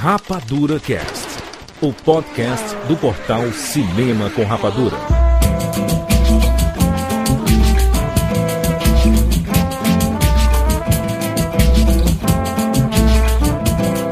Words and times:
Rapadura 0.00 0.78
Cast, 0.78 1.26
o 1.82 1.92
podcast 1.92 2.76
do 2.86 2.96
portal 2.96 3.50
Cinema 3.50 4.30
com 4.30 4.44
Rapadura. 4.44 4.96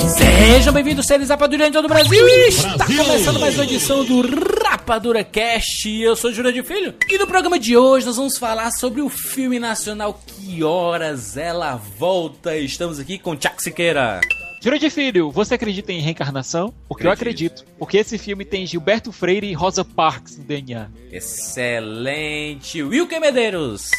Sejam 0.08 0.72
bem-vindos, 0.72 1.06
seres 1.06 1.28
Rapadura 1.28 1.68
em 1.68 1.70
todo 1.70 1.84
o 1.84 1.88
Brasil. 1.88 2.28
E 2.28 2.48
está 2.48 2.84
começando 2.84 3.38
mais 3.38 3.54
uma 3.54 3.62
edição 3.62 4.04
do 4.04 4.22
Rapadura 4.64 5.22
Cast. 5.22 5.88
Eu 5.88 6.16
sou 6.16 6.32
Júlio 6.32 6.52
de 6.52 6.64
Filho. 6.64 6.94
E 7.08 7.16
no 7.16 7.28
programa 7.28 7.60
de 7.60 7.76
hoje 7.76 8.04
nós 8.04 8.16
vamos 8.16 8.36
falar 8.36 8.72
sobre 8.72 9.02
o 9.02 9.08
filme 9.08 9.60
nacional 9.60 10.20
Que 10.26 10.64
Horas 10.64 11.36
Ela 11.36 11.76
Volta. 11.76 12.56
Estamos 12.56 12.98
aqui 12.98 13.20
com 13.20 13.36
Tchak 13.36 13.62
Siqueira. 13.62 14.20
De 14.66 14.90
Filho, 14.90 15.30
você 15.30 15.54
acredita 15.54 15.92
em 15.92 16.00
reencarnação? 16.00 16.74
Porque 16.88 17.06
eu 17.06 17.10
acredito. 17.10 17.64
Porque 17.78 17.98
esse 17.98 18.18
filme 18.18 18.44
tem 18.44 18.66
Gilberto 18.66 19.12
Freire 19.12 19.46
e 19.46 19.54
Rosa 19.54 19.84
Parks 19.84 20.36
no 20.36 20.44
DNA. 20.44 20.90
Excelente. 21.10 22.82
Wilker 22.82 23.20
Medeiros. 23.20 23.90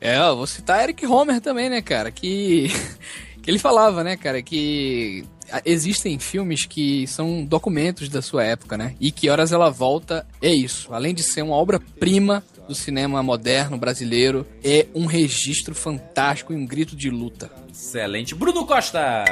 É, 0.00 0.18
eu 0.18 0.36
vou 0.36 0.46
citar 0.46 0.82
Eric 0.82 1.06
Homer 1.06 1.40
também, 1.40 1.70
né, 1.70 1.80
cara? 1.80 2.10
Que, 2.10 2.68
que 3.40 3.48
ele 3.48 3.60
falava, 3.60 4.04
né, 4.04 4.16
cara, 4.16 4.42
que 4.42 5.24
existem 5.64 6.18
filmes 6.18 6.66
que 6.66 7.06
são 7.06 7.44
documentos 7.44 8.08
da 8.08 8.20
sua 8.20 8.44
época, 8.44 8.76
né? 8.76 8.96
E 9.00 9.10
que 9.10 9.30
horas 9.30 9.52
ela 9.52 9.70
volta 9.70 10.26
é 10.42 10.52
isso. 10.52 10.92
Além 10.92 11.14
de 11.14 11.22
ser 11.22 11.42
uma 11.42 11.54
obra-prima 11.54 12.44
do 12.66 12.74
cinema 12.74 13.22
moderno 13.22 13.78
brasileiro, 13.78 14.44
é 14.62 14.86
um 14.94 15.06
registro 15.06 15.74
fantástico 15.74 16.52
e 16.52 16.56
um 16.56 16.66
grito 16.66 16.94
de 16.94 17.08
luta. 17.08 17.50
Excelente. 17.72 18.34
Bruno 18.34 18.66
Costa. 18.66 19.24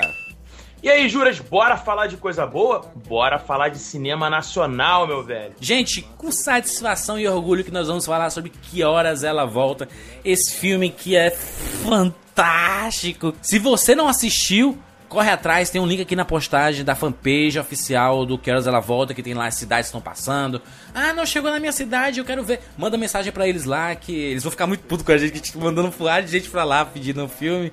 E 0.86 0.88
aí, 0.88 1.08
Juras, 1.08 1.40
bora 1.40 1.76
falar 1.76 2.06
de 2.06 2.16
coisa 2.16 2.46
boa? 2.46 2.92
Bora 3.08 3.40
falar 3.40 3.70
de 3.70 3.78
cinema 3.80 4.30
nacional, 4.30 5.04
meu 5.04 5.20
velho. 5.20 5.52
Gente, 5.60 6.02
com 6.16 6.30
satisfação 6.30 7.18
e 7.18 7.26
orgulho 7.26 7.64
que 7.64 7.72
nós 7.72 7.88
vamos 7.88 8.06
falar 8.06 8.30
sobre 8.30 8.50
Que 8.50 8.84
Horas 8.84 9.24
Ela 9.24 9.44
Volta. 9.44 9.88
Esse 10.24 10.54
filme 10.54 10.88
que 10.88 11.16
é 11.16 11.32
fantástico. 11.32 13.34
Se 13.42 13.58
você 13.58 13.96
não 13.96 14.06
assistiu, 14.06 14.78
corre 15.08 15.28
atrás, 15.28 15.70
tem 15.70 15.80
um 15.80 15.86
link 15.88 16.02
aqui 16.02 16.14
na 16.14 16.24
postagem 16.24 16.84
da 16.84 16.94
fanpage 16.94 17.58
oficial 17.58 18.24
do 18.24 18.38
Que 18.38 18.48
Horas 18.48 18.68
Ela 18.68 18.78
Volta, 18.78 19.12
que 19.12 19.24
tem 19.24 19.34
lá 19.34 19.48
as 19.48 19.56
cidades 19.56 19.86
estão 19.86 20.00
passando. 20.00 20.62
Ah, 20.94 21.12
não 21.12 21.26
chegou 21.26 21.50
na 21.50 21.58
minha 21.58 21.72
cidade, 21.72 22.20
eu 22.20 22.24
quero 22.24 22.44
ver. 22.44 22.60
Manda 22.78 22.96
mensagem 22.96 23.32
para 23.32 23.48
eles 23.48 23.64
lá, 23.64 23.92
que 23.96 24.14
eles 24.14 24.44
vão 24.44 24.52
ficar 24.52 24.68
muito 24.68 24.84
putos 24.84 25.04
com 25.04 25.10
a 25.10 25.18
gente, 25.18 25.32
que 25.32 25.40
tipo, 25.40 25.58
mandando 25.58 25.90
fuar 25.90 26.22
de 26.22 26.30
gente 26.30 26.48
pra 26.48 26.62
lá 26.62 26.84
pedindo 26.84 27.24
um 27.24 27.28
filme. 27.28 27.72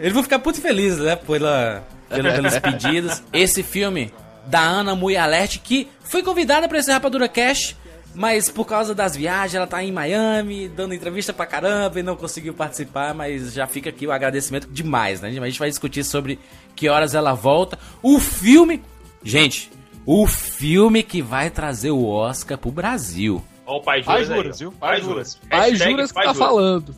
Eles 0.00 0.12
vão 0.12 0.24
ficar 0.24 0.38
muito 0.38 0.60
felizes, 0.60 0.98
né, 0.98 1.14
pela, 1.14 1.86
pela, 2.10 2.32
pelos 2.34 2.58
pedidos. 2.58 3.22
Esse 3.32 3.62
filme 3.62 4.12
da 4.46 4.60
Ana 4.60 4.94
Mui 4.94 5.16
Alert, 5.16 5.58
que 5.60 5.88
foi 6.02 6.22
convidada 6.22 6.68
para 6.68 6.78
esse 6.78 6.90
Rapadura 6.90 7.28
Cash, 7.28 7.76
mas 8.14 8.48
por 8.48 8.64
causa 8.64 8.94
das 8.94 9.14
viagens, 9.14 9.54
ela 9.54 9.66
tá 9.66 9.82
em 9.82 9.92
Miami, 9.92 10.68
dando 10.68 10.92
entrevista 10.94 11.32
pra 11.32 11.46
caramba 11.46 12.00
e 12.00 12.02
não 12.02 12.16
conseguiu 12.16 12.52
participar, 12.52 13.14
mas 13.14 13.52
já 13.52 13.66
fica 13.66 13.90
aqui 13.90 14.06
o 14.06 14.12
agradecimento 14.12 14.66
demais, 14.68 15.20
né? 15.20 15.28
A 15.28 15.32
gente 15.32 15.58
vai 15.58 15.70
discutir 15.70 16.02
sobre 16.02 16.38
que 16.74 16.88
horas 16.88 17.14
ela 17.14 17.32
volta. 17.32 17.78
O 18.02 18.18
filme. 18.18 18.82
Gente, 19.22 19.70
o 20.04 20.26
filme 20.26 21.02
que 21.02 21.22
vai 21.22 21.50
trazer 21.50 21.90
o 21.90 22.04
Oscar 22.04 22.58
pro 22.58 22.72
Brasil. 22.72 23.44
Ó, 23.70 23.76
o 23.76 23.80
pai 23.82 24.02
Pai 24.02 24.24
Juras, 24.24 24.30
aí, 24.30 24.36
juras, 24.42 24.58
viu? 24.58 24.72
Pai 24.72 25.00
juras. 25.00 25.38
Pai 25.48 25.70
Hashtag 25.70 25.90
Juras 25.92 26.10
que 26.10 26.14
pai 26.14 26.24
tá 26.26 26.32
Juras. 26.32 26.48
falando. 26.48 26.94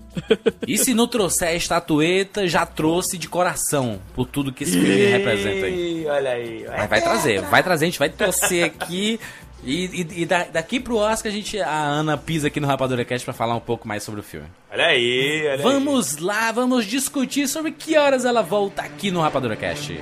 E 0.66 0.78
se 0.78 0.94
não 0.94 1.06
trouxer 1.06 1.48
a 1.48 1.54
estatueta, 1.54 2.48
já 2.48 2.64
trouxe 2.64 3.18
de 3.18 3.28
coração 3.28 4.00
por 4.14 4.26
tudo 4.26 4.52
que 4.52 4.64
esse 4.64 4.72
filme 4.72 5.06
representa 5.06 5.66
aí. 5.66 6.06
Olha 6.08 6.30
aí. 6.30 6.64
Mas 6.68 6.88
vai 6.88 7.02
trazer, 7.02 7.40
vai 7.42 7.62
trazer, 7.62 7.84
a 7.84 7.88
gente 7.88 7.98
vai 7.98 8.08
torcer 8.08 8.64
aqui. 8.64 9.20
E, 9.64 9.84
e- 9.84 10.22
e 10.22 10.26
da- 10.26 10.42
daqui 10.52 10.80
pro 10.80 10.96
Oscar 10.96 11.30
a 11.30 11.34
gente, 11.34 11.60
a 11.60 11.70
Ana 11.72 12.16
pisa 12.16 12.48
aqui 12.48 12.58
no 12.58 12.66
Rapadura 12.66 13.04
Cast 13.04 13.24
pra 13.24 13.32
falar 13.32 13.54
um 13.54 13.60
pouco 13.60 13.86
mais 13.86 14.02
sobre 14.02 14.18
o 14.18 14.22
filme. 14.24 14.46
Olha 14.72 14.86
aí, 14.86 15.42
olha 15.44 15.52
aí. 15.52 15.62
Vamos 15.62 16.16
lá, 16.16 16.50
vamos 16.50 16.84
discutir 16.84 17.46
sobre 17.46 17.70
que 17.70 17.96
horas 17.96 18.24
ela 18.24 18.42
volta 18.42 18.82
aqui 18.82 19.12
no 19.12 19.20
Rapadura 19.20 19.54
Cast. 19.54 20.00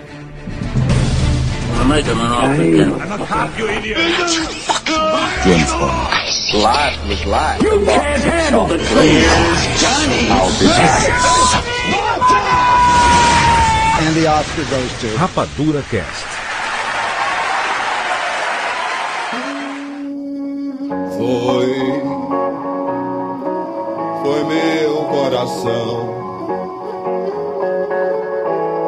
Rapadura 15.17 15.83
Cast. 15.91 16.27
Foi, 21.19 22.03
foi 24.23 24.45
meu 24.45 24.95
coração, 25.07 26.15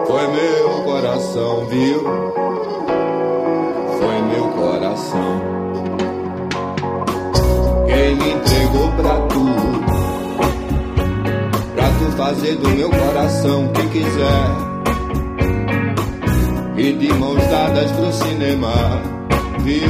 foi 0.06 0.26
meu 0.28 0.82
coração, 0.84 1.66
viu? 1.66 2.51
Foi 3.98 4.22
meu 4.22 4.48
coração. 4.48 5.40
Quem 7.86 8.16
me 8.16 8.32
entregou 8.32 8.90
pra 8.92 9.20
tu, 9.28 9.44
pra 11.74 11.88
tu 11.98 12.16
fazer 12.16 12.56
do 12.56 12.68
meu 12.70 12.90
coração 12.90 13.66
o 13.66 13.72
que 13.72 13.86
quiser. 13.88 14.72
E 16.76 16.92
de 16.94 17.12
mãos 17.14 17.46
dadas 17.46 17.92
pro 17.92 18.12
cinema, 18.12 18.72
viu? 19.60 19.88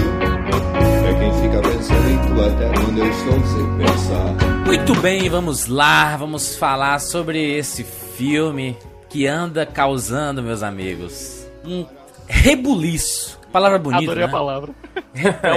É 1.09 1.15
quem 1.15 1.33
fica 1.43 1.61
pensando 1.63 2.09
em 2.11 2.19
tu 2.19 2.43
até 2.45 2.69
quando 2.81 2.99
eu 2.99 3.11
estou 3.11 3.41
sem 3.47 3.79
pensar. 3.79 4.67
Muito 4.67 4.95
bem, 4.97 5.29
vamos 5.29 5.67
lá, 5.67 6.17
vamos 6.17 6.57
falar 6.57 6.99
sobre 6.99 7.57
esse 7.57 7.85
filme 7.85 8.77
que 9.09 9.27
anda 9.27 9.67
causando, 9.67 10.43
meus 10.43 10.63
amigos, 10.63 11.47
um 11.65 11.85
rebuliço. 12.33 13.39
Palavra 13.53 13.79
bonita, 13.79 14.03
Adorei 14.05 14.25
né? 14.25 14.29
a 14.29 14.33
palavra. 14.33 14.73
É 15.43 15.53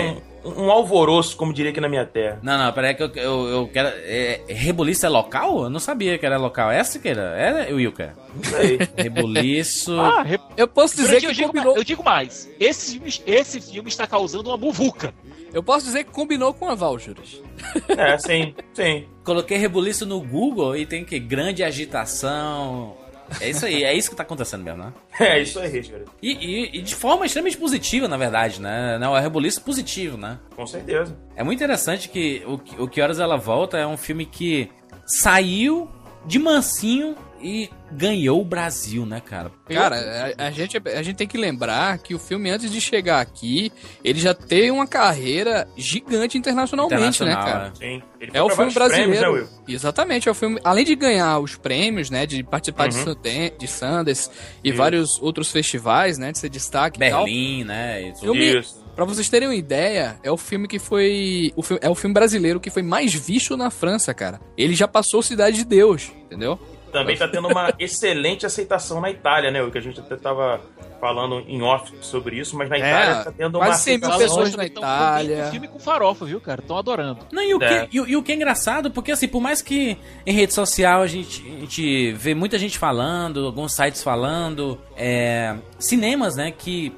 um, 0.45 0.65
um 0.65 0.71
alvoroço, 0.71 1.37
como 1.37 1.53
diria 1.53 1.71
aqui 1.71 1.79
na 1.79 1.87
minha 1.87 2.05
terra. 2.05 2.39
Não, 2.43 2.57
não, 2.57 2.71
peraí 2.73 2.93
que 2.93 3.01
eu, 3.01 3.11
eu, 3.15 3.47
eu 3.47 3.67
quero... 3.67 3.87
É, 4.03 4.41
rebuliço 4.47 5.05
é 5.05 5.09
local? 5.09 5.63
Eu 5.63 5.69
não 5.69 5.79
sabia 5.79 6.17
que 6.17 6.25
era 6.25 6.37
local. 6.37 6.69
É 6.69 6.77
essa 6.77 6.99
que 6.99 7.07
era? 7.07 7.21
É, 7.21 7.73
Wilker? 7.73 8.11
Isso 8.41 8.55
aí. 8.55 8.77
Rebuliço... 8.97 9.95
Ah, 9.97 10.21
re... 10.23 10.37
Eu 10.57 10.67
posso 10.67 10.97
dizer 10.97 11.15
eu, 11.15 11.29
que 11.29 11.33
digo, 11.33 11.47
combinou. 11.47 11.77
eu 11.77 11.83
digo 11.83 12.03
mais. 12.03 12.49
Esse 12.59 12.99
filme, 12.99 13.13
esse 13.25 13.61
filme 13.61 13.89
está 13.89 14.05
causando 14.05 14.49
uma 14.49 14.57
muvuca. 14.57 15.13
Eu 15.53 15.63
posso 15.63 15.85
dizer 15.85 16.03
que 16.03 16.11
combinou 16.11 16.53
com 16.53 16.69
a 16.69 16.75
Val, 16.75 16.99
Juras. 16.99 17.41
É, 17.87 18.17
sim, 18.17 18.53
sim. 18.73 19.05
Coloquei 19.23 19.57
rebuliço 19.57 20.05
no 20.05 20.19
Google 20.19 20.75
e 20.75 20.85
tem 20.85 21.05
que 21.05 21.17
grande 21.17 21.63
agitação. 21.63 22.97
É 23.41 23.49
isso 23.49 23.65
aí, 23.65 23.83
é 23.83 23.93
isso 23.93 24.09
que 24.09 24.15
tá 24.15 24.23
acontecendo 24.23 24.63
mesmo, 24.63 24.83
né? 24.83 24.93
É 25.19 25.39
isso 25.41 25.59
aí, 25.59 25.81
Juras. 25.81 26.07
E, 26.21 26.31
e- 26.31 26.77
e 26.79 26.81
de 26.81 26.93
forma 26.95 27.25
extremamente 27.25 27.57
positiva, 27.57 28.07
na 28.07 28.17
verdade, 28.17 28.61
né? 28.61 28.97
Não, 28.99 29.15
é 29.17 29.19
rebuliço 29.21 29.61
positivo, 29.61 30.17
né? 30.17 30.37
Com 30.55 30.65
certeza. 30.67 31.15
É 31.35 31.43
muito 31.43 31.57
interessante 31.59 32.09
que 32.09 32.43
o, 32.45 32.57
Que- 32.57 32.81
o 32.81 32.87
Que 32.87 33.01
Horas 33.01 33.19
Ela 33.19 33.37
Volta 33.37 33.77
é 33.77 33.85
um 33.87 33.97
filme 33.97 34.25
que 34.25 34.69
saiu 35.05 35.89
de 36.25 36.39
mansinho 36.39 37.15
e 37.45 37.69
ganhou 37.91 38.41
o 38.41 38.45
Brasil, 38.45 39.05
né, 39.05 39.21
cara? 39.21 39.51
Cara, 39.69 40.33
a, 40.37 40.47
a 40.47 40.51
gente, 40.51 40.77
a 40.83 41.03
gente 41.03 41.15
tem 41.15 41.27
que 41.27 41.37
lembrar 41.37 41.99
que 41.99 42.15
o 42.15 42.19
filme, 42.19 42.49
antes 42.49 42.71
de 42.71 42.81
chegar 42.81 43.21
aqui, 43.21 43.71
ele 44.03 44.19
já 44.19 44.33
teve 44.33 44.71
uma 44.71 44.87
carreira 44.87 45.67
gigante 45.77 46.37
internacionalmente, 46.37 47.23
né, 47.23 47.31
Internacional, 47.31 47.45
cara? 47.45 47.73
Sim. 47.75 48.01
Ele 48.19 48.31
É 48.33 48.41
o 48.41 48.49
filme 48.49 48.71
vários 48.71 48.93
prêmios, 48.95 49.19
brasileiro. 49.19 49.31
né, 49.45 49.49
Will? 49.67 49.75
Exatamente, 49.75 50.27
é 50.27 50.31
o 50.31 50.35
filme. 50.35 50.59
Além 50.63 50.83
de 50.83 50.95
ganhar 50.95 51.37
os 51.39 51.55
prêmios, 51.55 52.09
né? 52.09 52.25
De 52.25 52.41
participar 52.43 52.87
de, 52.87 52.97
Uhum. 52.97 53.03
Sundance, 53.03 53.53
de 53.59 53.67
Sundance 53.67 54.29
e 54.63 54.69
Isso. 54.69 54.77
vários 54.77 55.21
outros 55.21 55.51
festivais, 55.51 56.17
né? 56.17 56.31
De 56.31 56.39
ser 56.39 56.49
destaque 56.49 57.01
e 57.03 57.09
tal. 57.09 57.25
Berlim, 57.25 57.63
né? 57.63 58.01
e 58.01 58.13
tudo. 58.13 58.21
Filme, 58.21 58.59
Isso. 58.59 58.83
pra 58.95 59.05
vocês 59.05 59.29
terem 59.29 59.47
uma 59.47 59.55
ideia, 59.55 60.17
é 60.23 60.31
o 60.31 60.37
filme 60.37 60.67
que 60.67 60.79
foi. 60.79 61.51
O 61.55 61.61
é 61.81 61.89
o 61.89 61.95
filme 61.95 62.13
brasileiro 62.13 62.59
que 62.59 62.71
foi 62.71 62.81
mais 62.81 63.13
visto 63.13 63.55
na 63.55 63.69
França, 63.69 64.13
cara. 64.13 64.39
Ele 64.57 64.73
já 64.73 64.87
passou 64.87 65.21
Cidade 65.21 65.57
de 65.57 65.65
Deus, 65.65 66.11
entendeu? 66.25 66.59
Também 66.99 67.17
tá 67.17 67.27
tendo 67.27 67.47
uma 67.47 67.73
excelente 67.79 68.45
aceitação 68.45 68.99
na 69.01 69.09
Itália, 69.11 69.51
né? 69.51 69.61
O 69.61 69.69
que 69.71 69.77
a 69.77 69.81
gente 69.81 69.99
até 69.99 70.15
tava 70.15 70.61
falando 70.99 71.43
em 71.47 71.61
off 71.61 71.91
sobre 72.01 72.37
isso, 72.39 72.57
mas 72.57 72.69
na 72.69 72.77
Itália 72.77 73.23
tá 73.23 73.31
tendo 73.31 73.57
uma 73.57 73.65
quase 73.67 73.83
100 73.83 73.97
mil 73.99 74.17
pessoas 74.17 74.51
na 74.51 74.57
Tão- 74.57 74.65
Itália. 74.65 75.37
tão- 75.37 75.47
Um 75.47 75.51
filme 75.51 75.67
com 75.67 75.79
farofa, 75.79 76.25
viu, 76.25 76.39
cara? 76.41 76.61
Estão 76.61 76.77
adorando. 76.77 77.19
Não, 77.31 77.43
e 77.43 77.53
o, 77.53 77.61
É. 77.61 77.85
que, 77.87 77.97
e, 77.97 78.01
e 78.11 78.15
o 78.15 78.23
que 78.23 78.31
é 78.31 78.35
engraçado, 78.35 78.89
porque 78.89 79.11
assim, 79.11 79.27
por 79.27 79.41
mais 79.41 79.61
que 79.61 79.97
em 80.25 80.33
rede 80.33 80.53
social 80.53 81.01
a 81.01 81.07
gente, 81.07 81.43
a 81.45 81.59
gente 81.59 82.11
vê 82.13 82.33
muita 82.33 82.57
gente 82.57 82.77
falando, 82.79 83.45
alguns 83.45 83.73
sites 83.75 84.01
falando, 84.01 84.79
é, 84.97 85.55
cinemas, 85.77 86.35
né, 86.35 86.51
que 86.57 86.93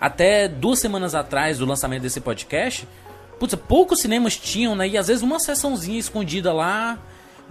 até 0.00 0.48
duas 0.48 0.78
semanas 0.80 1.14
atrás 1.14 1.58
do 1.58 1.66
lançamento 1.66 2.02
desse 2.02 2.20
podcast, 2.20 2.88
putz, 3.38 3.54
poucos 3.54 4.00
cinemas 4.00 4.36
tinham, 4.36 4.74
né, 4.74 4.88
e 4.88 4.98
às 4.98 5.06
vezes 5.08 5.22
uma 5.22 5.38
sessãozinha 5.38 5.98
escondida 5.98 6.52
lá, 6.52 6.98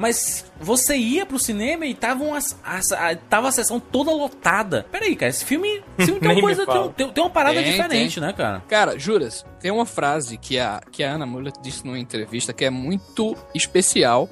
Mas 0.01 0.43
você 0.59 0.97
ia 0.97 1.27
pro 1.27 1.37
cinema 1.37 1.85
e 1.85 1.93
tava, 1.93 2.23
uma, 2.23 2.39
a, 2.63 2.79
a, 2.79 3.15
tava 3.15 3.49
a 3.49 3.51
sessão 3.51 3.79
toda 3.79 4.09
lotada. 4.09 4.83
Peraí, 4.91 5.15
cara, 5.15 5.29
esse 5.29 5.45
filme, 5.45 5.83
esse 5.95 6.07
filme 6.07 6.19
tem 6.19 6.31
uma 6.31 6.41
coisa, 6.41 6.65
tem, 6.65 6.89
tem, 6.89 7.11
tem 7.11 7.23
uma 7.23 7.29
parada 7.29 7.61
Tem, 7.61 7.71
diferente, 7.71 8.19
né, 8.19 8.33
cara? 8.33 8.63
Cara, 8.67 8.97
juras, 8.97 9.45
tem 9.59 9.69
uma 9.69 9.85
frase 9.85 10.39
que 10.39 10.57
a, 10.57 10.81
que 10.91 11.03
a 11.03 11.13
Ana 11.13 11.27
Muller 11.27 11.53
disse 11.61 11.85
numa 11.85 11.99
entrevista 11.99 12.51
que 12.51 12.65
é 12.65 12.71
muito 12.71 13.37
especial 13.53 14.27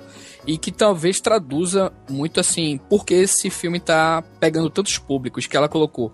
e 0.48 0.58
que 0.58 0.72
talvez 0.72 1.22
traduza 1.22 1.94
muito 2.10 2.40
assim, 2.40 2.80
porque 2.90 3.14
esse 3.14 3.52
filme 3.52 3.80
tá 3.80 4.24
pegando 4.40 4.72
tantos 4.72 4.98
públicos 4.98 5.46
que 5.46 5.56
ela 5.56 5.70
colocou. 5.70 6.12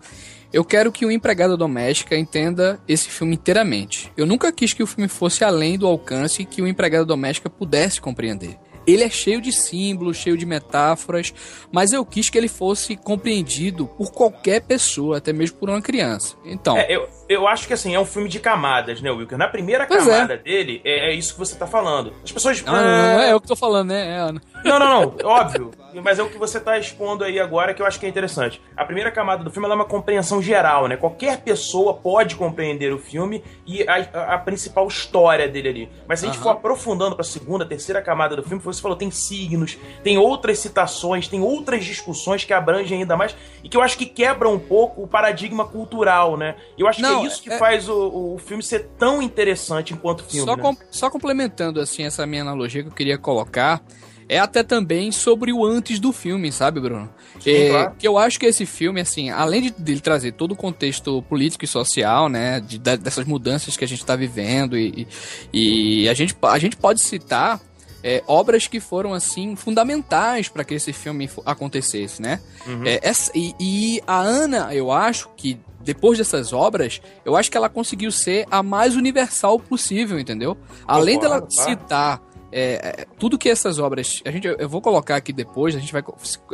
Eu 0.51 0.65
quero 0.65 0.91
que 0.91 1.05
o 1.05 1.11
empregada 1.11 1.55
doméstica 1.55 2.17
entenda 2.17 2.77
esse 2.87 3.09
filme 3.09 3.35
inteiramente. 3.35 4.11
Eu 4.17 4.25
nunca 4.25 4.51
quis 4.51 4.73
que 4.73 4.83
o 4.83 4.87
filme 4.87 5.07
fosse 5.07 5.45
além 5.45 5.77
do 5.77 5.87
alcance 5.87 6.43
que 6.43 6.61
o 6.61 6.67
empregada 6.67 7.05
doméstica 7.05 7.49
pudesse 7.49 8.01
compreender. 8.01 8.57
Ele 8.87 9.03
é 9.03 9.09
cheio 9.09 9.41
de 9.41 9.51
símbolos, 9.51 10.17
cheio 10.17 10.37
de 10.37 10.45
metáforas, 10.45 11.33
mas 11.71 11.91
eu 11.93 12.05
quis 12.05 12.29
que 12.29 12.37
ele 12.37 12.47
fosse 12.47 12.95
compreendido 12.95 13.87
por 13.87 14.11
qualquer 14.11 14.61
pessoa, 14.61 15.17
até 15.17 15.33
mesmo 15.33 15.57
por 15.57 15.69
uma 15.69 15.81
criança. 15.81 16.35
Então, 16.45 16.77
É, 16.77 16.85
eu, 16.95 17.07
eu 17.27 17.47
acho 17.47 17.67
que 17.67 17.73
assim, 17.73 17.95
é 17.95 17.99
um 17.99 18.05
filme 18.05 18.29
de 18.29 18.39
camadas, 18.39 19.01
né, 19.01 19.09
Wilker? 19.11 19.37
Na 19.37 19.47
primeira 19.47 19.85
Pois 19.85 20.07
é. 20.07 20.11
camada 20.11 20.37
dele, 20.37 20.81
é, 20.83 21.09
é 21.11 21.13
isso 21.13 21.33
que 21.33 21.39
você 21.39 21.55
tá 21.55 21.65
falando. 21.67 22.13
As 22.23 22.31
pessoas. 22.31 22.63
Ah, 22.65 22.71
não, 22.71 22.81
não 22.81 23.21
é 23.21 23.31
eu 23.33 23.41
que 23.41 23.47
tô 23.47 23.55
falando, 23.55 23.89
né? 23.89 24.07
É 24.15 24.17
Ana. 24.17 24.41
Não, 24.63 24.79
não, 24.79 24.87
não, 25.01 25.15
óbvio. 25.29 25.71
Mas 26.03 26.19
é 26.19 26.23
o 26.23 26.29
que 26.29 26.37
você 26.37 26.59
tá 26.59 26.77
expondo 26.77 27.23
aí 27.23 27.39
agora 27.39 27.73
que 27.73 27.81
eu 27.81 27.85
acho 27.85 27.99
que 27.99 28.05
é 28.05 28.09
interessante. 28.09 28.61
A 28.75 28.83
primeira 28.83 29.09
camada 29.11 29.43
do 29.43 29.49
filme 29.51 29.65
ela 29.65 29.75
é 29.75 29.77
uma 29.77 29.85
compreensão 29.85 30.41
geral, 30.41 30.87
né? 30.87 30.97
Qualquer 30.97 31.37
pessoa 31.41 31.93
pode 31.93 32.35
compreender 32.35 32.91
o 32.93 32.97
filme 32.99 33.41
e 33.65 33.83
a, 33.87 33.95
a- 34.13 34.33
a 34.35 34.37
principal 34.37 34.87
história 34.87 35.47
dele 35.47 35.69
ali. 35.69 35.89
Mas 36.07 36.19
se 36.19 36.25
a 36.25 36.27
gente 36.29 36.35
Aham. 36.37 36.43
for 36.43 36.49
aprofundando 36.57 37.15
pra 37.15 37.23
segunda, 37.23 37.65
terceira 37.65 38.01
camada 38.01 38.35
do 38.35 38.43
filme, 38.43 38.61
você 38.75 38.81
falou, 38.81 38.97
tem 38.97 39.09
signos, 39.11 39.77
tem 40.03 40.17
outras 40.17 40.59
citações, 40.59 41.27
tem 41.27 41.41
outras 41.41 41.83
discussões 41.85 42.43
que 42.43 42.53
abrangem 42.53 42.99
ainda 42.99 43.15
mais 43.17 43.35
e 43.63 43.69
que 43.69 43.75
eu 43.77 43.81
acho 43.81 43.97
que 43.97 44.05
quebram 44.05 44.53
um 44.53 44.59
pouco 44.59 45.03
o 45.03 45.07
paradigma 45.07 45.65
cultural, 45.65 46.37
né? 46.37 46.55
E 46.77 46.81
eu 46.81 46.87
acho 46.87 47.01
Não, 47.01 47.21
que 47.21 47.25
é 47.25 47.27
isso 47.29 47.41
que 47.43 47.49
é- 47.51 47.57
faz 47.57 47.87
o, 47.89 48.33
o 48.35 48.37
filme 48.37 48.61
ser 48.63 48.87
tão 48.97 49.21
interessante 49.21 49.93
enquanto 49.93 50.23
filme. 50.23 50.45
Só, 50.45 50.55
né? 50.55 50.61
com- 50.61 50.77
só 50.91 51.09
complementando 51.09 51.79
assim 51.79 52.03
essa 52.03 52.25
minha 52.25 52.41
analogia 52.41 52.83
que 52.83 52.89
eu 52.89 52.93
queria 52.93 53.17
colocar, 53.17 53.81
é 54.27 54.39
até 54.39 54.63
também 54.63 55.11
sobre 55.11 55.53
o 55.53 55.63
antes 55.63 55.99
do 55.99 56.11
filme, 56.11 56.51
sabe, 56.51 56.79
Bruno? 56.79 57.07
Sim, 57.39 57.51
É, 57.51 57.69
claro. 57.69 57.95
Que 57.99 58.07
eu 58.07 58.17
acho 58.17 58.39
que 58.39 58.47
esse 58.47 58.65
filme, 58.65 58.99
assim, 58.99 59.29
além 59.29 59.61
de 59.61 59.69
dele 59.69 59.99
trazer 59.99 60.31
todo 60.31 60.53
o 60.53 60.55
contexto 60.55 61.21
político 61.29 61.63
e 61.63 61.67
social, 61.67 62.27
né, 62.27 62.59
de- 62.59 62.79
de- 62.79 62.97
dessas 62.97 63.23
mudanças 63.25 63.77
que 63.77 63.83
a 63.83 63.87
gente 63.87 63.99
está 63.99 64.15
vivendo 64.15 64.75
e, 64.75 65.07
e, 65.53 66.03
e 66.05 66.09
a, 66.09 66.13
gente, 66.15 66.35
a 66.41 66.57
gente 66.57 66.75
pode 66.75 67.01
citar 67.01 67.61
é, 68.07 68.23
obras 68.27 68.67
que 68.67 68.79
foram 68.79 69.13
assim 69.15 69.55
fundamentais 69.55 70.47
para 70.47 70.63
que 70.63 70.75
esse 70.75 70.93
filme 70.93 71.27
acontecesse, 71.43 72.21
né? 72.21 72.39
Uhum. 72.67 72.85
É, 72.85 72.99
essa- 73.01 73.31
e, 73.33 73.55
e 73.59 74.01
a 74.05 74.19
Ana, 74.19 74.73
eu 74.75 74.91
acho 74.91 75.27
que 75.35 75.59
depois 75.81 76.17
dessas 76.19 76.53
obras, 76.53 77.01
eu 77.25 77.35
acho 77.35 77.49
que 77.49 77.57
ela 77.57 77.67
conseguiu 77.69 78.11
ser 78.11 78.45
a 78.51 78.61
mais 78.61 78.95
universal 78.95 79.59
possível, 79.59 80.19
entendeu? 80.19 80.55
Além 80.87 81.17
dela 81.19 81.39
citar 81.49 82.21
é, 82.57 83.01
é, 83.01 83.05
tudo 83.19 83.37
que 83.37 83.49
essas 83.49 83.79
obras. 83.79 84.21
A 84.23 84.31
gente, 84.31 84.47
eu 84.47 84.69
vou 84.69 84.81
colocar 84.81 85.17
aqui 85.17 85.33
depois, 85.33 85.75
a 85.75 85.79
gente 85.79 85.91
vai 85.91 86.01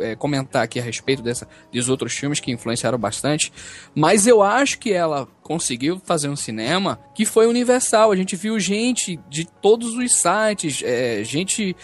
é, 0.00 0.16
comentar 0.16 0.64
aqui 0.64 0.80
a 0.80 0.82
respeito 0.82 1.22
dessa, 1.22 1.46
dos 1.72 1.88
outros 1.88 2.12
filmes 2.12 2.40
que 2.40 2.50
influenciaram 2.50 2.98
bastante. 2.98 3.52
Mas 3.94 4.26
eu 4.26 4.42
acho 4.42 4.80
que 4.80 4.92
ela 4.92 5.28
conseguiu 5.44 6.00
fazer 6.04 6.28
um 6.28 6.34
cinema 6.34 6.98
que 7.14 7.24
foi 7.24 7.46
universal. 7.46 8.10
A 8.10 8.16
gente 8.16 8.34
viu 8.34 8.58
gente 8.58 9.20
de 9.28 9.44
todos 9.44 9.94
os 9.94 10.12
sites, 10.12 10.82
é, 10.82 11.22
gente 11.22 11.76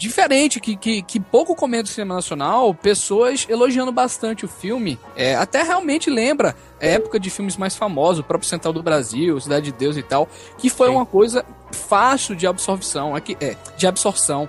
diferente, 0.00 0.58
que, 0.58 0.74
que, 0.76 1.02
que 1.02 1.20
pouco 1.20 1.54
comenta 1.54 1.84
o 1.84 1.88
cinema 1.88 2.14
nacional, 2.14 2.74
pessoas 2.74 3.46
elogiando 3.48 3.92
bastante 3.92 4.46
o 4.46 4.48
filme. 4.48 4.98
É, 5.14 5.34
até 5.36 5.62
realmente 5.62 6.08
lembra 6.08 6.56
a 6.80 6.86
época 6.86 7.20
de 7.20 7.28
filmes 7.28 7.58
mais 7.58 7.76
famosos, 7.76 8.20
o 8.20 8.24
próprio 8.24 8.48
Central 8.48 8.72
do 8.72 8.82
Brasil, 8.82 9.38
Cidade 9.38 9.66
de 9.66 9.72
Deus 9.72 9.98
e 9.98 10.02
tal, 10.02 10.26
que 10.56 10.70
foi 10.70 10.88
Sim. 10.88 10.94
uma 10.94 11.04
coisa 11.04 11.44
fácil 11.70 12.34
de 12.34 12.46
absorção, 12.46 13.14
aqui, 13.14 13.36
é, 13.40 13.54
de 13.76 13.86
absorção. 13.86 14.48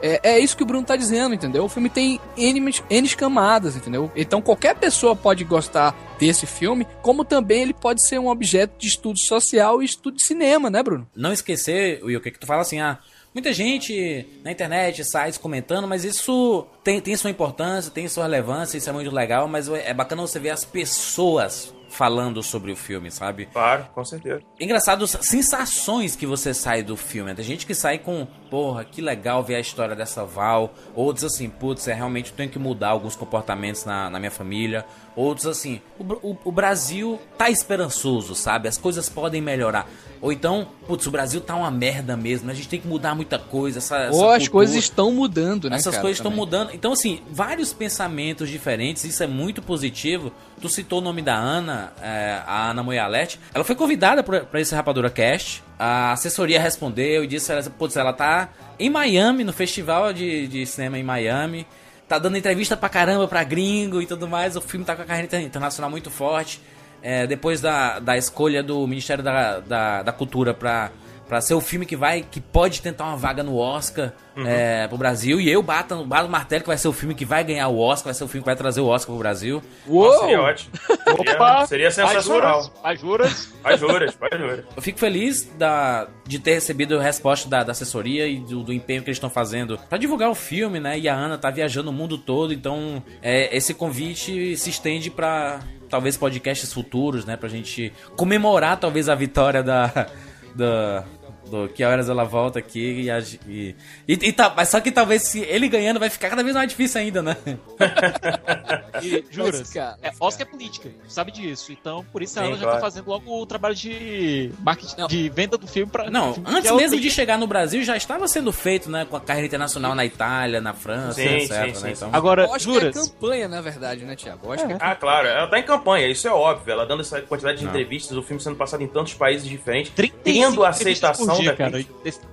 É, 0.00 0.20
é 0.22 0.38
isso 0.38 0.56
que 0.56 0.62
o 0.62 0.66
Bruno 0.66 0.84
tá 0.84 0.94
dizendo, 0.94 1.34
entendeu? 1.34 1.64
O 1.64 1.68
filme 1.68 1.90
tem 1.90 2.20
N, 2.36 2.72
N 2.88 3.08
camadas, 3.10 3.76
entendeu? 3.76 4.10
Então 4.14 4.40
qualquer 4.40 4.76
pessoa 4.76 5.16
pode 5.16 5.42
gostar 5.44 5.96
desse 6.18 6.46
filme, 6.46 6.86
como 7.02 7.24
também 7.24 7.62
ele 7.62 7.74
pode 7.74 8.06
ser 8.06 8.18
um 8.20 8.28
objeto 8.28 8.74
de 8.78 8.86
estudo 8.86 9.18
social 9.18 9.82
e 9.82 9.84
estudo 9.84 10.16
de 10.16 10.24
cinema, 10.24 10.70
né, 10.70 10.82
Bruno? 10.82 11.08
Não 11.14 11.32
esquecer, 11.32 12.00
Will, 12.04 12.20
que 12.20 12.30
tu 12.32 12.46
fala 12.46 12.62
assim, 12.62 12.80
ah, 12.80 12.98
muita 13.34 13.52
gente 13.52 14.26
na 14.44 14.50
internet, 14.52 15.04
sites 15.04 15.38
comentando, 15.38 15.86
mas 15.88 16.04
isso 16.04 16.66
tem, 16.84 17.00
tem 17.00 17.16
sua 17.16 17.30
importância, 17.30 17.90
tem 17.90 18.06
sua 18.08 18.24
relevância, 18.24 18.76
isso 18.78 18.88
é 18.88 18.92
muito 18.92 19.10
legal, 19.10 19.48
mas 19.48 19.68
é 19.68 19.92
bacana 19.94 20.22
você 20.22 20.38
ver 20.38 20.50
as 20.50 20.64
pessoas 20.64 21.74
falando 21.88 22.42
sobre 22.42 22.72
o 22.72 22.76
filme, 22.76 23.10
sabe? 23.10 23.44
Claro, 23.52 23.84
com 23.94 24.02
certeza. 24.02 24.40
Engraçado, 24.58 25.04
as 25.04 25.10
sensações 25.20 26.16
que 26.16 26.24
você 26.24 26.54
sai 26.54 26.82
do 26.82 26.96
filme. 26.96 27.34
Tem 27.34 27.44
gente 27.44 27.66
que 27.66 27.74
sai 27.74 27.98
com, 27.98 28.26
porra, 28.50 28.82
que 28.82 29.02
legal 29.02 29.42
ver 29.44 29.56
a 29.56 29.60
história 29.60 29.94
dessa 29.94 30.24
Val. 30.24 30.72
Outros 30.94 31.22
assim, 31.24 31.50
putz, 31.50 31.86
é 31.88 31.92
realmente 31.92 32.30
eu 32.30 32.36
tenho 32.36 32.48
que 32.48 32.58
mudar 32.58 32.88
alguns 32.88 33.14
comportamentos 33.14 33.84
na, 33.84 34.08
na 34.08 34.18
minha 34.18 34.30
família. 34.30 34.86
Outros 35.14 35.46
assim, 35.46 35.82
o, 35.98 36.30
o- 36.30 36.38
o 36.46 36.50
Brasil 36.52 37.20
tá 37.36 37.50
esperançoso, 37.50 38.34
sabe? 38.34 38.68
As 38.68 38.78
coisas 38.78 39.10
podem 39.10 39.42
melhorar. 39.42 39.86
Ou 40.22 40.32
então, 40.32 40.68
putz, 40.86 41.04
o 41.06 41.10
Brasil 41.10 41.40
tá 41.40 41.54
uma 41.56 41.70
merda 41.70 42.16
mesmo. 42.16 42.48
A 42.48 42.54
gente 42.54 42.68
tem 42.68 42.80
que 42.80 42.86
mudar 42.86 43.12
muita 43.14 43.40
coisa. 43.40 43.78
Essa, 43.78 43.96
essa 44.04 44.16
Ou 44.16 44.28
as 44.30 44.34
cultura. 44.44 44.50
coisas 44.52 44.76
estão 44.76 45.10
mudando, 45.12 45.68
né, 45.68 45.74
Essas 45.76 45.90
cara, 45.94 46.00
coisas 46.02 46.18
estão 46.20 46.30
mudando. 46.30 46.70
Então, 46.72 46.92
assim, 46.92 47.20
vários 47.28 47.72
pensamentos 47.72 48.48
diferentes, 48.48 49.02
isso 49.02 49.20
é 49.20 49.26
muito 49.26 49.60
positivo. 49.60 50.32
Tu 50.60 50.68
citou 50.68 51.00
o 51.00 51.02
nome 51.02 51.22
da 51.22 51.34
Ana, 51.34 51.92
é, 52.00 52.40
a 52.46 52.70
Ana 52.70 52.84
Moyalete. 52.84 53.40
Ela 53.52 53.64
foi 53.64 53.74
convidada 53.74 54.22
pra 54.22 54.40
pra 54.44 54.60
esse 54.60 54.72
Rapadura 54.74 55.10
Cast. 55.10 55.60
A 55.76 56.12
assessoria 56.12 56.60
respondeu 56.60 57.24
e 57.24 57.26
disse: 57.26 57.50
ela, 57.50 57.60
putz, 57.62 57.96
ela 57.96 58.12
tá 58.12 58.48
em 58.78 58.88
Miami, 58.88 59.42
no 59.42 59.52
festival 59.52 60.12
de, 60.12 60.46
de 60.46 60.64
cinema 60.66 60.96
em 60.96 61.02
Miami. 61.02 61.66
Tá 62.08 62.18
dando 62.18 62.36
entrevista 62.36 62.76
pra 62.76 62.88
caramba 62.88 63.26
pra 63.26 63.42
gringo 63.42 64.00
e 64.00 64.06
tudo 64.06 64.28
mais. 64.28 64.54
O 64.54 64.60
filme 64.60 64.84
tá 64.86 64.94
com 64.94 65.02
a 65.02 65.04
carreira 65.04 65.26
inter- 65.26 65.40
internacional 65.42 65.90
muito 65.90 66.10
forte. 66.10 66.60
É, 67.02 67.26
depois 67.26 67.60
da, 67.60 67.98
da 67.98 68.16
escolha 68.16 68.62
do 68.62 68.86
Ministério 68.86 69.22
da, 69.24 69.58
da, 69.60 70.02
da 70.02 70.12
Cultura 70.12 70.54
pra, 70.54 70.90
pra 71.28 71.40
ser 71.40 71.54
o 71.54 71.60
filme 71.60 71.84
que 71.84 71.96
vai 71.96 72.22
que 72.22 72.40
pode 72.40 72.80
tentar 72.80 73.04
uma 73.06 73.16
vaga 73.16 73.42
no 73.42 73.56
Oscar 73.56 74.12
é, 74.46 74.86
pro 74.88 74.96
Brasil. 74.96 75.40
E 75.40 75.50
eu 75.50 75.62
bato, 75.62 75.94
no- 75.96 76.06
bato 76.06 76.24
no 76.24 76.30
martelo 76.30 76.62
que 76.62 76.68
vai 76.68 76.78
ser 76.78 76.88
o 76.88 76.92
filme 76.92 77.14
que 77.14 77.24
vai 77.24 77.42
ganhar 77.42 77.66
o 77.68 77.78
Oscar, 77.78 78.06
vai 78.06 78.14
ser 78.14 78.22
o 78.24 78.28
filme 78.28 78.42
que 78.42 78.46
vai 78.46 78.54
trazer 78.56 78.80
o 78.80 78.86
Oscar 78.86 79.08
pro 79.12 79.18
Brasil. 79.18 79.62
Nossa, 79.86 80.20
seria 80.20 80.40
ótimo. 80.42 80.72
Opa! 81.18 81.66
Seria, 81.66 81.90
seria 81.90 81.90
sensacional. 81.90 82.72
Vai 82.82 82.96
juras? 82.96 83.52
Vai 83.62 83.76
juras, 83.76 84.16
juras. 84.38 84.64
Eu 84.76 84.80
fico 84.82 84.98
feliz 84.98 85.42
da, 85.58 86.06
de 86.26 86.38
ter 86.38 86.54
recebido 86.54 86.98
a 86.98 87.02
resposta 87.02 87.48
da, 87.48 87.62
da 87.64 87.72
assessoria 87.72 88.26
e 88.26 88.38
do, 88.38 88.62
do 88.62 88.72
empenho 88.72 89.02
que 89.02 89.08
eles 89.10 89.16
estão 89.16 89.28
fazendo 89.30 89.76
pra 89.88 89.98
divulgar 89.98 90.30
o 90.30 90.34
filme, 90.34 90.78
né? 90.80 90.98
E 90.98 91.08
a 91.08 91.14
Ana 91.14 91.36
tá 91.36 91.50
viajando 91.50 91.90
o 91.90 91.92
mundo 91.92 92.16
todo, 92.16 92.52
então 92.54 93.02
é, 93.20 93.54
esse 93.56 93.74
convite 93.74 94.56
se 94.56 94.70
estende 94.70 95.10
pra 95.10 95.60
talvez 95.92 96.16
podcasts 96.16 96.72
futuros, 96.72 97.26
né? 97.26 97.36
Pra 97.36 97.50
gente 97.50 97.92
comemorar 98.16 98.80
talvez 98.80 99.10
a 99.10 99.14
vitória 99.14 99.62
da. 99.62 100.08
da 100.56 101.04
do 101.52 101.68
que 101.68 101.84
horas 101.84 102.08
ela 102.08 102.24
volta 102.24 102.58
aqui 102.58 103.02
e, 103.02 103.10
a- 103.10 103.18
e, 103.46 103.76
e, 104.08 104.12
e 104.14 104.32
tá, 104.32 104.50
mas 104.56 104.70
só 104.70 104.80
que 104.80 104.90
talvez 104.90 105.22
se 105.22 105.40
ele 105.40 105.68
ganhando 105.68 106.00
vai 106.00 106.08
ficar 106.08 106.30
cada 106.30 106.42
vez 106.42 106.54
mais 106.56 106.66
difícil 106.68 107.00
ainda, 107.00 107.20
né? 107.22 107.36
E, 109.02 109.24
juras? 109.30 109.72
Vai 109.72 109.82
é, 110.02 110.12
Oscar 110.20 110.46
é 110.46 110.50
política, 110.50 110.90
sabe 111.08 111.32
disso. 111.32 111.72
Então, 111.72 112.04
por 112.12 112.22
isso 112.22 112.34
Sim, 112.34 112.40
Ana 112.40 112.54
já 112.54 112.62
claro. 112.62 112.76
tá 112.76 112.80
fazendo 112.80 113.08
logo 113.08 113.30
o 113.42 113.44
trabalho 113.46 113.74
de 113.74 114.50
marketing, 114.60 114.94
Não. 115.00 115.08
de 115.08 115.28
venda 115.28 115.58
do 115.58 115.66
filme 115.66 115.90
pra. 115.90 116.08
Não, 116.10 116.34
filme 116.34 116.48
antes 116.50 116.66
ela 116.70 116.76
mesmo 116.78 116.92
tem. 116.96 117.00
de 117.00 117.10
chegar 117.10 117.36
no 117.38 117.46
Brasil 117.46 117.82
já 117.82 117.96
estava 117.96 118.28
sendo 118.28 118.52
feito, 118.52 118.90
né, 118.90 119.04
com 119.08 119.16
a 119.16 119.20
carreira 119.20 119.46
internacional 119.46 119.94
na 119.94 120.04
Itália, 120.04 120.60
na 120.60 120.72
França, 120.72 121.14
Sim, 121.14 121.28
etc, 121.36 121.74
sim, 121.76 121.82
né? 121.84 121.92
Então, 121.96 122.10
Agora, 122.12 122.44
Eu 122.44 122.54
acho 122.54 122.64
juras? 122.72 122.96
é 122.96 123.00
campanha, 123.00 123.48
na 123.48 123.60
verdade, 123.60 124.04
né, 124.04 124.12
acho 124.12 124.24
que 124.24 124.28
é 124.30 124.76
Ah, 124.80 124.94
claro, 124.94 125.26
ela 125.26 125.46
tá 125.48 125.58
em 125.58 125.62
campanha, 125.64 126.06
isso 126.08 126.26
é 126.28 126.32
óbvio. 126.32 126.72
Ela 126.72 126.86
dando 126.86 127.00
essa 127.00 127.20
quantidade 127.22 127.58
de 127.58 127.64
Não. 127.64 127.70
entrevistas, 127.70 128.16
o 128.16 128.22
filme 128.22 128.40
sendo 128.40 128.56
passado 128.56 128.82
em 128.82 128.88
tantos 128.88 129.14
países 129.14 129.46
diferentes, 129.48 129.92
35 129.92 130.22
tendo 130.50 130.64
aceitação 130.64 131.41
cara. 131.56 131.70
Deve, 131.70 131.86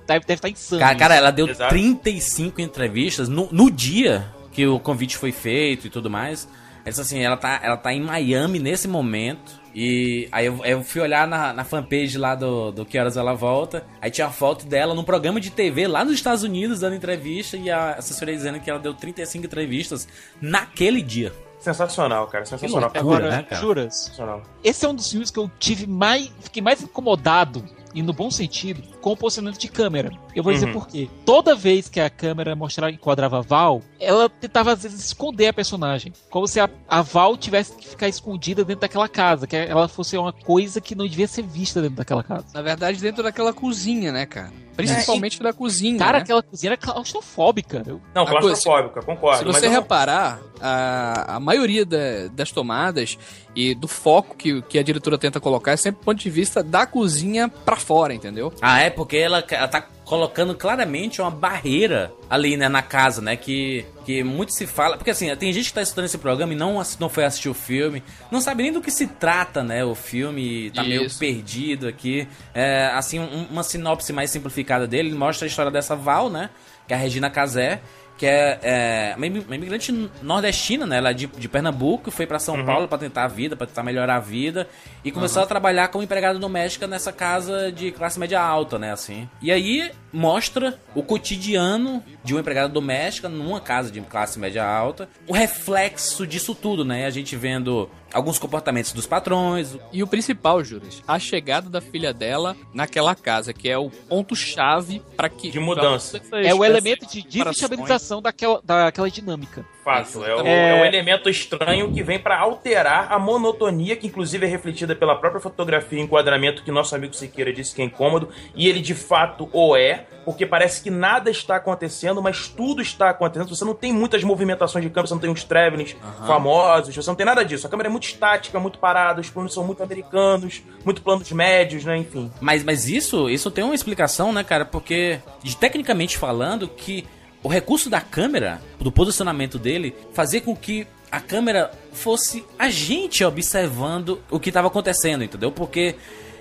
deve 0.06 0.32
estar 0.34 0.48
insano. 0.48 0.80
Cara, 0.80 0.94
cara, 0.94 1.14
ela 1.14 1.30
deu 1.30 1.48
Exato. 1.48 1.70
35 1.70 2.60
entrevistas 2.60 3.28
no, 3.28 3.48
no 3.50 3.70
dia 3.70 4.28
que 4.52 4.66
o 4.66 4.78
convite 4.78 5.16
foi 5.16 5.32
feito 5.32 5.86
e 5.86 5.90
tudo 5.90 6.10
mais. 6.10 6.48
Ela 6.82 6.90
disse 6.90 7.00
assim, 7.00 7.20
ela 7.20 7.36
tá, 7.36 7.60
ela 7.62 7.76
tá 7.76 7.92
em 7.92 8.00
Miami 8.00 8.58
nesse 8.58 8.88
momento. 8.88 9.60
E 9.74 10.28
aí 10.32 10.46
eu, 10.46 10.64
eu 10.64 10.82
fui 10.82 11.00
olhar 11.00 11.28
na, 11.28 11.52
na 11.52 11.64
fanpage 11.64 12.18
lá 12.18 12.34
do, 12.34 12.72
do 12.72 12.84
Que 12.84 12.98
Horas 12.98 13.16
Ela 13.16 13.34
Volta. 13.34 13.84
Aí 14.00 14.10
tinha 14.10 14.26
a 14.26 14.30
foto 14.30 14.66
dela 14.66 14.94
num 14.94 15.04
programa 15.04 15.40
de 15.40 15.50
TV 15.50 15.86
lá 15.86 16.04
nos 16.04 16.14
Estados 16.14 16.42
Unidos 16.42 16.80
dando 16.80 16.96
entrevista. 16.96 17.56
E 17.56 17.70
a 17.70 17.92
assessoria 17.92 18.34
dizendo 18.34 18.58
que 18.60 18.68
ela 18.68 18.80
deu 18.80 18.94
35 18.94 19.44
entrevistas 19.44 20.08
naquele 20.40 21.02
dia. 21.02 21.32
Sensacional, 21.60 22.26
cara, 22.26 22.46
sensacional. 22.46 22.90
loucura, 22.90 23.00
Agora, 23.00 23.30
né, 23.30 23.42
cara? 23.42 23.60
juras? 23.60 23.94
Sensacional. 23.94 24.42
Esse 24.64 24.86
é 24.86 24.88
um 24.88 24.94
dos 24.94 25.10
filmes 25.10 25.30
que 25.30 25.38
eu 25.38 25.50
tive 25.58 25.86
mais. 25.86 26.32
Fiquei 26.40 26.62
mais 26.62 26.82
incomodado 26.82 27.62
e 27.94 28.02
no 28.02 28.12
bom 28.12 28.30
sentido, 28.30 28.82
com 29.00 29.12
o 29.12 29.16
posicionamento 29.16 29.58
de 29.60 29.68
câmera. 29.68 30.10
Eu 30.34 30.42
vou 30.42 30.52
dizer 30.52 30.66
Uhum. 30.66 30.72
por 30.72 30.86
quê. 30.86 31.08
Toda 31.24 31.54
vez 31.54 31.88
que 31.88 31.98
a 32.00 32.08
câmera 32.08 32.54
mostrava, 32.54 32.92
enquadrava 32.92 33.38
a 33.38 33.40
Val, 33.40 33.82
ela 33.98 34.28
tentava 34.28 34.72
às 34.72 34.82
vezes 34.82 35.00
esconder 35.04 35.48
a 35.48 35.52
personagem. 35.52 36.12
Como 36.30 36.46
se 36.46 36.60
a, 36.60 36.70
a 36.88 37.02
Val 37.02 37.36
tivesse 37.36 37.74
que 37.76 37.88
ficar 37.88 38.08
escondida 38.08 38.64
dentro 38.64 38.82
daquela 38.82 39.08
casa, 39.08 39.46
que 39.46 39.56
ela 39.56 39.88
fosse 39.88 40.16
uma 40.16 40.32
coisa 40.32 40.80
que 40.80 40.94
não 40.94 41.06
devia 41.06 41.26
ser 41.26 41.42
vista 41.42 41.80
dentro 41.80 41.96
daquela 41.96 42.22
casa. 42.22 42.46
Na 42.54 42.62
verdade, 42.62 43.00
dentro 43.00 43.22
daquela 43.22 43.52
cozinha, 43.52 44.12
né, 44.12 44.24
cara? 44.26 44.52
Principalmente 44.88 45.42
da 45.42 45.52
cozinha. 45.52 45.98
Cara, 45.98 46.18
né? 46.18 46.22
aquela 46.22 46.42
cozinha 46.42 46.70
era 46.70 46.76
claustrofóbica. 46.76 47.82
Eu- 47.86 48.00
Não, 48.14 48.24
claustrofóbica, 48.26 49.02
concordo. 49.02 49.38
Se 49.38 49.44
mas 49.44 49.56
você 49.56 49.66
eu 49.66 49.70
não- 49.70 49.80
reparar, 49.80 50.40
a, 50.60 51.36
a 51.36 51.40
maioria 51.40 51.84
da- 51.86 52.28
das 52.32 52.50
tomadas 52.50 53.18
e 53.56 53.74
do 53.74 53.88
foco 53.88 54.36
que, 54.36 54.60
que 54.62 54.78
a 54.78 54.82
diretora 54.82 55.16
tenta 55.18 55.40
colocar 55.40 55.72
é 55.72 55.76
sempre 55.76 56.00
do 56.00 56.04
ponto 56.04 56.18
de 56.18 56.30
vista 56.30 56.62
da 56.62 56.86
cozinha 56.86 57.48
pra 57.48 57.76
fora, 57.76 58.12
entendeu? 58.14 58.52
Ah, 58.60 58.80
é 58.80 58.90
porque 58.90 59.16
ela, 59.16 59.42
ela 59.50 59.68
tá 59.68 59.84
colocando 60.10 60.56
claramente 60.56 61.22
uma 61.22 61.30
barreira 61.30 62.12
ali, 62.28 62.56
né, 62.56 62.68
na 62.68 62.82
casa, 62.82 63.22
né, 63.22 63.36
que, 63.36 63.84
que 64.04 64.24
muito 64.24 64.52
se 64.52 64.66
fala... 64.66 64.96
Porque, 64.96 65.12
assim, 65.12 65.32
tem 65.36 65.52
gente 65.52 65.68
que 65.68 65.72
tá 65.74 65.82
estudando 65.82 66.06
esse 66.06 66.18
programa 66.18 66.52
e 66.52 66.56
não, 66.56 66.82
não 66.98 67.08
foi 67.08 67.24
assistir 67.24 67.48
o 67.48 67.54
filme, 67.54 68.02
não 68.28 68.40
sabe 68.40 68.64
nem 68.64 68.72
do 68.72 68.80
que 68.80 68.90
se 68.90 69.06
trata, 69.06 69.62
né, 69.62 69.84
o 69.84 69.94
filme, 69.94 70.72
tá 70.72 70.82
meio 70.82 71.04
Isso. 71.04 71.16
perdido 71.16 71.86
aqui. 71.86 72.26
É, 72.52 72.90
assim, 72.92 73.20
um- 73.20 73.46
uma 73.52 73.62
sinopse 73.62 74.12
mais 74.12 74.32
simplificada 74.32 74.84
dele 74.84 75.14
mostra 75.14 75.46
a 75.46 75.48
história 75.48 75.70
dessa 75.70 75.94
Val, 75.94 76.28
né, 76.28 76.50
que 76.88 76.92
é 76.92 76.96
a 76.96 76.98
Regina 76.98 77.30
Casé, 77.30 77.80
que 78.20 78.26
é, 78.26 78.58
é 78.62 79.14
uma 79.16 79.26
imi- 79.26 79.40
uma 79.46 79.56
imigrante 79.56 80.10
nordestina, 80.20 80.84
né? 80.84 80.98
Ela 80.98 81.08
é 81.08 81.14
de, 81.14 81.26
de 81.26 81.48
Pernambuco, 81.48 82.10
foi 82.10 82.26
pra 82.26 82.38
São 82.38 82.54
Paulo 82.66 82.86
pra 82.86 82.98
tentar 82.98 83.24
a 83.24 83.28
vida, 83.28 83.56
pra 83.56 83.66
tentar 83.66 83.82
melhorar 83.82 84.16
a 84.16 84.20
vida 84.20 84.68
e 85.02 85.10
começou 85.10 85.42
a 85.42 85.46
trabalhar 85.46 85.88
como 85.88 86.04
empregada 86.04 86.38
doméstica 86.38 86.86
nessa 86.86 87.10
casa 87.12 87.72
de 87.72 87.90
classe 87.92 88.20
média 88.20 88.38
alta, 88.38 88.78
né? 88.78 88.92
Assim. 88.92 89.26
E 89.40 89.50
aí 89.50 89.90
mostra 90.12 90.78
o 90.94 91.02
cotidiano 91.02 92.02
de 92.24 92.34
uma 92.34 92.40
empregada 92.40 92.68
doméstica 92.68 93.28
numa 93.28 93.60
casa 93.60 93.90
de 93.90 94.00
classe 94.00 94.38
média 94.38 94.64
alta, 94.64 95.08
o 95.26 95.32
reflexo 95.32 96.26
disso 96.26 96.54
tudo, 96.54 96.84
né? 96.84 97.06
A 97.06 97.10
gente 97.10 97.36
vendo 97.36 97.88
alguns 98.12 98.38
comportamentos 98.38 98.92
dos 98.92 99.06
patrões, 99.06 99.76
E 99.92 100.02
o 100.02 100.06
principal, 100.06 100.64
Juras, 100.64 101.02
a 101.06 101.18
chegada 101.18 101.70
da 101.70 101.80
filha 101.80 102.12
dela 102.12 102.56
naquela 102.74 103.14
casa, 103.14 103.52
que 103.52 103.68
é 103.68 103.78
o 103.78 103.88
ponto-chave 103.90 105.02
pra 105.16 105.28
que. 105.28 105.50
De 105.50 105.60
mudança. 105.60 106.20
É 106.32 106.52
o 106.54 106.64
elemento 106.64 107.06
de 107.06 107.22
desestabilização 107.22 108.20
daquela, 108.20 108.60
daquela 108.64 109.10
dinâmica. 109.10 109.64
Fato, 109.84 110.24
é 110.24 110.34
o, 110.34 110.46
É. 110.46 110.78
é 110.78 110.82
o 110.82 110.84
elemento 110.84 111.30
estranho 111.30 111.92
que 111.92 112.02
vem 112.02 112.18
pra 112.18 112.38
alterar 112.38 113.12
a 113.12 113.18
monotonia, 113.18 113.96
que 113.96 114.06
inclusive 114.06 114.44
é 114.44 114.48
refletida 114.48 114.94
pela 114.94 115.16
própria 115.16 115.40
fotografia 115.40 115.98
e 115.98 116.02
enquadramento 116.02 116.62
que 116.62 116.70
nosso 116.70 116.94
amigo 116.94 117.14
Siqueira 117.14 117.52
disse 117.52 117.74
que 117.74 117.80
é 117.80 117.84
incômodo, 117.84 118.28
e 118.54 118.68
ele 118.68 118.80
de 118.80 118.94
fato 118.94 119.48
o 119.52 119.76
é, 119.76 119.99
porque 120.24 120.46
parece 120.46 120.82
que 120.82 120.90
nada 120.90 121.30
está 121.30 121.56
acontecendo, 121.56 122.22
mas 122.22 122.48
tudo 122.48 122.82
está 122.82 123.10
acontecendo. 123.10 123.54
Você 123.54 123.64
não 123.64 123.74
tem 123.74 123.92
muitas 123.92 124.22
movimentações 124.22 124.84
de 124.84 124.90
câmera, 124.90 125.08
você 125.08 125.14
não 125.14 125.20
tem 125.20 125.30
uns 125.30 125.44
travelings 125.44 125.96
famosos, 126.26 126.94
você 126.94 127.08
não 127.08 127.14
tem 127.14 127.26
nada 127.26 127.44
disso. 127.44 127.66
A 127.66 127.70
câmera 127.70 127.88
é 127.88 127.92
muito 127.92 128.04
estática, 128.04 128.58
muito 128.60 128.78
parada, 128.78 129.20
os 129.20 129.30
planos 129.30 129.54
são 129.54 129.64
muito 129.64 129.82
americanos, 129.82 130.62
muito 130.84 131.02
planos 131.02 131.30
médios, 131.32 131.84
né? 131.84 131.96
Enfim. 131.96 132.30
Mas, 132.40 132.62
mas 132.64 132.88
isso, 132.88 133.28
isso 133.28 133.50
tem 133.50 133.64
uma 133.64 133.74
explicação, 133.74 134.32
né, 134.32 134.44
cara? 134.44 134.64
Porque, 134.64 135.20
tecnicamente 135.58 136.18
falando, 136.18 136.68
que 136.68 137.06
o 137.42 137.48
recurso 137.48 137.88
da 137.88 138.00
câmera, 138.00 138.60
do 138.78 138.92
posicionamento 138.92 139.58
dele, 139.58 139.94
fazia 140.12 140.40
com 140.40 140.54
que 140.54 140.86
a 141.10 141.20
câmera 141.20 141.70
fosse 141.92 142.44
a 142.58 142.68
gente 142.68 143.24
observando 143.24 144.20
o 144.30 144.38
que 144.38 144.50
estava 144.50 144.68
acontecendo, 144.68 145.24
entendeu? 145.24 145.50
Porque 145.50 145.96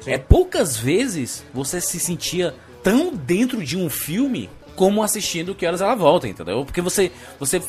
é 0.05 0.17
poucas 0.17 0.77
vezes 0.77 1.43
você 1.53 1.81
se 1.81 1.99
sentia 1.99 2.53
tão 2.83 3.13
dentro 3.15 3.63
de 3.63 3.77
um 3.77 3.89
filme 3.89 4.49
como 4.75 5.03
assistindo 5.03 5.53
Que 5.55 5.65
Horas 5.65 5.81
Ela 5.81 5.95
Volta, 5.95 6.27
entendeu? 6.27 6.63
Porque 6.65 6.81
você, 6.81 7.11
você 7.39 7.61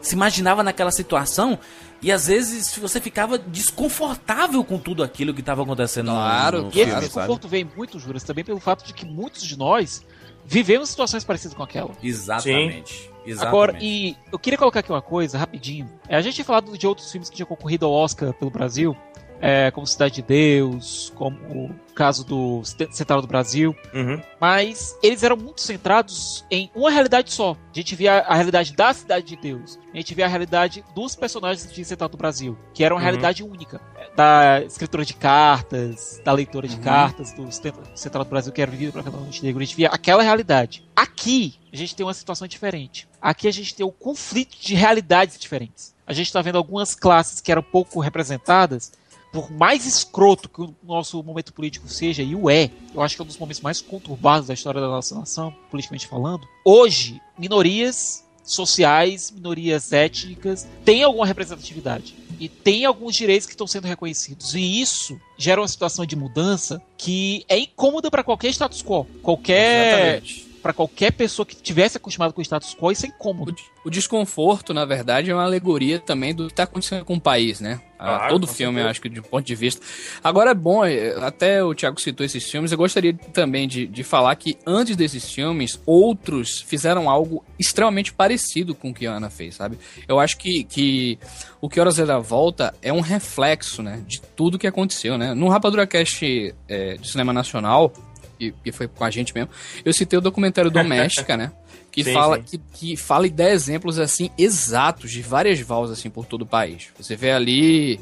se 0.00 0.14
imaginava 0.14 0.62
naquela 0.62 0.90
situação 0.90 1.58
e 2.02 2.12
às 2.12 2.26
vezes 2.28 2.76
você 2.76 3.00
ficava 3.00 3.38
desconfortável 3.38 4.62
com 4.62 4.78
tudo 4.78 5.02
aquilo 5.02 5.32
que 5.34 5.40
estava 5.40 5.62
acontecendo 5.62 6.06
no- 6.08 6.12
Claro, 6.12 6.62
no, 6.62 6.64
E 6.66 6.68
esse 6.68 6.74
filme, 6.76 6.90
sabe? 6.92 7.04
desconforto 7.06 7.48
vem 7.48 7.64
muito, 7.76 7.98
Juras, 7.98 8.22
também 8.22 8.44
pelo 8.44 8.60
fato 8.60 8.84
de 8.86 8.92
que 8.92 9.04
muitos 9.06 9.42
de 9.42 9.56
nós 9.58 10.04
vivemos 10.44 10.90
situações 10.90 11.24
parecidas 11.24 11.56
com 11.56 11.62
aquela. 11.62 11.90
Exatamente. 12.02 13.10
Exatamente. 13.26 13.46
Agora, 13.48 13.76
e 13.80 14.16
eu 14.32 14.38
queria 14.38 14.58
colocar 14.58 14.80
aqui 14.80 14.90
uma 14.90 15.02
coisa, 15.02 15.36
rapidinho. 15.36 15.90
É, 16.08 16.16
a 16.16 16.20
gente 16.20 16.34
tinha 16.36 16.44
falado 16.44 16.76
de 16.78 16.86
outros 16.86 17.10
filmes 17.10 17.28
que 17.28 17.36
tinham 17.36 17.46
concorrido 17.46 17.84
ao 17.84 17.92
Oscar 17.92 18.32
pelo 18.32 18.50
Brasil, 18.50 18.96
é, 19.40 19.70
como 19.70 19.86
Cidade 19.86 20.16
de 20.16 20.22
Deus, 20.22 21.12
como 21.14 21.36
o 21.48 21.74
caso 21.94 22.24
do 22.24 22.62
Central 22.92 23.20
do 23.20 23.26
Brasil, 23.26 23.74
Uhum. 23.92 24.20
mas 24.40 24.96
eles 25.02 25.22
eram 25.24 25.36
muito 25.36 25.60
centrados 25.60 26.44
em 26.50 26.70
uma 26.74 26.90
realidade 26.90 27.32
só. 27.32 27.52
A 27.52 27.74
gente 27.74 27.96
via 27.96 28.18
a 28.20 28.34
realidade 28.34 28.72
da 28.72 28.92
Cidade 28.94 29.26
de 29.26 29.36
Deus, 29.36 29.78
a 29.92 29.96
gente 29.96 30.14
via 30.14 30.24
a 30.26 30.28
realidade 30.28 30.84
dos 30.94 31.16
personagens 31.16 31.72
de 31.72 31.84
Central 31.84 32.08
do 32.08 32.16
Brasil, 32.16 32.56
que 32.72 32.84
era 32.84 32.94
uma 32.94 32.98
Uhum. 32.98 33.04
realidade 33.04 33.42
única. 33.42 33.80
É, 33.96 34.08
Da 34.16 34.62
escritora 34.64 35.04
de 35.04 35.14
cartas, 35.14 36.20
da 36.24 36.32
leitora 36.32 36.66
de 36.68 36.76
Uhum. 36.76 36.82
cartas 36.82 37.32
do 37.32 37.48
Central 37.94 38.24
do 38.24 38.30
Brasil, 38.30 38.52
que 38.52 38.60
era 38.62 38.70
vivido 38.70 38.92
por 38.92 39.00
aquela 39.00 39.16
Montenegro, 39.18 39.60
a 39.60 39.64
gente 39.64 39.76
via 39.76 39.88
aquela 39.88 40.22
realidade. 40.22 40.84
Aqui, 40.94 41.54
a 41.72 41.76
gente 41.76 41.94
tem 41.96 42.04
uma 42.06 42.14
situação 42.14 42.46
diferente. 42.46 43.08
Aqui 43.20 43.46
a 43.48 43.52
gente 43.52 43.74
tem 43.74 43.84
o 43.86 43.90
conflito 43.92 44.56
de 44.60 44.74
realidades 44.74 45.38
diferentes. 45.38 45.94
A 46.06 46.12
gente 46.12 46.26
está 46.26 46.40
vendo 46.42 46.56
algumas 46.58 46.94
classes 46.94 47.40
que 47.40 47.50
eram 47.52 47.62
pouco 47.62 48.00
representadas, 48.00 48.92
por 49.32 49.50
mais 49.50 49.86
escroto 49.86 50.48
que 50.48 50.60
o 50.60 50.74
nosso 50.82 51.22
momento 51.22 51.52
político 51.52 51.88
seja, 51.88 52.22
e 52.22 52.34
o 52.34 52.48
é, 52.48 52.70
eu 52.94 53.02
acho 53.02 53.14
que 53.14 53.22
é 53.22 53.24
um 53.24 53.26
dos 53.26 53.38
momentos 53.38 53.60
mais 53.60 53.80
conturbados 53.80 54.48
da 54.48 54.54
história 54.54 54.80
da 54.80 54.88
nossa 54.88 55.14
nação, 55.14 55.54
politicamente 55.70 56.06
falando. 56.06 56.46
Hoje, 56.64 57.20
minorias 57.38 58.24
sociais, 58.42 59.30
minorias 59.30 59.92
étnicas, 59.92 60.66
têm 60.84 61.02
alguma 61.02 61.26
representatividade. 61.26 62.16
E 62.40 62.48
tem 62.48 62.84
alguns 62.84 63.16
direitos 63.16 63.46
que 63.46 63.52
estão 63.52 63.66
sendo 63.66 63.86
reconhecidos. 63.86 64.54
E 64.54 64.80
isso 64.80 65.20
gera 65.36 65.60
uma 65.60 65.68
situação 65.68 66.06
de 66.06 66.14
mudança 66.14 66.80
que 66.96 67.44
é 67.48 67.58
incômoda 67.58 68.10
para 68.10 68.22
qualquer 68.22 68.48
status 68.50 68.82
quo. 68.82 69.04
Qualquer. 69.22 70.20
Exatamente. 70.22 70.47
Para 70.62 70.72
qualquer 70.72 71.12
pessoa 71.12 71.46
que 71.46 71.54
tivesse 71.56 71.96
acostumado 71.96 72.32
com 72.32 72.40
o 72.40 72.44
status 72.44 72.74
quo, 72.74 72.90
isso 72.92 73.06
é 73.06 73.08
O, 73.08 73.12
incômodo. 73.12 73.54
o 73.84 73.90
desconforto, 73.90 74.74
na 74.74 74.84
verdade, 74.84 75.30
é 75.30 75.34
uma 75.34 75.44
alegoria 75.44 75.98
também 75.98 76.34
do 76.34 76.46
que 76.46 76.52
está 76.52 76.64
acontecendo 76.64 77.04
com 77.04 77.14
o 77.14 77.20
país, 77.20 77.60
né? 77.60 77.80
Ah, 78.00 78.28
Todo 78.28 78.46
filme, 78.46 78.74
certeza. 78.74 78.86
eu 78.86 78.90
acho 78.90 79.00
que 79.00 79.08
de 79.08 79.18
um 79.18 79.24
ponto 79.24 79.44
de 79.44 79.54
vista. 79.56 79.84
Agora 80.22 80.52
é 80.52 80.54
bom, 80.54 80.84
eh, 80.84 81.16
até 81.20 81.64
o 81.64 81.74
Thiago 81.74 82.00
citou 82.00 82.24
esses 82.24 82.48
filmes, 82.48 82.70
eu 82.70 82.78
gostaria 82.78 83.12
também 83.12 83.66
de, 83.66 83.88
de 83.88 84.04
falar 84.04 84.36
que 84.36 84.56
antes 84.64 84.94
desses 84.94 85.32
filmes, 85.32 85.80
outros 85.84 86.60
fizeram 86.60 87.10
algo 87.10 87.44
extremamente 87.58 88.12
parecido 88.12 88.72
com 88.72 88.90
o 88.90 88.94
que 88.94 89.04
a 89.04 89.12
Ana 89.14 89.30
fez, 89.30 89.56
sabe? 89.56 89.78
Eu 90.06 90.20
acho 90.20 90.38
que, 90.38 90.62
que 90.62 91.18
o 91.60 91.68
Que 91.68 91.80
Horas 91.80 91.98
é 91.98 92.06
da 92.06 92.20
Volta 92.20 92.72
é 92.80 92.92
um 92.92 93.00
reflexo, 93.00 93.82
né, 93.82 94.00
de 94.06 94.20
tudo 94.20 94.58
que 94.60 94.66
aconteceu, 94.68 95.18
né? 95.18 95.34
No 95.34 95.48
Rapadura 95.48 95.84
Cast 95.84 96.54
eh, 96.68 96.96
de 97.00 97.10
Cinema 97.10 97.32
Nacional, 97.32 97.92
que, 98.38 98.52
que 98.64 98.72
foi 98.72 98.86
com 98.88 99.04
a 99.04 99.10
gente 99.10 99.34
mesmo, 99.34 99.50
eu 99.84 99.92
citei 99.92 100.18
o 100.18 100.22
documentário 100.22 100.70
Doméstica, 100.70 101.36
né? 101.36 101.52
Que 101.90 102.04
Sim, 102.04 102.12
fala 102.12 102.36
sim. 102.36 102.42
que, 102.42 102.58
que 102.74 102.96
fala 102.96 103.26
e 103.26 103.30
dá 103.30 103.48
exemplos 103.50 103.98
assim 103.98 104.30
exatos 104.38 105.10
de 105.10 105.22
várias 105.22 105.58
vals 105.60 105.90
assim 105.90 106.08
por 106.10 106.26
todo 106.26 106.42
o 106.42 106.46
país. 106.46 106.88
Você 106.98 107.16
vê 107.16 107.32
ali 107.32 107.98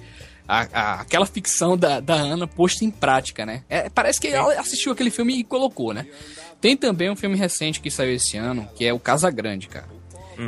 a- 0.46 0.68
a- 0.72 1.00
aquela 1.00 1.24
ficção 1.24 1.78
da, 1.78 2.00
da 2.00 2.14
Ana 2.14 2.46
posta 2.48 2.84
em 2.84 2.90
prática, 2.90 3.46
né? 3.46 3.62
É, 3.70 3.88
parece 3.88 4.20
que 4.20 4.26
ela 4.26 4.52
assistiu 4.60 4.92
aquele 4.92 5.08
filme 5.10 5.38
e 5.38 5.44
colocou, 5.44 5.94
né? 5.94 6.04
Tem 6.60 6.76
também 6.76 7.08
um 7.10 7.16
filme 7.16 7.36
recente 7.36 7.80
que 7.80 7.90
saiu 7.90 8.14
esse 8.14 8.36
ano, 8.36 8.68
que 8.76 8.84
é 8.84 8.92
o 8.92 8.98
Casa 8.98 9.30
Grande, 9.30 9.68
cara. 9.68 9.86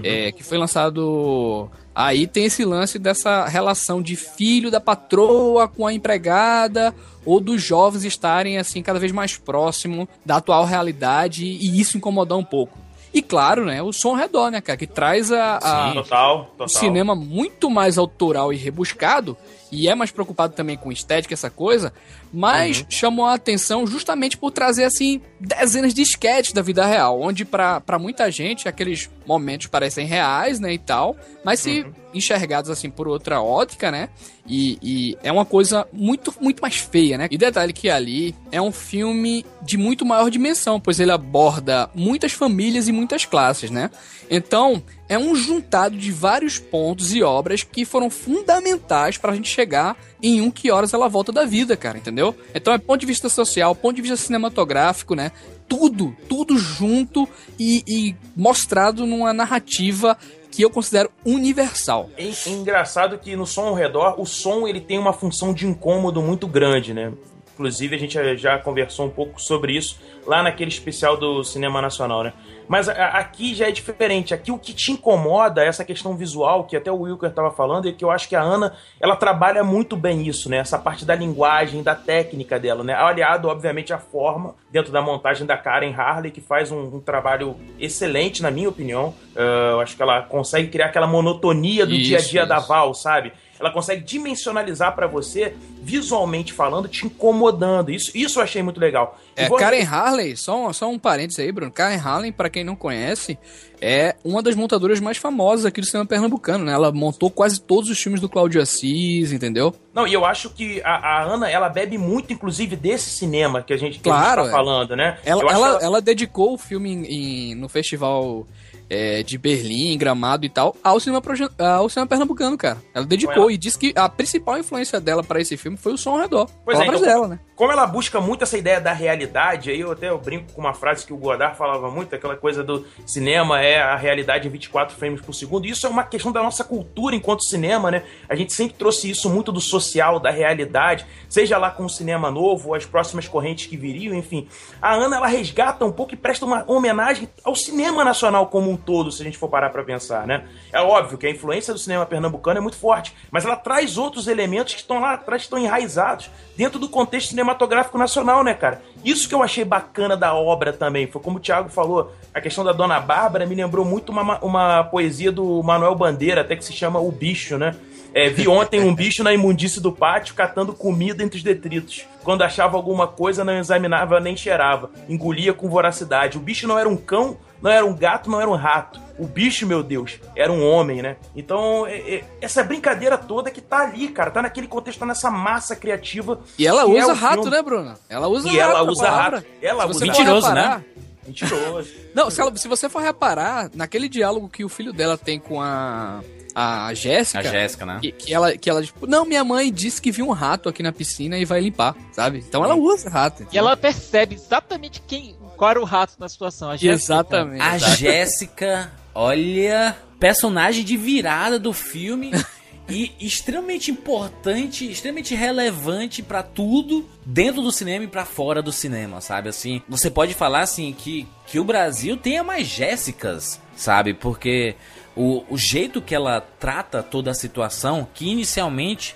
É, 0.03 0.33
que 0.33 0.43
foi 0.43 0.59
lançado. 0.59 1.71
Aí 1.95 2.27
tem 2.27 2.45
esse 2.45 2.65
lance 2.65 2.99
dessa 2.99 3.47
relação 3.47 4.01
de 4.01 4.15
filho 4.17 4.71
da 4.71 4.81
patroa 4.81 5.67
com 5.67 5.87
a 5.87 5.93
empregada, 5.93 6.95
ou 7.25 7.41
dos 7.41 7.63
jovens 7.63 8.05
estarem 8.05 8.59
assim 8.59 8.83
cada 8.83 8.99
vez 8.99 9.11
mais 9.13 9.37
próximo 9.37 10.09
da 10.25 10.37
atual 10.37 10.65
realidade 10.65 11.45
e 11.45 11.81
isso 11.81 11.97
incomodar 11.97 12.39
um 12.39 12.45
pouco. 12.45 12.79
E 13.13 13.23
claro, 13.23 13.65
né, 13.65 13.83
o 13.83 13.91
som 13.93 14.11
ao 14.11 14.15
redor, 14.17 14.51
né, 14.51 14.61
cara, 14.61 14.77
que 14.77 14.87
traz 14.87 15.33
a, 15.33 15.57
a- 15.57 15.93
Total, 15.95 16.45
total. 16.45 16.67
o 16.67 16.69
cinema 16.69 17.15
muito 17.15 17.71
mais 17.71 17.97
autoral 17.97 18.53
e 18.53 18.57
rebuscado, 18.57 19.35
e 19.73 19.89
é 19.89 19.95
mais 19.95 20.11
preocupado 20.11 20.55
também 20.55 20.77
com 20.77 20.93
estética, 20.93 21.33
essa 21.35 21.49
coisa, 21.51 21.93
mas 22.33 22.85
chamou 22.89 23.25
a 23.27 23.35
atenção 23.35 23.87
justamente 23.87 24.37
por 24.37 24.51
trazer, 24.51 24.85
assim, 24.85 25.21
dezenas 25.41 25.95
de 25.95 26.03
sketches 26.03 26.53
da 26.53 26.63
vida 26.63 26.85
real, 26.85 27.21
onde 27.21 27.45
pra 27.45 27.81
pra 27.81 27.99
muita 27.99 28.31
gente 28.31 28.69
aqueles 28.69 29.11
momentos 29.27 29.67
parecem 29.67 30.07
reais, 30.07 30.61
né, 30.61 30.73
e 30.73 30.79
tal, 30.79 31.17
mas 31.45 31.61
se 31.61 31.87
enxergados 32.13 32.71
assim 32.71 32.91
por 32.91 33.07
outra 33.07 33.41
ótica, 33.41 33.91
né? 33.91 34.09
E, 34.47 34.79
e, 34.83 35.19
é 35.23 35.31
uma 35.31 35.45
coisa 35.45 35.87
muito, 35.93 36.35
muito 36.41 36.61
mais 36.61 36.77
feia, 36.77 37.19
né? 37.19 37.29
E 37.31 37.37
detalhe 37.37 37.73
que 37.73 37.91
ali 37.91 38.35
é 38.51 38.61
um 38.61 38.73
filme 38.73 39.45
de 39.61 39.77
muito 39.77 40.07
maior 40.07 40.31
dimensão, 40.31 40.81
pois 40.81 40.99
ele 40.99 41.13
aborda 41.13 41.91
muitas 41.95 42.33
famílias 42.33 42.89
e 42.89 42.93
muitas 42.93 43.27
classes, 43.27 43.71
né? 43.71 43.91
Então, 44.31 44.83
é 45.09 45.19
um 45.19 45.35
juntado 45.35 45.97
de 45.97 46.13
vários 46.13 46.59
pontos 46.59 47.15
e 47.15 47.23
obras 47.23 47.63
que 47.63 47.85
foram 47.85 48.11
fundamentais 48.11 49.17
para 49.17 49.33
a 49.33 49.35
gente 49.35 49.49
chegar 49.49 49.97
em 50.23 50.41
um 50.41 50.51
que 50.51 50.71
horas 50.71 50.93
ela 50.93 51.09
volta 51.09 51.33
da 51.33 51.45
vida, 51.45 51.77
cara, 51.77 51.99
entendeu? 51.99 52.35
Então 52.55 52.73
é 52.73 52.79
ponto 52.79 53.01
de 53.01 53.07
vista 53.07 53.29
social, 53.29 53.75
ponto 53.75 53.97
de 53.97 54.03
vista 54.03 54.17
cinematográfico, 54.17 55.15
né? 55.15 55.33
Tudo, 55.69 56.17
tudo 56.29 56.59
junto 56.59 57.29
e, 57.59 57.83
e 57.87 58.17
mostrado 58.37 59.07
numa 59.07 59.33
narrativa 59.33 60.17
que 60.51 60.63
eu 60.63 60.71
considero 60.71 61.11
universal. 61.25 62.11
É, 62.17 62.31
engraçado 62.49 63.19
que 63.19 63.37
no 63.37 63.47
som 63.47 63.69
ao 63.69 63.75
redor, 63.75 64.21
o 64.21 64.27
som 64.27 64.67
ele 64.67 64.81
tem 64.81 64.99
uma 64.99 65.13
função 65.13 65.55
de 65.55 65.67
incômodo 65.67 66.21
muito 66.21 66.47
grande, 66.47 66.93
né? 66.93 67.13
Inclusive 67.55 67.97
a 67.97 67.99
gente 67.99 68.37
já 68.37 68.59
conversou 68.59 69.07
um 69.07 69.11
pouco 69.11 69.41
sobre 69.41 69.77
isso 69.77 69.99
lá 70.27 70.43
naquele 70.43 70.71
especial 70.71 71.17
do 71.17 71.43
Cinema 71.43 71.83
Nacional, 71.83 72.23
né? 72.23 72.33
Mas 72.69 72.89
aqui 72.89 73.55
já 73.55 73.67
é 73.69 73.71
diferente. 73.71 74.35
Aqui 74.35 74.53
o 74.53 74.59
que 74.59 74.75
te 74.75 74.93
incomoda 74.93 75.65
é 75.65 75.67
essa 75.67 75.85
questão 75.85 76.17
visual, 76.17 76.65
que 76.65 76.77
até 76.77 76.93
o 76.93 77.01
Wilker 77.01 77.31
estava 77.31 77.51
falando, 77.51 77.89
e 77.89 77.93
que 77.93 78.05
eu 78.05 78.11
acho 78.11 78.29
que 78.29 78.37
a 78.37 78.43
Ana, 78.43 78.75
ela 79.01 79.17
trabalha 79.17 79.65
muito 79.65 79.97
bem 79.97 80.27
isso, 80.27 80.51
né? 80.51 80.59
Essa 80.59 80.79
parte 80.79 81.05
da 81.05 81.15
linguagem, 81.15 81.83
da 81.83 81.95
técnica 81.95 82.59
dela, 82.59 82.85
né? 82.85 82.95
Aliado, 82.95 83.49
obviamente, 83.49 83.93
à 83.93 83.99
forma 83.99 84.55
dentro 84.71 84.93
da 84.93 85.01
montagem 85.01 85.47
da 85.47 85.57
Karen 85.57 85.95
Harley, 85.95 86.31
que 86.31 86.41
faz 86.41 86.71
um, 86.71 86.97
um 86.97 87.01
trabalho 87.01 87.57
excelente, 87.81 88.43
na 88.43 88.51
minha 88.51 88.69
opinião. 88.69 89.15
Uh, 89.35 89.73
eu 89.73 89.81
acho 89.81 89.97
que 89.97 90.03
ela 90.03 90.23
consegue 90.23 90.69
criar 90.69 90.87
aquela 90.87 91.07
monotonia 91.07 91.87
do 91.87 91.95
isso, 91.95 92.05
dia 92.05 92.19
a 92.19 92.21
dia 92.21 92.41
isso. 92.41 92.49
da 92.49 92.59
Val, 92.59 92.93
sabe? 92.93 93.33
Ela 93.59 93.71
consegue 93.71 94.03
dimensionalizar 94.03 94.95
para 94.95 95.07
você, 95.07 95.55
visualmente 95.83 96.53
falando, 96.53 96.89
te 96.89 97.07
incomodando. 97.07 97.91
Isso, 97.91 98.11
isso 98.15 98.39
eu 98.39 98.43
achei 98.43 98.63
muito 98.63 98.81
legal. 98.81 99.19
É, 99.35 99.49
vou... 99.49 99.59
Karen 99.59 99.83
Harley, 99.83 100.37
só, 100.37 100.73
só 100.73 100.89
um 100.89 100.99
parênteses 100.99 101.39
aí, 101.41 101.51
Bruno. 101.51 101.71
Karen 101.73 101.99
Harley, 101.99 102.33
para 102.33 102.51
quem 102.51 102.65
não 102.65 102.77
conhece, 102.77 103.39
é 103.81 104.17
uma 104.25 104.43
das 104.43 104.55
montadoras 104.55 105.01
mais 105.01 105.17
famosas 105.17 105.65
aqui 105.65 105.81
do 105.81 105.87
cinema 105.87 106.07
pernambucano, 106.07 106.65
né? 106.65 106.73
Ela 106.73 106.93
montou 106.93 107.31
quase 107.31 107.61
todos 107.61 107.91
os 107.91 108.01
filmes 108.01 108.21
do 108.21 108.29
Cláudio 108.29 108.61
Assis, 108.61 109.33
entendeu? 109.33 109.75
Não, 109.95 110.07
e 110.07 110.13
eu 110.13 110.25
acho 110.25 110.51
que 110.51 110.81
a, 110.83 110.95
a 110.95 111.23
Ana, 111.23 111.51
ela 111.51 111.69
bebe 111.69 111.99
muito, 111.99 112.33
inclusive, 112.33 112.77
desse 112.77 113.11
cinema 113.11 113.63
que 113.63 113.73
a 113.73 113.77
gente, 113.77 113.99
que 113.99 114.05
claro, 114.05 114.43
a 114.43 114.45
gente 114.45 114.53
tá 114.53 114.57
falando, 114.57 114.97
né? 114.97 115.19
Ela, 115.25 115.43
ela, 115.43 115.53
ela... 115.53 115.79
ela, 115.83 116.01
dedicou 116.01 116.55
o 116.55 116.59
filme 116.59 116.91
em, 116.91 117.05
em, 117.05 117.55
no 117.55 117.69
festival 117.69 118.47
é, 118.89 119.23
de 119.23 119.37
Berlim, 119.37 119.97
Gramado 119.99 120.45
e 120.45 120.49
tal, 120.49 120.77
ao 120.83 120.99
cinema, 120.99 121.23
ao 121.59 121.89
cinema 121.89 122.07
pernambucano, 122.07 122.57
cara. 122.57 122.79
Ela 122.95 123.05
dedicou 123.05 123.45
ela... 123.45 123.53
e 123.53 123.59
disse 123.59 123.79
que 123.79 123.93
a 123.97 124.09
principal 124.09 124.59
influência 124.59 125.01
dela 125.01 125.23
para 125.23 125.41
esse 125.41 125.57
filme 125.57 125.77
foi 125.77 125.93
o 125.93 125.99
som 125.99 126.11
ao 126.11 126.21
redor. 126.21 126.51
Pois 126.65 126.79
é, 126.79 126.87
então, 126.87 127.01
dela, 127.01 127.29
né? 127.29 127.41
Como 127.59 127.73
ela 127.73 127.89
busca 127.89 128.21
muito 128.21 128.45
essa 128.45 128.57
ideia 128.57 128.81
da 128.81 128.93
realidade, 128.93 129.69
aí 129.69 129.81
eu 129.81 129.91
até 129.91 130.09
eu 130.11 130.17
brinco 130.17 130.53
com 130.53 130.61
uma 130.61 130.73
frase 130.73 131.05
que 131.05 131.13
o 131.13 131.17
Godard 131.17 131.59
falava 131.59 131.91
muito, 131.91 132.15
aquela 132.15 132.37
coisa 132.37 132.63
do 132.63 132.87
cinema 133.05 133.61
é 133.61 133.83
a 133.83 133.97
realidade 133.97 134.47
em 134.47 134.51
24 134.53 134.97
frames 134.97 135.21
por 135.21 135.33
segundo. 135.35 135.67
Isso 135.67 135.85
é 135.85 135.91
uma 135.91 136.05
questão 136.05 136.31
da 136.31 136.41
nossa 136.41 136.63
cultura 136.63 137.17
enquanto 137.17 137.43
cinema, 137.43 137.91
né? 137.91 138.05
A 138.29 138.37
gente 138.37 138.53
sempre 138.53 138.77
trouxe 138.77 139.11
isso 139.11 139.29
muito 139.29 139.51
do 139.51 139.61
social, 139.61 140.21
da 140.21 140.31
realidade, 140.31 141.05
seja 141.29 141.59
lá 141.59 141.69
com 141.69 141.85
o 141.85 141.91
cinema 141.91 142.31
novo, 142.31 142.75
as 142.75 142.87
próximas 142.87 143.27
correntes 143.27 143.67
que 143.67 143.77
viriam, 143.77 144.15
enfim. 144.15 144.47
A 144.81 144.95
Ana, 144.95 145.17
ela 145.17 145.27
resgata 145.27 145.85
um 145.85 145.91
pouco 145.91 146.15
e 146.15 146.17
presta 146.17 146.47
uma 146.47 146.63
homenagem 146.65 147.29
ao 147.43 147.57
cinema 147.57 148.05
nacional 148.05 148.47
como 148.47 148.71
um 148.71 148.77
todo, 148.77 149.11
se 149.11 149.21
a 149.21 149.25
gente 149.25 149.37
for 149.37 149.49
parar 149.49 149.71
para 149.71 149.83
pensar, 149.83 150.29
né? 150.29 150.47
É 150.73 150.81
óbvio 150.81 151.19
que 151.19 151.27
a 151.27 151.31
influência 151.31 151.75
do 151.75 151.81
cinema 151.81 152.07
pernambucano 152.07 152.59
é 152.59 152.61
muito 152.61 152.77
forte, 152.77 153.13
mas 153.33 153.45
ela 153.45 153.57
traz 153.57 153.99
outros 153.99 154.29
elementos 154.29 154.75
que 154.75 154.81
estão 154.81 155.01
lá 155.01 155.15
atrás, 155.15 155.43
estão 155.43 155.59
enraizados 155.59 156.31
dentro 156.57 156.79
do 156.79 156.89
contexto 156.89 157.35
cinematográfico 157.49 157.97
nacional, 157.97 158.45
né, 158.45 158.53
cara? 158.53 158.83
Isso 159.05 159.29
que 159.29 159.35
eu 159.35 159.43
achei 159.43 159.65
bacana 159.65 160.17
da 160.17 160.35
obra 160.35 160.73
também. 160.73 161.07
Foi 161.07 161.21
como 161.21 161.39
o 161.39 161.41
Thiago 161.41 161.69
falou, 161.69 162.13
a 162.35 162.41
questão 162.41 162.65
da 162.65 162.73
Dona 162.73 163.01
Bárbara 163.01 163.47
me 163.47 163.55
lembrou 163.55 163.85
muito 163.85 164.11
uma, 164.11 164.39
uma 164.41 164.85
poesia 164.85 165.33
do 165.33 165.63
Manuel 165.63 165.95
Bandeira, 165.95 166.43
até 166.43 166.57
que 166.57 166.65
se 166.65 166.73
chama 166.73 167.01
O 167.01 167.11
Bicho, 167.11 167.57
né? 167.57 167.75
É, 168.15 168.31
vi 168.31 168.49
ontem 168.49 168.81
um 168.81 168.95
bicho 168.95 169.23
na 169.23 169.35
imundície 169.35 169.83
do 169.83 169.93
pátio 169.93 170.35
catando 170.35 170.73
comida 170.73 171.23
entre 171.23 171.37
os 171.37 171.43
detritos. 171.43 172.07
Quando 172.25 172.43
achava 172.43 172.77
alguma 172.77 173.07
coisa, 173.07 173.45
não 173.45 173.59
examinava 173.59 174.19
nem 174.19 174.37
cheirava. 174.37 174.91
Engolia 175.09 175.53
com 175.53 175.69
voracidade. 175.69 176.39
O 176.39 176.41
bicho 176.41 176.67
não 176.67 176.79
era 176.79 176.89
um 176.89 176.97
cão, 176.97 177.37
não 177.63 177.71
era 177.71 177.85
um 177.85 177.95
gato, 177.95 178.31
não 178.31 178.41
era 178.41 178.49
um 178.49 178.55
rato. 178.55 179.01
O 179.19 179.27
bicho, 179.27 179.67
meu 179.67 179.83
Deus, 179.83 180.21
era 180.37 180.53
um 180.53 180.65
homem, 180.65 181.03
né? 181.03 181.17
Então, 181.35 181.87
é, 181.87 181.97
é, 181.97 182.25
essa 182.41 182.63
brincadeira 182.63 183.19
toda 183.19 183.51
que 183.51 183.61
tá 183.61 183.79
ali, 183.79 184.09
cara, 184.09 184.31
tá 184.31 184.43
naquele 184.43 184.69
contexto, 184.69 185.01
tá 185.01 185.07
nessa 185.07 185.31
massa 185.31 185.75
criativa. 185.75 186.41
E 186.59 186.67
ela 186.67 186.83
é 186.83 186.85
usa 186.85 187.13
é 187.13 187.15
rato, 187.15 187.43
filme. 187.43 187.51
né, 187.51 187.63
Bruna? 187.63 187.99
Ela 188.09 188.29
usa 188.29 188.49
e 188.49 188.51
rato. 188.51 188.57
E 188.57 188.61
ela 188.61 188.83
usa 188.83 189.11
rato. 189.11 189.47
Ela 189.61 189.87
usa 189.87 190.07
Mentiroso, 190.07 190.53
né? 190.53 190.85
Mentiroso. 191.27 191.91
Não, 192.15 192.31
se, 192.31 192.41
ela, 192.41 192.57
se 192.57 192.69
você 192.69 192.89
for 192.89 193.03
reparar, 193.03 193.71
naquele 193.75 194.09
diálogo 194.09 194.49
que 194.49 194.65
o 194.65 194.69
filho 194.69 194.93
dela 194.93 195.19
tem 195.19 195.39
com 195.39 195.61
a 195.61 196.21
a 196.59 196.93
Jéssica. 196.93 197.39
A 197.39 197.43
Jéssica, 197.43 197.87
né? 197.87 197.99
Que, 198.01 198.11
que, 198.11 198.35
ela, 198.35 198.57
que 198.57 198.69
ela, 198.69 198.83
tipo, 198.83 199.07
não, 199.07 199.25
minha 199.25 199.45
mãe 199.45 199.73
disse 199.73 200.03
que 200.03 200.11
viu 200.11 200.27
um 200.27 200.33
rato 200.33 200.69
aqui 200.69 200.83
na 200.83 200.91
piscina 200.91 201.39
e 201.39 201.45
vai 201.45 201.61
limpar, 201.61 201.95
sabe? 202.11 202.39
Então 202.47 202.65
ela 202.65 202.75
usa 202.75 203.09
rato. 203.09 203.47
E 203.53 203.57
ela 203.57 203.77
percebe 203.77 204.35
exatamente 204.35 205.01
quem, 205.07 205.37
qual 205.59 205.73
era 205.73 205.81
o 205.81 205.85
rato 205.85 206.15
na 206.19 206.29
situação. 206.29 206.71
A 206.71 206.77
Jéssica, 206.77 206.95
exatamente. 206.95 207.61
A 207.61 207.77
Jéssica, 207.77 208.93
olha, 209.15 209.97
personagem 210.19 210.85
de 210.85 210.97
virada 210.97 211.59
do 211.59 211.73
filme. 211.73 212.31
e 212.89 213.13
extremamente 213.21 213.91
importante, 213.91 214.91
extremamente 214.91 215.35
relevante 215.35 216.23
para 216.23 216.43
tudo 216.43 217.07
dentro 217.27 217.61
do 217.61 217.71
cinema 217.71 218.05
e 218.07 218.09
para 218.09 218.25
fora 218.25 218.63
do 218.63 218.73
cinema, 218.73 219.21
sabe? 219.21 219.51
Assim, 219.51 219.83
você 219.87 220.11
pode 220.11 220.33
falar 220.33 220.63
assim 220.63 220.95
que, 220.97 221.29
que 221.47 221.61
o 221.61 221.65
Brasil 221.65 222.17
tenha 222.17 222.43
mais 222.43 222.67
Jéssicas, 222.67 223.61
sabe? 223.77 224.15
Porque 224.15 224.75
o, 225.15 225.45
o 225.51 225.59
jeito 225.59 226.01
que 226.01 226.15
ela 226.15 226.41
trata 226.41 227.03
toda 227.03 227.31
a 227.31 227.35
situação, 227.35 228.09
que 228.15 228.31
inicialmente 228.31 229.15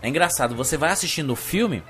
é 0.00 0.08
engraçado, 0.08 0.54
você 0.54 0.78
vai 0.78 0.90
assistindo 0.90 1.30
o 1.34 1.36
filme, 1.36 1.82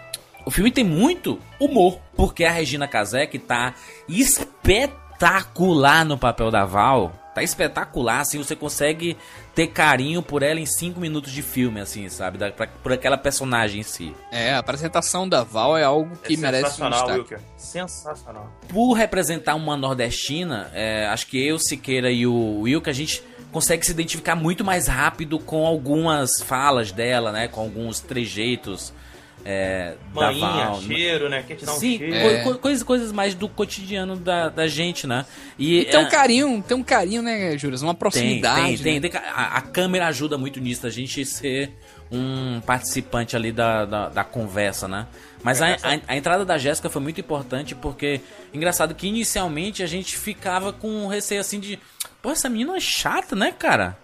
o 0.44 0.50
filme 0.50 0.70
tem 0.70 0.84
muito 0.84 1.38
humor, 1.58 2.00
porque 2.16 2.44
a 2.44 2.50
Regina 2.50 2.86
Casé 2.88 3.26
que 3.26 3.38
tá 3.38 3.74
espetacular 4.08 6.04
no 6.04 6.18
papel 6.18 6.50
da 6.50 6.64
Val, 6.64 7.12
tá 7.34 7.42
espetacular, 7.42 8.20
assim, 8.20 8.38
você 8.38 8.56
consegue 8.56 9.16
ter 9.54 9.68
carinho 9.68 10.22
por 10.22 10.42
ela 10.42 10.58
em 10.60 10.66
5 10.66 10.98
minutos 11.00 11.32
de 11.32 11.42
filme, 11.42 11.80
assim, 11.80 12.08
sabe? 12.08 12.38
Da, 12.38 12.50
pra, 12.50 12.66
por 12.66 12.92
aquela 12.92 13.16
personagem 13.16 13.80
em 13.80 13.82
si. 13.84 14.14
É, 14.30 14.52
a 14.52 14.58
apresentação 14.58 15.28
da 15.28 15.42
Val 15.42 15.76
é 15.76 15.84
algo 15.84 16.16
que 16.16 16.34
é 16.34 16.36
merece 16.36 16.82
um 16.82 16.90
destaque. 16.90 17.12
Wilker. 17.12 17.40
Sensacional. 17.56 18.52
Por 18.68 18.92
representar 18.92 19.54
uma 19.54 19.76
nordestina, 19.76 20.70
é, 20.72 21.06
acho 21.06 21.26
que 21.26 21.44
eu, 21.44 21.58
Siqueira 21.58 22.10
e 22.10 22.26
o 22.26 22.60
Wilker, 22.60 22.90
a 22.90 22.94
gente 22.94 23.22
consegue 23.50 23.84
se 23.84 23.92
identificar 23.92 24.34
muito 24.34 24.64
mais 24.64 24.86
rápido 24.86 25.38
com 25.38 25.66
algumas 25.66 26.40
falas 26.40 26.92
dela, 26.92 27.32
né? 27.32 27.48
Com 27.48 27.60
alguns 27.60 28.00
trejeitos. 28.00 28.92
É, 29.44 29.94
Maninha, 30.12 30.46
da 30.46 30.64
Val. 30.66 30.82
cheiro, 30.82 31.28
né? 31.28 31.42
Quer 31.46 31.54
te 31.56 31.64
dar 31.64 31.72
Sim, 31.72 31.94
um 31.94 31.98
cheiro. 31.98 32.44
Co 32.44 32.58
coisas, 32.58 32.82
coisas 32.82 33.12
mais 33.12 33.34
do 33.34 33.48
cotidiano 33.48 34.16
da, 34.16 34.48
da 34.48 34.66
gente, 34.66 35.06
né? 35.06 35.24
E, 35.58 35.80
e 35.80 35.84
tem 35.86 36.00
um 36.00 36.06
é, 36.06 36.10
carinho, 36.10 36.64
tem 36.66 36.76
um 36.76 36.82
carinho, 36.82 37.22
né, 37.22 37.56
Júlio? 37.56 37.80
Uma 37.80 37.94
proximidade. 37.94 38.82
Tem, 38.82 39.00
tem, 39.00 39.00
né? 39.00 39.08
tem 39.08 39.20
a, 39.34 39.56
a, 39.56 39.60
câmera 39.62 40.06
ajuda 40.08 40.36
muito 40.36 40.60
nisso, 40.60 40.86
a 40.86 40.90
gente 40.90 41.24
ser 41.24 41.72
um 42.12 42.60
participante 42.60 43.36
ali 43.36 43.52
da, 43.52 43.84
da, 43.84 44.08
da 44.08 44.24
conversa, 44.24 44.86
né? 44.86 45.06
Mas 45.42 45.62
a, 45.62 45.68
a, 45.68 46.00
a, 46.08 46.16
entrada 46.16 46.44
da 46.44 46.58
Jéssica 46.58 46.90
foi 46.90 47.00
muito 47.00 47.20
importante 47.20 47.74
porque, 47.74 48.20
engraçado 48.52 48.94
que 48.94 49.06
inicialmente 49.06 49.82
a 49.82 49.86
gente 49.86 50.18
ficava 50.18 50.72
com 50.72 51.06
receio 51.06 51.40
assim 51.40 51.58
de 51.58 51.78
Pô, 52.22 52.30
essa 52.30 52.48
menina 52.48 52.76
é 52.76 52.80
chata, 52.80 53.34
né, 53.34 53.52
cara? 53.52 53.96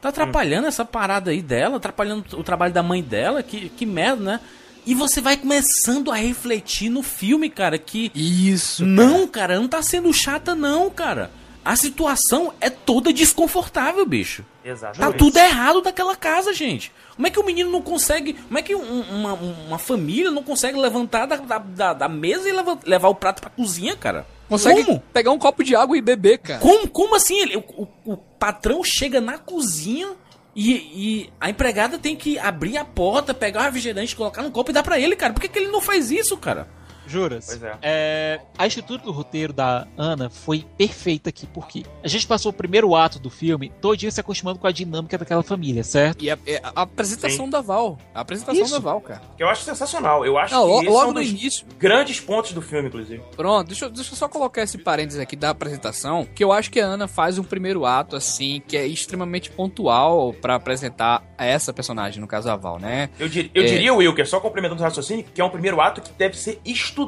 Tá 0.00 0.08
atrapalhando 0.08 0.64
hum. 0.64 0.68
essa 0.68 0.84
parada 0.84 1.30
aí 1.30 1.42
dela, 1.42 1.76
atrapalhando 1.76 2.24
o 2.36 2.42
trabalho 2.42 2.72
da 2.72 2.82
mãe 2.82 3.02
dela, 3.02 3.42
que, 3.42 3.68
que 3.68 3.86
merda, 3.86 4.22
né? 4.22 4.40
E 4.86 4.94
você 4.94 5.20
vai 5.20 5.36
começando 5.36 6.10
a 6.10 6.16
refletir 6.16 6.88
no 6.88 7.02
filme, 7.02 7.50
cara, 7.50 7.78
que. 7.78 8.10
Isso. 8.14 8.84
Não, 8.84 9.26
cara, 9.26 9.58
não 9.58 9.68
tá 9.68 9.82
sendo 9.82 10.12
chata, 10.12 10.54
não, 10.54 10.90
cara. 10.90 11.30
A 11.62 11.76
situação 11.76 12.54
é 12.60 12.70
toda 12.70 13.12
desconfortável, 13.12 14.04
bicho. 14.06 14.44
Exatamente. 14.64 15.12
Tá 15.12 15.16
tudo 15.16 15.36
errado 15.36 15.82
daquela 15.82 16.16
casa, 16.16 16.54
gente. 16.54 16.90
Como 17.14 17.26
é 17.26 17.30
que 17.30 17.38
o 17.38 17.44
menino 17.44 17.70
não 17.70 17.82
consegue. 17.82 18.32
Como 18.32 18.58
é 18.58 18.62
que 18.62 18.74
um, 18.74 19.00
uma, 19.02 19.34
uma 19.34 19.78
família 19.78 20.30
não 20.30 20.42
consegue 20.42 20.78
levantar 20.78 21.26
da, 21.26 21.36
da, 21.58 21.92
da 21.92 22.08
mesa 22.08 22.48
e 22.48 22.52
levar, 22.52 22.78
levar 22.86 23.08
o 23.08 23.14
prato 23.14 23.42
pra 23.42 23.50
cozinha, 23.50 23.94
cara? 23.94 24.26
Consegue 24.48 24.84
como? 24.84 25.00
pegar 25.12 25.30
um 25.30 25.38
copo 25.38 25.62
de 25.62 25.76
água 25.76 25.96
e 25.96 26.00
beber, 26.00 26.38
cara. 26.38 26.60
Como, 26.60 26.88
como 26.88 27.14
assim? 27.14 27.38
Ele, 27.38 27.56
o, 27.56 27.82
o, 27.82 27.88
o 28.12 28.16
patrão 28.16 28.82
chega 28.82 29.20
na 29.20 29.36
cozinha 29.36 30.12
e, 30.54 30.72
e, 30.72 31.32
a 31.40 31.48
empregada 31.48 31.98
tem 31.98 32.16
que 32.16 32.38
abrir 32.38 32.76
a 32.76 32.84
porta, 32.84 33.32
pegar 33.32 33.60
o 33.60 33.64
refrigerante, 33.64 34.16
colocar 34.16 34.42
no 34.42 34.50
copo 34.50 34.70
e 34.70 34.74
dar 34.74 34.82
pra 34.82 34.98
ele, 34.98 35.14
cara. 35.14 35.32
Por 35.32 35.40
que, 35.40 35.48
que 35.48 35.58
ele 35.58 35.70
não 35.70 35.80
faz 35.80 36.10
isso, 36.10 36.36
cara? 36.36 36.68
Juras. 37.10 37.46
Pois 37.46 37.62
é. 37.62 37.74
É, 37.82 38.40
a 38.56 38.66
estrutura 38.66 39.02
do 39.02 39.10
roteiro 39.12 39.52
da 39.52 39.86
Ana 39.96 40.30
foi 40.30 40.64
perfeita 40.78 41.28
aqui, 41.30 41.46
porque 41.46 41.84
a 42.02 42.08
gente 42.08 42.26
passou 42.26 42.50
o 42.50 42.52
primeiro 42.52 42.94
ato 42.94 43.18
do 43.18 43.28
filme 43.30 43.72
todinho 43.80 44.10
se 44.12 44.20
acostumando 44.20 44.58
com 44.58 44.66
a 44.66 44.72
dinâmica 44.72 45.18
daquela 45.18 45.42
família, 45.42 45.82
certo? 45.82 46.22
E 46.24 46.30
a, 46.30 46.38
é 46.46 46.60
a- 46.62 46.82
apresentação 46.82 47.48
da 47.50 47.60
Val. 47.60 47.98
A 48.14 48.20
apresentação 48.20 48.62
Isso. 48.62 48.72
da 48.74 48.78
Val, 48.78 49.00
cara. 49.00 49.20
Que 49.36 49.42
eu 49.42 49.48
acho 49.48 49.62
sensacional. 49.64 50.24
Eu 50.24 50.38
acho 50.38 50.54
Não, 50.54 50.80
que 50.80 50.86
é 50.86 50.90
logo 50.90 51.10
um 51.10 51.12
no 51.14 51.20
dos 51.20 51.28
início. 51.30 51.66
grandes 51.78 52.20
pontos 52.20 52.52
do 52.52 52.62
filme, 52.62 52.88
inclusive. 52.88 53.22
Pronto, 53.36 53.66
deixa, 53.68 53.86
eu- 53.86 53.90
deixa 53.90 54.12
eu 54.12 54.16
só 54.16 54.28
colocar 54.28 54.62
esse 54.62 54.78
parênteses 54.78 55.20
aqui 55.20 55.34
da 55.36 55.50
apresentação, 55.50 56.24
que 56.34 56.44
eu 56.44 56.52
acho 56.52 56.70
que 56.70 56.80
a 56.80 56.86
Ana 56.86 57.08
faz 57.08 57.38
um 57.38 57.44
primeiro 57.44 57.84
ato, 57.84 58.16
assim, 58.16 58.62
que 58.66 58.76
é 58.76 58.86
extremamente 58.86 59.50
pontual 59.50 60.32
pra 60.34 60.54
apresentar 60.54 61.22
essa 61.36 61.72
personagem, 61.72 62.20
no 62.20 62.26
caso 62.26 62.50
a 62.50 62.56
Val, 62.56 62.78
né? 62.78 63.10
Eu, 63.18 63.28
dir- 63.28 63.50
eu 63.54 63.62
É. 63.62 63.66
diria, 63.66 63.94
Wilker, 63.94 64.28
só 64.28 64.38
complementando 64.40 64.80
o 64.80 64.84
raciocínio, 64.84 65.24
que 65.34 65.40
é 65.40 65.44
um 65.44 65.50
primeiro 65.50 65.80
ato 65.80 66.00
que 66.00 66.12
deve 66.12 66.36
ser 66.36 66.60
estudado 66.64 66.99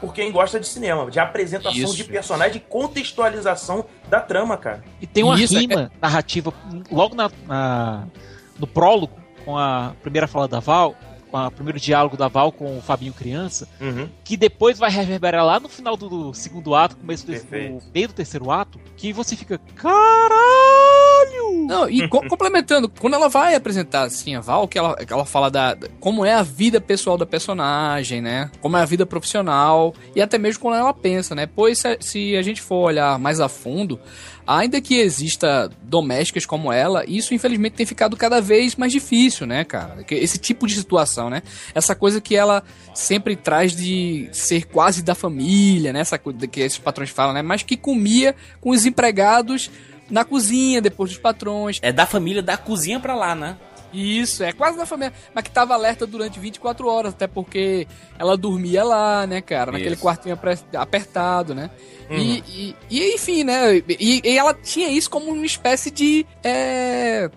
por 0.00 0.12
quem 0.14 0.30
gosta 0.32 0.58
de 0.60 0.66
cinema, 0.66 1.10
de 1.10 1.18
apresentação 1.20 1.78
Isso. 1.80 1.96
de 1.96 2.04
personagem, 2.04 2.54
de 2.54 2.60
contextualização 2.60 3.84
da 4.08 4.20
trama, 4.20 4.56
cara. 4.56 4.82
E 5.00 5.06
tem 5.06 5.22
uma 5.24 5.38
Isso, 5.40 5.56
é- 5.56 5.60
rima 5.60 5.90
narrativa 6.00 6.52
logo 6.90 7.14
na, 7.14 7.30
na- 7.46 8.06
no 8.58 8.66
prólogo, 8.66 9.14
com 9.44 9.56
a 9.58 9.94
primeira 10.02 10.26
fala 10.28 10.46
da 10.46 10.60
Val, 10.60 10.94
com 11.30 11.38
o 11.46 11.50
primeiro 11.50 11.80
diálogo 11.80 12.16
da 12.16 12.28
Val 12.28 12.52
com 12.52 12.76
o 12.78 12.82
Fabinho 12.82 13.12
criança, 13.12 13.66
Uhum. 13.80 14.08
que 14.22 14.36
depois 14.36 14.78
vai 14.78 14.90
reverberar 14.90 15.44
lá 15.44 15.58
no 15.58 15.68
final 15.68 15.96
do, 15.96 16.08
do 16.08 16.34
segundo 16.34 16.74
ato, 16.74 16.96
começo 16.96 17.26
do, 17.26 17.32
do 17.32 17.82
meio 17.94 18.08
do 18.08 18.14
terceiro 18.14 18.50
ato, 18.50 18.78
que 18.96 19.12
você 19.12 19.34
fica, 19.34 19.58
caralho! 19.74 21.11
Não, 21.66 21.88
e 21.88 22.08
co- 22.08 22.22
complementando, 22.28 22.88
quando 22.88 23.14
ela 23.14 23.28
vai 23.28 23.54
apresentar 23.54 24.02
assim 24.02 24.34
a 24.34 24.40
Val, 24.40 24.66
que 24.68 24.78
ela, 24.78 24.96
que 24.96 25.12
ela 25.12 25.24
fala 25.24 25.50
da, 25.50 25.74
da- 25.74 25.88
como 26.00 26.24
é 26.24 26.32
a 26.34 26.42
vida 26.42 26.80
pessoal 26.80 27.16
da 27.16 27.26
personagem, 27.26 28.20
né? 28.20 28.50
Como 28.60 28.76
é 28.76 28.82
a 28.82 28.84
vida 28.84 29.06
profissional 29.06 29.94
e 30.14 30.20
até 30.22 30.38
mesmo 30.38 30.60
quando 30.60 30.76
ela 30.78 30.92
pensa, 30.94 31.34
né? 31.34 31.46
Pois 31.46 31.78
se, 31.78 31.96
se 32.00 32.36
a 32.36 32.42
gente 32.42 32.60
for 32.60 32.76
olhar 32.86 33.18
mais 33.18 33.40
a 33.40 33.48
fundo, 33.48 33.98
ainda 34.46 34.80
que 34.80 34.96
exista 34.96 35.70
domésticas 35.82 36.44
como 36.44 36.72
ela, 36.72 37.04
isso 37.06 37.32
infelizmente 37.34 37.74
tem 37.74 37.86
ficado 37.86 38.16
cada 38.16 38.40
vez 38.40 38.74
mais 38.76 38.90
difícil, 38.92 39.46
né, 39.46 39.64
cara? 39.64 40.02
Que- 40.02 40.14
Esse 40.16 40.38
tipo 40.38 40.66
de 40.66 40.74
situação, 40.74 41.30
né? 41.30 41.42
Essa 41.74 41.94
coisa 41.94 42.20
que 42.20 42.34
ela 42.36 42.62
sempre 42.94 43.36
traz 43.36 43.74
de 43.74 44.28
ser 44.32 44.66
quase 44.66 45.02
da 45.02 45.14
família, 45.14 45.92
né? 45.92 46.00
Essa 46.00 46.18
coisa 46.18 46.46
que 46.46 46.60
esses 46.60 46.78
patrões 46.78 47.10
falam, 47.10 47.32
né? 47.34 47.42
Mas 47.42 47.62
que 47.62 47.76
comia 47.76 48.34
com 48.60 48.70
os 48.70 48.84
empregados 48.84 49.70
na 50.12 50.24
cozinha 50.24 50.80
depois 50.80 51.10
dos 51.10 51.18
patrões. 51.18 51.78
É 51.82 51.90
da 51.90 52.06
família 52.06 52.42
da 52.42 52.56
cozinha 52.56 53.00
pra 53.00 53.14
lá, 53.16 53.34
né? 53.34 53.56
Isso, 53.92 54.42
é 54.42 54.52
quase 54.52 54.78
da 54.78 54.86
família, 54.86 55.12
mas 55.34 55.44
que 55.44 55.50
tava 55.50 55.74
alerta 55.74 56.06
durante 56.06 56.38
24 56.40 56.86
horas, 56.88 57.12
até 57.12 57.26
porque 57.26 57.86
ela 58.18 58.38
dormia 58.38 58.82
lá, 58.82 59.26
né, 59.26 59.42
cara, 59.42 59.70
naquele 59.72 59.92
Isso. 59.94 60.02
quartinho 60.02 60.34
apre- 60.34 60.58
apertado, 60.74 61.54
né? 61.54 61.68
E, 62.10 62.42
e, 62.48 62.76
e, 62.90 63.14
enfim, 63.14 63.42
né? 63.44 63.76
E, 63.88 64.20
e 64.24 64.38
ela 64.38 64.52
tinha 64.54 64.88
isso 64.88 65.08
como 65.10 65.30
uma 65.30 65.44
espécie 65.46 65.90
de. 65.90 66.26
é, 66.42 67.30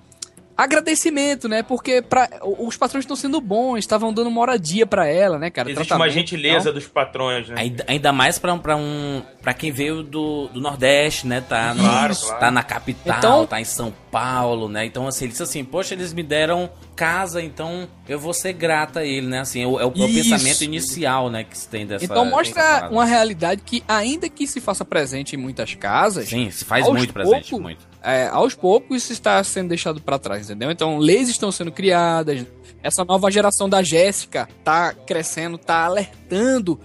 agradecimento, 0.56 1.48
né? 1.48 1.64
Porque 1.64 2.02
pra, 2.02 2.30
os 2.60 2.78
patrões 2.78 3.04
estão 3.04 3.16
sendo 3.16 3.40
bons, 3.42 3.80
estavam 3.80 4.14
dando 4.14 4.30
moradia 4.32 4.86
pra 4.86 5.08
ela, 5.08 5.38
né, 5.40 5.50
cara? 5.50 5.70
Existe 5.70 5.92
uma 5.94 5.98
Tratamento 5.98 6.14
gentileza 6.14 6.66
tal. 6.66 6.74
dos 6.74 6.88
patrões, 6.88 7.50
né? 7.50 7.56
Ainda, 7.58 7.84
ainda 7.88 8.12
mais 8.12 8.38
pra, 8.40 8.54
um- 8.54 8.60
pra 8.60 8.76
um. 8.76 9.22
para 9.42 9.54
quem 9.54 9.72
veio 9.72 10.02
do, 10.04 10.48
do 10.48 10.62
Nordeste, 10.62 11.28
né? 11.28 11.42
Tá, 11.42 11.74
no- 11.74 11.84
Claro, 11.84 12.16
claro. 12.16 12.40
tá 12.40 12.52
na 12.52 12.64
capital, 12.64 13.18
Então- 13.18 13.48
tá 13.48 13.62
em 13.62 13.66
São 13.66 13.94
Paulo, 14.12 14.68
né? 14.70 14.86
Então, 14.86 15.08
assim, 15.08 15.26
ele 15.26 15.32
disse 15.32 15.44
assim, 15.44 15.64
poxa, 15.64 15.94
eles 15.94 16.14
me 16.14 16.24
deram 16.24 16.70
casa, 16.96 17.42
então 17.42 17.88
eu 18.08 18.20
vou 18.20 18.34
ser 18.34 18.54
grata 18.54 19.02
a 19.02 19.06
ele, 19.06 19.28
né? 19.28 19.40
Assim, 19.40 19.64
é 19.64 19.68
o, 19.68 19.80
é 19.80 19.86
o, 19.86 19.92
pensamento 19.92 20.64
inicial, 20.64 21.30
né? 21.30 21.44
Que 21.44 21.58
se 21.58 21.68
tem 21.68 21.86
dessa. 21.86 22.06
Então 22.06 22.26
mostra 22.26 22.90
uma 22.90 23.06
realidade 23.06 23.62
que, 23.64 23.84
ainda 23.88 24.30
que 24.30 24.48
se 24.48 24.62
faça 24.62 24.86
presente 24.86 25.36
em 25.36 25.38
muitas 25.38 25.76
casas, 25.76 26.30
Sim, 26.30 26.50
se 26.50 26.64
faz 26.64 26.88
muito 26.88 27.14
presente, 27.14 27.50
poucos, 27.50 27.60
muito. 27.60 27.88
é, 28.02 28.28
aos 28.28 28.56
poucos 28.56 29.04
isso 29.04 29.14
está 29.14 29.44
sendo 29.44 29.70
deixado 29.70 30.02
pra 30.02 30.18
trás, 30.18 30.50
entendeu? 30.50 30.72
Então, 30.72 30.98
leis 30.98 31.30
estão 31.30 31.52
sendo 31.52 31.72
criadas, 31.72 32.46
essa 32.86 33.04
nova 33.04 33.32
geração 33.32 33.68
da 33.68 33.82
Jéssica 33.82 34.48
tá 34.64 34.94
crescendo, 34.94 35.58
tá 35.58 35.86
alertando 35.86 36.25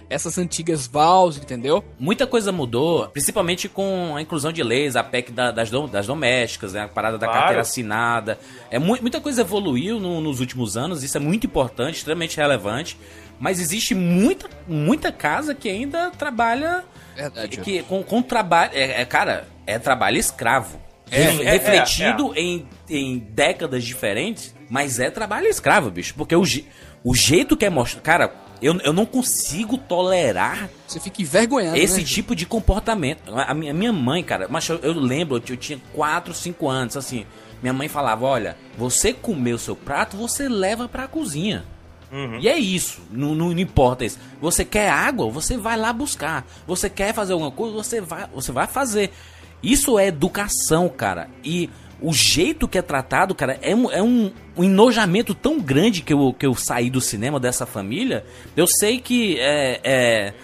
essas 0.09 0.37
antigas 0.38 0.87
Vals, 0.87 1.37
entendeu? 1.37 1.83
Muita 1.98 2.26
coisa 2.26 2.53
mudou, 2.53 3.09
principalmente 3.09 3.68
com 3.68 4.14
a 4.16 4.22
inclusão 4.22 4.53
de 4.53 4.62
leis, 4.62 4.96
a 4.96 5.03
PEC 5.03 5.33
da- 5.33 5.50
das, 5.50 5.70
dom- 5.70 5.88
das 5.88 6.07
domésticas, 6.07 6.72
né? 6.72 6.83
a 6.83 6.88
parada 6.88 7.16
da 7.18 7.26
Claro. 7.26 7.38
carteira 7.40 7.62
assinada. 7.62 8.38
É, 8.70 8.79
mu- 8.79 8.98
muita 9.00 9.20
coisa 9.20 9.40
evoluiu 9.42 9.98
no- 9.98 10.20
nos 10.20 10.40
últimos 10.40 10.76
anos, 10.76 11.03
isso 11.03 11.16
é 11.16 11.20
muito 11.20 11.46
importante, 11.46 11.96
extremamente 11.96 12.37
relevante. 12.37 12.96
Mas 13.38 13.59
existe 13.59 13.94
muita, 13.94 14.50
muita 14.68 15.11
casa 15.11 15.55
que 15.55 15.68
ainda 15.70 16.11
trabalha 16.11 16.85
Verdade. 17.16 17.57
que, 17.61 17.83
com, 17.85 18.03
com 18.03 18.20
trabalho. 18.20 18.72
É, 18.74 19.00
é, 19.00 19.05
cara, 19.07 19.48
é 19.66 19.79
trabalho 19.79 20.18
escravo. 20.18 20.79
É, 21.11 21.22
Ref- 21.22 21.40
é, 21.40 21.50
refletido 21.53 22.33
Em, 22.37 22.68
em 22.88 23.18
décadas 23.18 23.83
diferentes, 23.85 24.55
mas 24.68 25.00
é 25.00 25.11
trabalho 25.11 25.46
escravo, 25.48 25.90
bicho. 25.90 26.14
Porque 26.14 26.37
o, 26.37 26.42
o 27.03 27.14
jeito 27.14 27.57
que 27.57 27.64
é 27.64 27.70
mostrado. 27.70 28.03
Cara, 28.05 28.33
eu, 28.62 28.79
eu 28.81 28.92
não 28.92 29.07
consigo 29.07 29.79
tolerar 29.79 30.68
Você 30.87 31.01
fica 31.01 31.23
envergonhado, 31.23 31.77
esse 31.77 32.01
né? 32.01 32.07
tipo 32.07 32.35
de 32.35 32.46
comportamento. 32.46 33.23
A 33.35 33.55
minha, 33.55 33.73
a 33.73 33.75
minha 33.75 33.92
mãe, 33.92 34.23
cara, 34.23 34.46
mas 34.49 34.68
eu, 34.68 34.79
eu 34.79 34.92
lembro, 34.92 35.37
eu, 35.37 35.57
tinha 35.57 35.81
4, 35.94 36.35
5 36.35 36.68
anos, 36.68 36.96
assim. 36.96 37.25
Minha 37.62 37.73
mãe 37.73 37.88
falava: 37.88 38.25
olha, 38.25 38.57
você 38.77 39.12
comeu 39.12 39.59
seu 39.59 39.77
prato, 39.77 40.16
você 40.16 40.49
leva 40.49 40.88
pra 40.88 41.07
cozinha. 41.07 41.64
E 42.40 42.49
é 42.49 42.59
isso, 42.59 43.01
não, 43.11 43.35
não, 43.37 43.51
não 43.51 43.59
importa 43.61 44.05
isso. 44.05 44.18
Você 44.40 44.64
quer 44.64 44.90
água, 44.90 45.31
você 45.31 45.57
vai 45.57 45.77
lá 45.77 45.92
buscar. 45.92 46.44
Você 46.66 46.90
quer 46.90 47.14
fazer 47.14 47.35
alguma 47.35 47.53
coisa, 47.53 47.73
você 47.75 48.01
vai, 48.01 48.27
você 48.35 48.51
vai 48.51 48.66
fazer. 48.66 49.12
Isso 49.62 49.99
é 49.99 50.09
educação, 50.09 50.88
cara. 50.88 51.29
E 51.44 51.70
o 52.03 52.13
jeito 52.13 52.67
que 52.69 52.79
é 52.79 52.83
tratado, 52.83 53.35
cara, 53.35 53.59
é 53.63 53.75
um, 53.75 53.91
é 53.91 54.03
um, 54.03 54.33
um 54.57 54.65
enojamento 54.65 55.35
tão 55.35 55.61
grande 55.61 56.03
que 56.03 56.13
eu, 56.13 56.33
que 56.33 56.47
eu 56.47 56.55
saí 56.55 56.89
do 56.91 57.01
cinema 57.01 57.39
dessa 57.41 57.67
família. 57.67 58.25
Eu 58.57 58.67
sei 58.67 58.99
que 59.01 59.39
é, 59.39 59.81
é, 59.85 60.35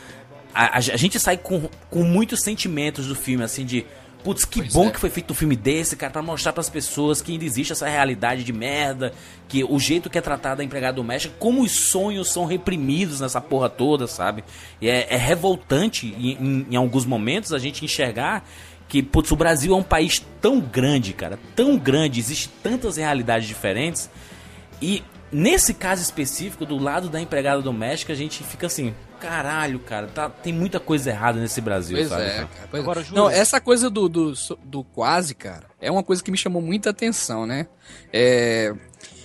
a, 0.55 0.79
a- 0.79 0.81
gente 0.81 1.19
sai 1.21 1.37
com, 1.37 1.69
com 1.91 2.03
muitos 2.03 2.43
sentimentos 2.43 3.07
do 3.07 3.15
filme, 3.15 3.45
assim, 3.45 3.65
de. 3.65 3.85
Putz, 4.25 4.45
que 4.45 4.61
Pois 4.61 4.73
bom 4.73 4.89
é. 4.89 4.91
que 4.91 4.99
foi 4.99 5.09
feito 5.09 5.31
um 5.31 5.35
filme 5.37 5.55
desse, 5.55 5.95
cara, 5.95 6.13
pra 6.13 6.21
mostrar 6.21 6.53
pras 6.53 6.69
pessoas 6.69 7.23
que 7.23 7.31
ainda 7.31 7.45
existe 7.45 7.73
essa 7.73 7.89
realidade 7.89 8.43
de 8.43 8.53
merda, 8.53 9.13
que 9.47 9.63
o 9.63 9.79
jeito 9.79 10.11
que 10.11 10.19
é 10.19 10.21
tratada 10.21 10.63
a 10.63 10.65
empregada 10.65 10.95
doméstica, 10.97 11.33
como 11.39 11.63
os 11.63 11.71
sonhos 11.71 12.33
são 12.33 12.45
reprimidos 12.45 13.21
nessa 13.21 13.41
porra 13.41 13.69
toda, 13.69 14.09
sabe? 14.09 14.43
E 14.81 14.89
é, 14.89 15.07
é 15.11 15.17
revoltante 15.17 16.09
em, 16.19 16.33
em- 16.33 16.67
em 16.73 16.77
alguns 16.77 17.05
momentos 17.07 17.53
a 17.53 17.59
gente 17.61 17.85
enxergar 17.85 18.45
que, 18.89 19.03
putz, 19.03 19.31
o 19.33 19.37
Brasil 19.37 19.73
é 19.73 19.77
um 19.77 19.83
país 19.83 20.25
tão 20.41 20.61
grande, 20.61 21.13
cara, 21.13 21.39
tão 21.55 21.77
grande, 21.77 22.21
existe 22.21 22.49
tantas 22.63 22.97
realidades 22.97 23.49
diferentes, 23.49 24.09
e 24.81 25.03
nesse 25.33 25.75
caso 25.75 26.03
específico, 26.03 26.65
do 26.65 26.77
lado 26.79 27.09
da 27.09 27.21
empregada 27.21 27.61
doméstica, 27.61 28.13
a 28.13 28.17
gente 28.17 28.43
fica 28.45 28.67
assim, 28.67 28.95
caralho, 29.19 29.79
cara, 29.81 30.07
tá, 30.07 30.29
tem 30.31 30.53
muita 30.53 30.79
coisa 30.79 31.11
errada 31.11 31.41
nesse 31.41 31.61
Brasil, 31.61 31.97
Pois 31.97 32.09
sabe? 32.09 32.23
é, 32.23 32.29
cara? 32.35 32.47
cara. 32.47 32.69
Pois 32.71 32.81
é. 32.81 32.85
Agora, 32.85 33.03
Júlio- 33.03 33.23
Não, 33.25 33.31
essa 33.31 33.61
coisa 33.61 33.91
do, 33.91 34.09
do, 34.09 34.33
do 34.65 34.85
quase, 34.85 35.35
cara, 35.35 35.65
é 35.81 35.91
uma 35.91 36.03
coisa 36.03 36.23
que 36.23 36.31
me 36.31 36.37
chamou 36.37 36.63
muita 36.63 36.91
atenção, 36.91 37.45
né? 37.47 37.67
É, 38.13 38.73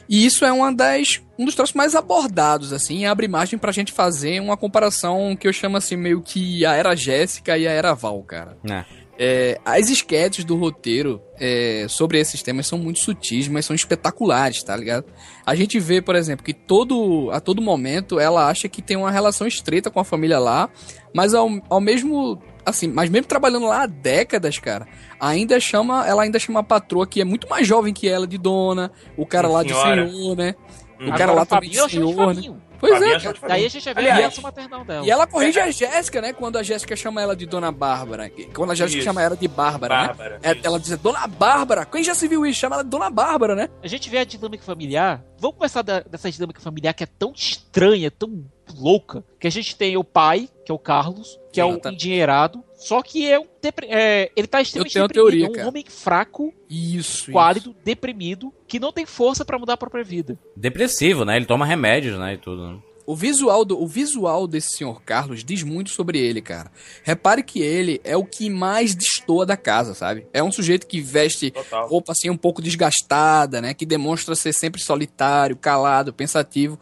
E 0.10 0.26
isso 0.26 0.43
é 0.43 0.52
uma 0.52 0.74
das, 0.74 1.21
um 1.38 1.45
dos 1.45 1.56
troços 1.56 1.76
mais 1.76 1.93
abordados, 1.95 2.74
assim, 2.74 3.00
e 3.00 3.06
abre 3.06 3.28
margem 3.28 3.60
pra 3.60 3.71
gente 3.71 3.91
fazer 3.93 4.41
uma 4.41 4.58
comparação 4.58 5.36
que 5.36 5.47
eu 5.47 5.54
chamo 5.54 5.78
assim, 5.78 5.95
meio 5.95 6.21
que 6.21 6.65
a 6.65 6.74
era 6.74 6.95
Jéssica 6.95 7.58
e 7.58 7.67
a 7.67 7.71
era 7.71 7.93
Val, 7.93 8.21
cara. 8.24 8.58
É. 8.69 8.84
É, 9.19 9.60
as 9.63 9.89
esquetes 9.89 10.43
do 10.43 10.56
roteiro 10.56 11.21
é, 11.39 11.86
sobre 11.88 12.19
esses 12.19 12.41
temas 12.41 12.65
são 12.65 12.80
muito 12.80 13.00
sutis, 13.00 13.47
mas 13.47 13.65
são 13.65 13.76
espetaculares, 13.76 14.63
tá 14.63 14.76
ligado? 14.76 15.06
A 15.45 15.54
gente 15.54 15.80
vê, 15.80 16.02
por 16.02 16.15
exemplo, 16.15 16.43
que 16.43 16.54
todo, 16.54 17.30
a 17.32 17.39
todo 17.39 17.62
momento 17.62 18.19
ela 18.19 18.47
acha 18.50 18.67
que 18.67 18.82
tem 18.82 18.97
uma 18.97 19.12
relação 19.12 19.45
estreita 19.45 19.91
com 19.91 20.00
a 20.00 20.04
família 20.04 20.39
lá, 20.39 20.69
mas 21.13 21.34
ao, 21.34 21.50
ao 21.69 21.80
mesmo. 21.82 22.41
Assim, 22.63 22.88
mas 22.88 23.10
mesmo 23.10 23.28
trabalhando 23.28 23.65
lá 23.65 23.84
há 23.84 23.88
décadas, 23.88 24.60
cara, 24.60 24.88
ainda 25.19 25.60
chama. 25.60 26.08
Ela 26.08 26.24
ainda 26.24 26.38
chama 26.39 26.60
a 26.60 26.63
patroa 26.63 27.06
que 27.08 27.19
é 27.21 27.26
muito 27.26 27.47
mais 27.50 27.67
jovem 27.67 27.93
que 27.93 28.08
ela 28.08 28.28
de 28.28 28.38
dona, 28.38 28.91
o 29.17 29.26
cara 29.26 29.47
lá 29.47 29.63
de 29.63 29.69
Senhora. 29.74 30.08
senhor, 30.10 30.36
né? 30.38 30.56
O 31.00 31.06
Uhum. 31.06 31.10
cara 31.10 31.24
Agora, 31.24 31.34
lá 31.39 31.45
também 31.47 31.69
de 31.71 31.78
eu 31.78 31.89
chamo 31.89 32.06
de 32.08 32.13
senhor, 32.15 32.36
né? 32.36 32.62
Pois 32.82 32.94
Fabinho 32.94 33.13
é, 33.15 33.20
Fabinho. 33.20 33.48
Daí 33.48 33.65
a 33.65 33.70
gente 33.70 33.84
já 33.86 33.94
vê 33.94 34.10
a 34.10 34.41
maternal 34.41 34.84
dela. 34.84 35.06
E 35.06 35.12
ela 35.12 35.28
corrige 35.28 35.60
a 35.60 35.70
Jéssica, 35.72 36.20
né? 36.20 36.34
Quando 36.34 36.58
a 36.58 36.63
Jéssica 36.63 36.96
chama 36.96 37.22
ela 37.22 37.36
de 37.36 37.46
Dona 37.46 37.72
Bárbara. 37.72 38.30
Quando 38.54 38.72
a 38.72 38.76
Jéssica 38.76 38.98
Isso. 39.00 39.06
chama 39.06 39.22
ela 39.22 39.38
de 39.38 39.48
Bárbara, 39.48 40.08
Bárbara, 40.08 40.30
né? 40.32 40.39
É, 40.44 40.52
isso. 40.54 40.62
ela 40.67 40.80
diz 40.80 40.98
Dona 40.98 41.28
Bárbara. 41.28 41.86
Quem 41.86 42.04
já 42.04 42.15
se 42.15 42.28
viu 42.28 42.46
isso? 42.46 42.60
Chama 42.60 42.78
ela 42.78 42.84
de 42.84 42.89
Dona 42.89 43.10
Bárbara, 43.10 43.56
né? 43.56 43.70
A 43.84 43.88
gente 43.88 44.10
vê 44.10 44.17
a 44.17 44.24
dinâmica 44.24 44.63
familiar. 44.63 45.24
Vamos 45.38 45.58
começar 45.58 45.82
da- 45.84 46.02
dessa 46.02 46.30
dinâmica 46.32 46.60
familiar 46.60 46.94
que 46.94 47.04
é 47.04 47.08
tão 47.08 47.32
estranha, 47.36 48.10
tão 48.10 48.44
louca, 48.82 49.24
que 49.39 49.48
a 49.48 49.52
gente 49.52 49.76
tem 49.76 49.96
o 49.96 50.04
pai, 50.04 50.50
que 50.65 50.72
é 50.72 50.76
o 50.76 50.80
Carlos, 50.80 51.39
que 51.54 51.60
é 51.62 51.65
um 51.65 51.72
Exatamente. 51.72 51.96
endinheirado, 52.04 52.63
só 52.76 53.02
que 53.02 53.30
é 53.30 53.39
um 53.39 53.46
depre- 53.62 53.88
é, 53.89 54.32
ele 54.36 54.48
tá 54.48 54.62
extremamente 54.62 54.94
deprimido, 54.94 55.13
teoria, 55.13 55.46
é 55.62 55.63
um 55.65 55.67
homem 55.67 55.86
fraco, 55.88 56.54
Isso. 56.70 57.30
esquálido, 57.30 57.76
deprimido, 57.84 58.54
que 58.67 58.80
não 58.80 58.91
tem 58.91 59.06
força 59.06 59.46
pra 59.46 59.60
mudar 59.60 59.74
a 59.74 59.78
própria 59.78 60.04
vida. 60.04 60.38
Depressivo, 60.56 61.24
né? 61.26 61.36
Ele 61.38 61.46
toma 61.46 61.65
remédios, 61.65 62.17
né? 62.17 62.34
E 62.34 62.38
tudo. 62.38 62.67
né? 62.74 62.80
O 63.06 63.15
visual, 63.15 63.65
do, 63.65 63.82
o 63.82 63.88
visual 63.88 64.48
desse 64.48 64.78
senhor 64.78 65.02
Carlos 65.02 65.44
diz 65.44 65.63
muito 65.63 65.89
sobre 65.89 66.20
ele, 66.20 66.39
cara. 66.39 66.72
Repare 67.04 67.41
que 67.44 67.60
ele 67.60 68.00
é 68.04 68.15
o 68.15 68.24
que 68.24 68.48
mais 68.50 68.94
destoa 68.96 69.44
da 69.46 69.58
casa, 69.58 69.94
sabe? 69.96 70.28
É 70.32 70.41
um 70.41 70.52
sujeito 70.52 70.86
que 70.88 71.02
veste 71.02 71.50
Total. 71.52 71.88
roupa 71.89 72.12
assim 72.13 72.30
um 72.30 72.38
pouco 72.38 72.62
desgastada, 72.62 73.60
né? 73.60 73.74
Que 73.74 73.86
demonstra 73.88 74.36
ser 74.36 74.54
sempre 74.54 74.80
solitário, 74.82 75.58
calado, 75.58 76.13
pensativo. 76.13 76.80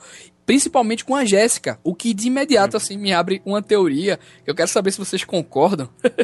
Principalmente 0.49 1.05
com 1.05 1.15
a 1.15 1.23
Jéssica, 1.23 1.79
o 1.83 1.93
que 1.93 2.11
de 2.11 2.25
imediato 2.25 2.75
assim 2.75 2.97
me 2.97 3.13
abre 3.13 3.39
uma 3.45 3.61
teoria. 3.61 4.17
que 4.43 4.49
Eu 4.49 4.55
quero 4.55 4.67
saber 4.67 4.89
se 4.89 4.97
vocês 4.97 5.23
concordam. 5.23 5.87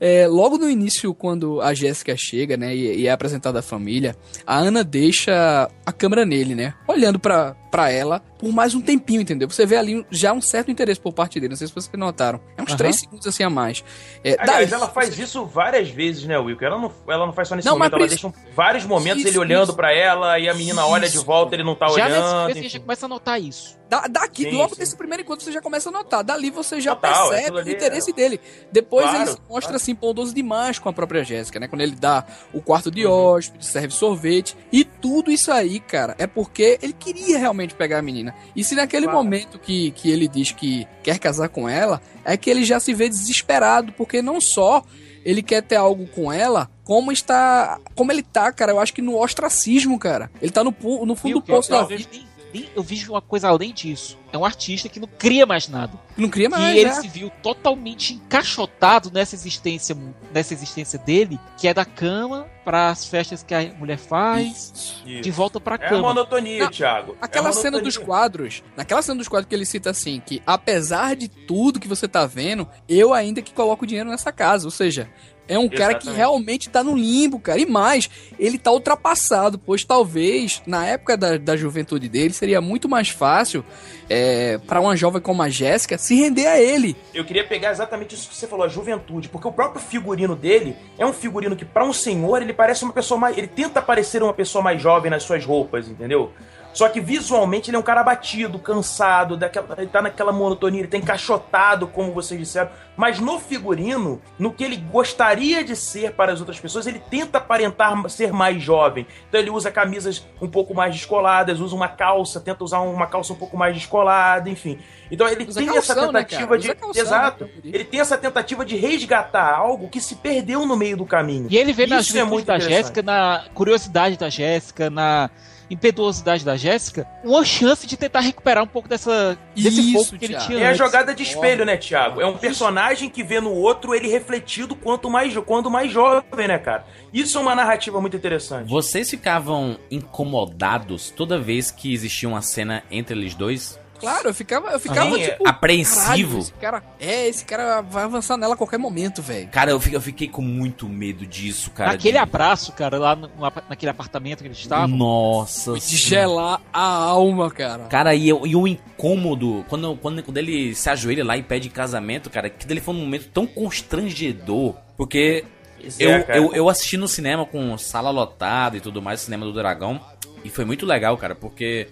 É, 0.00 0.26
logo 0.28 0.58
no 0.58 0.68
início, 0.68 1.12
quando 1.14 1.60
a 1.60 1.74
Jéssica 1.74 2.16
chega, 2.16 2.56
né, 2.56 2.74
e, 2.74 3.00
e 3.00 3.06
é 3.06 3.10
apresentada 3.10 3.58
à 3.58 3.62
família, 3.62 4.16
a 4.46 4.56
Ana 4.56 4.84
deixa 4.84 5.68
a 5.84 5.92
câmera 5.92 6.24
nele, 6.24 6.54
né, 6.54 6.74
olhando 6.86 7.18
pra, 7.18 7.56
pra 7.70 7.90
ela 7.90 8.20
por 8.38 8.52
mais 8.52 8.74
um 8.74 8.80
tempinho, 8.80 9.20
entendeu? 9.20 9.50
Você 9.50 9.66
vê 9.66 9.76
ali 9.76 10.06
já 10.10 10.32
um 10.32 10.40
certo 10.40 10.70
interesse 10.70 11.00
por 11.00 11.12
parte 11.12 11.40
dele. 11.40 11.50
Não 11.50 11.56
sei 11.56 11.66
se 11.66 11.74
vocês 11.74 11.90
notaram. 11.98 12.40
É 12.56 12.62
uns 12.62 12.68
Aham. 12.68 12.76
três 12.76 12.96
segundos 13.00 13.26
assim 13.26 13.42
a 13.42 13.50
mais. 13.50 13.82
É, 14.22 14.36
Aliás, 14.38 14.70
daí- 14.70 14.78
ela 14.80 14.88
faz 14.88 15.18
isso 15.18 15.44
várias 15.44 15.88
vezes, 15.90 16.24
né, 16.24 16.38
Wilker? 16.38 16.68
Ela 16.68 16.78
não, 16.80 16.92
ela 17.08 17.26
não 17.26 17.32
faz 17.32 17.48
só 17.48 17.56
nesse 17.56 17.66
Não, 17.66 17.76
mas 17.76 17.90
momento, 17.90 17.96
ela 17.96 18.06
isso- 18.14 18.28
deixa 18.30 18.48
um- 18.50 18.54
vários 18.54 18.84
momentos 18.84 19.20
Isso, 19.20 19.28
ele 19.30 19.38
olhando 19.38 19.68
isso. 19.68 19.76
pra 19.76 19.92
ela 19.92 20.38
e 20.38 20.48
a 20.48 20.54
menina 20.54 20.86
olha 20.86 21.08
de 21.08 21.16
Isso. 21.16 21.24
volta, 21.24 21.54
ele 21.56 21.64
não 21.64 21.74
tá 21.74 21.88
já 21.88 22.08
nesse 22.08 22.18
olhando. 22.20 22.48
gente 22.48 22.58
enfim. 22.60 22.68
já 22.68 22.80
começa 22.80 23.06
a 23.06 23.08
notar 23.08 23.40
isso. 23.42 23.76
Da, 23.88 24.06
daqui, 24.06 24.42
Sim, 24.44 24.50
logo 24.58 24.74
sim. 24.74 24.80
nesse 24.82 24.94
primeiro 24.96 25.22
encontro, 25.22 25.42
você 25.44 25.50
já 25.50 25.62
começa 25.62 25.88
a 25.88 25.92
notar. 25.92 26.22
Dali 26.22 26.50
você 26.50 26.78
já 26.80 26.94
Total, 26.94 27.30
percebe 27.30 27.58
aquilo 27.58 27.66
o 27.66 27.76
interesse 27.76 28.10
é- 28.10 28.12
dele. 28.14 28.40
Depois 28.70 29.04
Claro, 29.06 29.18
ele 29.22 29.30
se 29.30 29.38
mostra 29.48 29.60
claro. 29.62 29.76
assim, 29.76 29.94
bondoso 29.94 30.34
demais 30.34 30.78
com 30.78 30.90
a 30.90 30.92
própria 30.92 31.24
Jéssica, 31.24 31.58
né? 31.58 31.66
Quando 31.66 31.80
ele 31.80 31.96
dá 31.96 32.24
o 32.52 32.60
quarto 32.60 32.90
de 32.90 33.06
Uhum. 33.06 33.12
hóspede, 33.12 33.64
serve 33.64 33.90
sorvete. 33.90 34.54
E 34.70 34.84
tudo 34.84 35.30
isso 35.32 35.50
aí, 35.50 35.80
cara, 35.80 36.14
é 36.18 36.26
porque 36.26 36.78
ele 36.82 36.92
queria 36.92 37.38
realmente 37.38 37.57
pegar 37.66 37.98
a 37.98 38.02
menina. 38.02 38.34
E 38.54 38.62
se 38.62 38.74
naquele 38.74 39.06
Claro. 39.06 39.18
momento 39.18 39.58
que, 39.58 39.90
que 39.92 40.10
ele 40.10 40.28
diz 40.28 40.52
que 40.52 40.86
quer 41.02 41.18
casar 41.18 41.48
com 41.48 41.68
ela, 41.68 42.00
é 42.24 42.36
que 42.36 42.48
ele 42.50 42.64
já 42.64 42.78
se 42.78 42.92
vê 42.94 43.08
desesperado, 43.08 43.92
porque 43.92 44.22
não 44.22 44.40
só 44.40 44.82
ele 45.24 45.42
quer 45.42 45.62
ter 45.62 45.76
algo 45.76 46.06
com 46.06 46.32
ela, 46.32 46.70
como 46.84 47.10
está. 47.12 47.78
Como 47.94 48.10
ele 48.12 48.22
tá, 48.22 48.50
cara, 48.52 48.72
eu 48.72 48.80
acho 48.80 48.94
que 48.94 49.02
no 49.02 49.16
ostracismo, 49.18 49.98
cara. 49.98 50.30
Ele 50.40 50.50
tá 50.50 50.62
no, 50.64 50.74
no 51.04 51.14
fundo 51.14 51.34
do 51.34 51.42
poço 51.42 51.70
da 51.70 51.82
vida. 51.82 52.08
Nem- 52.52 52.68
eu 52.74 52.82
vejo 52.82 53.12
uma 53.12 53.20
coisa 53.22 53.48
além 53.48 53.72
disso. 53.72 54.18
É 54.32 54.36
um 54.38 54.44
artista 54.44 54.88
que 54.88 55.00
não 55.00 55.08
cria 55.08 55.46
mais 55.46 55.68
nada. 55.68 55.98
Não 56.16 56.28
cria 56.28 56.48
mais. 56.48 56.74
e 56.74 56.78
ele 56.80 56.90
né? 56.90 57.00
se 57.00 57.08
viu 57.08 57.30
totalmente 57.42 58.14
encaixotado 58.14 59.10
nessa 59.10 59.34
existência, 59.34 59.96
nessa 60.32 60.52
existência 60.54 60.98
dele, 60.98 61.38
que 61.56 61.66
é 61.68 61.74
da 61.74 61.84
cama 61.84 62.46
para 62.64 62.90
as 62.90 63.04
festas 63.06 63.42
que 63.42 63.54
a 63.54 63.72
mulher 63.78 63.96
faz, 63.98 64.72
Isso. 65.04 65.04
de 65.22 65.30
volta 65.30 65.58
pra 65.58 65.76
É 65.76 65.86
a 65.86 65.88
cama. 65.88 66.02
monotonia, 66.08 66.64
Não, 66.64 66.70
Thiago. 66.70 67.12
É 67.12 67.16
Aquela 67.24 67.52
cena 67.52 67.70
monotonia. 67.72 67.84
dos 67.84 67.96
quadros, 67.96 68.62
naquela 68.76 69.00
cena 69.02 69.16
dos 69.18 69.28
quadros 69.28 69.48
que 69.48 69.54
ele 69.54 69.64
cita 69.64 69.90
assim, 69.90 70.20
que 70.24 70.42
apesar 70.46 71.16
de 71.16 71.28
tudo 71.28 71.80
que 71.80 71.88
você 71.88 72.06
tá 72.06 72.26
vendo, 72.26 72.68
eu 72.88 73.14
ainda 73.14 73.40
que 73.40 73.52
coloco 73.52 73.86
dinheiro 73.86 74.10
nessa 74.10 74.30
casa. 74.32 74.66
Ou 74.66 74.70
seja, 74.70 75.08
é 75.48 75.58
um 75.58 75.68
cara 75.68 75.94
que 75.94 76.04
Exatamente. 76.04 76.16
realmente 76.16 76.68
tá 76.68 76.84
no 76.84 76.94
limbo, 76.94 77.40
cara. 77.40 77.58
E 77.58 77.66
mais, 77.66 78.08
ele 78.38 78.58
tá 78.58 78.70
ultrapassado, 78.70 79.58
pois 79.58 79.82
talvez, 79.82 80.62
na 80.66 80.86
época 80.86 81.16
da, 81.16 81.38
da 81.38 81.56
juventude 81.56 82.08
dele, 82.08 82.32
seria 82.34 82.60
muito 82.60 82.88
mais 82.88 83.08
fácil 83.08 83.64
é, 84.08 84.58
para 84.58 84.80
uma 84.80 84.94
jovem 84.94 85.20
como 85.20 85.42
a 85.42 85.48
Jéssica 85.48 85.96
se 85.98 86.14
render 86.14 86.46
a 86.46 86.60
ele. 86.60 86.96
Eu 87.14 87.24
queria 87.24 87.46
pegar 87.46 87.70
exatamente 87.70 88.14
isso 88.14 88.28
que 88.28 88.34
você 88.34 88.46
falou, 88.46 88.64
a 88.64 88.68
juventude, 88.68 89.28
porque 89.28 89.48
o 89.48 89.52
próprio 89.52 89.80
figurino 89.80 90.36
dele 90.36 90.76
é 90.98 91.06
um 91.06 91.12
figurino 91.12 91.56
que, 91.56 91.64
pra 91.64 91.84
um 91.84 91.92
senhor, 91.92 92.42
ele 92.42 92.52
parece 92.52 92.84
uma 92.84 92.92
pessoa 92.92 93.18
mais. 93.18 93.36
Ele 93.36 93.48
tenta 93.48 93.80
parecer 93.80 94.22
uma 94.22 94.34
pessoa 94.34 94.62
mais 94.62 94.80
jovem 94.80 95.10
nas 95.10 95.22
suas 95.22 95.44
roupas, 95.44 95.88
entendeu? 95.88 96.32
Só 96.72 96.88
que 96.88 97.00
visualmente 97.00 97.70
ele 97.70 97.76
é 97.76 97.80
um 97.80 97.82
cara 97.82 98.02
abatido, 98.02 98.58
cansado, 98.58 99.36
daquela, 99.36 99.74
ele 99.78 99.88
tá 99.88 100.02
naquela 100.02 100.30
monotonia, 100.32 100.80
ele 100.80 100.88
tá 100.88 100.96
encaixotado, 100.96 101.88
como 101.88 102.12
vocês 102.12 102.38
disseram. 102.38 102.70
Mas 102.98 103.20
no 103.20 103.38
figurino, 103.38 104.20
no 104.36 104.52
que 104.52 104.64
ele 104.64 104.76
gostaria 104.76 105.62
de 105.62 105.76
ser 105.76 106.12
para 106.14 106.32
as 106.32 106.40
outras 106.40 106.58
pessoas, 106.58 106.84
ele 106.84 106.98
tenta 106.98 107.38
aparentar 107.38 108.10
ser 108.10 108.32
mais 108.32 108.60
jovem. 108.60 109.06
Então 109.28 109.40
ele 109.40 109.50
usa 109.50 109.70
camisas 109.70 110.26
um 110.42 110.48
pouco 110.48 110.74
mais 110.74 110.92
descoladas, 110.94 111.60
usa 111.60 111.76
uma 111.76 111.86
calça, 111.86 112.40
tenta 112.40 112.64
usar 112.64 112.80
uma 112.80 113.06
calça 113.06 113.32
um 113.32 113.36
pouco 113.36 113.56
mais 113.56 113.72
descolada, 113.74 114.50
enfim. 114.50 114.80
Então 115.12 115.28
ele 115.28 115.44
Usa 115.48 115.60
tem 115.60 115.68
essa 115.76 115.94
calção, 115.94 116.12
né, 116.12 116.24
tentativa 116.24 116.48
cara? 116.48 116.58
de. 116.58 116.74
Calção, 116.74 117.02
Exato. 117.02 117.44
né? 117.44 117.50
Ele 117.64 117.84
tem 117.84 118.00
essa 118.00 118.18
tentativa 118.18 118.64
de 118.64 118.76
resgatar 118.76 119.54
algo 119.54 119.88
que 119.88 120.00
se 120.00 120.16
perdeu 120.16 120.66
no 120.66 120.76
meio 120.76 120.96
do 120.96 121.06
caminho. 121.06 121.46
E 121.48 121.56
ele 121.56 121.72
vê 121.72 121.86
na 121.86 122.00
Isso 122.00 122.18
é 122.18 122.24
muito 122.24 122.46
da. 122.46 122.58
Jéssica, 122.58 123.00
na 123.00 123.44
curiosidade 123.54 124.18
da 124.18 124.28
Jéssica, 124.28 124.90
na 124.90 125.30
impetuosidade 125.70 126.44
da 126.46 126.56
Jéssica, 126.56 127.06
uma 127.22 127.44
chance 127.44 127.86
de 127.86 127.94
tentar 127.94 128.20
recuperar 128.20 128.64
um 128.64 128.66
pouco 128.66 128.88
dessa, 128.88 129.36
desse 129.54 129.80
Isso, 129.80 129.92
fogo 130.04 130.18
que 130.18 130.24
ele 130.24 130.32
Thiago. 130.34 130.46
tinha 130.46 130.58
É 130.60 130.64
a 130.64 130.68
antes. 130.68 130.78
jogada 130.78 131.14
de 131.14 131.22
espelho, 131.22 131.64
né, 131.66 131.76
Thiago? 131.76 132.22
É 132.22 132.26
um 132.26 132.38
personagem 132.38 132.87
que 133.10 133.22
vê 133.22 133.40
no 133.40 133.52
outro 133.52 133.94
ele 133.94 134.08
refletido 134.08 134.74
quanto 134.74 135.10
mais, 135.10 135.36
quando 135.38 135.70
mais 135.70 135.92
jovem, 135.92 136.48
né, 136.48 136.58
cara? 136.58 136.86
Isso 137.12 137.38
é 137.38 137.40
uma 137.40 137.54
narrativa 137.54 138.00
muito 138.00 138.16
interessante. 138.16 138.68
Vocês 138.68 139.10
ficavam 139.10 139.78
incomodados 139.90 141.10
toda 141.10 141.38
vez 141.38 141.70
que 141.70 141.92
existia 141.92 142.28
uma 142.28 142.42
cena 142.42 142.82
entre 142.90 143.16
eles 143.16 143.34
dois? 143.34 143.78
Claro, 144.00 144.28
eu 144.28 144.34
ficava, 144.34 144.70
eu 144.70 144.80
ficava 144.80 145.14
Sim, 145.16 145.22
tipo. 145.24 145.48
Apreensivo? 145.48 146.28
"Caralho, 146.28 146.38
Esse 146.40 146.52
cara, 146.52 146.82
é, 147.00 147.28
esse 147.28 147.44
cara 147.44 147.80
vai 147.80 148.04
avançar 148.04 148.36
nela 148.36 148.54
a 148.54 148.56
qualquer 148.56 148.78
momento, 148.78 149.20
velho. 149.22 149.48
Cara, 149.48 149.70
eu 149.70 149.80
fi- 149.80 149.92
eu 149.92 150.00
fiquei 150.00 150.28
com 150.28 150.42
muito 150.42 150.88
medo 150.88 151.26
disso, 151.26 151.70
cara. 151.70 151.92
Naquele 151.92 152.12
de- 152.12 152.18
abraço, 152.18 152.72
cara, 152.72 152.98
lá 152.98 153.16
no- 153.16 153.30
naquele 153.68 153.90
apartamento 153.90 154.40
que 154.40 154.46
eles 154.48 154.58
estavam. 154.58 154.88
Nossa. 154.96 155.74
De 155.74 155.96
gelar 155.96 156.60
a 156.72 156.80
alma, 156.82 157.50
cara. 157.50 157.84
Cara, 157.84 158.14
e, 158.14 158.28
e 158.28 158.32
o 158.56 158.66
incômodo, 158.68 159.64
quando, 159.68 159.96
quando, 159.96 160.22
quando 160.22 160.36
ele 160.38 160.74
se 160.74 160.88
ajoelha 160.90 161.24
lá 161.24 161.36
e 161.36 161.42
pede 161.42 161.68
casamento, 161.68 162.30
cara, 162.30 162.48
que 162.50 162.66
dele 162.66 162.80
foi 162.80 162.94
um 162.94 162.98
momento 163.00 163.28
tão 163.32 163.46
constrangedor. 163.46 164.74
Porque 164.96 165.44
Isso 165.80 166.02
eu, 166.02 166.10
é, 166.10 166.26
eu, 166.38 166.52
eu 166.54 166.68
assisti 166.68 166.96
no 166.96 167.06
cinema 167.08 167.46
com 167.46 167.76
sala 167.78 168.10
lotada 168.10 168.76
e 168.76 168.80
tudo 168.80 169.00
mais, 169.00 169.20
cinema 169.20 169.44
do 169.44 169.52
Dragão. 169.52 170.00
E 170.44 170.48
foi 170.50 170.64
muito 170.64 170.86
legal, 170.86 171.16
cara, 171.16 171.34
porque 171.34 171.88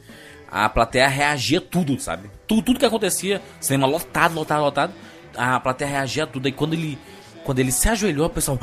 a 0.51 0.69
plateia 0.69 1.09
reagia 1.09 1.59
a 1.59 1.61
tudo, 1.61 1.99
sabe? 2.01 2.31
Tudo, 2.47 2.63
tudo 2.63 2.79
que 2.79 2.87
acontecia, 2.87 3.43
cinema 3.61 3.87
lotado, 3.87 4.35
lotado, 4.35 4.61
lotado. 4.63 4.93
A 5.37 5.61
plateia 5.61 5.91
reagia 5.91 6.25
a 6.25 6.27
tudo. 6.27 6.47
Aí 6.47 6.53
quando 6.53 6.75
ele, 6.75 6.99
quando 7.45 7.59
ele 7.59 7.73
se 7.73 7.89
ajoelhou, 7.89 8.27
o 8.27 8.31
pessoal, 8.31 8.59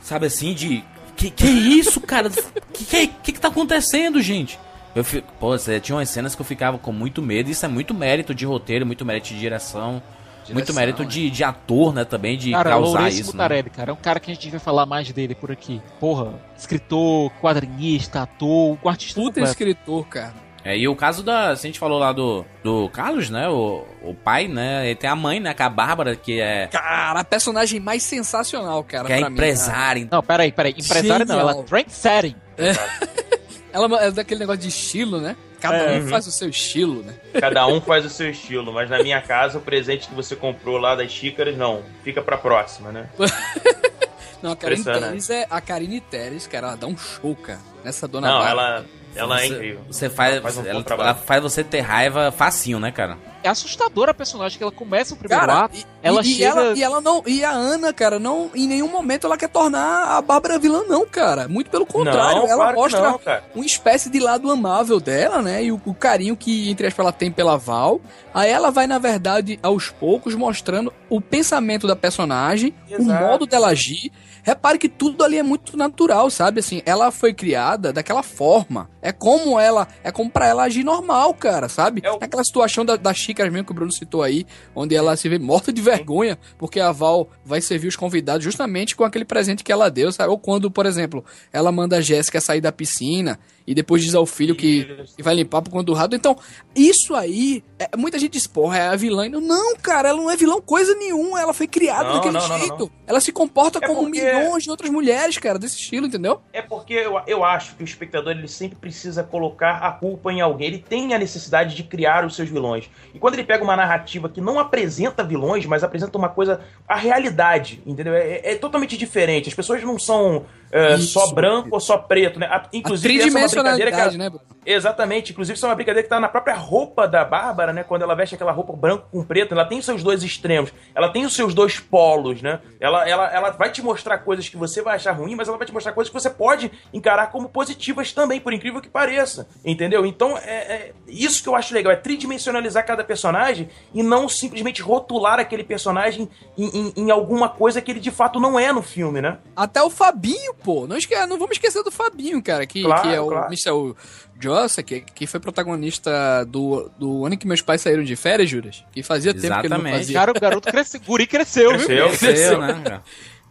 sabe 0.00 0.26
assim, 0.26 0.54
de. 0.54 0.84
Que, 1.16 1.30
que 1.30 1.46
isso, 1.46 2.00
cara? 2.00 2.30
Que, 2.72 2.84
que 2.84 3.06
que 3.06 3.32
que 3.32 3.40
tá 3.40 3.48
acontecendo, 3.48 4.20
gente? 4.20 4.58
Eu 4.94 5.04
fico, 5.04 5.30
pô, 5.38 5.56
tinha 5.82 5.96
umas 5.96 6.08
cenas 6.08 6.34
que 6.34 6.40
eu 6.40 6.46
ficava 6.46 6.78
com 6.78 6.92
muito 6.92 7.20
medo. 7.22 7.50
Isso 7.50 7.64
é 7.66 7.68
muito 7.68 7.92
mérito 7.92 8.34
de 8.34 8.46
roteiro, 8.46 8.86
muito 8.86 9.04
mérito 9.04 9.28
de 9.28 9.38
direção, 9.38 10.02
muito 10.50 10.72
mérito 10.72 11.04
de, 11.04 11.28
de 11.28 11.44
ator, 11.44 11.92
né? 11.92 12.04
Também 12.04 12.38
de 12.38 12.52
Cara, 12.52 12.70
causar 12.70 12.98
Lourenço 13.00 13.20
isso. 13.20 13.36
Né? 13.36 13.42
Mutarelli, 13.42 13.70
cara, 13.70 13.90
é 13.90 13.92
um 13.92 13.96
cara 13.98 14.20
que 14.20 14.30
a 14.30 14.34
gente 14.34 14.42
devia 14.42 14.60
falar 14.60 14.86
mais 14.86 15.10
dele 15.10 15.34
por 15.34 15.50
aqui. 15.50 15.82
Porra, 16.00 16.34
escritor, 16.56 17.30
quadrinista, 17.42 18.22
ator, 18.22 18.78
um 18.82 18.88
artista 18.88 19.20
Puta 19.20 19.40
completo. 19.40 19.50
escritor, 19.50 20.06
cara. 20.06 20.45
É, 20.66 20.76
e 20.76 20.88
o 20.88 20.96
caso 20.96 21.22
da. 21.22 21.54
Se 21.54 21.66
a 21.66 21.68
gente 21.68 21.78
falou 21.78 21.98
lá 21.98 22.12
do, 22.12 22.44
do 22.64 22.88
Carlos, 22.88 23.30
né? 23.30 23.48
O, 23.48 23.86
o 24.02 24.14
pai, 24.14 24.48
né? 24.48 24.86
Ele 24.86 24.96
tem 24.96 25.08
a 25.08 25.14
mãe, 25.14 25.38
né? 25.38 25.54
Que 25.54 25.62
é 25.62 25.64
a 25.64 25.70
Bárbara, 25.70 26.16
que 26.16 26.40
é, 26.40 26.66
Cara, 26.66 27.20
a 27.20 27.24
personagem 27.24 27.78
mais 27.78 28.02
sensacional, 28.02 28.82
cara. 28.82 29.04
que 29.06 29.12
é 29.12 29.18
pra 29.20 29.30
mim, 29.30 29.34
empresária. 29.36 30.08
Não, 30.10 30.22
peraí, 30.22 30.50
peraí. 30.50 30.72
Empresário 30.76 31.24
não, 31.24 31.38
ela 31.38 31.50
é 31.50 31.54
Genial. 31.54 31.64
trendsetting. 31.68 32.36
cara. 32.56 33.16
Ela 33.72 34.04
é 34.04 34.10
daquele 34.10 34.40
negócio 34.40 34.62
de 34.62 34.68
estilo, 34.68 35.20
né? 35.20 35.36
Cada 35.60 35.76
É. 35.76 35.98
um 36.00 36.08
faz 36.08 36.26
o 36.26 36.32
seu 36.32 36.48
estilo, 36.48 37.02
né? 37.02 37.12
Cada 37.38 37.66
um 37.66 37.78
faz 37.78 38.06
o 38.06 38.08
seu 38.08 38.30
estilo, 38.30 38.72
mas 38.72 38.88
na 38.88 39.02
minha 39.02 39.20
casa 39.20 39.58
o 39.58 39.60
presente 39.60 40.08
que 40.08 40.14
você 40.14 40.34
comprou 40.34 40.78
lá 40.78 40.94
das 40.94 41.12
xícaras, 41.12 41.54
não. 41.58 41.82
Fica 42.02 42.22
pra 42.22 42.38
próxima, 42.38 42.90
né? 42.90 43.06
Não, 44.42 44.52
a 44.52 44.56
Karine. 44.56 44.84
Teres 44.84 45.30
é. 45.30 45.46
A 45.50 45.60
Karine 45.60 46.00
Teres, 46.00 46.46
cara, 46.46 46.68
ela 46.68 46.76
dá 46.76 46.86
um 46.86 46.96
show, 46.96 47.34
cara. 47.36 47.58
Nessa 47.84 48.06
dona 48.06 48.28
Não, 48.28 48.38
Bárbara. 48.38 48.50
ela, 48.78 48.86
ela 49.16 49.40
é 49.40 49.46
Você- 49.48 49.54
incrível. 49.54 49.80
Você 49.88 50.10
faz, 50.10 50.32
Ela 50.34 50.42
faz 50.42 50.56
um 50.58 50.66
ela, 50.66 50.84
ela 50.88 51.14
faz 51.14 51.42
você 51.42 51.64
ter 51.64 51.80
raiva 51.80 52.30
facinho, 52.32 52.78
né, 52.78 52.90
cara? 52.92 53.16
É 53.42 53.48
assustadora 53.48 54.10
a 54.10 54.14
personagem 54.14 54.58
que 54.58 54.64
ela 54.64 54.72
começa 54.72 55.14
o 55.14 55.16
primeiro 55.16 55.40
Cara, 55.46 55.64
ato. 55.66 55.76
e, 55.78 55.84
ela 56.02 56.20
e- 56.20 56.24
e 56.24 56.34
chega- 56.34 56.48
ela, 56.60 56.76
e 56.78 56.82
ela 56.82 57.00
não. 57.00 57.22
E 57.26 57.44
a 57.44 57.50
Ana, 57.52 57.92
cara, 57.92 58.18
não. 58.18 58.50
Em 58.54 58.66
nenhum 58.66 58.88
momento 58.90 59.24
ela 59.26 59.36
quer 59.36 59.48
tornar 59.48 60.16
a 60.16 60.20
Bárbara 60.20 60.58
vilã, 60.58 60.82
não, 60.88 61.06
cara. 61.06 61.46
Muito 61.46 61.70
pelo 61.70 61.86
contrário. 61.86 62.38
não, 62.40 62.46
ela 62.48 62.56
claro 62.64 62.76
mostra 62.76 63.00
não, 63.02 63.20
uma 63.54 63.64
espécie 63.64 64.10
de 64.10 64.18
lado 64.18 64.50
amável 64.50 64.98
dela, 64.98 65.40
né? 65.42 65.62
E 65.62 65.70
o, 65.70 65.80
o 65.86 65.94
carinho 65.94 66.36
que, 66.36 66.68
entre 66.70 66.88
aspas, 66.88 67.04
ela 67.04 67.12
tem 67.12 67.30
pela 67.30 67.56
Val. 67.56 68.00
Aí 68.34 68.50
ela 68.50 68.70
vai, 68.70 68.86
na 68.88 68.98
verdade, 68.98 69.58
aos 69.62 69.90
poucos, 69.90 70.34
mostrando 70.34 70.92
o 71.08 71.20
pensamento 71.20 71.86
da 71.86 71.94
personagem, 71.94 72.74
o 72.90 72.94
Exato. 72.94 73.24
modo 73.24 73.46
dela 73.46 73.68
agir. 73.68 74.10
Repare 74.46 74.78
que 74.78 74.88
tudo 74.88 75.24
ali 75.24 75.36
é 75.38 75.42
muito 75.42 75.76
natural, 75.76 76.30
sabe? 76.30 76.60
Assim, 76.60 76.80
ela 76.86 77.10
foi 77.10 77.34
criada 77.34 77.92
daquela 77.92 78.22
forma. 78.22 78.88
É 79.02 79.10
como 79.10 79.58
ela. 79.58 79.88
É 80.04 80.12
como 80.12 80.30
pra 80.30 80.46
ela 80.46 80.62
agir 80.62 80.84
normal, 80.84 81.34
cara, 81.34 81.68
sabe? 81.68 82.00
É 82.04 82.12
o- 82.12 82.20
Naquela 82.20 82.44
situação 82.44 82.84
da, 82.84 82.94
das 82.94 83.16
xícaras 83.16 83.52
mesmo 83.52 83.66
que 83.66 83.72
o 83.72 83.74
Bruno 83.74 83.90
citou 83.90 84.22
aí, 84.22 84.46
onde 84.72 84.94
ela 84.94 85.16
se 85.16 85.28
vê 85.28 85.36
morta 85.36 85.72
de 85.72 85.82
vergonha, 85.82 86.38
porque 86.56 86.78
a 86.78 86.92
Val 86.92 87.28
vai 87.44 87.60
servir 87.60 87.88
os 87.88 87.96
convidados 87.96 88.44
justamente 88.44 88.94
com 88.94 89.02
aquele 89.02 89.24
presente 89.24 89.64
que 89.64 89.72
ela 89.72 89.90
deu, 89.90 90.12
sabe? 90.12 90.30
Ou 90.30 90.38
quando, 90.38 90.70
por 90.70 90.86
exemplo, 90.86 91.24
ela 91.52 91.72
manda 91.72 91.96
a 91.96 92.00
Jéssica 92.00 92.40
sair 92.40 92.60
da 92.60 92.70
piscina 92.70 93.40
e 93.66 93.74
depois 93.74 94.02
diz 94.04 94.14
ao 94.14 94.24
filho 94.24 94.54
que, 94.54 94.84
que 95.16 95.22
vai 95.22 95.34
limpar 95.34 95.60
por 95.62 95.70
conta 95.70 95.84
do 95.84 95.92
rato. 95.92 96.14
Então, 96.14 96.36
isso 96.74 97.14
aí, 97.14 97.64
é, 97.78 97.96
muita 97.96 98.18
gente 98.18 98.32
diz, 98.32 98.46
porra, 98.46 98.78
é 98.78 98.88
a 98.88 98.96
vilã. 98.96 99.28
Não, 99.28 99.76
cara, 99.76 100.08
ela 100.10 100.18
não 100.18 100.30
é 100.30 100.36
vilã 100.36 100.60
coisa 100.60 100.94
nenhuma. 100.94 101.40
Ela 101.40 101.52
foi 101.52 101.66
criada 101.66 102.04
Não, 102.04 102.14
daquele 102.14 102.34
não, 102.34 102.58
jeito. 102.58 102.78
não, 102.78 102.90
Ela 103.06 103.20
se 103.20 103.32
comporta 103.32 103.78
É 103.82 103.86
como 103.86 104.02
porque- 104.04 104.20
milhões 104.22 104.62
de 104.64 104.70
outras 104.70 104.90
mulheres, 104.90 105.36
cara, 105.38 105.58
desse 105.58 105.76
estilo, 105.76 106.06
entendeu? 106.06 106.40
É 106.52 106.62
porque 106.62 106.94
eu, 106.94 107.20
eu 107.26 107.44
acho 107.44 107.74
que 107.76 107.82
o 107.82 107.84
espectador 107.84 108.32
ele 108.32 108.46
sempre 108.48 108.76
precisa 108.78 109.24
colocar 109.24 109.78
a 109.78 109.90
culpa 109.90 110.32
em 110.32 110.40
alguém. 110.40 110.68
Ele 110.68 110.78
tem 110.78 111.12
a 111.14 111.18
necessidade 111.18 111.74
de 111.74 111.82
criar 111.82 112.24
os 112.24 112.36
seus 112.36 112.48
vilões. 112.48 112.88
E 113.12 113.18
quando 113.18 113.34
ele 113.34 113.44
pega 113.44 113.64
uma 113.64 113.74
narrativa 113.76 114.28
que 114.28 114.40
não 114.40 114.58
apresenta 114.60 115.24
vilões, 115.24 115.66
mas 115.66 115.82
apresenta 115.82 116.16
uma 116.16 116.28
coisa. 116.28 116.60
a 116.86 116.94
realidade, 116.96 117.82
entendeu? 117.84 118.14
É, 118.14 118.40
é 118.52 118.54
totalmente 118.54 118.96
diferente. 118.96 119.48
As 119.48 119.54
pessoas 119.54 119.82
não 119.82 119.98
são 119.98 120.44
é, 120.70 120.96
só 120.98 121.32
branco 121.32 121.68
ou 121.72 121.80
só 121.80 121.96
preto, 121.98 122.38
né? 122.38 122.46
A- 122.46 122.56
A 122.56 122.68
Inclusive, 122.72 123.18
essa 123.18 123.26
é 123.26 123.30
uma 123.40 123.48
brincadeira 123.48 123.90
que. 123.90 123.96
tridimensionalidade, 123.96 124.16
a- 124.16 124.18
né? 124.18 124.56
Exatamente, 124.68 125.30
inclusive 125.30 125.56
isso 125.56 125.64
é 125.64 125.68
uma 125.68 125.74
brincadeira 125.76 126.02
que 126.02 126.08
tá 126.08 126.18
na 126.18 126.28
própria 126.28 126.54
roupa 126.56 127.06
da 127.06 127.24
Bárbara, 127.24 127.72
né? 127.72 127.84
Quando 127.84 128.02
ela 128.02 128.16
veste 128.16 128.34
aquela 128.34 128.50
roupa 128.50 128.72
branco 128.72 129.06
com 129.12 129.22
preto, 129.24 129.52
ela 129.54 129.64
tem 129.64 129.78
os 129.78 129.84
seus 129.84 130.02
dois 130.02 130.24
extremos, 130.24 130.72
ela 130.92 131.08
tem 131.08 131.24
os 131.24 131.34
seus 131.36 131.54
dois 131.54 131.78
polos, 131.78 132.42
né? 132.42 132.58
Ela, 132.80 133.08
ela, 133.08 133.32
ela 133.32 133.50
vai 133.50 133.70
te 133.70 133.80
mostrar 133.80 134.18
coisas 134.18 134.48
que 134.48 134.56
você 134.56 134.82
vai 134.82 134.96
achar 134.96 135.12
ruim, 135.12 135.36
mas 135.36 135.46
ela 135.46 135.56
vai 135.56 135.66
te 135.68 135.72
mostrar 135.72 135.92
coisas 135.92 136.12
que 136.12 136.20
você 136.20 136.28
pode 136.28 136.68
encarar 136.92 137.28
como 137.30 137.48
positivas 137.48 138.12
também, 138.12 138.40
por 138.40 138.52
incrível 138.52 138.80
que 138.80 138.88
pareça. 138.88 139.46
Entendeu? 139.64 140.04
Então 140.04 140.36
é, 140.36 140.50
é 140.56 140.92
isso 141.06 141.44
que 141.44 141.48
eu 141.48 141.54
acho 141.54 141.72
legal, 141.72 141.92
é 141.92 141.96
tridimensionalizar 141.96 142.84
cada 142.84 143.04
personagem 143.04 143.68
e 143.94 144.02
não 144.02 144.28
simplesmente 144.28 144.82
rotular 144.82 145.38
aquele 145.38 145.62
personagem 145.62 146.28
em, 146.58 146.66
em- 146.66 146.92
em 146.96 147.10
alguma 147.12 147.48
coisa 147.48 147.80
que 147.80 147.88
ele 147.92 148.00
de 148.00 148.10
fato 148.10 148.40
não 148.40 148.58
é 148.58 148.72
no 148.72 148.82
filme, 148.82 149.20
né? 149.20 149.38
Até 149.54 149.80
o 149.80 149.88
Fabinho, 149.90 150.55
pô. 150.62 150.86
Não, 150.86 150.96
esque... 150.96 151.14
não 151.26 151.38
vamos 151.38 151.52
esquecer 151.56 151.82
do 151.82 151.90
Fabinho, 151.90 152.42
cara, 152.42 152.66
que, 152.66 152.82
Claro, 152.82 153.02
que 153.02 153.14
é 153.14 153.20
o 153.20 153.28
claro. 153.28 153.46
Mr. 153.46 153.70
o 153.70 153.96
Jossa, 154.38 154.82
que, 154.82 155.00
que 155.00 155.26
foi 155.26 155.40
protagonista 155.40 156.44
do, 156.44 156.90
do 156.98 157.24
ano 157.24 157.36
que 157.36 157.46
meus 157.46 157.62
pais 157.62 157.80
saíram 157.80 158.04
de 158.04 158.16
férias, 158.16 158.50
Juras. 158.50 158.84
Que 158.92 159.02
fazia 159.02 159.32
tempo 159.32 159.60
que 159.60 159.66
ele 159.66 159.68
não 159.68 159.76
Exatamente. 159.76 159.98
fazia. 159.98 160.14
Cara, 160.14 160.30
o 160.30 160.40
garoto 160.40 160.70
cresceu. 160.70 161.00
Guri 161.00 161.26
cresceu, 161.26 161.70
viu? 161.78 161.86
Cresceu. 161.86 162.18
Cresceu, 162.18 162.60
né? 162.60 163.00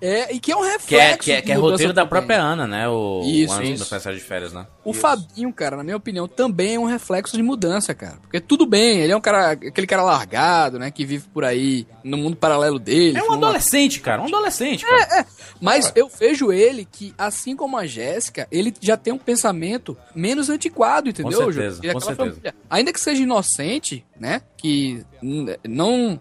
É, 0.05 0.35
e 0.35 0.39
que 0.39 0.51
é 0.51 0.55
um 0.55 0.61
reflexo. 0.61 0.87
Que 0.87 0.95
é, 0.95 1.17
que 1.17 1.31
é, 1.31 1.41
que 1.41 1.51
é 1.51 1.55
roteiro 1.55 1.91
da 1.91 2.03
também. 2.03 2.09
própria 2.09 2.39
Ana, 2.39 2.67
né? 2.67 2.87
O, 2.87 3.23
Isso, 3.25 3.53
o 3.53 3.57
ano 3.57 3.63
isso. 3.65 3.83
do 3.83 3.89
Festival 3.89 4.13
de 4.15 4.23
Férias, 4.23 4.53
né? 4.53 4.67
O 4.83 4.93
Fabinho, 4.93 5.51
cara, 5.51 5.75
na 5.77 5.83
minha 5.83 5.97
opinião, 5.97 6.27
também 6.27 6.75
é 6.75 6.79
um 6.79 6.85
reflexo 6.85 7.35
de 7.35 7.41
mudança, 7.41 7.93
cara. 7.95 8.17
Porque 8.21 8.39
tudo 8.39 8.67
bem, 8.67 8.99
ele 8.99 9.11
é 9.11 9.17
um 9.17 9.21
cara, 9.21 9.51
aquele 9.51 9.87
cara 9.87 10.03
largado, 10.03 10.77
né? 10.77 10.91
Que 10.91 11.03
vive 11.03 11.25
por 11.33 11.43
aí 11.43 11.87
no 12.03 12.17
mundo 12.17 12.35
paralelo 12.35 12.77
dele. 12.77 13.17
É 13.17 13.23
um 13.23 13.33
adolescente, 13.33 13.99
cara. 13.99 14.21
Um 14.21 14.25
adolescente, 14.25 14.85
cara. 14.85 15.25
Mas 15.59 15.91
eu 15.95 16.07
vejo 16.07 16.51
ele 16.51 16.87
que, 16.89 17.13
assim 17.17 17.55
como 17.55 17.75
a 17.77 17.87
Jéssica, 17.87 18.47
ele 18.51 18.71
já 18.79 18.95
tem 18.95 19.11
um 19.11 19.17
pensamento 19.17 19.97
menos 20.13 20.49
antiquado, 20.49 21.09
entendeu, 21.09 21.39
Com 21.39 21.51
Ju? 21.51 21.53
certeza, 21.53 21.81
é 21.83 21.93
com 21.93 21.99
certeza. 21.99 22.29
família. 22.31 22.55
Ainda 22.69 22.93
que 22.93 22.99
seja 22.99 23.23
inocente, 23.23 24.05
né? 24.19 24.41
Que 24.55 25.03
não. 25.67 26.19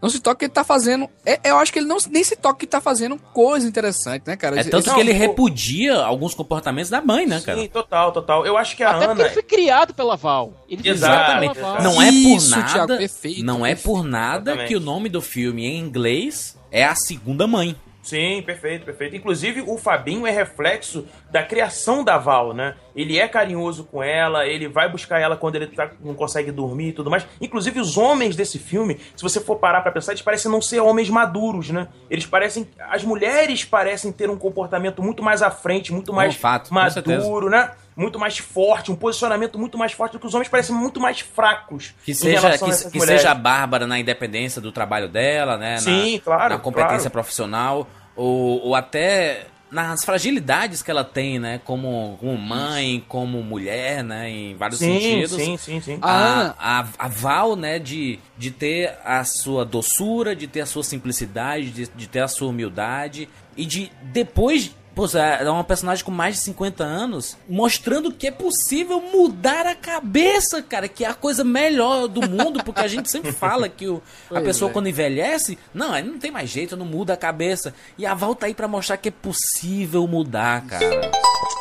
Não 0.00 0.08
se 0.08 0.18
toca 0.18 0.36
que 0.36 0.44
ele 0.46 0.52
tá 0.52 0.64
fazendo. 0.64 1.08
é- 1.26 1.40
eu 1.44 1.58
acho 1.58 1.72
que 1.72 1.78
ele 1.78 1.86
não, 1.86 1.98
nem 2.10 2.24
se 2.24 2.34
toca 2.36 2.58
que 2.58 2.66
tá 2.66 2.80
fazendo 2.80 3.18
coisa 3.32 3.66
interessante, 3.68 4.22
né, 4.26 4.36
cara? 4.36 4.58
É 4.60 4.64
tanto 4.64 4.92
que 4.94 5.00
ele 5.00 5.12
repudia 5.12 5.94
alguns 5.96 6.34
comportamentos 6.34 6.90
da 6.90 7.00
mãe, 7.00 7.26
né, 7.26 7.40
cara? 7.40 7.58
Sim, 7.60 7.68
total, 7.68 8.10
total. 8.12 8.46
Eu 8.46 8.56
acho 8.56 8.76
que 8.76 8.82
a 8.82 8.90
Até 8.90 9.06
porque 9.06 9.12
Ana. 9.12 9.22
ele 9.24 9.34
foi 9.34 9.42
criado 9.42 9.92
pela 9.94 10.16
Val. 10.16 10.52
Ele 10.68 10.82
foi 10.82 10.92
criado 10.94 10.96
Exatamente. 10.96 11.54
pela 11.54 11.72
Val. 11.74 11.82
Não 11.82 12.00
é 12.02 12.06
por 12.06 12.12
Isso, 12.36 12.50
nada. 12.50 12.72
Thiago, 12.72 12.96
perfeito, 12.96 13.44
não 13.44 13.66
é 13.66 13.74
por 13.74 14.02
nada 14.04 14.50
Exatamente. 14.52 14.68
que 14.68 14.76
o 14.76 14.80
nome 14.80 15.08
do 15.08 15.20
filme 15.20 15.66
em 15.66 15.78
inglês 15.78 16.56
é 16.70 16.84
a 16.84 16.94
segunda 16.94 17.46
mãe. 17.46 17.76
Sim, 18.10 18.42
perfeito, 18.42 18.84
perfeito. 18.84 19.16
Inclusive, 19.16 19.62
o 19.66 19.78
Fabinho 19.78 20.26
é 20.26 20.30
reflexo 20.30 21.06
da 21.30 21.42
criação 21.42 22.02
da 22.02 22.18
Val, 22.18 22.52
né? 22.52 22.74
Ele 22.94 23.18
é 23.18 23.28
carinhoso 23.28 23.84
com 23.84 24.02
ela, 24.02 24.46
ele 24.46 24.66
vai 24.68 24.88
buscar 24.90 25.20
ela 25.20 25.36
quando 25.36 25.54
ele 25.56 25.68
tá- 25.68 25.90
não 26.02 26.14
consegue 26.14 26.50
dormir 26.50 26.88
e 26.88 26.92
tudo 26.92 27.08
mais. 27.10 27.26
Inclusive, 27.40 27.78
os 27.80 27.96
homens 27.96 28.34
desse 28.34 28.58
filme, 28.58 28.98
se 29.16 29.22
você 29.22 29.40
for 29.40 29.56
parar 29.56 29.80
pra 29.80 29.92
pensar, 29.92 30.12
eles 30.12 30.22
parecem 30.22 30.50
não 30.50 30.60
ser 30.60 30.80
homens 30.80 31.08
maduros, 31.08 31.70
né? 31.70 31.88
Eles 32.10 32.26
parecem. 32.26 32.68
As 32.90 33.04
mulheres 33.04 33.64
parecem 33.64 34.10
ter 34.10 34.28
um 34.28 34.36
comportamento 34.36 35.02
muito 35.02 35.22
mais 35.22 35.40
à 35.42 35.50
frente, 35.50 35.92
muito 35.92 36.12
mais 36.12 36.34
fato, 36.34 36.74
maduro, 36.74 37.48
né? 37.48 37.70
Muito 37.96 38.18
mais 38.18 38.38
forte, 38.38 38.90
um 38.90 38.96
posicionamento 38.96 39.58
muito 39.58 39.76
mais 39.76 39.92
forte 39.92 40.12
do 40.12 40.18
que 40.20 40.26
os 40.26 40.32
homens 40.32 40.48
parecem 40.48 40.74
muito 40.74 40.98
mais 40.98 41.20
fracos. 41.20 41.92
Que 42.04 42.14
seja, 42.14 42.50
que, 42.56 42.90
que 42.90 43.00
seja 43.00 43.30
a 43.32 43.34
Bárbara 43.34 43.86
na 43.86 43.98
independência 43.98 44.60
do 44.60 44.72
trabalho 44.72 45.06
dela, 45.08 45.58
né? 45.58 45.74
na- 45.74 45.80
Sim, 45.80 46.20
claro, 46.24 46.54
Na 46.54 46.58
competência 46.60 46.96
claro. 46.96 47.10
profissional, 47.10 47.86
ou, 48.20 48.66
ou 48.66 48.74
até 48.74 49.46
nas 49.70 50.04
fragilidades 50.04 50.82
que 50.82 50.90
ela 50.90 51.04
tem, 51.04 51.38
né? 51.38 51.58
Como, 51.64 52.18
como 52.20 52.36
mãe, 52.36 53.02
como 53.08 53.42
mulher, 53.42 54.04
né? 54.04 54.28
Em 54.28 54.54
vários 54.56 54.78
Sim, 54.78 55.00
sentidos. 55.00 55.42
sim, 55.42 55.56
sim, 55.56 55.80
sim. 55.80 55.98
Ah, 56.02 56.54
a, 56.58 56.80
a, 56.80 56.86
a 56.98 57.08
Val, 57.08 57.56
né, 57.56 57.78
de, 57.78 58.18
de 58.36 58.50
ter 58.50 58.98
a 59.04 59.24
sua 59.24 59.64
doçura, 59.64 60.36
de 60.36 60.46
ter 60.46 60.60
a 60.60 60.66
sua 60.66 60.84
simplicidade, 60.84 61.70
de, 61.70 61.88
de 61.88 62.08
ter 62.08 62.20
a 62.20 62.28
sua 62.28 62.48
humildade 62.48 63.26
e 63.56 63.64
de 63.64 63.90
depois. 64.02 64.74
Pô, 64.94 65.06
é 65.16 65.48
uma 65.48 65.62
personagem 65.62 66.04
com 66.04 66.10
mais 66.10 66.36
de 66.36 66.42
50 66.42 66.82
anos, 66.82 67.36
mostrando 67.48 68.12
que 68.12 68.26
é 68.26 68.30
possível 68.30 69.00
mudar 69.00 69.64
a 69.66 69.74
cabeça, 69.74 70.62
cara, 70.62 70.88
que 70.88 71.04
é 71.04 71.08
a 71.08 71.14
coisa 71.14 71.44
melhor 71.44 72.08
do 72.08 72.28
mundo, 72.28 72.62
porque 72.64 72.80
a 72.80 72.88
gente 72.88 73.08
sempre 73.10 73.30
fala 73.32 73.68
que 73.68 73.86
o, 73.86 74.02
a 74.26 74.34
Pois 74.34 74.44
pessoa 74.44 74.70
é. 74.70 74.72
quando 74.72 74.88
envelhece, 74.88 75.56
não, 75.72 75.92
aí 75.92 76.02
não 76.02 76.18
tem 76.18 76.30
mais 76.30 76.50
jeito, 76.50 76.76
não 76.76 76.84
muda 76.84 77.14
a 77.14 77.16
cabeça. 77.16 77.72
E 77.96 78.04
a 78.04 78.14
Val 78.14 78.34
tá 78.34 78.46
aí 78.46 78.54
pra 78.54 78.66
mostrar 78.66 78.96
que 78.96 79.08
é 79.08 79.12
possível 79.12 80.06
mudar, 80.08 80.66
cara. 80.66 81.10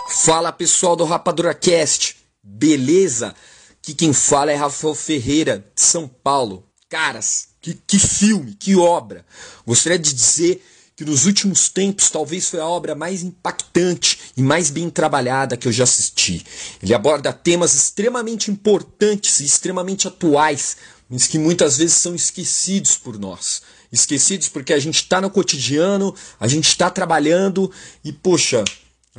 Fala 0.09 0.51
pessoal 0.51 0.95
do 0.95 1.05
Rapadura 1.05 1.53
Cast, 1.53 2.17
beleza? 2.43 3.35
Que 3.81 3.93
quem 3.93 4.11
fala 4.11 4.51
é 4.51 4.55
Rafael 4.55 4.95
Ferreira, 4.95 5.63
de 5.75 5.81
São 5.81 6.07
Paulo. 6.07 6.65
Caras, 6.89 7.49
que, 7.61 7.75
que 7.75 7.99
filme, 7.99 8.55
que 8.55 8.75
obra! 8.75 9.23
Gostaria 9.65 9.99
de 9.99 10.11
dizer 10.11 10.63
que 10.99 11.05
nos 11.05 11.25
últimos 11.25 11.69
tempos 11.69 12.09
talvez 12.09 12.49
foi 12.49 12.59
a 12.59 12.67
obra 12.67 12.93
mais 12.93 13.23
impactante 13.23 14.19
e 14.35 14.41
mais 14.41 14.69
bem 14.69 14.89
trabalhada 14.89 15.55
que 15.55 15.65
eu 15.65 15.71
já 15.71 15.85
assisti. 15.85 16.45
Ele 16.83 16.93
aborda 16.93 17.31
temas 17.31 17.73
extremamente 17.73 18.51
importantes 18.51 19.39
e 19.39 19.45
extremamente 19.45 20.09
atuais, 20.09 20.75
mas 21.09 21.25
que 21.25 21.39
muitas 21.39 21.77
vezes 21.77 21.95
são 21.95 22.13
esquecidos 22.13 22.97
por 22.97 23.17
nós. 23.17 23.61
Esquecidos 23.89 24.49
porque 24.49 24.73
a 24.73 24.79
gente 24.79 24.95
está 24.95 25.21
no 25.21 25.29
cotidiano, 25.29 26.13
a 26.37 26.49
gente 26.49 26.67
está 26.67 26.89
trabalhando 26.89 27.71
e, 28.03 28.11
poxa, 28.11 28.65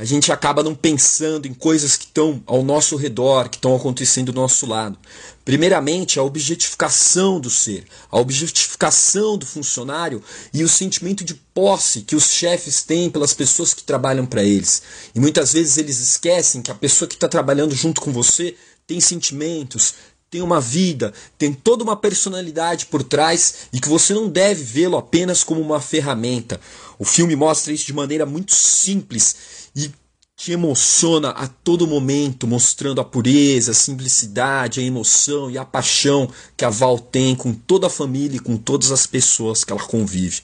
a 0.01 0.05
gente 0.07 0.33
acaba 0.33 0.63
não 0.63 0.75
pensando 0.75 1.47
em 1.47 1.53
coisas 1.53 1.95
que 1.95 2.07
estão 2.07 2.43
ao 2.47 2.63
nosso 2.63 2.97
redor, 2.97 3.51
que 3.51 3.59
estão 3.59 3.77
acontecendo 3.77 4.33
do 4.33 4.41
nosso 4.41 4.65
lado. 4.65 4.99
Primeiramente, 5.45 6.19
a 6.19 6.23
objetificação 6.23 7.39
do 7.39 7.51
ser, 7.51 7.85
a 8.11 8.19
objetificação 8.19 9.37
do 9.37 9.45
funcionário 9.45 10.23
e 10.55 10.65
o 10.65 10.69
sentimento 10.71 11.23
de 11.23 11.35
posse 11.35 12.01
que 12.01 12.17
os 12.17 12.33
chefes 12.33 12.83
têm 12.83 13.11
pelas 13.11 13.35
pessoas 13.35 13.75
que 13.75 13.85
trabalham 13.85 14.25
para 14.25 14.43
eles. 14.43 14.81
E 15.15 15.21
muitas 15.21 15.53
vezes 15.53 15.77
eles 15.77 16.01
esquecem 16.01 16.63
que 16.63 16.71
a 16.71 16.75
pessoa 16.75 17.07
que 17.07 17.15
está 17.15 17.29
trabalhando 17.29 17.75
junto 17.75 18.01
com 18.01 18.11
você 18.11 18.57
tem 18.87 19.01
sentimentos, 19.01 19.95
tem 20.31 20.43
uma 20.43 20.61
vida, 20.61 21.13
tem 21.37 21.53
toda 21.53 21.83
uma 21.83 21.97
personalidade 21.97 22.87
por 22.87 23.03
trás 23.03 23.69
e 23.73 23.81
que 23.81 23.89
você 23.89 24.15
não 24.15 24.29
deve 24.29 24.63
vê-lo 24.63 24.97
apenas 24.97 25.43
como 25.43 25.61
uma 25.61 25.81
ferramenta. 25.81 26.61
O 26.99 27.05
filme 27.05 27.35
mostra 27.35 27.73
isso 27.73 27.87
de 27.87 27.93
maneira 27.93 28.25
muito 28.25 28.55
simples 28.55 29.35
e 29.75 29.91
te 30.37 30.53
emociona 30.53 31.31
a 31.31 31.47
todo 31.47 31.87
momento, 31.87 32.47
mostrando 32.47 33.01
a 33.01 33.05
pureza, 33.05 33.73
a 33.73 33.75
simplicidade, 33.75 34.81
a 34.81 34.83
emoção 34.83 35.51
e 35.51 35.59
a 35.59 35.65
paixão 35.65 36.31
que 36.57 36.65
a 36.65 36.71
Val 36.71 36.99
tem 36.99 37.35
com 37.35 37.53
toda 37.53 37.89
a 37.89 37.91
família 37.91 38.37
e 38.37 38.41
com 38.41 38.57
todas 38.57 38.91
as 38.91 39.07
pessoas 39.07 39.65
que 39.65 39.73
ela 39.73 39.83
convive. 39.83 40.43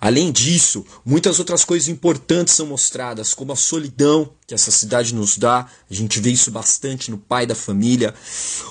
Além 0.00 0.30
disso, 0.30 0.84
muitas 1.04 1.38
outras 1.38 1.64
coisas 1.64 1.88
importantes 1.88 2.54
são 2.54 2.66
mostradas, 2.66 3.34
como 3.34 3.52
a 3.52 3.56
solidão 3.56 4.30
que 4.46 4.54
essa 4.54 4.70
cidade 4.70 5.14
nos 5.14 5.36
dá, 5.36 5.66
a 5.90 5.94
gente 5.94 6.20
vê 6.20 6.30
isso 6.30 6.50
bastante 6.50 7.10
no 7.10 7.18
pai 7.18 7.46
da 7.46 7.54
família, 7.54 8.14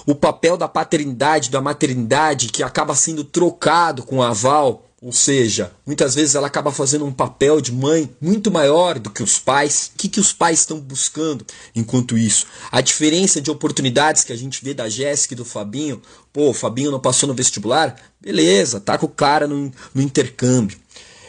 o 0.05 0.15
papel 0.15 0.57
da 0.57 0.67
paternidade, 0.67 1.51
da 1.51 1.61
maternidade 1.61 2.47
que 2.47 2.63
acaba 2.63 2.95
sendo 2.95 3.23
trocado 3.23 4.03
com 4.03 4.23
a 4.23 4.31
Val, 4.31 4.87
ou 4.99 5.13
seja, 5.13 5.71
muitas 5.85 6.15
vezes 6.15 6.33
ela 6.33 6.47
acaba 6.47 6.71
fazendo 6.71 7.05
um 7.05 7.11
papel 7.11 7.61
de 7.61 7.71
mãe 7.71 8.09
muito 8.19 8.49
maior 8.49 8.97
do 8.97 9.11
que 9.11 9.21
os 9.21 9.37
pais. 9.37 9.91
O 9.93 9.97
que, 9.97 10.09
que 10.09 10.19
os 10.19 10.33
pais 10.33 10.61
estão 10.61 10.79
buscando 10.79 11.45
enquanto 11.75 12.17
isso? 12.17 12.47
A 12.71 12.81
diferença 12.81 13.39
de 13.39 13.51
oportunidades 13.51 14.23
que 14.23 14.33
a 14.33 14.35
gente 14.35 14.63
vê 14.65 14.73
da 14.73 14.89
Jéssica 14.89 15.35
e 15.35 15.37
do 15.37 15.45
Fabinho. 15.45 16.01
Pô, 16.33 16.49
o 16.49 16.53
Fabinho 16.53 16.89
não 16.89 16.99
passou 16.99 17.27
no 17.27 17.35
vestibular? 17.35 17.95
Beleza, 18.19 18.79
tá 18.79 18.97
com 18.97 19.05
o 19.05 19.09
cara 19.09 19.47
no, 19.47 19.71
no 19.93 20.01
intercâmbio. 20.01 20.79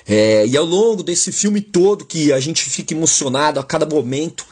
É, 0.09 0.47
e 0.47 0.57
ao 0.57 0.65
longo 0.65 1.03
desse 1.03 1.31
filme 1.31 1.61
todo, 1.61 2.07
que 2.07 2.33
a 2.33 2.41
gente 2.41 2.65
fica 2.65 2.95
emocionado 2.95 3.61
a 3.61 3.65
cada 3.65 3.85
momento, 3.85 4.47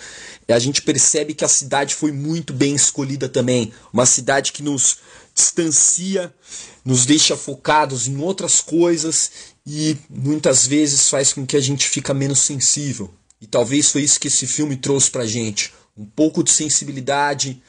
a 0.47 0.59
gente 0.59 0.83
percebe 0.83 1.33
que 1.33 1.47
a 1.47 1.49
cidade 1.49 1.95
foi 1.95 2.13
muito 2.13 2.53
bem 2.53 2.75
escolhida 2.75 3.27
também. 3.27 3.73
Uma 3.91 4.05
cidade 4.05 4.53
que 4.53 4.63
nos 4.63 4.99
distancia, 5.35 6.33
nos 6.85 7.07
deixa 7.07 7.37
focados 7.37 8.07
em 8.07 8.19
outras 8.19 8.61
coisas 8.61 9.31
e 9.67 9.97
muitas 10.11 10.67
vezes 10.67 11.09
faz 11.09 11.33
com 11.33 11.47
que 11.47 11.57
a 11.57 11.61
gente 11.61 11.89
fica 11.89 12.13
menos 12.13 12.41
sensível. 12.41 13.11
E 13.41 13.47
talvez 13.47 13.91
foi 13.91 14.03
isso 14.03 14.21
que 14.21 14.29
esse 14.29 14.47
filme 14.47 14.77
trouxe 14.77 15.11
pra 15.11 15.27
gente. 15.27 15.73
um 15.99 16.05
pouco 16.05 16.45
de 16.45 16.51
sensibilidade, 16.51 17.63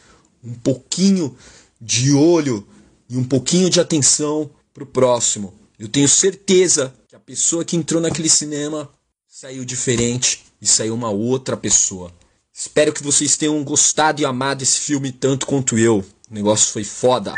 um 0.43 0.53
pouquinho 0.53 1.37
de 1.79 2.11
olho 2.11 2.67
e 3.09 3.15
um 3.15 3.23
pouquinho 3.23 3.69
de 3.69 3.79
atenção 3.79 4.49
pro 4.73 4.85
próximo. 4.85 5.53
Eu 5.79 5.87
tenho 5.87 6.09
certeza 6.09 6.93
pessoa 7.27 7.65
que 7.65 7.75
entrou 7.75 8.01
naquele 8.01 8.29
cinema 8.29 8.89
saiu 9.27 9.65
diferente 9.65 10.45
e 10.61 10.65
saiu 10.65 10.93
uma 10.93 11.09
outra 11.09 11.57
pessoa. 11.57 12.09
Espero 12.53 12.93
que 12.93 13.03
vocês 13.03 13.35
tenham 13.35 13.61
gostado 13.65 14.21
e 14.21 14.25
amado 14.25 14.61
esse 14.61 14.79
filme 14.79 15.11
tanto 15.11 15.45
quanto 15.45 15.77
eu. 15.77 15.97
O 16.31 16.33
negócio 16.33 16.71
foi 16.71 16.85
foda. 16.85 17.35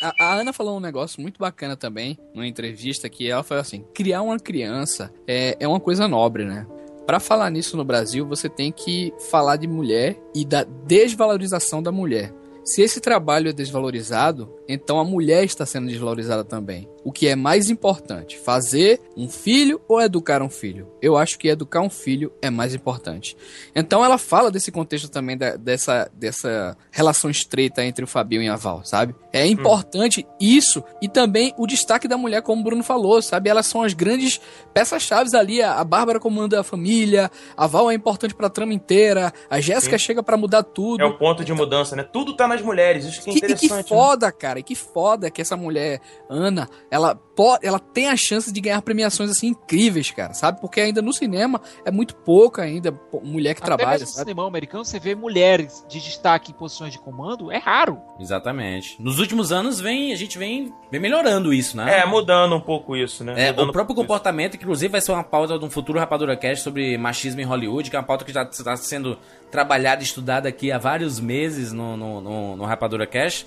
A, 0.00 0.14
a, 0.24 0.34
Ana 0.36 0.54
falou 0.54 0.78
um 0.78 0.80
negócio 0.80 1.20
muito 1.20 1.38
bacana 1.38 1.76
também, 1.76 2.18
numa 2.34 2.46
entrevista, 2.46 3.06
que 3.10 3.30
ela 3.30 3.42
falou 3.42 3.60
assim: 3.60 3.84
criar 3.92 4.22
uma 4.22 4.38
criança 4.38 5.12
é, 5.26 5.54
é 5.60 5.68
uma 5.68 5.78
coisa 5.78 6.08
nobre, 6.08 6.46
né? 6.46 6.66
Para 7.06 7.20
falar 7.20 7.50
nisso 7.50 7.76
no 7.76 7.84
Brasil, 7.84 8.26
você 8.26 8.48
tem 8.48 8.72
que 8.72 9.12
falar 9.30 9.56
de 9.56 9.66
mulher 9.66 10.18
e 10.34 10.42
da 10.42 10.64
desvalorização 10.64 11.82
da 11.82 11.92
mulher. 11.92 12.32
Se 12.68 12.82
esse 12.82 13.00
trabalho 13.00 13.48
é 13.48 13.52
desvalorizado, 13.52 14.54
então 14.68 15.00
a 15.00 15.04
mulher 15.04 15.42
está 15.42 15.64
sendo 15.64 15.88
desvalorizada 15.88 16.44
também. 16.44 16.86
O 17.02 17.10
que 17.10 17.26
é 17.26 17.34
mais 17.34 17.70
importante, 17.70 18.38
fazer 18.38 19.00
um 19.16 19.26
filho 19.26 19.80
ou 19.88 19.98
educar 20.02 20.42
um 20.42 20.50
filho? 20.50 20.86
Eu 21.00 21.16
acho 21.16 21.38
que 21.38 21.48
educar 21.48 21.80
um 21.80 21.88
filho 21.88 22.30
é 22.42 22.50
mais 22.50 22.74
importante. 22.74 23.34
Então 23.74 24.04
ela 24.04 24.18
fala 24.18 24.50
desse 24.50 24.70
contexto 24.70 25.08
também 25.08 25.34
da, 25.34 25.56
dessa, 25.56 26.10
dessa 26.12 26.76
relação 26.90 27.30
estreita 27.30 27.82
entre 27.82 28.04
o 28.04 28.06
Fabio 28.06 28.42
e 28.42 28.48
a 28.50 28.56
Val, 28.56 28.84
sabe? 28.84 29.14
É 29.32 29.46
importante 29.46 30.26
hum. 30.28 30.34
isso 30.38 30.84
e 31.00 31.08
também 31.08 31.54
o 31.56 31.66
destaque 31.66 32.06
da 32.06 32.18
mulher, 32.18 32.42
como 32.42 32.60
o 32.60 32.64
Bruno 32.64 32.82
falou, 32.82 33.22
sabe? 33.22 33.48
Elas 33.48 33.64
são 33.64 33.82
as 33.82 33.94
grandes 33.94 34.38
peças-chaves 34.74 35.32
ali. 35.32 35.62
A 35.62 35.82
Bárbara 35.82 36.20
comanda 36.20 36.60
a 36.60 36.64
família, 36.64 37.30
a 37.56 37.66
Val 37.66 37.90
é 37.90 37.94
importante 37.94 38.34
para 38.34 38.48
a 38.48 38.50
trama 38.50 38.74
inteira, 38.74 39.32
a 39.48 39.58
Jéssica 39.58 39.96
chega 39.96 40.22
para 40.22 40.36
mudar 40.36 40.62
tudo. 40.62 41.02
É 41.02 41.06
o 41.06 41.16
ponto 41.16 41.42
de 41.42 41.54
mudança, 41.54 41.96
né? 41.96 42.02
Tudo 42.02 42.36
tá 42.36 42.46
nas 42.58 42.66
mulheres, 42.66 43.04
isso 43.04 43.22
que 43.22 43.30
é 43.30 43.32
interessante. 43.34 43.66
E 43.66 43.68
que 43.68 43.88
foda, 43.88 44.26
né? 44.26 44.32
cara 44.32 44.32
cara. 44.36 44.58
E 44.58 44.62
que 44.62 44.74
foda 44.74 45.30
que 45.30 45.40
essa 45.40 45.56
mulher, 45.56 46.00
Ana, 46.28 46.68
ela 46.90 47.20
pode, 47.38 47.64
ela 47.64 47.78
tem 47.78 48.08
a 48.08 48.16
chance 48.16 48.52
de 48.52 48.60
ganhar 48.60 48.82
premiações 48.82 49.30
assim 49.30 49.46
incríveis, 49.46 50.10
cara, 50.10 50.34
sabe? 50.34 50.60
Porque 50.60 50.80
ainda 50.80 51.00
no 51.00 51.12
cinema 51.12 51.60
é 51.84 51.90
muito 51.92 52.16
pouco 52.16 52.60
ainda 52.60 52.92
mulher 53.22 53.54
que 53.54 53.62
Até 53.62 53.76
trabalha, 53.76 54.00
mesmo 54.00 54.08
sabe? 54.08 54.18
No 54.18 54.30
cinema 54.30 54.48
americano 54.48 54.84
você 54.84 54.98
vê 54.98 55.14
mulheres 55.14 55.86
de 55.88 56.00
destaque 56.00 56.50
em 56.50 56.54
posições 56.54 56.92
de 56.92 56.98
comando, 56.98 57.52
é 57.52 57.58
raro. 57.58 58.02
Exatamente. 58.18 59.00
Nos 59.00 59.20
últimos 59.20 59.52
anos 59.52 59.80
vem, 59.80 60.12
a 60.12 60.16
gente 60.16 60.36
vem, 60.36 60.74
vem 60.90 61.00
melhorando 61.00 61.54
isso, 61.54 61.76
né? 61.76 62.00
É, 62.00 62.04
mudando 62.04 62.56
um 62.56 62.60
pouco 62.60 62.96
isso, 62.96 63.22
né? 63.22 63.34
É, 63.36 63.50
mudando 63.52 63.68
o 63.68 63.72
próprio 63.72 63.94
comportamento, 63.94 64.54
isso. 64.54 64.58
que 64.58 64.64
inclusive 64.64 64.90
vai 64.90 65.00
ser 65.00 65.12
uma 65.12 65.22
pauta 65.22 65.56
de 65.56 65.64
um 65.64 65.70
futuro 65.70 65.96
Rapadura 65.96 66.36
Cast 66.36 66.64
sobre 66.64 66.98
machismo 66.98 67.40
em 67.40 67.44
Hollywood, 67.44 67.88
que 67.88 67.94
é 67.94 68.00
uma 68.00 68.04
pauta 68.04 68.24
que 68.24 68.32
já 68.32 68.42
está 68.42 68.76
sendo 68.76 69.16
trabalhada 69.48 70.02
e 70.02 70.04
estudada 70.04 70.48
aqui 70.48 70.72
há 70.72 70.78
vários 70.78 71.20
meses 71.20 71.72
no, 71.72 71.96
no, 71.96 72.20
no, 72.20 72.56
no 72.56 72.64
Rapadura 72.64 73.06
Cast 73.06 73.46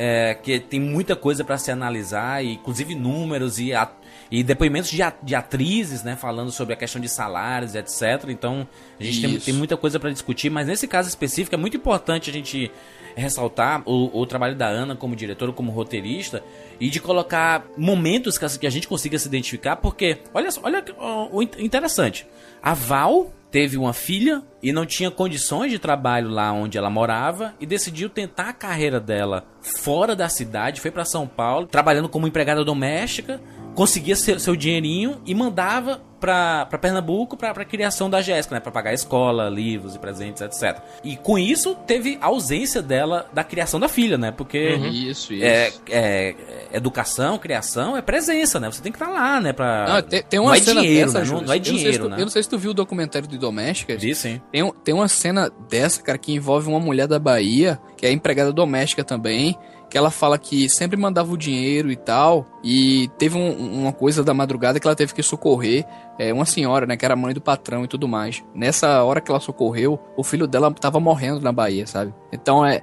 é, 0.00 0.32
que 0.32 0.60
tem 0.60 0.78
muita 0.78 1.16
coisa 1.16 1.42
para 1.42 1.58
se 1.58 1.72
analisar, 1.72 2.44
inclusive 2.44 2.94
números 2.94 3.58
e, 3.58 3.74
a, 3.74 3.90
e 4.30 4.44
depoimentos 4.44 4.88
de, 4.88 4.98
de, 5.24 5.34
atrizes, 5.34 6.04
né, 6.04 6.14
falando 6.14 6.52
sobre 6.52 6.72
a 6.72 6.76
questão 6.76 7.02
de 7.02 7.08
salários, 7.08 7.74
etc. 7.74 8.28
Então, 8.28 8.68
a 9.00 9.02
gente 9.02 9.20
tem, 9.20 9.40
tem, 9.40 9.54
muita 9.54 9.76
coisa 9.76 9.98
para 9.98 10.12
discutir, 10.12 10.50
mas 10.50 10.68
nesse 10.68 10.86
caso 10.86 11.08
específico 11.08 11.52
é 11.52 11.58
muito 11.58 11.76
importante 11.76 12.30
a 12.30 12.32
gente 12.32 12.70
ressaltar 13.16 13.82
o, 13.84 14.20
o, 14.20 14.24
trabalho 14.24 14.54
da 14.54 14.68
Ana 14.68 14.94
como 14.94 15.16
diretora, 15.16 15.52
como 15.52 15.72
roteirista, 15.72 16.44
e 16.78 16.88
de 16.88 17.00
colocar 17.00 17.66
momentos 17.76 18.38
que 18.38 18.68
a 18.68 18.70
gente 18.70 18.86
consiga 18.86 19.18
se 19.18 19.26
identificar, 19.26 19.74
porque, 19.74 20.18
olha, 20.32 20.48
olha 20.62 20.84
o 21.32 21.42
interessante, 21.42 22.24
a 22.62 22.72
Val 22.72 23.32
teve 23.50 23.76
uma 23.76 23.92
filha 23.92 24.42
e 24.62 24.72
não 24.72 24.84
tinha 24.84 25.10
condições 25.10 25.70
de 25.70 25.78
trabalho 25.78 26.28
lá 26.28 26.52
onde 26.52 26.76
ela 26.76 26.90
morava 26.90 27.54
e 27.60 27.66
decidiu 27.66 28.08
tentar 28.08 28.50
a 28.50 28.52
carreira 28.52 29.00
dela 29.00 29.44
fora 29.60 30.14
da 30.14 30.28
cidade, 30.28 30.80
foi 30.80 30.90
para 30.90 31.04
São 31.04 31.26
Paulo, 31.26 31.66
trabalhando 31.66 32.08
como 32.08 32.26
empregada 32.26 32.64
doméstica, 32.64 33.40
conseguia 33.78 34.16
seu, 34.16 34.40
seu 34.40 34.56
dinheirinho 34.56 35.20
e 35.24 35.32
mandava 35.32 36.00
para 36.18 36.66
Pernambuco 36.80 37.36
para 37.36 37.50
a 37.50 37.64
criação 37.64 38.10
da 38.10 38.20
Jéssica, 38.20 38.56
né, 38.56 38.60
para 38.60 38.72
pagar 38.72 38.90
a 38.90 38.92
escola, 38.92 39.48
livros 39.48 39.94
e 39.94 40.00
presentes, 40.00 40.42
etc. 40.42 40.82
E 41.04 41.16
com 41.16 41.38
isso 41.38 41.76
teve 41.86 42.18
ausência 42.20 42.82
dela 42.82 43.30
da 43.32 43.44
criação 43.44 43.78
da 43.78 43.88
filha, 43.88 44.18
né? 44.18 44.32
Porque 44.32 44.74
uhum. 44.74 44.86
isso, 44.88 45.32
isso. 45.32 45.44
É, 45.44 45.72
é, 45.90 46.34
educação, 46.72 47.38
criação 47.38 47.96
é 47.96 48.02
presença, 48.02 48.58
né? 48.58 48.68
Você 48.68 48.82
tem 48.82 48.90
que 48.90 48.96
estar 48.96 49.06
tá 49.06 49.12
lá, 49.12 49.40
né, 49.40 49.52
para 49.52 49.86
não, 49.88 50.02
tem, 50.02 50.24
tem 50.24 50.40
uma 50.40 50.48
não 50.48 50.54
é 50.54 50.60
cena 50.60 50.80
dinheiro, 50.80 51.12
dessa, 51.12 51.24
né? 51.24 51.30
não, 51.30 51.40
não, 51.42 51.52
é 51.52 51.58
dinheiro, 51.60 51.96
eu 51.96 52.00
não, 52.00 52.16
né? 52.16 52.16
eu 52.16 52.26
não 52.26 52.32
sei 52.32 52.42
se 52.42 52.48
tu 52.48 52.58
viu 52.58 52.72
o 52.72 52.74
documentário 52.74 53.28
de 53.28 53.38
Domésticas. 53.38 54.02
Vi, 54.02 54.12
sim. 54.12 54.40
Tem, 54.50 54.72
tem 54.82 54.92
uma 54.92 55.06
cena 55.06 55.52
dessa, 55.68 56.02
cara, 56.02 56.18
que 56.18 56.32
envolve 56.32 56.68
uma 56.68 56.80
mulher 56.80 57.06
da 57.06 57.20
Bahia, 57.20 57.78
que 57.96 58.04
é 58.04 58.10
empregada 58.10 58.52
doméstica 58.52 59.04
também, 59.04 59.56
que 59.88 59.96
ela 59.96 60.10
fala 60.10 60.38
que 60.38 60.68
sempre 60.68 60.96
mandava 60.96 61.32
o 61.32 61.36
dinheiro 61.36 61.90
e 61.90 61.96
tal, 61.96 62.46
e 62.62 63.08
teve 63.18 63.36
um, 63.36 63.80
uma 63.80 63.92
coisa 63.92 64.22
da 64.22 64.34
madrugada 64.34 64.78
que 64.78 64.86
ela 64.86 64.96
teve 64.96 65.14
que 65.14 65.22
socorrer 65.22 65.86
é, 66.18 66.32
uma 66.32 66.44
senhora, 66.44 66.86
né, 66.86 66.96
que 66.96 67.04
era 67.04 67.16
mãe 67.16 67.32
do 67.32 67.40
patrão 67.40 67.84
e 67.84 67.88
tudo 67.88 68.08
mais. 68.08 68.42
Nessa 68.54 69.02
hora 69.04 69.20
que 69.20 69.30
ela 69.30 69.40
socorreu, 69.40 69.98
o 70.16 70.24
filho 70.24 70.46
dela 70.46 70.70
tava 70.72 70.98
morrendo 70.98 71.40
na 71.40 71.52
Bahia, 71.52 71.86
sabe? 71.86 72.12
Então 72.32 72.64
é. 72.66 72.82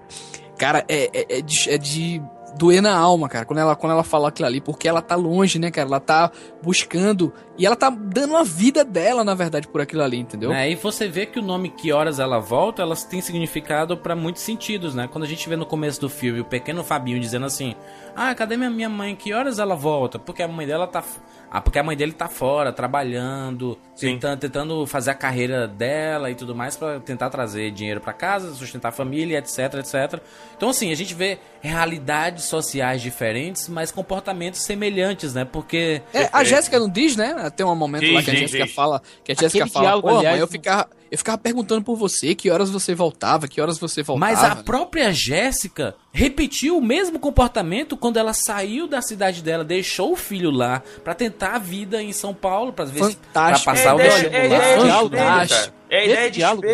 Cara, 0.57 0.85
é, 0.87 1.09
é, 1.13 1.39
é, 1.39 1.41
de, 1.41 1.69
é 1.69 1.77
de 1.77 2.21
doer 2.57 2.81
na 2.81 2.95
alma, 2.95 3.27
cara, 3.27 3.45
quando 3.45 3.59
ela, 3.59 3.75
quando 3.75 3.91
ela 3.91 4.03
fala 4.03 4.29
aquilo 4.29 4.47
ali, 4.47 4.61
porque 4.61 4.87
ela 4.87 5.01
tá 5.01 5.15
longe, 5.15 5.59
né, 5.59 5.69
cara? 5.69 5.87
Ela 5.87 5.99
tá 5.99 6.31
buscando 6.63 7.33
e 7.57 7.65
ela 7.65 7.75
tá 7.75 7.89
dando 7.89 8.35
a 8.35 8.43
vida 8.43 8.83
dela, 8.83 9.23
na 9.23 9.33
verdade, 9.33 9.67
por 9.67 9.79
aquilo 9.79 10.03
ali, 10.03 10.17
entendeu? 10.17 10.51
É, 10.51 10.69
e 10.69 10.75
você 10.75 11.07
vê 11.07 11.25
que 11.25 11.39
o 11.39 11.41
nome 11.41 11.69
Que 11.69 11.91
Horas 11.93 12.19
Ela 12.19 12.37
Volta, 12.37 12.81
elas 12.81 13.03
têm 13.03 13.21
significado 13.21 13.97
para 13.97 14.15
muitos 14.15 14.41
sentidos, 14.41 14.93
né? 14.93 15.07
Quando 15.09 15.23
a 15.23 15.27
gente 15.27 15.47
vê 15.47 15.55
no 15.55 15.65
começo 15.65 16.01
do 16.01 16.09
filme 16.09 16.41
o 16.41 16.45
pequeno 16.45 16.83
Fabinho 16.83 17.19
dizendo 17.19 17.45
assim: 17.45 17.73
Ah, 18.15 18.35
cadê 18.35 18.57
minha, 18.57 18.69
minha 18.69 18.89
mãe? 18.89 19.15
Que 19.15 19.33
horas 19.33 19.57
ela 19.57 19.75
volta? 19.75 20.19
Porque 20.19 20.43
a 20.43 20.47
mãe 20.47 20.67
dela 20.67 20.85
tá. 20.85 21.03
Ah, 21.49 21.61
porque 21.61 21.79
a 21.79 21.83
mãe 21.83 21.95
dele 21.95 22.11
tá 22.11 22.27
fora, 22.27 22.73
trabalhando, 22.73 23.77
tentando, 23.97 24.37
tentando 24.37 24.85
fazer 24.85 25.11
a 25.11 25.13
carreira 25.13 25.67
dela 25.67 26.29
e 26.29 26.35
tudo 26.35 26.53
mais 26.53 26.75
para 26.75 26.99
tentar 26.99 27.29
trazer 27.29 27.71
dinheiro 27.71 28.01
para 28.01 28.11
casa, 28.11 28.53
sustentar 28.53 28.89
a 28.89 28.91
família, 28.91 29.37
etc, 29.37 29.75
etc. 29.75 30.21
Então, 30.57 30.69
assim, 30.69 30.91
a 30.91 30.95
gente 30.95 31.13
vê 31.13 31.39
realidades 31.61 32.43
sociais 32.45 33.01
diferentes, 33.01 33.69
mas 33.69 33.91
comportamentos 33.91 34.61
semelhantes, 34.61 35.33
né? 35.33 35.45
Porque. 35.45 36.01
É, 36.13 36.29
a 36.33 36.43
Jéssica 36.43 36.77
não 36.77 36.89
diz, 36.89 37.15
né? 37.15 37.44
Tem 37.49 37.65
um 37.65 37.75
momento 37.75 38.11
lá 38.11 38.21
que 38.21 38.31
a 38.31 38.35
Jéssica 38.35 38.67
fala. 38.67 39.01
Que 39.23 39.31
a 39.31 39.35
Jéssica 39.35 39.67
fala, 39.67 39.85
diálogo, 39.85 40.07
pô, 40.07 40.17
aliás, 40.17 40.35
mãe, 40.35 40.41
eu 40.41 40.47
ficava. 40.47 40.89
Eu 41.11 41.17
ficava 41.17 41.37
perguntando 41.37 41.83
por 41.83 41.95
você, 41.95 42.33
que 42.35 42.49
horas 42.49 42.69
você 42.69 42.93
voltava, 42.95 43.47
que 43.47 43.61
horas 43.61 43.77
você 43.77 44.01
voltava. 44.03 44.33
Mas 44.33 44.43
a 44.43 44.55
própria 44.55 45.13
Jéssica 45.13 45.95
repetiu 46.15 46.77
o 46.77 46.81
mesmo 46.81 47.19
comportamento 47.19 47.97
quando 47.97 48.15
ela 48.15 48.33
saiu 48.33 48.87
da 48.87 49.01
cidade 49.01 49.43
dela, 49.43 49.65
deixou 49.65 50.13
o 50.13 50.15
filho 50.15 50.49
lá 50.49 50.81
para 51.03 51.13
tentar 51.13 51.55
a 51.55 51.59
vida 51.59 52.01
em 52.01 52.13
São 52.13 52.33
Paulo, 52.33 52.71
para 52.71 52.85
ver 52.85 53.17
para 53.33 53.59
passar 53.59 53.89
é 53.89 53.93
o 53.93 53.97
vestibular. 53.97 54.33
É, 54.33 54.47
é, 54.47 54.73
é, 54.73 54.79
fantástico. 54.79 55.75
É 55.89 55.99
a 55.99 56.05
ideia 56.05 56.31
de 56.31 56.37
diálogo, 56.37 56.67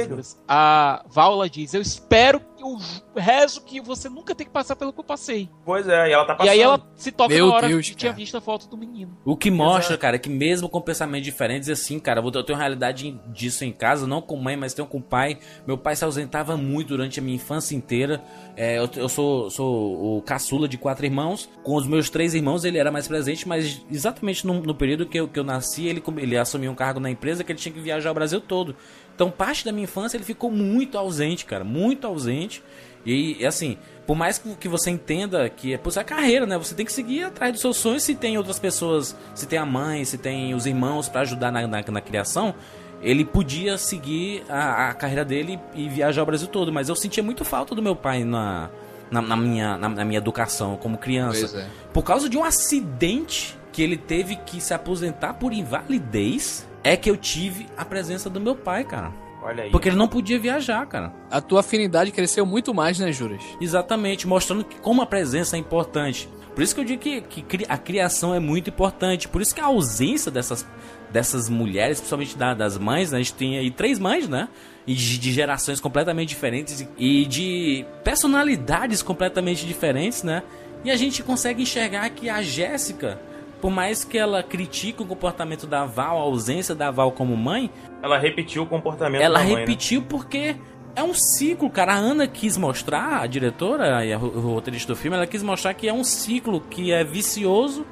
a 0.48 1.04
Vaula 1.10 1.50
diz: 1.50 1.74
Eu 1.74 1.82
espero, 1.82 2.42
eu 2.58 2.78
rezo 3.16 3.62
que 3.62 3.82
você 3.82 4.08
nunca 4.08 4.34
tem 4.34 4.48
que 4.48 4.54
passar 4.54 4.76
pelo 4.76 4.94
que 4.94 5.00
eu 5.00 5.04
passei. 5.04 5.50
Pois 5.66 5.88
é, 5.88 6.10
e 6.10 6.14
ela 6.14 6.26
tá 6.26 6.34
passando. 6.34 6.48
E 6.48 6.50
aí 6.50 6.62
ela 6.62 6.82
se 6.96 7.12
toca 7.12 7.34
Meu 7.34 7.48
na 7.48 7.56
hora 7.56 7.68
Deus, 7.68 7.90
que 7.90 7.96
tinha 7.96 8.14
visto 8.14 8.38
a 8.38 8.42
foto 8.42 8.70
do 8.70 8.78
menino. 8.78 9.18
O 9.26 9.36
que 9.36 9.52
mostra, 9.52 9.98
cara, 9.98 10.18
que 10.18 10.30
mesmo 10.30 10.70
com 10.70 10.80
pensamentos 10.80 11.26
diferentes, 11.26 11.68
assim, 11.68 12.00
cara, 12.00 12.22
eu 12.22 12.44
tenho 12.44 12.58
uma 12.58 12.64
realidade 12.64 13.20
disso 13.28 13.66
em 13.66 13.72
casa, 13.72 14.08
não 14.08 14.22
com 14.22 14.38
mãe, 14.38 14.56
mas 14.56 14.74
tenho 14.74 14.88
com 14.88 15.02
pai. 15.02 15.38
Meu 15.68 15.78
pai 15.78 15.96
se 15.96 16.06
ausentava 16.06 16.56
muito 16.56 16.90
durante 16.90 17.20
a 17.20 17.24
minha 17.24 17.36
infância 17.36 17.76
inteira. 17.76 18.24
É, 18.56 18.78
eu, 18.78 18.90
eu 18.96 19.10
sou, 19.10 19.31
sou 19.50 20.18
o 20.18 20.22
caçula 20.22 20.68
de 20.68 20.78
quatro 20.78 21.06
irmãos. 21.06 21.50
Com 21.64 21.76
os 21.76 21.88
meus 21.88 22.10
três 22.10 22.34
irmãos, 22.34 22.66
ele 22.66 22.78
era 22.78 22.92
mais 22.92 23.08
presente, 23.08 23.48
mas 23.48 23.86
exatamente 23.92 24.46
no, 24.46 24.62
no 24.62 24.76
período 24.76 25.06
que 25.06 25.20
eu, 25.20 25.28
que 25.28 25.40
eu 25.40 25.44
nasci, 25.44 25.88
ele, 25.88 26.04
ele 26.18 26.38
assumiu 26.38 26.72
um 26.72 26.76
cargo 26.76 27.00
na 27.00 27.10
empresa 27.10 27.44
que 27.44 27.52
ele 27.52 27.60
tinha 27.60 27.74
que 27.74 27.80
viajar 27.80 28.12
o 28.12 28.14
Brasil 28.14 28.42
todo. 28.42 28.76
Então, 29.16 29.30
parte 29.30 29.66
da 29.66 29.72
minha 29.72 29.84
infância 29.84 30.18
ele 30.18 30.24
ficou 30.24 30.50
muito 30.50 30.98
ausente, 30.98 31.46
cara, 31.46 31.64
muito 31.64 32.08
ausente. 32.08 32.64
E 33.06 33.44
assim, 33.46 33.78
por 34.06 34.16
mais 34.16 34.38
que 34.38 34.68
você 34.68 34.92
entenda 34.92 35.50
que 35.50 35.74
é 35.74 35.78
por 35.78 35.98
a 35.98 36.04
carreira, 36.04 36.46
né? 36.46 36.58
Você 36.58 36.76
tem 36.76 36.86
que 36.86 36.94
seguir 36.94 37.24
atrás 37.24 37.52
dos 37.52 37.62
seus 37.62 37.78
sonhos. 37.78 38.04
Se 38.04 38.16
tem 38.16 38.38
outras 38.38 38.60
pessoas, 38.60 39.16
se 39.34 39.48
tem 39.48 39.58
a 39.58 39.66
mãe, 39.66 40.06
se 40.06 40.18
tem 40.18 40.54
os 40.54 40.66
irmãos 40.66 41.10
para 41.10 41.22
ajudar 41.22 41.52
na, 41.52 41.68
na, 41.68 41.82
na, 41.82 42.02
criação, 42.02 42.54
ele 43.02 43.26
podia 43.26 43.78
seguir 43.78 44.44
a, 44.50 44.90
a, 44.90 44.94
carreira 44.94 45.26
dele 45.26 45.60
e 45.74 45.90
viajar 45.90 46.24
o 46.24 46.26
Brasil 46.26 46.48
todo. 46.48 46.72
Mas 46.72 46.90
eu 46.90 46.96
sentia 46.96 47.24
muito 47.24 47.44
falta 47.44 47.74
do 47.74 47.82
meu 47.82 47.96
pai 47.96 48.24
na, 48.24 48.70
na, 49.12 49.22
na 49.22 49.36
minha, 49.36 49.78
na, 49.78 49.90
na, 49.90 50.06
minha 50.06 50.18
educação 50.18 50.78
como 50.78 50.98
criança. 50.98 51.60
É. 51.60 51.68
Por 51.94 52.04
causa 52.04 52.30
de 52.30 52.38
um 52.38 52.44
acidente 52.44 53.60
que 53.72 53.82
ele 53.82 53.98
teve 53.98 54.38
que 54.38 54.60
se 54.60 54.74
aposentar 54.74 55.34
por 55.36 55.54
invalidez, 55.54 56.68
é 56.84 56.98
que 56.98 57.10
eu 57.10 57.18
tive 57.18 57.68
a 57.78 57.86
presença 57.86 58.30
do 58.30 58.40
meu 58.40 58.56
pai, 58.56 58.84
cara. 58.84 59.12
Olha 59.42 59.64
aí. 59.64 59.72
Porque 59.72 59.90
ele 59.90 59.96
não 59.96 60.08
podia 60.08 60.40
viajar, 60.40 60.86
cara. 60.86 61.12
A 61.30 61.42
tua 61.42 61.60
afinidade 61.62 62.12
cresceu 62.12 62.46
muito 62.46 62.74
mais, 62.74 63.00
né, 63.00 63.12
Juras? 63.12 63.44
Exatamente, 63.60 64.28
mostrando 64.28 64.64
que 64.64 64.80
como 64.80 65.02
a 65.02 65.06
presença 65.06 65.56
é 65.56 65.60
importante. 65.60 66.30
Por 66.54 66.62
isso 66.62 66.76
que 66.76 66.82
eu 66.82 66.86
digo 66.86 67.02
que, 67.02 67.22
que 67.22 67.66
a 67.68 67.78
criação 67.78 68.36
é 68.36 68.40
muito 68.40 68.70
importante. 68.70 69.28
Por 69.28 69.42
isso 69.42 69.56
que 69.56 69.62
a 69.62 69.66
ausência 69.66 70.30
dessas, 70.30 70.66
dessas 71.12 71.50
mulheres, 71.50 72.00
principalmente 72.00 72.38
da- 72.38 72.54
das 72.54 72.78
mães, 72.78 73.12
né? 73.12 73.18
A 73.18 73.22
gente 73.22 73.34
tem 73.34 73.58
aí 73.58 73.70
três 73.72 74.00
mães, 74.00 74.28
né? 74.28 74.48
E 74.88 74.94
de, 74.96 75.18
de 75.20 75.32
gerações 75.32 75.80
completamente 75.80 76.30
diferentes 76.30 76.88
e 76.98 77.26
de 77.26 77.86
personalidades 78.04 79.02
completamente 79.02 79.66
diferentes, 79.66 80.24
né? 80.24 80.44
E 80.84 80.90
a 80.92 80.96
gente 80.96 81.22
consegue 81.22 81.64
enxergar 81.64 82.10
que 82.10 82.30
a 82.30 82.42
Jéssica, 82.42 83.20
por 83.62 83.70
mais 83.70 84.04
que 84.04 84.18
ela 84.18 84.42
critique 84.42 85.02
o 85.02 85.06
comportamento 85.06 85.68
da 85.68 85.86
Val, 85.86 86.18
a 86.18 86.22
ausência 86.22 86.74
da 86.74 86.90
Val 86.90 87.12
como 87.12 87.36
mãe, 87.38 87.70
Ela 88.02 88.18
repetiu 88.18 88.64
o 88.64 88.66
comportamento 88.66 89.22
ela 89.22 89.40
da 89.40 89.44
mãe, 89.46 89.54
né? 89.54 89.60
repetiu 89.60 90.02
porque 90.02 90.56
é 90.96 91.04
um 91.04 91.14
ciclo, 91.14 91.70
cara. 91.70 91.94
A 91.94 91.98
Ana 91.98 92.28
quis 92.28 92.58
mostrar, 92.58 93.22
a 93.22 93.28
diretora 93.28 94.04
e 94.06 94.12
a 94.12 94.18
roteirista 94.18 94.94
do 94.94 94.98
filme, 94.98 95.16
ela 95.16 95.28
quis 95.28 95.44
mostrar 95.44 95.74
que 95.76 95.88
é 95.88 95.94
um 95.94 96.04
ciclo 96.04 96.62
que 96.62 96.92
é 96.92 97.04
vicioso, 97.04 97.86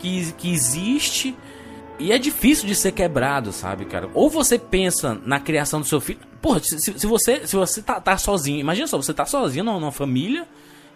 que, 0.00 0.32
que 0.32 0.50
existe 0.52 1.34
e 1.98 2.12
é 2.12 2.18
difícil 2.18 2.66
de 2.66 2.74
ser 2.74 2.92
quebrado, 2.92 3.52
sabe, 3.52 3.84
cara? 3.84 4.08
Ou 4.14 4.28
você 4.28 4.58
pensa 4.58 5.18
na 5.24 5.38
criação 5.40 5.80
do 5.80 5.86
seu 5.86 6.00
filho. 6.00 6.18
Porra, 6.42 6.60
se, 6.60 6.78
se- 6.78 7.06
você, 7.06 7.46
se 7.46 7.54
você 7.56 7.80
tá, 7.82 8.00
tá 8.00 8.16
sozinho, 8.18 8.58
imagina 8.58 8.86
só, 8.86 8.96
você 8.96 9.14
tá 9.14 9.24
sozinho 9.24 9.64
numa, 9.64 9.78
numa 9.80 9.92
família 9.92 10.46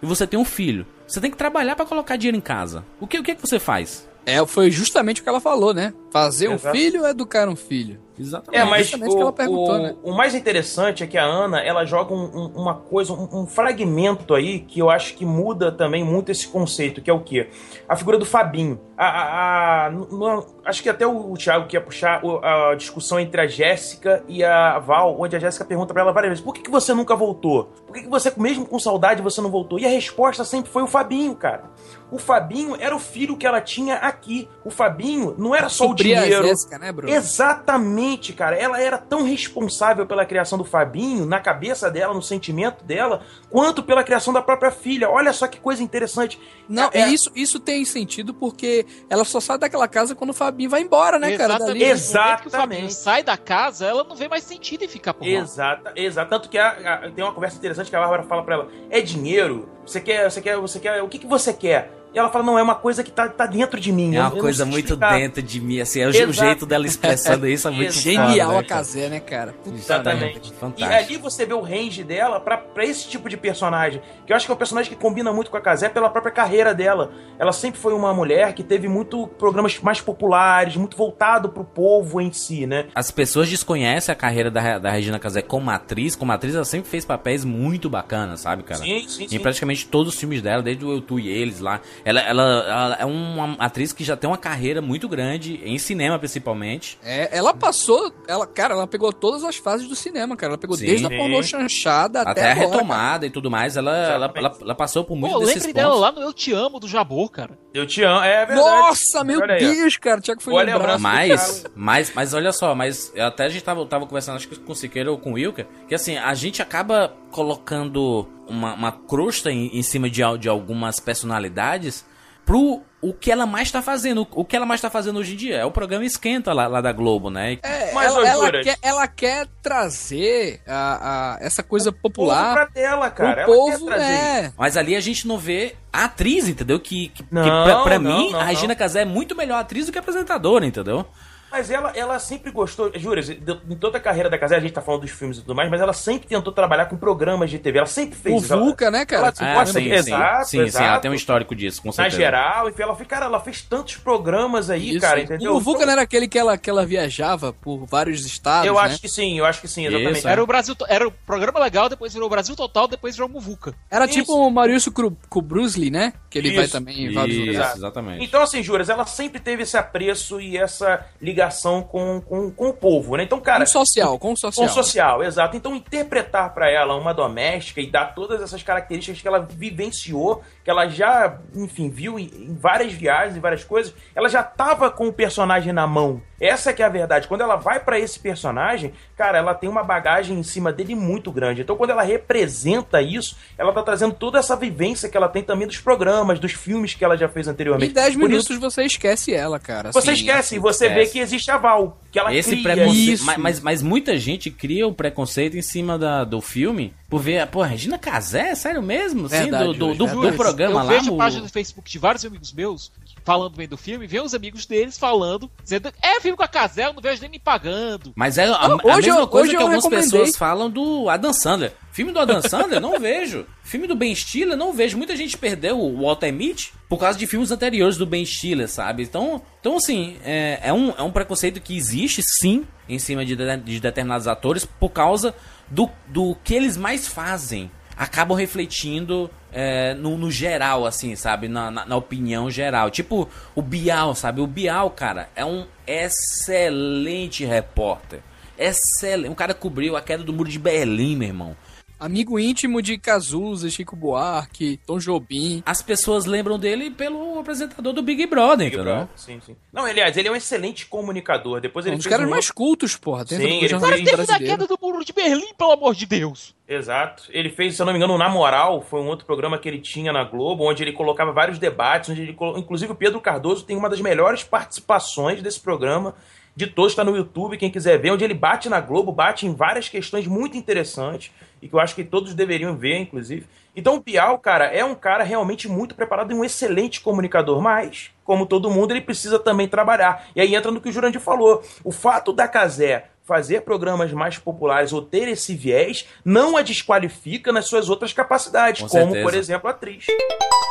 e 0.02 0.06
você 0.06 0.26
tem 0.26 0.38
um 0.38 0.44
filho. 0.44 0.84
Você 1.06 1.20
tem 1.20 1.30
que 1.30 1.36
trabalhar 1.36 1.74
pra 1.76 1.86
colocar 1.86 2.16
dinheiro 2.16 2.36
em 2.36 2.40
casa. 2.40 2.84
O 3.00 3.06
que, 3.06 3.18
o 3.18 3.22
que, 3.22 3.34
que 3.34 3.40
você 3.40 3.58
faz? 3.58 4.06
É, 4.26 4.44
foi 4.46 4.70
justamente 4.70 5.20
o 5.20 5.24
que 5.24 5.28
ela 5.28 5.40
falou, 5.40 5.72
né? 5.72 5.94
Fazer 6.10 6.48
um 6.48 6.54
Exato. 6.54 6.76
filho 6.76 7.06
é 7.06 7.10
educar 7.10 7.48
um 7.48 7.56
filho. 7.56 7.98
Exatamente. 8.18 8.60
É, 8.60 8.64
mas 8.64 8.92
o 8.92 9.32
o, 9.48 9.78
né? 9.78 9.96
o 10.02 10.12
mais 10.12 10.34
interessante 10.34 11.02
é 11.04 11.06
que 11.06 11.16
a 11.16 11.24
Ana, 11.24 11.60
ela 11.60 11.84
joga 11.84 12.12
um- 12.14 12.30
um- 12.34 12.52
uma 12.60 12.74
coisa, 12.74 13.12
um, 13.12 13.28
um 13.42 13.46
fragmento 13.46 14.34
aí 14.34 14.60
que 14.60 14.80
eu 14.80 14.90
acho 14.90 15.14
que 15.14 15.24
muda 15.24 15.70
também 15.70 16.02
muito 16.04 16.30
esse 16.30 16.48
conceito, 16.48 17.00
que 17.00 17.10
é 17.10 17.12
o 17.12 17.20
quê? 17.20 17.48
A 17.88 17.96
figura 17.96 18.18
do 18.18 18.24
Fabinho. 18.26 18.80
A, 18.96 19.06
a- 19.06 19.86
a- 19.86 19.90
no- 19.90 20.46
acho 20.64 20.82
que 20.82 20.88
até 20.88 21.06
o, 21.06 21.32
o 21.32 21.34
Thiago 21.36 21.66
que 21.68 21.76
ia 21.76 21.80
puxar 21.80 22.20
a 22.42 22.74
discussão 22.74 23.20
entre 23.20 23.40
a 23.40 23.46
Jéssica 23.46 24.24
e 24.26 24.42
a 24.42 24.78
Val, 24.80 25.16
onde 25.20 25.36
a 25.36 25.38
Jéssica 25.38 25.64
pergunta 25.64 25.92
pra 25.92 26.02
ela 26.02 26.12
várias 26.12 26.30
vezes, 26.30 26.44
por 26.44 26.52
que, 26.52 26.62
que 26.62 26.70
você 26.70 26.92
nunca 26.92 27.14
voltou? 27.14 27.64
Por 27.86 27.94
que, 27.94 28.02
que 28.02 28.08
você, 28.08 28.32
mesmo 28.36 28.66
com 28.66 28.78
saudade, 28.78 29.22
você 29.22 29.40
não 29.40 29.50
voltou? 29.50 29.78
E 29.78 29.86
a 29.86 29.88
resposta 29.88 30.44
sempre 30.44 30.70
foi 30.70 30.82
o 30.82 30.86
Fabinho, 30.88 31.34
cara. 31.36 31.64
O 32.10 32.18
Fabinho 32.18 32.74
era 32.80 32.94
o 32.96 32.98
filho 32.98 33.36
que 33.36 33.46
ela 33.46 33.60
tinha 33.60 33.96
aqui. 33.96 34.48
O 34.64 34.70
Fabinho 34.70 35.34
não 35.38 35.54
era 35.54 35.68
só 35.68 35.86
Suprir 35.88 36.16
o 36.16 36.18
a 36.20 36.22
dinheiro. 36.24 36.46
Jéssica, 36.48 36.78
né, 36.78 36.90
Bruno? 36.90 37.12
Exatamente, 37.12 38.07
cara. 38.16 38.56
Ela 38.56 38.80
era 38.80 38.96
tão 38.96 39.22
responsável 39.22 40.06
pela 40.06 40.24
criação 40.24 40.56
do 40.56 40.64
Fabinho, 40.64 41.26
na 41.26 41.40
cabeça 41.40 41.90
dela, 41.90 42.14
no 42.14 42.22
sentimento 42.22 42.84
dela, 42.84 43.22
quanto 43.50 43.82
pela 43.82 44.02
criação 44.02 44.32
da 44.32 44.40
própria 44.40 44.70
filha. 44.70 45.10
Olha 45.10 45.32
só 45.32 45.46
que 45.46 45.58
coisa 45.60 45.82
interessante. 45.82 46.40
Não, 46.68 46.88
É- 46.92 47.08
e 47.08 47.14
isso, 47.14 47.30
isso 47.34 47.58
tem 47.60 47.84
sentido 47.84 48.32
porque 48.32 48.86
ela 49.10 49.24
só 49.24 49.40
sai 49.40 49.58
daquela 49.58 49.86
casa 49.88 50.14
quando 50.14 50.30
o 50.30 50.34
Fabinho 50.34 50.70
vai 50.70 50.80
embora, 50.82 51.18
né, 51.18 51.36
cara? 51.36 51.54
Exatamente. 51.54 51.78
Dali. 51.78 51.84
Ex- 51.84 52.12
No 52.14 52.20
momento 52.22 52.40
que 52.42 52.48
o 52.48 52.50
Fabinho 52.50 52.64
Exatamente. 52.86 52.94
sai 52.94 53.22
da 53.22 53.36
casa, 53.36 53.86
ela 53.86 54.04
não 54.04 54.16
vê 54.16 54.28
mais 54.28 54.44
sentido 54.44 54.84
em 54.84 54.88
ficar 54.88 55.12
por 55.14 55.24
lá. 55.24 55.30
Exata, 55.30 55.92
exato. 55.96 56.30
Tanto 56.30 56.48
que 56.48 56.56
a- 56.58 57.02
a- 57.04 57.10
tem 57.10 57.24
uma 57.24 57.32
conversa 57.34 57.56
interessante 57.58 57.90
que 57.90 57.96
a 57.96 58.00
Bárbara 58.00 58.22
fala 58.22 58.42
pra 58.44 58.54
ela: 58.54 58.68
é 58.90 59.00
dinheiro? 59.00 59.68
Você 59.84 60.00
quer, 60.00 60.30
você 60.30 60.40
quer, 60.40 60.56
você 60.58 60.78
quer. 60.78 61.02
O 61.02 61.08
que, 61.08 61.18
que 61.18 61.26
você 61.26 61.52
quer? 61.52 61.90
E 62.18 62.20
ela 62.20 62.30
fala: 62.30 62.44
não, 62.44 62.58
é 62.58 62.62
uma 62.62 62.74
coisa 62.74 63.04
que 63.04 63.12
tá, 63.12 63.28
tá 63.28 63.46
dentro 63.46 63.78
de 63.78 63.92
mim. 63.92 64.14
É 64.16 64.18
eu- 64.18 64.22
uma 64.22 64.36
eu 64.36 64.40
coisa 64.40 64.64
sei 64.64 64.72
muito 64.72 64.86
explicar." 64.86 65.16
dentro 65.16 65.40
de 65.42 65.60
mim, 65.60 65.80
assim, 65.80 66.00
é 66.00 66.06
o, 66.06 66.10
Exato. 66.10 66.32
jeito 66.32 66.66
dela 66.66 66.84
expressando 66.86 67.46
isso 67.46 67.68
é 67.68 67.70
muito 67.70 67.90
foda, 67.94 68.00
Genial 68.00 68.52
né, 68.52 68.58
a? 68.58 68.64
Casé, 68.64 69.08
né, 69.08 69.20
cara? 69.20 69.52
Puta 69.64 69.76
Exatamente. 69.76 70.52
merda. 70.52 70.74
E 70.78 70.84
ali 70.84 71.16
você 71.16 71.46
vê 71.46 71.54
o 71.54 71.60
range 71.60 72.02
dela 72.02 72.40
pra, 72.40 72.56
pra 72.58 72.84
esse 72.84 73.08
tipo 73.08 73.28
de 73.28 73.36
personagem. 73.36 74.02
Que 74.26 74.32
eu 74.32 74.36
acho 74.36 74.46
que 74.46 74.50
é 74.52 74.54
um 74.54 74.58
personagem 74.58 74.90
que 74.92 74.96
combina 74.98 75.32
muito 75.32 75.50
com 75.50 75.56
a 75.56 75.60
Casé 75.60 75.88
pela 75.88 76.10
própria 76.10 76.32
carreira 76.32 76.74
dela. 76.74 77.12
Ela 77.38 77.52
sempre 77.52 77.78
foi 77.80 77.94
uma 77.94 78.12
mulher 78.12 78.52
que 78.52 78.62
teve 78.64 78.88
muito 78.88 79.26
programas 79.38 79.78
mais 79.80 80.00
populares, 80.00 80.76
muito 80.76 80.96
voltado 80.96 81.48
pro 81.50 81.64
povo 81.64 82.20
em 82.20 82.32
si, 82.32 82.66
né? 82.66 82.86
As 82.94 83.10
pessoas 83.10 83.48
desconhecem 83.48 84.12
a 84.12 84.16
carreira 84.16 84.50
da, 84.50 84.78
da 84.78 84.90
Regina 84.90 85.18
Casé 85.18 85.40
como 85.42 85.70
atriz. 85.70 86.16
Como 86.16 86.32
atriz, 86.32 86.54
ela 86.54 86.64
sempre 86.64 86.90
fez 86.90 87.04
papéis 87.04 87.44
muito 87.44 87.88
bacanas, 87.88 88.40
sabe, 88.40 88.62
cara? 88.64 88.80
Sim, 88.80 89.06
sim, 89.06 89.24
Em 89.24 89.28
sim. 89.28 89.38
praticamente 89.38 89.86
todos 89.86 90.14
os 90.14 90.18
filmes 90.18 90.42
dela, 90.42 90.62
desde 90.62 90.84
o 90.84 90.90
Eu, 90.92 91.00
Tu 91.00 91.20
e 91.20 91.28
Eles 91.28 91.60
lá. 91.60 91.80
Ela, 92.08 92.20
ela, 92.20 92.42
ela 92.42 92.96
é 93.00 93.04
uma 93.04 93.52
atriz 93.58 93.92
que 93.92 94.02
já 94.02 94.16
tem 94.16 94.30
uma 94.30 94.38
carreira 94.38 94.80
muito 94.80 95.06
grande, 95.06 95.60
em 95.62 95.78
cinema 95.78 96.18
principalmente. 96.18 96.98
É, 97.04 97.36
ela 97.36 97.52
passou, 97.52 98.10
ela, 98.26 98.46
cara, 98.46 98.72
ela 98.72 98.86
pegou 98.86 99.12
todas 99.12 99.44
as 99.44 99.56
fases 99.56 99.86
do 99.86 99.94
cinema, 99.94 100.34
cara. 100.34 100.52
Ela 100.52 100.58
pegou 100.58 100.74
Sim. 100.74 100.86
desde 100.86 101.04
a 101.04 101.10
pornô 101.10 101.42
chanchada 101.42 102.22
até, 102.22 102.30
Até, 102.30 102.40
a 102.40 102.52
agora, 102.52 102.64
cara. 102.64 102.76
retomada 102.76 103.26
e 103.26 103.30
tudo 103.30 103.50
mais, 103.50 103.76
ela, 103.76 103.94
ela, 103.94 104.32
ela, 104.34 104.56
ela 104.58 104.74
passou 104.74 105.04
por 105.04 105.16
muitos 105.16 105.38
Pô, 105.38 105.44
desses 105.44 105.66
lembre 105.66 105.82
pontos. 105.82 105.98
dela 105.98 106.00
lá 106.00 106.12
no 106.12 106.22
Eu 106.22 106.32
Te 106.32 106.50
Amo, 106.54 106.80
do 106.80 106.88
Jabor, 106.88 107.30
cara. 107.30 107.58
Eu 107.74 107.86
te 107.86 108.02
amo, 108.02 108.24
é 108.24 108.46
verdade. 108.46 108.68
Nossa, 108.70 109.22
meu 109.22 109.40
Olha 109.40 109.56
aí, 109.56 109.66
ó. 109.66 109.72
Deus, 109.74 109.96
cara. 109.98 110.20
Tiago 110.22 110.42
foi 110.42 110.64
lembrar. 110.64 110.98
Mas, 110.98 111.66
mas, 111.76 112.10
mas 112.14 112.32
olha 112.32 112.52
só, 112.52 112.74
mas 112.74 113.12
até 113.18 113.44
a 113.44 113.48
gente 113.50 113.62
tava, 113.62 113.84
tava 113.84 114.06
conversando, 114.06 114.36
acho 114.36 114.48
que 114.48 114.58
com 114.58 114.72
o 114.72 114.74
Siqueira 114.74 115.10
ou 115.10 115.18
com 115.18 115.32
o 115.32 115.34
Wilker, 115.34 115.66
que 115.86 115.94
assim, 115.94 116.16
a 116.16 116.32
gente 116.32 116.62
acaba 116.62 117.12
colocando 117.30 118.26
uma, 118.48 118.74
uma 118.74 118.92
crosta 118.92 119.50
em, 119.50 119.76
em 119.78 119.82
cima 119.82 120.08
de, 120.10 120.22
de 120.38 120.48
algumas 120.48 120.98
personalidades 121.00 122.04
pro 122.44 122.82
o 123.00 123.12
que 123.12 123.30
ela 123.30 123.46
mais 123.46 123.70
tá 123.70 123.80
fazendo. 123.80 124.26
O 124.32 124.44
que 124.44 124.56
ela 124.56 124.66
mais 124.66 124.80
tá 124.80 124.90
fazendo 124.90 125.18
hoje 125.20 125.34
em 125.34 125.36
dia 125.36 125.56
é 125.58 125.64
o 125.64 125.70
programa 125.70 126.04
Esquenta 126.04 126.52
lá, 126.52 126.66
lá 126.66 126.80
da 126.80 126.90
Globo, 126.92 127.30
né? 127.30 127.56
É, 127.62 127.92
Mas, 127.94 128.12
ela, 128.12 128.28
ela 128.28 128.50
quer, 128.62 128.76
ela 128.82 129.06
quer 129.06 129.46
trazer 129.62 130.60
a, 130.66 131.34
a- 131.34 131.38
essa 131.40 131.62
coisa 131.62 131.92
Povo 131.92 132.02
popular 132.02 132.54
pra 132.54 132.66
tela, 132.66 133.08
cara. 133.10 133.44
pro 133.44 133.52
Ela 133.54 133.54
povo, 133.54 133.86
quer 133.86 133.94
trazer 133.94 134.12
é. 134.14 134.52
Mas 134.58 134.76
ali 134.76 134.96
a 134.96 135.00
gente 135.00 135.28
não 135.28 135.38
vê 135.38 135.76
a 135.92 136.06
atriz, 136.06 136.48
entendeu? 136.48 136.80
Que, 136.80 137.08
que, 137.10 137.22
que 137.22 137.28
Não, 137.30 137.64
pra, 137.64 137.82
pra 137.82 137.98
não, 138.00 138.18
mim, 138.18 138.32
não, 138.32 138.40
a 138.40 138.44
Regina 138.44 138.74
Casé 138.74 139.02
é 139.02 139.04
muito 139.04 139.36
melhor 139.36 139.60
atriz 139.60 139.86
do 139.86 139.92
que 139.92 139.98
apresentadora, 139.98 140.66
entendeu? 140.66 141.06
Mas 141.50 141.70
ela, 141.70 141.92
ela 141.94 142.18
sempre 142.18 142.50
gostou, 142.50 142.90
juro, 142.94 143.20
em 143.20 143.76
toda 143.76 143.98
a 143.98 144.00
carreira 144.00 144.28
da 144.28 144.36
Casé, 144.38 144.56
a 144.56 144.60
gente 144.60 144.72
tá 144.72 144.82
falando 144.82 145.02
dos 145.02 145.10
filmes 145.10 145.38
e 145.38 145.40
tudo 145.40 145.54
mais, 145.54 145.70
mas 145.70 145.80
ela 145.80 145.92
sempre 145.92 146.28
tentou 146.28 146.52
trabalhar 146.52 146.86
com 146.86 146.96
programas 146.96 147.50
de 147.50 147.58
TV. 147.58 147.78
Ela 147.78 147.86
sempre 147.86 148.18
fez 148.18 148.50
O. 148.50 148.52
Ela- 148.52 148.62
Vulca, 148.62 148.90
né, 148.90 149.06
cara? 149.06 149.32
ela- 149.38 149.50
Ah, 149.50 149.54
gosta 149.54 149.78
sim, 149.78 149.84
de- 149.84 150.02
sim, 150.02 150.14
exato, 150.14 150.44
sim, 150.44 150.50
sim, 150.50 150.58
ela 150.58 150.66
exato. 150.68 151.02
tem 151.02 151.10
um 151.10 151.14
histórico 151.14 151.54
disso, 151.54 151.80
com 151.82 151.88
Na 151.88 151.92
certeza. 151.92 152.16
geral, 152.16 152.68
enfim, 152.68 152.82
ela, 152.82 152.94
foi- 152.94 153.06
cara, 153.06 153.26
ela 153.26 153.40
fez 153.40 153.62
tantos 153.62 153.96
programas 153.96 154.68
aí, 154.70 154.90
Isso. 154.90 155.00
cara, 155.00 155.20
entendeu? 155.20 155.54
O 155.54 155.60
Vulca 155.60 155.78
Então, 155.78 155.86
não 155.86 155.92
era 155.92 156.02
aquele 156.02 156.28
que 156.28 156.38
ela, 156.38 156.58
que 156.58 156.68
ela 156.68 156.84
viajava 156.84 157.52
por 157.52 157.86
vários 157.86 158.26
estados, 158.26 158.66
Eu 158.66 158.74
né? 158.74 158.80
acho 158.80 159.00
que 159.00 159.08
sim, 159.08 159.38
eu 159.38 159.46
acho 159.46 159.60
que 159.60 159.68
sim, 159.68 159.86
exatamente. 159.86 160.18
Isso, 160.18 160.28
é. 160.28 160.32
Era 160.32 160.42
o 160.42 160.46
Brasil, 160.46 160.74
era 160.88 161.08
o 161.08 161.10
programa 161.10 161.58
legal, 161.60 161.88
depois 161.88 162.12
virou 162.12 162.26
o 162.26 162.30
Brasil 162.30 162.54
Total, 162.54 162.86
depois 162.86 163.14
virou 163.14 163.28
Muvuca. 163.28 163.74
Era 163.90 164.04
Isso. 164.04 164.14
tipo 164.14 164.34
o 164.34 164.50
Maurício 164.50 164.92
com 164.92 165.38
o 165.38 165.42
Bruce 165.42 165.78
Lee, 165.80 165.90
né? 165.90 166.12
Que 166.28 166.38
ele 166.38 166.52
vai 166.54 166.64
Isso. 166.64 166.72
também 166.72 167.06
em 167.06 167.12
vários 167.14 167.36
lugares. 167.38 167.58
Exato. 167.60 167.78
exatamente. 167.78 168.24
Então, 168.24 168.42
assim, 168.42 168.62
Juras, 168.62 168.88
ela 168.90 169.06
sempre 169.06 169.40
teve 169.40 169.62
esse 169.62 169.76
apreço 169.76 170.40
e 170.40 170.56
essa 170.58 171.06
ligação 171.20 171.37
com, 171.82 172.20
com, 172.20 172.50
com 172.50 172.68
o 172.68 172.72
povo, 172.72 173.16
né? 173.16 173.24
Então, 173.24 173.40
cara. 173.40 173.64
Com 173.64 173.70
social, 173.70 174.18
com 174.18 174.36
social. 174.36 174.66
Com 174.66 174.72
social, 174.72 175.22
exato. 175.22 175.56
Então, 175.56 175.74
interpretar 175.74 176.52
pra 176.54 176.70
ela 176.70 176.96
uma 176.96 177.12
doméstica 177.12 177.80
e 177.80 177.90
dar 177.90 178.14
todas 178.14 178.42
essas 178.42 178.62
características 178.62 179.20
que 179.20 179.28
ela 179.28 179.40
vivenciou, 179.40 180.42
que 180.64 180.70
ela 180.70 180.88
já, 180.88 181.38
enfim, 181.54 181.90
viu 181.90 182.18
em, 182.18 182.24
em 182.24 182.54
várias 182.54 182.92
viagens 182.92 183.36
e 183.36 183.40
várias 183.40 183.64
coisas, 183.64 183.94
ela 184.14 184.28
já 184.28 184.42
tava 184.42 184.90
com 184.90 185.08
o 185.08 185.12
personagem 185.12 185.72
na 185.72 185.86
mão. 185.86 186.22
Essa 186.40 186.72
que 186.72 186.82
é 186.82 186.86
a 186.86 186.88
verdade. 186.88 187.26
Quando 187.26 187.40
ela 187.40 187.56
vai 187.56 187.80
pra 187.80 187.98
esse 187.98 188.18
personagem, 188.20 188.92
cara, 189.16 189.38
ela 189.38 189.54
tem 189.54 189.68
uma 189.68 189.82
bagagem 189.82 190.38
em 190.38 190.42
cima 190.42 190.72
dele 190.72 190.94
muito 190.94 191.32
grande. 191.32 191.62
Então, 191.62 191.76
quando 191.76 191.90
ela 191.90 192.02
representa 192.02 193.02
isso, 193.02 193.36
ela 193.56 193.72
tá 193.72 193.82
trazendo 193.82 194.14
toda 194.14 194.38
essa 194.38 194.54
vivência 194.56 195.08
que 195.08 195.16
ela 195.16 195.28
tem 195.28 195.42
também 195.42 195.66
dos 195.66 195.78
programas, 195.78 196.38
dos 196.38 196.52
filmes 196.52 196.94
que 196.94 197.04
ela 197.04 197.16
já 197.16 197.28
fez 197.28 197.48
anteriormente. 197.48 197.90
Em 197.90 197.94
10 197.94 198.14
Por 198.14 198.22
minutos 198.28 198.50
isso, 198.50 198.60
você 198.60 198.84
esquece 198.84 199.34
ela, 199.34 199.58
cara. 199.58 199.92
você 199.92 200.10
assim, 200.10 200.20
esquece, 200.20 200.56
e 200.56 200.58
você 200.58 200.88
vê 200.88 200.94
esquece. 201.02 201.12
que 201.12 201.18
existe 201.18 201.50
a 201.50 201.56
Val, 201.56 201.98
que 202.12 202.18
ela 202.18 202.34
Esse 202.34 202.50
cria. 202.50 202.62
preconceito. 202.62 203.08
Isso. 203.12 203.24
Mas, 203.26 203.36
mas, 203.38 203.60
mas 203.60 203.82
muita 203.82 204.16
gente 204.16 204.50
cria 204.50 204.86
o 204.86 204.92
preconceito 204.94 205.56
em 205.56 205.62
cima 205.62 205.98
da, 205.98 206.24
do 206.24 206.40
filme 206.40 206.94
por 207.08 207.20
ver. 207.20 207.46
Pô, 207.48 207.62
Regina 207.62 207.98
Casé? 207.98 208.54
Sério 208.54 208.82
mesmo? 208.82 209.26
Assim, 209.26 209.38
Verdade, 209.42 209.64
do, 209.64 209.94
do, 209.94 209.94
do, 210.06 210.30
do 210.30 210.32
programa 210.36 210.80
eu 210.82 210.86
lá. 210.86 210.92
vejo 210.92 211.14
o- 211.14 211.16
página 211.16 211.42
do 211.42 211.48
Facebook 211.48 211.90
de 211.90 211.98
vários 211.98 212.24
amigos 212.24 212.52
meus 212.52 212.92
falando 213.28 213.56
bem 213.56 213.68
do 213.68 213.76
filme, 213.76 214.06
vê 214.06 214.22
os 214.22 214.32
amigos 214.32 214.64
deles 214.64 214.96
falando, 214.96 215.50
dizendo, 215.62 215.92
é 216.02 216.18
filme 216.18 216.34
com 216.34 216.42
a 216.42 216.48
Casel, 216.48 216.94
não 216.94 217.02
vejo 217.02 217.20
nem 217.20 217.30
me 217.30 217.38
pagando. 217.38 218.10
Mas 218.16 218.38
é 218.38 218.46
a, 218.46 218.54
a 218.56 218.74
hoje 218.76 219.08
mesma 219.08 219.20
eu- 219.20 219.28
coisa 219.28 219.50
que 219.50 219.56
algumas 219.56 219.84
recomendei. 219.84 220.10
pessoas 220.10 220.34
falam 220.34 220.70
do 220.70 221.10
Adam 221.10 221.34
Sandler. 221.34 221.74
Filme 221.92 222.10
do 222.10 222.20
Adam 222.20 222.40
Sandler, 222.40 222.80
não 222.80 222.98
vejo. 222.98 223.44
Filme 223.62 223.86
do 223.86 223.94
Ben 223.94 224.14
Stiller, 224.14 224.56
não 224.56 224.72
vejo. 224.72 224.96
Muita 224.96 225.14
gente 225.14 225.36
perdeu 225.36 225.78
o 225.78 226.00
Walter 226.06 226.32
Mitty 226.32 226.72
por 226.88 226.98
causa 226.98 227.18
de 227.18 227.26
filmes 227.26 227.50
anteriores 227.50 227.98
do 227.98 228.06
Ben 228.06 228.24
Stiller, 228.24 228.66
sabe? 228.68 229.02
Então, 229.02 229.42
então 229.60 229.76
assim, 229.76 230.16
é, 230.24 230.60
é 230.62 230.72
um, 230.72 230.90
é 230.96 231.02
um 231.02 231.10
preconceito 231.10 231.60
que 231.60 231.76
existe, 231.76 232.22
sim, 232.22 232.66
em 232.88 232.98
cima 232.98 233.26
de, 233.26 233.36
de, 233.36 233.56
de 233.58 233.78
determinados 233.80 234.26
atores 234.26 234.64
por 234.64 234.88
causa 234.88 235.34
do, 235.68 235.90
do 236.06 236.34
que 236.42 236.54
eles 236.54 236.78
mais 236.78 237.06
fazem. 237.06 237.70
Acabam 237.98 238.38
refletindo 238.38 239.28
é, 239.52 239.92
no, 239.94 240.16
no 240.16 240.30
geral, 240.30 240.86
assim, 240.86 241.16
sabe? 241.16 241.48
Na, 241.48 241.70
na, 241.70 241.84
na 241.84 241.96
opinião 241.96 242.48
geral. 242.48 242.90
Tipo 242.90 243.28
o 243.54 243.60
Bial, 243.60 244.14
sabe? 244.14 244.40
O 244.40 244.46
Bial, 244.46 244.88
cara, 244.90 245.28
é 245.34 245.44
um 245.44 245.66
excelente 245.86 247.44
repórter. 247.44 248.20
excelente. 248.56 249.30
Um 249.30 249.34
cara 249.34 249.52
cobriu 249.52 249.96
a 249.96 250.00
queda 250.00 250.22
do 250.22 250.32
muro 250.32 250.48
de 250.48 250.58
Berlim, 250.58 251.16
meu 251.16 251.28
irmão. 251.28 251.56
Amigo 252.00 252.38
íntimo 252.38 252.80
de 252.80 252.96
Cazuza, 252.96 253.68
Chico 253.68 253.96
Buarque, 253.96 254.78
Tom 254.86 254.98
Jobim. 254.98 255.62
As 255.66 255.82
pessoas 255.82 256.26
lembram 256.26 256.56
dele 256.56 256.90
pelo 256.90 257.40
apresentador 257.40 257.92
do 257.92 258.02
Big 258.02 258.24
Brother, 258.26 258.58
Big 258.70 258.76
entendeu? 258.76 258.84
Brother, 258.94 259.08
Sim, 259.16 259.40
sim. 259.44 259.56
Não, 259.72 259.84
aliás, 259.84 260.16
ele 260.16 260.28
é 260.28 260.30
um 260.30 260.36
excelente 260.36 260.86
comunicador. 260.86 261.60
Depois 261.60 261.84
ele 261.86 261.96
Um 261.96 261.98
dos 261.98 262.06
caras 262.06 262.26
um 262.26 262.30
mais 262.30 262.50
cultos, 262.52 262.96
porra, 262.96 263.24
dentro 263.24 263.44
Sim, 263.48 263.58
ele- 263.58 263.68
jornalismo 263.68 264.04
Teve 264.16 264.26
da 264.26 264.38
queda 264.38 264.66
do 264.66 264.78
muro 264.80 265.04
de 265.04 265.12
Berlim, 265.12 265.52
pelo 265.58 265.72
amor 265.72 265.94
de 265.94 266.06
Deus. 266.06 266.54
Exato. 266.68 267.24
Ele 267.30 267.50
fez, 267.50 267.74
se 267.74 267.82
eu 267.82 267.86
não 267.86 267.92
me 267.92 267.98
engano, 267.98 268.14
o 268.14 268.18
Na 268.18 268.28
Moral, 268.28 268.80
foi 268.82 269.00
um 269.00 269.06
outro 269.08 269.26
programa 269.26 269.58
que 269.58 269.68
ele 269.68 269.80
tinha 269.80 270.12
na 270.12 270.22
Globo, 270.22 270.64
onde 270.70 270.84
ele 270.84 270.92
colocava 270.92 271.32
vários 271.32 271.58
debates, 271.58 272.10
onde 272.10 272.22
ele 272.22 272.32
colo- 272.32 272.58
inclusive 272.58 272.92
o 272.92 272.94
Pedro 272.94 273.20
Cardoso 273.20 273.64
tem 273.64 273.76
uma 273.76 273.90
das 273.90 274.00
melhores 274.00 274.44
participações 274.44 275.42
desse 275.42 275.58
programa 275.58 276.14
de 276.54 276.66
todos, 276.66 276.92
está 276.92 277.04
no 277.04 277.16
YouTube, 277.16 277.56
quem 277.56 277.70
quiser 277.70 277.98
ver, 277.98 278.10
onde 278.10 278.24
ele 278.24 278.34
bate 278.34 278.68
na 278.68 278.80
Globo, 278.80 279.12
bate 279.12 279.46
em 279.46 279.54
várias 279.54 279.88
questões 279.88 280.26
muito 280.26 280.56
interessantes 280.56 281.30
e 281.60 281.68
que 281.68 281.74
eu 281.74 281.80
acho 281.80 281.94
que 281.94 282.04
todos 282.04 282.34
deveriam 282.34 282.76
ver, 282.76 282.98
inclusive. 282.98 283.46
Então 283.74 283.96
o 283.96 284.00
Bial, 284.00 284.38
cara, 284.38 284.66
é 284.66 284.84
um 284.84 284.94
cara 284.94 285.22
realmente 285.22 285.68
muito 285.68 285.94
preparado 285.94 286.32
e 286.32 286.34
um 286.34 286.44
excelente 286.44 287.00
comunicador, 287.00 287.60
mas, 287.60 288.10
como 288.24 288.46
todo 288.46 288.70
mundo, 288.70 288.92
ele 288.92 289.00
precisa 289.00 289.38
também 289.38 289.68
trabalhar. 289.68 290.26
E 290.34 290.40
aí 290.40 290.54
entra 290.54 290.70
no 290.70 290.80
que 290.80 290.88
o 290.88 290.92
Jurandir 290.92 291.20
falou. 291.20 291.62
O 291.84 291.92
fato 291.92 292.32
da 292.32 292.48
Casé 292.48 293.06
fazer 293.24 293.60
programas 293.60 294.10
mais 294.10 294.38
populares 294.38 294.90
ou 294.90 295.02
ter 295.02 295.28
esse 295.28 295.54
viés 295.54 296.06
não 296.24 296.56
a 296.56 296.62
desqualifica 296.62 297.52
nas 297.52 297.66
suas 297.66 297.90
outras 297.90 298.10
capacidades, 298.10 298.80
Com 298.80 298.88
como, 298.88 299.12
certeza. 299.12 299.22
por 299.22 299.34
exemplo, 299.34 299.68
a 299.68 299.70
atriz. 299.72 300.06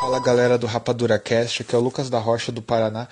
Fala 0.01 0.19
galera 0.19 0.57
do 0.57 0.65
Rapadura 0.65 1.19
Cast, 1.19 1.61
aqui 1.61 1.75
é 1.75 1.77
o 1.77 1.81
Lucas 1.81 2.09
da 2.09 2.17
Rocha 2.17 2.51
do 2.51 2.61
Paraná. 2.61 3.07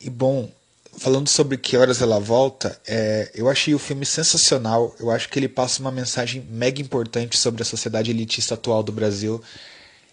E 0.00 0.08
bom, 0.08 0.50
falando 0.98 1.28
sobre 1.28 1.56
que 1.56 1.76
horas 1.76 2.02
ela 2.02 2.18
volta, 2.18 2.78
é, 2.86 3.30
eu 3.34 3.48
achei 3.48 3.74
o 3.74 3.78
filme 3.78 4.04
sensacional. 4.04 4.94
Eu 4.98 5.10
acho 5.10 5.28
que 5.28 5.38
ele 5.38 5.48
passa 5.48 5.80
uma 5.80 5.90
mensagem 5.90 6.46
mega 6.50 6.80
importante 6.80 7.38
sobre 7.38 7.62
a 7.62 7.64
sociedade 7.64 8.10
elitista 8.10 8.54
atual 8.54 8.82
do 8.82 8.92
Brasil. 8.92 9.42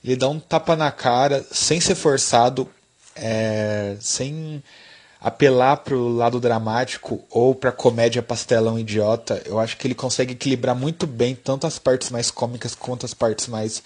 Ele 0.04 0.16
dá 0.16 0.30
um 0.30 0.40
tapa 0.40 0.76
na 0.76 0.92
cara, 0.92 1.46
sem 1.52 1.80
ser 1.82 1.96
forçado, 1.96 2.70
é, 3.16 3.98
sem 4.00 4.64
apelar 5.20 5.78
pro 5.78 6.08
lado 6.08 6.40
dramático 6.40 7.24
ou 7.32 7.56
pra 7.56 7.72
comédia 7.72 8.22
pastelão 8.22 8.78
idiota. 8.78 9.42
Eu 9.46 9.60
acho 9.60 9.78
que 9.78 9.88
ele 9.88 9.96
consegue 9.96 10.34
equilibrar 10.34 10.76
muito 10.76 11.08
bem 11.08 11.34
tanto 11.34 11.66
as 11.66 11.80
partes 11.80 12.12
mais 12.12 12.30
cômicas 12.30 12.76
quanto 12.76 13.06
as 13.06 13.14
partes 13.14 13.48
mais 13.48 13.82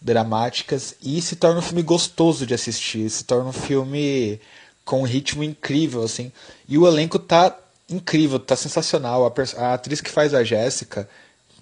dramáticas 0.00 0.94
e 1.02 1.20
se 1.20 1.36
torna 1.36 1.58
um 1.58 1.62
filme 1.62 1.82
gostoso 1.82 2.46
de 2.46 2.54
assistir, 2.54 3.10
se 3.10 3.24
torna 3.24 3.50
um 3.50 3.52
filme 3.52 4.40
com 4.88 5.00
um 5.00 5.04
ritmo 5.04 5.44
incrível 5.44 6.02
assim. 6.02 6.32
E 6.66 6.78
o 6.78 6.88
elenco 6.88 7.18
tá 7.18 7.54
incrível, 7.90 8.38
tá 8.38 8.56
sensacional. 8.56 9.26
A, 9.26 9.62
a 9.62 9.74
atriz 9.74 10.00
que 10.00 10.10
faz 10.10 10.32
a 10.32 10.42
Jéssica, 10.42 11.06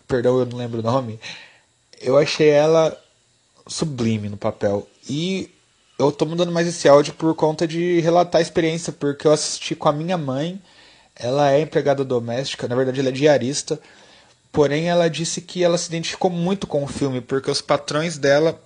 perdão, 0.07 0.39
eu 0.39 0.47
não 0.47 0.57
lembro 0.57 0.79
o 0.79 0.83
nome, 0.83 1.19
eu 2.01 2.17
achei 2.17 2.49
ela 2.49 2.97
sublime 3.67 4.29
no 4.29 4.37
papel. 4.37 4.87
E 5.11 5.51
eu 5.99 6.13
tô 6.13 6.25
mandando 6.25 6.53
mais 6.53 6.69
esse 6.69 6.89
áudio 6.89 7.15
por 7.15 7.35
conta 7.35 7.67
de 7.67 7.99
relatar 7.99 8.39
a 8.39 8.43
experiência, 8.43 8.93
porque 8.93 9.27
eu 9.27 9.33
assisti 9.33 9.75
com 9.75 9.89
a 9.89 9.93
minha 9.93 10.17
mãe. 10.17 10.63
Ela 11.17 11.51
é 11.51 11.61
empregada 11.61 12.05
doméstica, 12.05 12.69
na 12.69 12.77
verdade 12.77 13.01
ela 13.01 13.09
é 13.09 13.13
diarista. 13.13 13.81
Porém, 14.53 14.89
ela 14.89 15.11
disse 15.11 15.41
que 15.41 15.65
ela 15.65 15.77
se 15.77 15.89
identificou 15.89 16.31
muito 16.31 16.67
com 16.69 16.85
o 16.85 16.87
filme, 16.87 17.21
porque 17.21 17.51
os 17.51 17.61
patrões 17.61 18.19
dela 18.19 18.61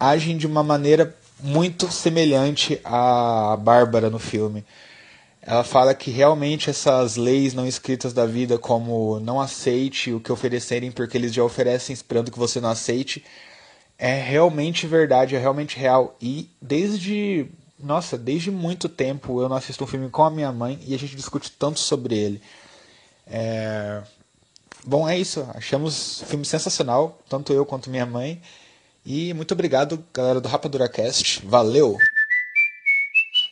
agem 0.00 0.38
de 0.38 0.46
uma 0.46 0.62
maneira 0.62 1.14
muito 1.42 1.90
semelhante 1.90 2.80
à 2.84 3.56
Bárbara 3.60 4.08
no 4.08 4.18
filme. 4.18 4.64
Ela 5.44 5.64
fala 5.64 5.92
que 5.92 6.10
realmente 6.10 6.70
essas 6.70 7.16
leis 7.16 7.52
não 7.52 7.66
escritas 7.66 8.12
da 8.12 8.24
vida, 8.24 8.58
como 8.58 9.18
não 9.18 9.40
aceite 9.40 10.12
o 10.12 10.20
que 10.20 10.30
oferecerem 10.30 10.92
porque 10.92 11.18
eles 11.18 11.34
já 11.34 11.42
oferecem 11.42 11.92
esperando 11.92 12.30
que 12.30 12.38
você 12.38 12.60
não 12.60 12.68
aceite, 12.68 13.24
é 13.98 14.20
realmente 14.22 14.86
verdade, 14.86 15.34
é 15.34 15.38
realmente 15.38 15.76
real. 15.76 16.16
E 16.20 16.48
desde, 16.60 17.46
nossa, 17.78 18.16
desde 18.16 18.52
muito 18.52 18.88
tempo 18.88 19.40
eu 19.42 19.48
não 19.48 19.56
assisto 19.56 19.82
um 19.82 19.86
filme 19.86 20.08
com 20.10 20.22
a 20.22 20.30
minha 20.30 20.52
mãe 20.52 20.78
e 20.86 20.94
a 20.94 20.98
gente 20.98 21.16
discute 21.16 21.50
tanto 21.50 21.80
sobre 21.80 22.16
ele. 22.16 22.40
É... 23.26 24.00
Bom, 24.84 25.08
é 25.08 25.18
isso. 25.18 25.44
Achamos 25.54 26.22
o 26.22 26.26
filme 26.26 26.44
sensacional, 26.44 27.18
tanto 27.28 27.52
eu 27.52 27.66
quanto 27.66 27.90
minha 27.90 28.06
mãe. 28.06 28.40
E 29.04 29.34
muito 29.34 29.52
obrigado, 29.52 30.04
galera 30.14 30.40
do 30.40 30.48
Rapadura 30.48 30.88
Cast. 30.88 31.44
Valeu! 31.44 31.96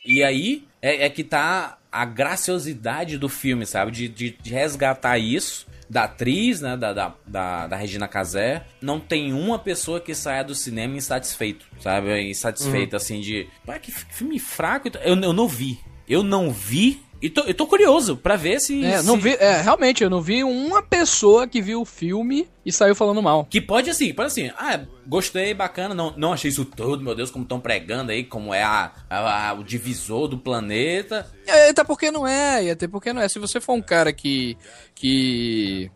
E 0.05 0.23
aí 0.23 0.63
é, 0.81 1.05
é 1.05 1.09
que 1.09 1.23
tá 1.23 1.77
a 1.91 2.05
graciosidade 2.05 3.17
do 3.17 3.27
filme, 3.29 3.65
sabe? 3.65 3.91
De, 3.91 4.07
de, 4.07 4.31
de 4.41 4.49
resgatar 4.51 5.17
isso 5.17 5.67
da 5.89 6.05
atriz, 6.05 6.61
né? 6.61 6.77
Da, 6.77 6.93
da, 6.93 7.13
da, 7.27 7.67
da 7.67 7.75
Regina 7.75 8.07
Casé. 8.07 8.65
Não 8.81 8.99
tem 8.99 9.33
uma 9.33 9.59
pessoa 9.59 9.99
que 9.99 10.15
saia 10.15 10.43
do 10.43 10.55
cinema 10.55 10.95
insatisfeito, 10.95 11.65
sabe? 11.81 12.21
Insatisfeita, 12.29 12.95
assim, 12.97 13.19
de. 13.19 13.47
Pá, 13.65 13.77
que 13.77 13.91
fi- 13.91 14.05
filme 14.09 14.39
fraco. 14.39 14.89
Eu, 15.03 15.19
eu 15.21 15.33
não 15.33 15.47
vi. 15.47 15.79
Eu 16.07 16.23
não 16.23 16.49
vi. 16.49 17.01
E 17.21 17.29
tô, 17.29 17.41
eu 17.41 17.53
tô 17.53 17.67
curioso 17.67 18.17
pra 18.17 18.35
ver 18.35 18.59
se. 18.59 18.83
É, 18.83 19.01
não 19.03 19.15
se- 19.15 19.21
vi, 19.21 19.29
é, 19.39 19.61
realmente, 19.61 20.03
eu 20.03 20.09
não 20.09 20.21
vi 20.21 20.43
uma 20.43 20.81
pessoa 20.81 21.47
que 21.47 21.61
viu 21.61 21.81
o 21.81 21.85
filme 21.85 22.47
e 22.65 22.71
saiu 22.71 22.95
falando 22.95 23.21
mal. 23.21 23.45
Que 23.49 23.61
pode 23.61 23.89
assim, 23.89 24.11
pode 24.13 24.27
assim, 24.27 24.49
ah, 24.57 24.79
gostei, 25.07 25.53
bacana, 25.53 25.93
não, 25.93 26.13
não 26.17 26.33
achei 26.33 26.49
isso 26.49 26.65
tudo, 26.65 27.03
meu 27.03 27.13
Deus, 27.13 27.29
como 27.29 27.43
estão 27.43 27.59
pregando 27.59 28.11
aí, 28.11 28.23
como 28.23 28.53
é 28.53 28.63
a, 28.63 28.91
a- 29.09 29.49
a- 29.49 29.53
o 29.53 29.63
divisor 29.63 30.27
do 30.27 30.37
planeta. 30.37 31.29
É, 31.45 31.69
até 31.69 31.83
porque 31.83 32.09
não 32.09 32.25
é, 32.27 32.63
e 32.65 32.69
até 32.71 32.87
porque 32.87 33.13
não 33.13 33.21
é. 33.21 33.29
Se 33.29 33.37
você 33.39 33.59
for 33.61 33.73
um 33.73 33.81
cara 33.81 34.11
que, 34.11 34.57
que 34.95 35.91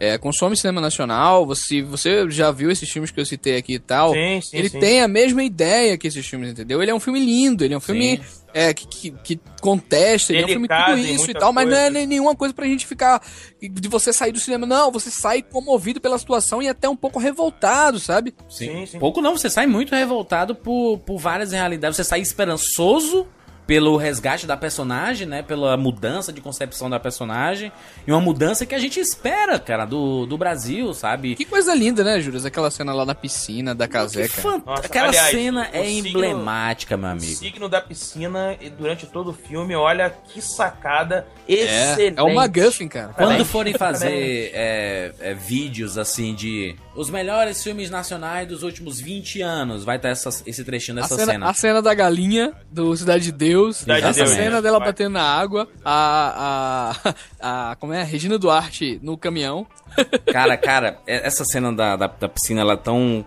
é, 0.00 0.16
consome 0.18 0.56
cinema 0.56 0.80
nacional, 0.80 1.46
você, 1.46 1.82
você 1.82 2.28
já 2.30 2.50
viu 2.50 2.70
esses 2.70 2.88
filmes 2.90 3.10
que 3.10 3.18
eu 3.20 3.24
citei 3.26 3.56
aqui 3.56 3.74
e 3.74 3.78
tal, 3.78 4.12
Sim, 4.12 4.40
sim, 4.40 4.56
ele 4.56 4.68
sim. 4.68 4.78
tem 4.78 5.00
a 5.02 5.08
mesma 5.08 5.42
ideia 5.42 5.96
que 5.98 6.06
esses 6.06 6.26
filmes, 6.26 6.50
entendeu? 6.50 6.80
Ele 6.82 6.90
é 6.90 6.94
um 6.94 7.00
filme 7.00 7.18
lindo, 7.20 7.64
ele 7.64 7.74
é 7.74 7.76
um 7.76 7.80
filme 7.80 8.20
é, 8.54 8.72
que, 8.72 8.86
que, 8.86 9.10
que 9.10 9.40
contesta, 9.60 10.32
ele 10.32 10.42
é 10.42 10.44
um 10.44 10.48
filme 10.48 10.68
tudo 10.68 10.98
em 10.98 11.14
isso 11.14 11.30
e 11.30 11.34
tal, 11.34 11.52
mas 11.52 11.68
não 11.68 11.76
é 11.76 11.90
coisa. 11.90 12.06
nenhuma 12.06 12.34
coisa 12.34 12.54
pra 12.54 12.66
gente 12.66 12.86
ficar, 12.86 13.22
de 13.60 13.88
você 13.88 14.12
sair 14.12 14.32
do 14.32 14.40
cinema, 14.40 14.66
não, 14.66 14.90
você 14.90 15.10
sai 15.10 15.42
comovido 15.42 16.00
pela 16.00 16.18
situação 16.18 16.62
e 16.62 16.68
até 16.68 16.88
um 16.88 16.96
pouco 16.96 17.18
revoltado, 17.18 17.98
sabe? 17.98 18.34
Sim, 18.48 18.86
sim. 18.86 18.98
Pouco 18.98 19.20
não, 19.20 19.36
você 19.36 19.50
sai 19.50 19.66
muito 19.66 19.94
revoltado 19.94 20.54
por, 20.54 20.98
por 21.00 21.18
várias 21.18 21.52
realidades. 21.52 21.96
Você 21.96 22.04
sai 22.04 22.20
esperançoso 22.20 23.26
pelo 23.68 23.98
resgate 23.98 24.46
da 24.46 24.56
personagem, 24.56 25.26
né? 25.26 25.42
Pela 25.42 25.76
mudança 25.76 26.32
de 26.32 26.40
concepção 26.40 26.88
da 26.88 26.98
personagem. 26.98 27.70
E 28.06 28.10
uma 28.10 28.18
mudança 28.20 28.64
que 28.64 28.74
a 28.74 28.78
gente 28.78 28.98
espera, 28.98 29.58
cara, 29.58 29.84
do, 29.84 30.24
do 30.24 30.38
Brasil, 30.38 30.94
sabe? 30.94 31.36
Que 31.36 31.44
coisa 31.44 31.74
linda, 31.74 32.02
né, 32.02 32.18
Júlio? 32.18 32.44
Aquela 32.46 32.70
cena 32.70 32.94
lá 32.94 33.04
na 33.04 33.14
piscina 33.14 33.74
da 33.74 33.86
Que 33.86 33.92
Caseca. 33.92 34.40
fan- 34.40 34.62
Nossa, 34.64 34.86
Aquela 34.86 35.08
aliás, 35.08 35.30
cena 35.30 35.68
o 35.70 35.76
é 35.76 35.84
signo- 35.84 36.08
emblemática, 36.08 36.96
meu 36.96 37.08
O 37.10 37.12
amigo. 37.12 37.26
signo 37.26 37.68
da 37.68 37.78
piscina 37.82 38.56
e 38.58 38.70
durante 38.70 39.04
todo 39.06 39.28
o 39.30 39.32
filme, 39.34 39.74
olha 39.76 40.08
que 40.32 40.40
sacada 40.40 41.26
É, 41.46 41.52
excelente. 41.92 42.18
é 42.18 42.22
o 42.22 42.28
McGuffin, 42.30 42.88
cara. 42.88 43.12
Quando 43.12 43.44
forem 43.44 43.74
fazer 43.76 44.50
é, 44.54 45.12
é, 45.20 45.34
vídeos 45.34 45.98
assim 45.98 46.34
de 46.34 46.74
os 46.96 47.10
melhores 47.10 47.62
filmes 47.62 47.90
nacionais 47.90 48.48
dos 48.48 48.62
últimos 48.62 48.98
20 48.98 49.42
anos, 49.42 49.84
vai 49.84 49.96
estar 49.96 50.08
essa- 50.08 50.42
esse 50.46 50.64
trechinho 50.64 50.98
A 50.98 51.02
dessa 51.02 51.16
cena, 51.16 51.32
cena. 51.32 51.50
a 51.50 51.52
cena 51.52 51.82
da 51.82 51.92
galinha 51.92 52.54
do 52.72 52.96
Cidade 52.96 53.24
de 53.24 53.32
Deus. 53.32 53.57
Cidade 53.72 54.00
de 54.02 54.06
essa 54.08 54.24
Deus, 54.24 54.30
cena 54.36 54.62
dela 54.62 54.78
batendo 54.80 55.12
na 55.14 55.22
água. 55.22 55.68
A, 55.84 56.94
a, 57.40 57.70
a. 57.72 57.76
Como 57.76 57.92
é? 57.92 58.02
Regina 58.02 58.38
Duarte 58.38 58.98
no 59.02 59.16
caminhão. 59.16 59.66
Cara, 60.32 60.56
cara, 60.56 60.98
é- 61.06 61.26
essa 61.26 61.44
cena 61.44 61.72
da, 61.72 61.96
da, 61.96 62.06
da 62.06 62.28
piscina 62.28 62.60
ela 62.60 62.74
é 62.74 62.76
tão. 62.76 63.24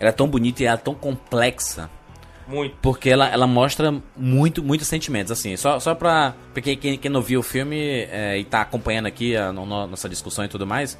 Ela 0.00 0.08
é 0.10 0.12
tão 0.12 0.26
bonita 0.28 0.62
e 0.62 0.66
ela 0.66 0.74
é 0.74 0.80
tão 0.80 0.94
complexa. 0.94 1.88
Muito. 2.46 2.76
Porque 2.82 3.08
ela, 3.08 3.28
ela 3.28 3.46
mostra 3.46 3.94
muito, 4.16 4.62
muitos 4.62 4.88
sentimentos, 4.88 5.30
assim. 5.30 5.56
Só, 5.56 5.78
só 5.78 5.94
pra. 5.94 6.34
Porque 6.52 6.74
quem, 6.76 6.98
quem 6.98 7.10
não 7.10 7.22
viu 7.22 7.40
o 7.40 7.42
filme 7.42 8.06
é, 8.10 8.36
e 8.38 8.44
tá 8.44 8.60
acompanhando 8.62 9.06
aqui 9.06 9.36
a, 9.36 9.52
no- 9.52 9.64
nossa 9.64 10.08
discussão 10.08 10.44
e 10.44 10.48
tudo 10.48 10.66
mais. 10.66 10.98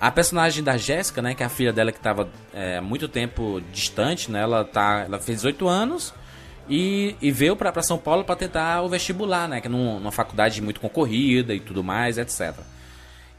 A 0.00 0.10
personagem 0.10 0.62
da 0.62 0.76
Jéssica, 0.76 1.20
né? 1.22 1.34
Que 1.34 1.42
é 1.42 1.46
a 1.46 1.48
filha 1.48 1.72
dela 1.72 1.90
que 1.90 1.98
tava 1.98 2.28
é, 2.54 2.76
há 2.78 2.82
muito 2.82 3.08
tempo 3.08 3.60
distante, 3.72 4.30
né? 4.30 4.42
Ela, 4.42 4.62
tá, 4.64 5.04
ela 5.06 5.18
fez 5.18 5.38
18 5.38 5.66
anos 5.66 6.14
e, 6.68 7.16
e 7.20 7.30
veio 7.30 7.56
pra 7.56 7.82
São 7.82 7.98
Paulo 7.98 8.24
pra 8.24 8.36
tentar 8.36 8.82
o 8.82 8.88
vestibular, 8.88 9.48
né? 9.48 9.60
Que 9.60 9.66
é 9.66 9.70
num- 9.70 9.98
numa 9.98 10.12
faculdade 10.12 10.60
muito 10.62 10.80
concorrida 10.80 11.54
e 11.54 11.60
tudo 11.60 11.82
mais, 11.84 12.18
etc. 12.18 12.54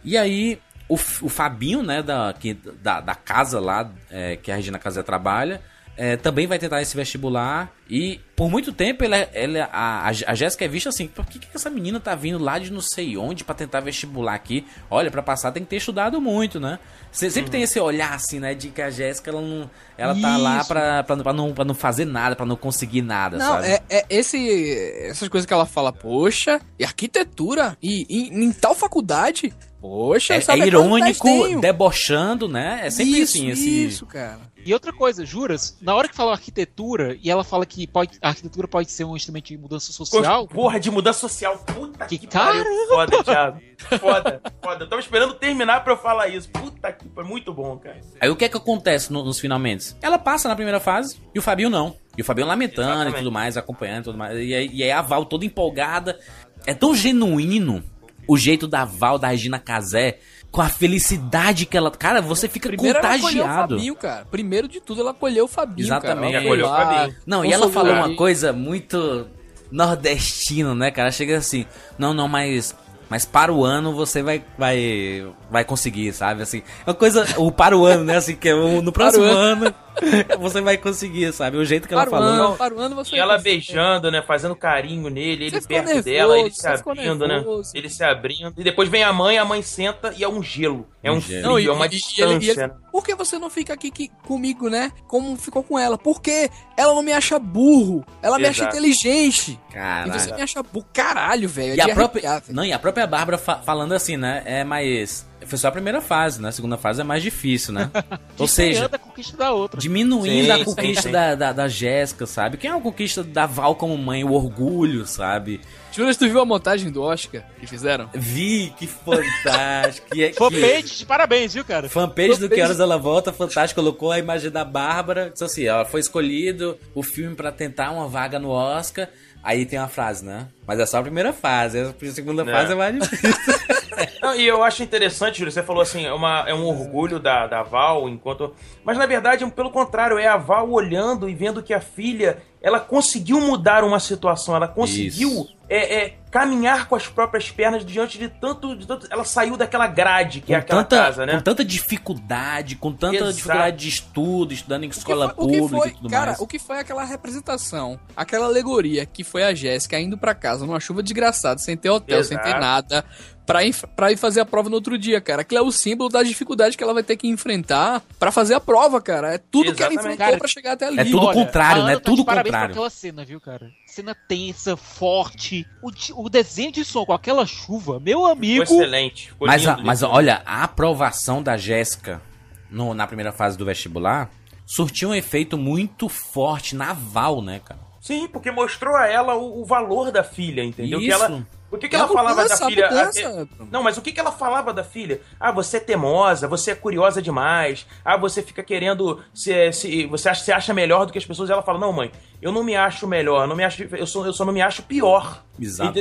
E 0.03 0.17
aí, 0.17 0.59
o, 0.87 0.93
o 0.95 1.29
Fabinho, 1.29 1.83
né, 1.83 2.01
da, 2.01 2.33
que, 2.39 2.53
da, 2.53 3.01
da 3.01 3.15
casa 3.15 3.59
lá, 3.59 3.89
é, 4.09 4.35
que 4.37 4.51
a 4.51 4.55
Regina 4.55 4.79
Casé 4.79 5.03
trabalha, 5.03 5.61
é, 5.99 6.15
também 6.15 6.45
vai 6.45 6.59
tentar 6.59 6.81
esse 6.81 6.95
vestibular. 6.95 7.71
E 7.89 8.19
por 8.35 8.49
muito 8.49 8.71
tempo 8.71 9.03
ele, 9.03 9.15
é- 9.15 9.29
ele, 9.33 9.57
é- 9.57 9.67
a, 9.71 10.07
a 10.07 10.35
Jéssica 10.35 10.63
é 10.63 10.67
vista 10.67 10.89
assim: 10.89 11.07
por 11.07 11.25
que, 11.25 11.39
que 11.39 11.47
essa 11.55 11.69
menina 11.69 11.99
tá 11.99 12.13
vindo 12.15 12.37
lá 12.37 12.59
de 12.59 12.71
não 12.71 12.81
sei 12.81 13.17
onde 13.17 13.43
pra 13.43 13.55
tentar 13.55 13.79
vestibular 13.79 14.35
aqui? 14.35 14.65
Olha, 14.89 15.09
pra 15.09 15.23
passar 15.23 15.51
tem 15.51 15.63
que 15.63 15.69
ter 15.69 15.77
estudado 15.77 16.21
muito, 16.21 16.59
né? 16.59 16.77
Você 17.17 17.31
sempre 17.31 17.49
tem 17.49 17.63
esse 17.63 17.79
olhar 17.79 18.13
assim, 18.13 18.39
né, 18.39 18.53
de 18.53 18.69
que 18.69 18.79
a 18.79 18.91
Jéssica 18.91 19.31
ela, 19.31 19.41
não, 19.41 19.67
ela 19.97 20.13
tá 20.13 20.37
lá 20.37 20.63
pra, 20.63 21.03
pra, 21.03 21.17
pra 21.17 21.33
não, 21.33 21.51
pra 21.51 21.65
não 21.65 21.73
fazer 21.73 22.05
nada, 22.05 22.35
pra 22.35 22.45
não 22.45 22.55
conseguir 22.55 23.01
nada, 23.01 23.39
Não, 23.39 23.53
sabe? 23.53 23.67
é, 23.69 23.81
é 23.89 24.05
esse, 24.07 24.71
essas 25.09 25.27
coisas 25.27 25.47
que 25.47 25.51
ela 25.51 25.65
fala, 25.65 25.91
poxa, 25.91 26.61
e 26.77 26.85
arquitetura, 26.85 27.75
e, 27.81 28.05
e 28.07 28.29
em 28.29 28.51
tal 28.51 28.75
faculdade. 28.75 29.51
Poxa, 29.87 30.33
É, 30.33 30.37
é 30.49 30.57
irônico, 30.67 31.27
debochando, 31.61 32.47
né? 32.47 32.81
É 32.83 32.89
sempre 32.89 33.19
isso, 33.19 33.37
assim, 33.37 33.49
esse. 33.49 33.85
Isso, 33.85 34.05
cara. 34.05 34.39
E 34.65 34.73
outra 34.73 34.91
coisa, 34.91 35.25
juras, 35.25 35.77
na 35.81 35.95
hora 35.95 36.09
que 36.09 36.15
fala 36.15 36.33
arquitetura 36.33 37.17
e 37.23 37.31
ela 37.31 37.41
fala 37.41 37.65
que 37.65 37.87
pode, 37.87 38.17
a 38.21 38.27
arquitetura 38.27 38.67
pode 38.67 38.91
ser 38.91 39.05
um 39.05 39.15
instrumento 39.15 39.45
de 39.45 39.57
mudança 39.57 39.93
social, 39.93 40.45
Porra, 40.45 40.77
de 40.77 40.91
mudança 40.91 41.19
social. 41.19 41.57
Puta 41.59 42.05
que, 42.05 42.17
Que 42.17 42.27
pariu. 42.27 42.63
caramba! 42.65 42.87
Foda, 42.89 43.23
Thiago. 43.23 43.61
Foda, 43.97 44.41
foda. 44.61 44.83
Eu 44.83 44.89
tava 44.89 45.01
esperando 45.01 45.35
terminar 45.35 45.85
pra 45.85 45.93
eu 45.93 45.97
falar 45.97 46.27
isso. 46.27 46.49
Puta 46.49 46.91
que 46.91 47.07
pariu. 47.07 47.29
Muito 47.29 47.53
bom, 47.53 47.77
cara. 47.77 48.01
Aí 48.19 48.29
o 48.29 48.35
que 48.35 48.43
é 48.43 48.49
que 48.49 48.57
acontece 48.57 49.11
no- 49.13 49.23
nos 49.23 49.39
finalmente? 49.39 49.95
Ela 50.01 50.19
passa 50.19 50.49
na 50.49 50.55
primeira 50.55 50.81
fase 50.81 51.17
e 51.33 51.39
o 51.39 51.41
Fabinho 51.41 51.69
não. 51.69 51.95
E 52.17 52.21
o 52.21 52.25
Fabinho 52.25 52.47
lamentando 52.47 52.89
Exatamente. 52.89 53.13
e 53.15 53.17
tudo 53.19 53.31
mais, 53.31 53.55
acompanhando 53.55 54.01
e 54.01 54.03
tudo 54.03 54.17
mais. 54.17 54.35
E 54.37 54.53
aí, 54.53 54.69
e 54.73 54.83
aí 54.83 54.91
a 54.91 55.01
Val 55.01 55.23
toda 55.23 55.45
empolgada. 55.45 56.19
É 56.65 56.73
tão 56.73 56.93
genuíno 56.93 57.81
o 58.27 58.37
jeito 58.37 58.67
da 58.67 58.83
Val, 58.85 59.17
da 59.17 59.29
Regina 59.29 59.59
Casé, 59.59 60.19
com 60.51 60.61
a 60.61 60.69
felicidade 60.69 61.65
que 61.65 61.75
ela. 61.77 61.91
Cara, 61.91 62.21
você 62.21 62.47
fica 62.47 62.69
Primeiro 62.69 62.97
ela 62.99 63.07
acolheu 63.15 63.21
o 63.21 63.47
contagiado. 63.47 63.75
Fabinho, 63.75 63.95
cara. 63.95 64.25
Primeiro 64.29 64.67
de 64.67 64.79
tudo, 64.81 65.01
ela 65.01 65.11
acolheu 65.11 65.45
o 65.45 65.47
Fabinho, 65.47 65.85
Exatamente. 65.87 66.31
cara. 66.33 66.43
Ela 66.43 66.45
Acolheu 66.45 66.65
o 66.65 66.69
Fabinho. 66.69 67.15
Não, 67.25 67.45
e 67.45 67.51
ela 67.53 67.69
falou 67.69 67.93
uma 67.93 68.15
coisa 68.15 68.51
muito 68.53 69.27
nordestina, 69.71 70.73
né, 70.75 70.91
cara? 70.91 71.11
Chega 71.11 71.37
assim, 71.37 71.65
não, 71.97 72.13
não, 72.13 72.27
mas 72.27 72.75
mas 73.09 73.23
para 73.25 73.53
o 73.53 73.63
ano 73.63 73.93
você 73.93 74.21
vai 74.21 74.43
vai 74.57 75.25
vai 75.49 75.63
conseguir, 75.63 76.11
sabe? 76.13 76.41
Assim, 76.41 76.61
é 76.85 76.89
uma 76.89 76.93
coisa, 76.95 77.25
o 77.37 77.51
para 77.51 77.77
o 77.77 77.85
ano, 77.85 78.03
né, 78.03 78.17
assim, 78.17 78.35
que 78.35 78.49
é 78.49 78.55
o- 78.55 78.81
no 78.81 78.91
próximo 78.91 79.23
Para 79.23 79.33
o 79.33 79.37
ano 79.37 79.75
você 80.39 80.61
vai 80.61 80.77
conseguir, 80.77 81.31
sabe? 81.33 81.57
O 81.57 81.65
jeito 81.65 81.87
que 81.87 81.93
ela 81.93 82.05
Para 82.05 82.09
o 82.09 82.19
falou. 82.19 82.27
ano, 82.33 82.43
Não, 82.49 82.57
para 82.57 82.73
o 82.73 82.79
ano 82.79 82.95
você... 82.95 83.15
E 83.15 83.19
ela 83.19 83.37
beijando, 83.37 84.11
né? 84.11 84.21
Fazendo 84.21 84.55
carinho 84.55 85.09
nele, 85.09 85.45
ele 85.45 85.61
Você 85.61 85.67
perto 85.67 85.85
nervoso, 85.85 86.05
dela, 86.05 86.39
ele 86.39 86.51
se 86.51 86.67
abrindo, 86.67 87.27
né? 87.27 87.43
Ele 87.73 87.89
se 87.89 88.03
abrindo. 88.03 88.53
E 88.57 88.63
depois 88.63 88.89
vem 88.89 89.03
a 89.03 89.11
mãe, 89.13 89.37
a 89.37 89.45
mãe 89.45 89.61
senta 89.61 90.13
e 90.17 90.23
é 90.23 90.29
um 90.29 90.41
gelo. 90.43 90.87
É 91.03 91.11
um, 91.11 91.21
frio, 91.21 91.37
gelo. 91.41 91.47
Não, 91.53 91.59
e, 91.59 91.67
é 91.67 91.71
uma 91.71 91.85
e- 91.85 91.89
e 91.89 91.91
ele- 91.91 91.97
distância. 91.99 92.45
e 92.47 92.49
ele- 92.49 92.67
né? 92.67 92.71
por 92.91 93.05
que 93.05 93.13
você 93.15 93.37
não 93.39 93.49
fica 93.49 93.73
aqui 93.73 93.91
que- 93.91 94.09
comigo, 94.25 94.69
né? 94.69 94.91
Como 95.07 95.35
ficou 95.37 95.63
com 95.63 95.77
ela? 95.77 95.97
Porque 95.97 96.49
ela 96.75 96.93
não 96.93 97.01
me 97.03 97.13
acha 97.13 97.37
burro. 97.39 98.03
Ela 98.21 98.37
me 98.39 98.45
acha 98.47 98.61
Exato. 98.63 98.75
inteligente. 98.75 99.59
E 99.69 99.73
Caralho. 99.73 100.19
você 100.19 100.33
me 100.33 100.41
acha 100.41 100.63
burro. 100.63 100.85
Caralho, 100.93 101.47
velho. 101.47 101.73
é 101.73 101.75
E 101.75 101.81
a 101.81 101.85
de 101.85 101.93
própria, 101.93 102.43
não, 102.49 102.65
e 102.65 102.73
a 102.73 102.79
própria 102.79 103.05
Bárbara 103.05 103.37
fa- 103.37 103.57
falando 103.57 103.93
assim, 103.93 104.17
né? 104.17 104.41
É 104.45 104.63
mais 104.63 105.26
foi 105.47 105.57
só 105.57 105.69
a 105.69 105.71
primeira 105.71 106.01
fase, 106.01 106.41
né? 106.41 106.49
A 106.49 106.51
segunda 106.51 106.77
fase 106.77 107.01
é 107.01 107.03
mais 107.03 107.23
difícil, 107.23 107.73
né? 107.73 107.89
Ou 108.37 108.47
seja, 108.47 108.89
a 108.91 108.97
conquista 108.97 109.35
da 109.37 109.51
outra. 109.51 109.79
diminuindo 109.79 110.45
Sim, 110.45 110.51
a 110.51 110.57
sim, 110.57 110.63
conquista 110.65 111.01
sim. 111.03 111.11
da, 111.11 111.35
da, 111.35 111.53
da 111.53 111.67
Jéssica, 111.67 112.25
sabe? 112.25 112.57
Quem 112.57 112.69
é 112.69 112.73
a 112.73 112.79
conquista 112.79 113.23
da 113.23 113.45
Val 113.45 113.75
como 113.75 113.97
mãe? 113.97 114.23
O 114.23 114.31
orgulho, 114.33 115.05
sabe? 115.05 115.59
Juras, 115.91 116.15
tu 116.17 116.27
viu 116.27 116.39
a 116.39 116.45
montagem 116.45 116.91
do 116.91 117.01
Oscar 117.01 117.43
que 117.59 117.65
fizeram? 117.65 118.07
Vi, 118.13 118.71
que 118.77 118.85
fantástico. 118.85 120.07
que, 120.11 120.23
é- 120.25 120.33
Fanpage, 120.33 120.97
de 120.99 121.05
parabéns, 121.05 121.53
viu, 121.53 121.65
cara? 121.65 121.89
fanpage 121.89 122.29
do 122.29 122.33
Fanpage. 122.41 122.55
Que 122.55 122.61
Horas 122.61 122.79
Ela 122.79 122.97
Volta, 122.97 123.33
fantástico. 123.33 123.81
Colocou 123.81 124.11
a 124.11 124.19
imagem 124.19 124.51
da 124.51 124.63
Bárbara. 124.63 125.29
Disse 125.31 125.43
assim, 125.43 125.67
ó, 125.67 125.83
foi 125.85 125.99
escolhido 125.99 126.77
o 126.93 127.01
filme 127.01 127.35
pra 127.35 127.51
tentar 127.51 127.91
uma 127.91 128.07
vaga 128.07 128.37
no 128.39 128.49
Oscar. 128.49 129.09
Aí 129.43 129.65
tem 129.65 129.79
uma 129.79 129.87
frase, 129.87 130.25
né? 130.25 130.47
Mas 130.65 130.79
é 130.79 130.85
só 130.85 130.97
a 130.99 131.01
primeira 131.01 131.31
fase. 131.31 131.79
A 131.79 131.93
segunda 132.11 132.43
Né? 132.43 132.51
fase 132.51 132.73
é 132.73 132.75
mais 132.75 132.99
difícil. 132.99 133.29
Não, 134.21 134.35
e 134.35 134.45
eu 134.45 134.63
acho 134.63 134.83
interessante, 134.83 135.39
Júlio, 135.39 135.51
você 135.51 135.63
falou 135.63 135.81
assim, 135.81 136.05
é, 136.05 136.11
uma, 136.13 136.43
é 136.47 136.53
um 136.53 136.65
orgulho 136.65 137.19
da, 137.19 137.47
da 137.47 137.63
Val, 137.63 138.07
enquanto. 138.09 138.53
Mas 138.83 138.97
na 138.97 139.05
verdade, 139.05 139.45
pelo 139.51 139.71
contrário, 139.71 140.17
é 140.19 140.27
a 140.27 140.37
Val 140.37 140.69
olhando 140.69 141.29
e 141.29 141.33
vendo 141.33 141.63
que 141.63 141.73
a 141.73 141.79
filha 141.79 142.37
ela 142.67 142.79
conseguiu 142.81 143.39
mudar 143.39 143.83
uma 143.83 143.99
situação, 143.99 144.55
ela 144.55 144.67
conseguiu 144.67 145.47
é, 145.69 145.95
é, 146.05 146.13
caminhar 146.31 146.87
com 146.87 146.95
as 146.95 147.07
próprias 147.07 147.49
pernas 147.51 147.85
diante 147.85 148.17
de 148.17 148.27
tanto, 148.29 148.75
de 148.75 148.85
tanto. 148.85 149.07
Ela 149.09 149.23
saiu 149.23 149.55
daquela 149.57 149.87
grade 149.87 150.41
que 150.41 150.53
é 150.53 150.57
com, 150.57 150.61
aquela 150.61 150.83
tanta, 150.83 151.03
casa, 151.03 151.25
né? 151.25 151.33
com 151.35 151.41
tanta 151.41 151.63
dificuldade, 151.65 152.75
com 152.75 152.91
tanta 152.93 153.15
Exato. 153.17 153.33
dificuldade 153.33 153.77
de 153.77 153.89
estudo, 153.89 154.53
estudando 154.53 154.83
em 154.83 154.87
O 154.87 154.89
que 154.89 154.97
escola 154.97 155.33
foi- 155.33 155.45
pública 155.45 155.77
foi- 155.77 155.87
e 155.89 155.91
tudo 155.93 156.09
cara, 156.09 156.25
mais. 156.27 156.39
o 156.39 156.47
que 156.47 156.59
foi 156.59 156.79
aquela 156.79 157.03
representação, 157.03 157.99
aquela 158.15 158.45
alegoria 158.45 159.05
que 159.05 159.23
foi 159.23 159.43
a 159.43 159.53
Jéssica 159.53 159.99
indo 159.99 160.17
pra 160.17 160.33
casa 160.35 160.65
numa 160.65 160.79
chuva 160.79 161.01
desgraçada, 161.03 161.59
sem 161.59 161.75
ter 161.77 161.89
hotel, 161.89 162.23
sem 162.23 162.37
ter 162.37 162.47
Exato. 162.47 162.61
nada, 162.61 163.05
pra 163.47 163.63
ir, 163.63 163.73
pra 163.95 164.11
ir 164.11 164.17
fazer 164.17 164.41
a 164.41 164.45
prova 164.45 164.69
no 164.69 164.75
outro 164.75 164.97
dia, 164.97 165.19
cara. 165.19 165.41
Aquilo 165.41 165.59
é 165.61 165.63
o 165.63 165.71
símbolo 165.71 166.09
da 166.09 166.21
dificuldade 166.21 166.77
que 166.77 166.83
ela 166.83 166.93
vai 166.93 167.01
ter 167.01 167.15
que 167.17 167.27
enfrentar 167.27 168.03
pra 168.19 168.31
fazer 168.31 168.53
a 168.53 168.59
prova, 168.59 169.01
cara. 169.01 169.33
É 169.33 169.37
tudo 169.39 169.73
que 169.73 169.81
ela 169.81 169.91
Exatamente. 169.93 169.99
enfrentou 169.99 170.17
Cara, 170.25 170.37
pra 170.37 170.47
chegar 170.47 170.73
até 170.73 170.85
ali. 170.87 170.99
é 170.99 171.05
tudo 171.05 171.25
Olha, 171.25 171.33
contrário, 171.33 171.83
né? 171.83 171.93
Tá 171.95 171.99
Tudo 172.01 172.17
de 172.17 172.25
parabéns 172.25 172.51
contrário. 172.53 172.75
por 172.75 172.79
aquela 172.81 172.89
cena, 172.91 173.25
viu, 173.25 173.39
cara? 173.41 173.71
Cena 173.87 174.15
tensa, 174.27 174.75
forte. 174.77 175.65
O, 175.81 175.89
o 176.25 176.29
desenho 176.29 176.71
de 176.71 176.83
som 176.85 177.05
com 177.05 177.13
aquela 177.13 177.45
chuva, 177.45 177.99
meu 177.99 178.19
Ficou 178.19 178.31
amigo. 178.31 178.63
excelente. 178.63 179.29
Ficou 179.29 179.47
Mas, 179.47 179.65
a- 179.65 179.71
lindo, 179.75 179.85
mas 179.87 180.01
lindo. 180.01 180.13
olha, 180.13 180.41
a 180.45 180.63
aprovação 180.63 181.41
da 181.41 181.55
Jéssica 181.57 182.21
no- 182.69 182.93
na 182.93 183.07
primeira 183.07 183.31
fase 183.31 183.57
do 183.57 183.65
vestibular 183.65 184.29
surtiu 184.65 185.09
um 185.09 185.15
efeito 185.15 185.57
muito 185.57 186.09
forte 186.09 186.75
na 186.75 186.91
Val, 186.91 187.41
né, 187.41 187.61
cara? 187.63 187.79
Sim, 188.01 188.27
porque 188.27 188.51
mostrou 188.51 188.95
a 188.95 189.07
ela 189.07 189.35
o, 189.35 189.61
o 189.61 189.65
valor 189.65 190.11
da 190.11 190.23
filha, 190.23 190.63
entendeu? 190.63 190.99
Que 190.99 191.07
Isso. 191.07 191.23
ela, 191.23 191.47
o 191.71 191.77
que, 191.77 191.89
que 191.89 191.95
É 191.95 191.99
ela 191.99 192.07
falava 192.07 192.41
mudança, 192.43 192.59
da 192.63 192.69
filha? 192.69 192.89
mudança, 192.89 193.19
Ah, 193.27 193.41
é- 193.41 193.65
não, 193.71 193.83
mas 193.83 193.97
o 193.97 194.01
que, 194.01 194.11
que 194.11 194.19
ela 194.19 194.31
falava 194.31 194.73
da 194.73 194.83
filha? 194.83 195.21
Ah, 195.39 195.51
você 195.51 195.77
é 195.77 195.79
teimosa, 195.79 196.47
você 196.47 196.71
é 196.71 196.75
curiosa 196.75 197.21
demais. 197.21 197.85
Ah, 198.05 198.15
você 198.17 198.41
fica 198.41 198.63
querendo 198.63 199.21
se, 199.33 199.71
se 199.73 200.05
você 200.05 200.29
acha, 200.29 200.43
se 200.43 200.51
acha 200.51 200.73
melhor 200.73 201.05
do 201.05 201.11
que 201.11 201.17
as 201.17 201.25
pessoas. 201.25 201.49
E 201.49 201.51
ela 201.53 201.61
fala: 201.63 201.77
"Não, 201.79 201.91
mãe, 201.91 202.11
eu 202.41 202.51
não 202.51 202.63
me 202.63 202.75
acho 202.75 203.07
melhor, 203.07 203.41
eu 203.43 203.47
não 203.47 203.55
me 203.55 203.63
acho, 203.63 203.83
eu 203.83 204.05
só, 204.07 204.25
eu 204.25 204.33
só 204.33 204.45
não 204.45 204.53
me 204.53 204.61
acho 204.61 204.83
pior". 204.83 205.43
Exatamente. 205.59 205.99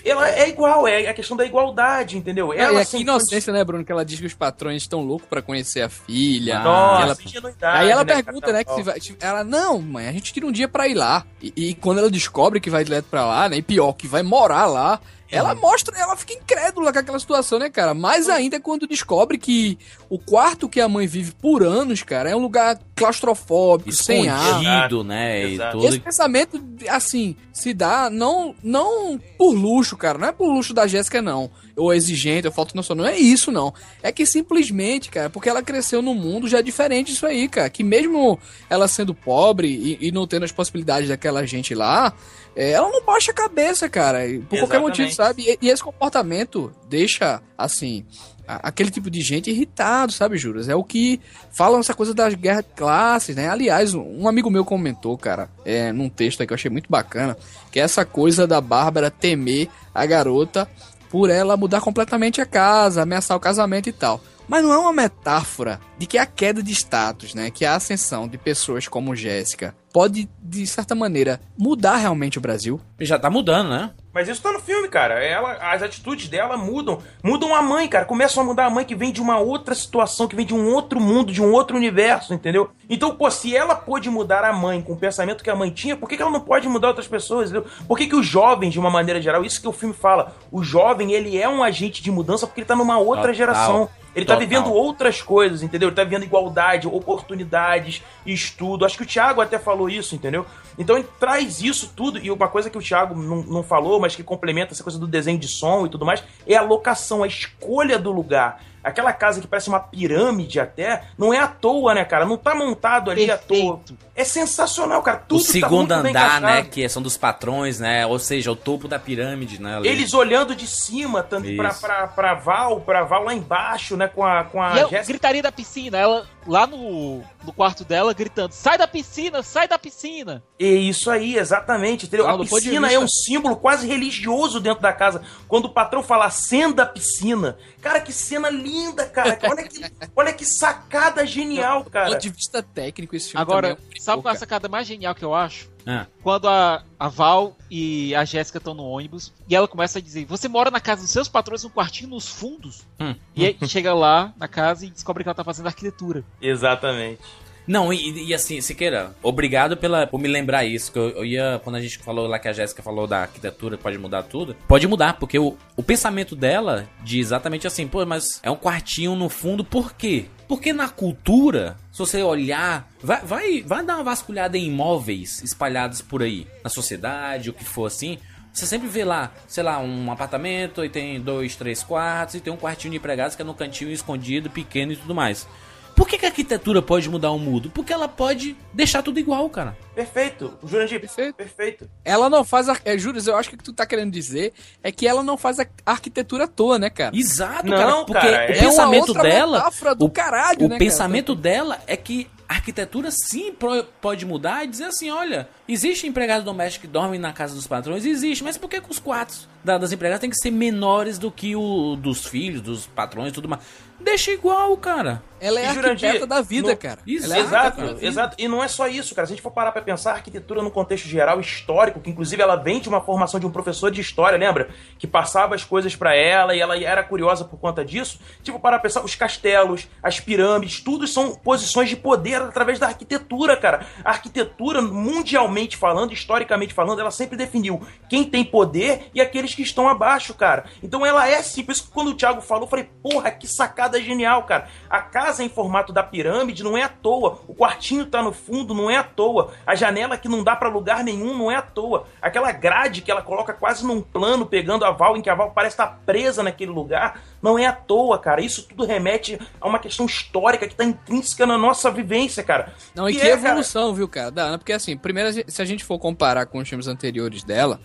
Entendeu? 0.00 0.12
Ela 0.12 0.30
é 0.30 0.48
igual, 0.48 0.88
é 0.88 1.06
a 1.08 1.12
questão 1.12 1.36
da 1.36 1.44
igualdade, 1.44 2.16
entendeu? 2.16 2.46
Não, 2.46 2.54
ela 2.54 2.80
e 2.82 2.84
sem 2.86 3.00
que 3.00 3.04
inocência, 3.04 3.52
né, 3.52 3.62
Bruno? 3.62 3.84
Que 3.84 3.92
ela 3.92 4.02
diz 4.04 4.18
que 4.18 4.24
os 4.24 4.32
patrões 4.32 4.82
estão 4.82 5.02
loucos 5.02 5.28
pra 5.28 5.42
conhecer 5.42 5.82
a 5.82 5.90
filha. 5.90 6.60
Nossa, 6.60 7.02
E 7.22 7.36
ela- 7.36 7.54
Aí 7.78 7.90
ela 7.90 8.02
né, 8.04 8.22
pergunta, 8.22 8.50
né, 8.52 8.64
que 8.64 8.82
vai. 8.82 8.98
Ela, 9.20 9.44
não, 9.44 9.78
mãe, 9.82 10.08
a 10.08 10.12
gente 10.12 10.32
tira 10.32 10.46
um 10.46 10.52
dia 10.52 10.66
pra 10.68 10.88
ir 10.88 10.94
lá. 10.94 11.24
E, 11.42 11.52
e 11.54 11.74
quando 11.74 11.98
ela 11.98 12.10
descobre 12.10 12.60
que 12.60 12.70
vai 12.70 12.82
direto 12.82 13.04
pra 13.10 13.26
lá, 13.26 13.48
né? 13.48 13.56
E 13.58 13.62
pior, 13.62 13.92
que 13.92 14.06
vai 14.06 14.22
morar 14.22 14.64
lá. 14.66 14.98
Ela 15.30 15.52
mostra, 15.54 15.98
ela 15.98 16.14
fica 16.16 16.32
incrédula 16.34 16.92
com 16.92 16.98
aquela 16.98 17.18
situação, 17.18 17.58
né, 17.58 17.68
cara? 17.68 17.92
Mais 17.92 18.28
ainda 18.28 18.60
quando 18.60 18.86
descobre 18.86 19.36
que 19.36 19.76
o 20.14 20.18
quarto 20.20 20.68
que 20.68 20.80
a 20.80 20.88
mãe 20.88 21.08
vive 21.08 21.32
por 21.32 21.64
anos, 21.64 22.04
cara, 22.04 22.30
é 22.30 22.36
um 22.36 22.38
lugar 22.38 22.78
claustrofóbico, 22.94 23.90
sem 23.90 24.28
ar. 24.28 24.62
Escondido, 24.62 25.02
né? 25.02 25.44
E 25.48 25.58
tudo. 25.72 25.88
Esse 25.88 25.98
pensamento, 25.98 26.64
assim, 26.88 27.34
se 27.52 27.74
dá 27.74 28.08
não, 28.08 28.54
não 28.62 29.18
por 29.36 29.52
luxo, 29.52 29.96
cara. 29.96 30.16
Não 30.16 30.28
é 30.28 30.32
por 30.32 30.46
luxo 30.46 30.72
da 30.72 30.86
Jéssica, 30.86 31.20
não. 31.20 31.50
Ou 31.76 31.92
exigente, 31.92 32.46
ou 32.46 32.52
falta 32.52 32.76
noção. 32.76 32.94
Não 32.94 33.04
é 33.04 33.18
isso, 33.18 33.50
não. 33.50 33.74
É 34.04 34.12
que 34.12 34.24
simplesmente, 34.24 35.10
cara, 35.10 35.28
porque 35.28 35.48
ela 35.48 35.64
cresceu 35.64 36.00
num 36.00 36.14
mundo 36.14 36.46
já 36.46 36.60
diferente 36.60 37.10
disso 37.10 37.26
aí, 37.26 37.48
cara. 37.48 37.68
Que 37.68 37.82
mesmo 37.82 38.38
ela 38.70 38.86
sendo 38.86 39.16
pobre 39.16 39.66
e, 39.66 39.98
e 40.00 40.12
não 40.12 40.28
tendo 40.28 40.44
as 40.44 40.52
possibilidades 40.52 41.08
daquela 41.08 41.44
gente 41.44 41.74
lá, 41.74 42.14
é, 42.54 42.70
ela 42.70 42.88
não 42.88 43.04
baixa 43.04 43.32
a 43.32 43.34
cabeça, 43.34 43.88
cara. 43.88 44.28
e 44.28 44.38
Por 44.38 44.60
qualquer 44.60 44.76
Exatamente. 44.76 45.00
motivo, 45.00 45.12
sabe? 45.12 45.42
E, 45.42 45.58
e 45.66 45.70
esse 45.70 45.82
comportamento 45.82 46.72
deixa, 46.88 47.42
assim, 47.58 48.06
aquele 48.46 48.90
tipo 48.90 49.10
de 49.10 49.20
gente 49.20 49.50
irritado, 49.50 50.12
sabe, 50.12 50.36
Juras? 50.38 50.68
É 50.68 50.74
o 50.74 50.84
que 50.84 51.20
falam 51.50 51.80
essa 51.80 51.94
coisa 51.94 52.12
das 52.14 52.34
guerras 52.34 52.64
de 52.64 52.70
classes, 52.74 53.34
né? 53.36 53.48
Aliás, 53.48 53.94
um- 53.94 54.28
amigo 54.28 54.50
meu 54.50 54.64
comentou, 54.64 55.16
cara, 55.16 55.48
é, 55.64 55.92
num 55.92 56.08
texto 56.08 56.40
aí 56.40 56.46
que 56.46 56.52
eu 56.52 56.56
achei 56.56 56.70
muito 56.70 56.90
bacana, 56.90 57.36
que 57.70 57.80
é 57.80 57.82
essa 57.82 58.04
coisa 58.04 58.46
da 58.46 58.60
Bárbara 58.60 59.10
temer 59.10 59.68
a 59.94 60.04
garota 60.06 60.68
por 61.10 61.30
ela 61.30 61.56
mudar 61.56 61.80
completamente 61.80 62.40
a 62.40 62.46
casa, 62.46 63.02
ameaçar 63.02 63.36
o 63.36 63.40
casamento 63.40 63.88
e 63.88 63.92
tal. 63.92 64.20
Mas 64.46 64.62
não 64.62 64.72
é 64.74 64.78
uma 64.78 64.92
metáfora 64.92 65.80
de 65.96 66.06
que 66.06 66.18
a 66.18 66.26
queda 66.26 66.62
de 66.62 66.72
status, 66.72 67.32
né, 67.34 67.50
que 67.50 67.64
a 67.64 67.76
ascensão 67.76 68.28
de 68.28 68.36
pessoas 68.36 68.86
como 68.86 69.16
Jéssica 69.16 69.74
pode, 69.92 70.28
de 70.42 70.66
certa 70.66 70.94
maneira, 70.94 71.40
mudar 71.56 71.96
realmente 71.96 72.36
o 72.36 72.40
Brasil? 72.42 72.78
Já 73.00 73.18
tá 73.18 73.30
mudando, 73.30 73.70
né? 73.70 73.90
Mas 74.14 74.28
isso 74.28 74.40
tá 74.40 74.52
no 74.52 74.60
filme, 74.60 74.88
cara. 74.88 75.14
Ela, 75.14 75.54
as 75.72 75.82
atitudes 75.82 76.28
dela 76.28 76.56
mudam. 76.56 77.00
Mudam 77.20 77.52
a 77.52 77.60
mãe, 77.60 77.88
cara. 77.88 78.04
Começam 78.04 78.44
a 78.44 78.46
mudar 78.46 78.66
a 78.66 78.70
mãe 78.70 78.84
que 78.84 78.94
vem 78.94 79.10
de 79.10 79.20
uma 79.20 79.38
outra 79.40 79.74
situação, 79.74 80.28
que 80.28 80.36
vem 80.36 80.46
de 80.46 80.54
um 80.54 80.72
outro 80.72 81.00
mundo, 81.00 81.32
de 81.32 81.42
um 81.42 81.50
outro 81.52 81.76
universo, 81.76 82.32
entendeu? 82.32 82.70
Então, 82.88 83.16
pô, 83.16 83.28
se 83.28 83.56
ela 83.56 83.74
pôde 83.74 84.08
mudar 84.08 84.44
a 84.44 84.52
mãe 84.52 84.80
com 84.80 84.92
o 84.92 84.96
pensamento 84.96 85.42
que 85.42 85.50
a 85.50 85.56
mãe 85.56 85.70
tinha, 85.70 85.96
por 85.96 86.08
que, 86.08 86.16
que 86.16 86.22
ela 86.22 86.30
não 86.30 86.40
pode 86.40 86.68
mudar 86.68 86.88
outras 86.88 87.08
pessoas, 87.08 87.50
entendeu? 87.50 87.68
Por 87.88 87.98
que, 87.98 88.06
que 88.06 88.14
os 88.14 88.24
jovens, 88.24 88.72
de 88.72 88.78
uma 88.78 88.90
maneira 88.90 89.20
geral, 89.20 89.44
isso 89.44 89.60
que 89.60 89.66
o 89.66 89.72
filme 89.72 89.94
fala, 89.94 90.32
o 90.52 90.62
jovem, 90.62 91.12
ele 91.12 91.36
é 91.36 91.48
um 91.48 91.64
agente 91.64 92.00
de 92.00 92.10
mudança 92.12 92.46
porque 92.46 92.60
ele 92.60 92.68
tá 92.68 92.76
numa 92.76 92.98
outra 92.98 93.22
Total. 93.22 93.34
geração. 93.34 93.90
Ele 94.14 94.24
tá 94.24 94.34
Total. 94.34 94.48
vivendo 94.48 94.72
outras 94.72 95.20
coisas, 95.20 95.62
entendeu? 95.62 95.88
Ele 95.88 95.96
tá 95.96 96.04
vivendo 96.04 96.22
igualdade, 96.22 96.86
oportunidades, 96.86 98.00
estudo. 98.24 98.84
Acho 98.84 98.96
que 98.96 99.02
o 99.02 99.06
Thiago 99.06 99.40
até 99.40 99.58
falou 99.58 99.88
isso, 99.88 100.14
entendeu? 100.14 100.46
Então 100.78 100.96
ele 100.96 101.08
traz 101.18 101.60
isso 101.60 101.92
tudo. 101.96 102.18
E 102.18 102.30
uma 102.30 102.48
coisa 102.48 102.70
que 102.70 102.78
o 102.78 102.82
Thiago 102.82 103.20
não, 103.20 103.42
não 103.42 103.62
falou, 103.62 103.98
mas 104.04 104.14
que 104.14 104.22
complementa 104.22 104.72
essa 104.72 104.82
coisa 104.82 104.98
do 104.98 105.06
desenho 105.06 105.38
de 105.38 105.48
som 105.48 105.86
e 105.86 105.88
tudo 105.88 106.04
mais, 106.04 106.22
é 106.46 106.54
a 106.56 106.62
locação, 106.62 107.22
a 107.22 107.26
escolha 107.26 107.98
do 107.98 108.12
lugar. 108.12 108.60
aquela 108.82 109.14
casa 109.14 109.40
que 109.40 109.46
parece 109.46 109.70
uma 109.70 109.80
pirâmide 109.80 110.60
até, 110.60 111.04
não 111.16 111.32
é 111.32 111.38
à 111.38 111.48
toa, 111.48 111.94
né, 111.94 112.04
cara? 112.04 112.26
Não 112.26 112.36
tá 112.36 112.54
montado 112.54 113.10
ali 113.10 113.30
à 113.30 113.38
toa. 113.38 113.78
Perfeito. 113.78 113.96
É 114.14 114.24
sensacional, 114.24 115.02
cara. 115.02 115.24
Tudo 115.26 115.40
o 115.40 115.44
tá 115.44 115.50
segundo 115.50 116.02
bem 116.02 116.10
andar, 116.10 116.40
né? 116.40 116.62
Que 116.64 116.86
são 116.88 117.02
dos 117.02 117.16
patrões, 117.16 117.80
né? 117.80 118.06
Ou 118.06 118.18
seja, 118.18 118.52
o 118.52 118.56
topo 118.56 118.86
da 118.86 118.98
pirâmide, 118.98 119.60
né? 119.60 119.78
ali. 119.78 119.88
Eles 119.88 120.12
olhando 120.12 120.54
de 120.54 120.66
cima, 120.66 121.22
tanto 121.22 121.48
pra, 121.56 121.68
Isso. 121.70 121.80
pra, 121.80 122.06
pra 122.08 122.34
Val, 122.34 122.80
pra 122.82 123.02
Val 123.04 123.24
lá 123.24 123.34
embaixo, 123.34 123.96
né? 123.96 124.06
Com 124.06 124.22
a, 124.22 124.44
com 124.44 124.62
a 124.62 124.76
E 124.76 124.80
a 124.80 124.86
Jéssica. 124.88 125.04
gritaria 125.06 125.42
da 125.42 125.50
piscina, 125.50 125.96
ela 125.96 126.26
lá 126.46 126.66
no, 126.66 127.24
no 127.44 127.52
quarto 127.52 127.84
dela 127.84 128.12
gritando: 128.12 128.52
sai 128.52 128.78
da 128.78 128.86
piscina, 128.86 129.42
sai 129.42 129.68
da 129.68 129.78
piscina. 129.78 130.42
É 130.58 130.66
isso 130.66 131.10
aí, 131.10 131.36
exatamente. 131.36 132.06
Entendeu? 132.06 132.26
Não, 132.26 132.34
a 132.34 132.36
do 132.36 132.44
piscina 132.46 132.90
é 132.90 132.98
um 132.98 133.08
símbolo 133.08 133.56
quase 133.56 133.86
religioso 133.86 134.60
dentro 134.60 134.82
da 134.82 134.92
casa. 134.92 135.22
Quando 135.46 135.66
o 135.66 135.72
patrão 135.72 136.02
fala 136.02 136.26
acenda 136.26 136.82
a 136.82 136.86
piscina. 136.86 137.56
Cara, 137.80 138.00
que 138.00 138.12
cena 138.12 138.48
linda, 138.48 139.06
cara. 139.06 139.38
Olha 139.48 139.62
que, 139.68 139.84
olha 140.16 140.32
que 140.32 140.44
sacada 140.44 141.26
genial, 141.26 141.82
Do 141.84 141.90
cara. 141.90 142.10
ponto 142.10 142.20
de 142.20 142.30
vista 142.30 142.62
técnico, 142.62 143.14
esse 143.14 143.30
filme 143.30 143.42
Agora, 143.42 143.76
também 143.76 143.84
é 143.92 144.00
um 144.00 144.02
sabe 144.02 144.22
qual 144.22 144.32
é 144.32 144.36
a 144.36 144.38
sacada 144.40 144.68
mais 144.68 144.86
genial 144.86 145.14
que 145.14 145.24
eu 145.24 145.34
acho? 145.34 145.73
Ah. 145.86 146.06
Quando 146.22 146.48
a, 146.48 146.82
a 146.98 147.08
Val 147.08 147.56
e 147.70 148.14
a 148.14 148.24
Jéssica 148.24 148.58
estão 148.58 148.74
no 148.74 148.84
ônibus 148.84 149.32
e 149.48 149.54
ela 149.54 149.68
começa 149.68 149.98
a 149.98 150.02
dizer: 150.02 150.24
Você 150.24 150.48
mora 150.48 150.70
na 150.70 150.80
casa 150.80 151.02
dos 151.02 151.10
seus 151.10 151.28
patrões, 151.28 151.62
num 151.62 151.70
quartinho 151.70 152.10
nos 152.10 152.28
fundos? 152.28 152.86
Hum. 152.98 153.14
E 153.34 153.44
aí 153.44 153.58
chega 153.68 153.92
lá 153.92 154.32
na 154.36 154.48
casa 154.48 154.86
e 154.86 154.90
descobre 154.90 155.22
que 155.22 155.28
ela 155.28 155.34
tá 155.34 155.44
fazendo 155.44 155.66
arquitetura. 155.66 156.24
Exatamente. 156.40 157.22
Não, 157.66 157.92
e, 157.92 158.26
e 158.26 158.34
assim, 158.34 158.60
Siqueira, 158.60 159.14
obrigado 159.22 159.76
pela, 159.76 160.06
por 160.06 160.20
me 160.20 160.28
lembrar 160.28 160.64
isso. 160.64 160.92
Que 160.92 160.98
eu, 160.98 161.08
eu 161.10 161.24
ia, 161.24 161.60
quando 161.64 161.76
a 161.76 161.80
gente 161.80 161.98
falou 161.98 162.26
lá 162.26 162.38
que 162.38 162.48
a 162.48 162.52
Jéssica 162.52 162.82
falou 162.82 163.06
da 163.06 163.22
arquitetura, 163.22 163.78
pode 163.78 163.98
mudar 163.98 164.22
tudo. 164.24 164.54
Pode 164.68 164.86
mudar, 164.86 165.14
porque 165.14 165.38
o, 165.38 165.56
o 165.76 165.82
pensamento 165.82 166.36
dela 166.36 166.86
de 167.02 167.18
exatamente 167.18 167.66
assim, 167.66 167.86
pô, 167.86 168.04
mas 168.04 168.40
é 168.42 168.50
um 168.50 168.56
quartinho 168.56 169.14
no 169.14 169.28
fundo, 169.28 169.64
por 169.64 169.94
quê? 169.94 170.26
Porque 170.46 170.72
na 170.72 170.88
cultura, 170.88 171.76
se 171.90 171.98
você 171.98 172.22
olhar, 172.22 172.88
vai, 173.02 173.20
vai, 173.22 173.62
vai 173.62 173.84
dar 173.84 173.96
uma 173.96 174.04
vasculhada 174.04 174.58
em 174.58 174.66
imóveis 174.66 175.42
espalhados 175.42 176.02
por 176.02 176.22
aí, 176.22 176.46
na 176.62 176.68
sociedade, 176.68 177.48
o 177.48 177.52
que 177.54 177.64
for 177.64 177.86
assim. 177.86 178.18
Você 178.52 178.66
sempre 178.66 178.86
vê 178.86 179.04
lá, 179.04 179.32
sei 179.48 179.64
lá, 179.64 179.80
um 179.80 180.12
apartamento 180.12 180.84
e 180.84 180.88
tem 180.88 181.20
dois, 181.20 181.56
três 181.56 181.82
quartos 181.82 182.36
e 182.36 182.40
tem 182.40 182.52
um 182.52 182.56
quartinho 182.56 182.92
de 182.92 182.98
empregados 182.98 183.34
que 183.34 183.42
é 183.42 183.44
no 183.44 183.54
cantinho 183.54 183.90
escondido, 183.90 184.48
pequeno 184.48 184.92
e 184.92 184.96
tudo 184.96 185.14
mais. 185.14 185.48
Por 185.94 186.08
que, 186.08 186.18
que 186.18 186.26
a 186.26 186.28
arquitetura 186.28 186.82
pode 186.82 187.08
mudar 187.08 187.30
o 187.30 187.38
mundo? 187.38 187.70
Porque 187.70 187.92
ela 187.92 188.08
pode 188.08 188.56
deixar 188.72 189.02
tudo 189.02 189.20
igual, 189.20 189.48
cara. 189.48 189.76
Perfeito. 189.94 190.52
Jurandir, 190.64 191.00
Perfeito. 191.00 191.34
perfeito. 191.36 191.90
Ela 192.04 192.28
não 192.28 192.42
faz. 192.44 192.68
Ar... 192.68 192.80
É, 192.84 192.98
Júlio, 192.98 193.22
eu 193.24 193.36
acho 193.36 193.48
que 193.48 193.54
o 193.54 193.58
que 193.58 193.64
tu 193.64 193.72
tá 193.72 193.86
querendo 193.86 194.10
dizer 194.10 194.52
é 194.82 194.90
que 194.90 195.06
ela 195.06 195.22
não 195.22 195.36
faz 195.36 195.60
a 195.60 195.66
arquitetura 195.86 196.44
à 196.44 196.48
toa, 196.48 196.78
né, 196.78 196.90
cara? 196.90 197.16
Exato, 197.16 197.66
Não, 197.68 197.76
cara. 197.76 198.04
Porque 198.04 198.12
cara, 198.20 198.30
o 198.30 198.54
é 198.54 198.56
uma 198.56 198.58
pensamento 198.70 199.08
outra 199.08 199.22
dela. 199.22 199.70
o 200.00 200.10
caralho, 200.10 200.66
o 200.66 200.68
né, 200.68 200.78
pensamento 200.78 201.34
dela 201.34 201.80
é 201.86 201.96
que 201.96 202.28
a 202.48 202.54
arquitetura 202.54 203.10
sim 203.10 203.54
pode 204.00 204.26
mudar 204.26 204.64
e 204.64 204.66
dizer 204.66 204.84
assim: 204.84 205.10
olha, 205.10 205.48
existe 205.68 206.06
empregado 206.06 206.44
doméstico 206.44 206.86
que 206.86 206.92
dorme 206.92 207.18
na 207.18 207.32
casa 207.32 207.54
dos 207.54 207.66
patrões? 207.66 208.04
Existe, 208.04 208.42
mas 208.42 208.58
por 208.58 208.68
que, 208.68 208.80
que 208.80 208.90
os 208.90 208.98
quartos 208.98 209.48
da- 209.62 209.78
das 209.78 209.92
empregadas 209.92 210.20
tem 210.20 210.28
que 210.30 210.36
ser 210.36 210.50
menores 210.50 211.18
do 211.18 211.30
que 211.30 211.54
o 211.56 211.96
dos 211.96 212.26
filhos, 212.26 212.60
dos 212.60 212.86
patrões 212.86 213.30
e 213.30 213.32
tudo 213.32 213.48
mais? 213.48 213.62
Deixa 214.00 214.30
igual, 214.32 214.76
cara. 214.76 215.22
Ela 215.44 215.60
é 215.60 215.66
E, 215.70 215.74
Jurandir, 215.74 216.08
arquiteta 216.08 216.26
da 216.26 216.40
vida, 216.40 216.68
no- 216.68 216.76
cara. 216.76 217.00
Isso, 217.06 217.32
é 217.32 217.38
Exato, 217.40 217.80
exato. 218.00 218.36
E 218.38 218.48
não 218.48 218.62
é 218.62 218.68
só 218.68 218.86
isso, 218.88 219.14
cara. 219.14 219.26
Se 219.26 219.32
a 219.32 219.36
gente 219.36 219.42
for 219.42 219.50
parar 219.50 219.72
pra 219.72 219.82
pensar, 219.82 220.12
a 220.12 220.14
arquitetura 220.14 220.62
no 220.62 220.70
contexto 220.70 221.06
geral 221.06 221.38
histórico, 221.40 222.00
que 222.00 222.10
inclusive 222.10 222.40
ela 222.42 222.56
vem 222.56 222.80
de 222.80 222.88
uma 222.88 223.00
formação 223.00 223.38
de 223.38 223.46
um 223.46 223.50
professor 223.50 223.90
de 223.90 224.00
história, 224.00 224.38
lembra? 224.38 224.70
Que 224.98 225.06
passava 225.06 225.54
as 225.54 225.64
coisas 225.64 225.94
pra 225.94 226.14
ela 226.16 226.54
e 226.54 226.60
ela 226.60 226.78
era 226.78 227.02
curiosa 227.02 227.44
por 227.44 227.58
conta 227.58 227.84
disso. 227.84 228.18
Tipo, 228.42 228.58
parar 228.58 228.78
pra 228.78 228.88
pensar, 228.88 229.04
os 229.04 229.14
castelos, 229.14 229.86
as 230.02 230.20
pirâmides, 230.20 230.80
tudo 230.80 231.06
são 231.06 231.34
posições 231.34 231.88
de 231.88 231.96
poder 231.96 232.40
através 232.40 232.78
da 232.78 232.86
arquitetura, 232.86 233.56
cara. 233.56 233.86
A 234.04 234.10
arquitetura, 234.10 234.80
mundialmente 234.82 235.76
falando, 235.76 236.12
historicamente 236.12 236.72
falando, 236.74 237.00
ela 237.00 237.10
sempre 237.10 237.36
definiu 237.36 237.82
quem 238.08 238.24
tem 238.24 238.44
poder 238.44 239.10
e 239.14 239.20
aqueles 239.20 239.54
que 239.54 239.62
estão 239.62 239.88
abaixo, 239.88 240.34
cara. 240.34 240.64
Então 240.82 241.04
ela 241.04 241.28
é 241.28 241.36
assim, 241.38 241.62
por 241.64 241.72
isso 241.72 241.84
que 241.84 241.90
quando 241.92 242.08
o 242.08 242.14
Thiago 242.14 242.40
falou, 242.40 242.64
eu 242.64 242.68
falei, 242.68 242.88
porra, 243.02 243.30
que 243.30 243.46
sacada 243.46 244.00
genial, 244.00 244.44
cara. 244.44 244.68
A 244.88 245.00
casa 245.00 245.33
em 245.42 245.48
formato 245.48 245.92
da 245.92 246.02
pirâmide 246.02 246.62
não 246.62 246.76
é 246.76 246.82
à 246.82 246.88
toa. 246.88 247.40
O 247.48 247.54
quartinho 247.54 248.06
tá 248.06 248.22
no 248.22 248.32
fundo, 248.32 248.74
não 248.74 248.90
é 248.90 248.96
à 248.96 249.02
toa. 249.02 249.52
A 249.66 249.74
janela 249.74 250.16
que 250.16 250.28
não 250.28 250.44
dá 250.44 250.54
pra 250.54 250.68
lugar 250.68 251.02
nenhum, 251.02 251.36
não 251.36 251.50
é 251.50 251.56
à 251.56 251.62
toa. 251.62 252.06
Aquela 252.20 252.52
grade 252.52 253.02
que 253.02 253.10
ela 253.10 253.22
coloca 253.22 253.52
quase 253.52 253.86
num 253.86 254.00
plano, 254.00 254.46
pegando 254.46 254.84
a 254.84 254.90
Val, 254.90 255.16
em 255.16 255.22
que 255.22 255.30
a 255.30 255.34
Val 255.34 255.52
parece 255.52 255.74
estar 255.74 256.00
presa 256.04 256.42
naquele 256.42 256.70
lugar, 256.70 257.20
não 257.42 257.58
é 257.58 257.66
à 257.66 257.72
toa, 257.72 258.18
cara. 258.18 258.40
Isso 258.40 258.66
tudo 258.68 258.84
remete 258.84 259.38
a 259.60 259.68
uma 259.68 259.78
questão 259.78 260.06
histórica 260.06 260.66
que 260.66 260.74
tá 260.74 260.84
intrínseca 260.84 261.46
na 261.46 261.58
nossa 261.58 261.90
vivência, 261.90 262.42
cara. 262.42 262.72
Não, 262.94 263.08
e 263.08 263.14
Que 263.14 263.20
que 263.20 263.26
é, 263.26 263.36
cara, 263.36 263.48
evolução, 263.50 263.94
viu, 263.94 264.08
cara, 264.08 264.30
da 264.30 264.44
Ana? 264.44 264.58
Porque 264.58 264.72
assim, 264.72 264.96
primeiro, 264.96 265.30
se 265.46 265.62
a 265.62 265.64
gente 265.64 265.84
for 265.84 265.98
comparar 265.98 266.46
com 266.46 266.58
os 266.58 266.68
filmes 266.68 266.86
anteriores 266.86 267.42
dela, 267.42 267.80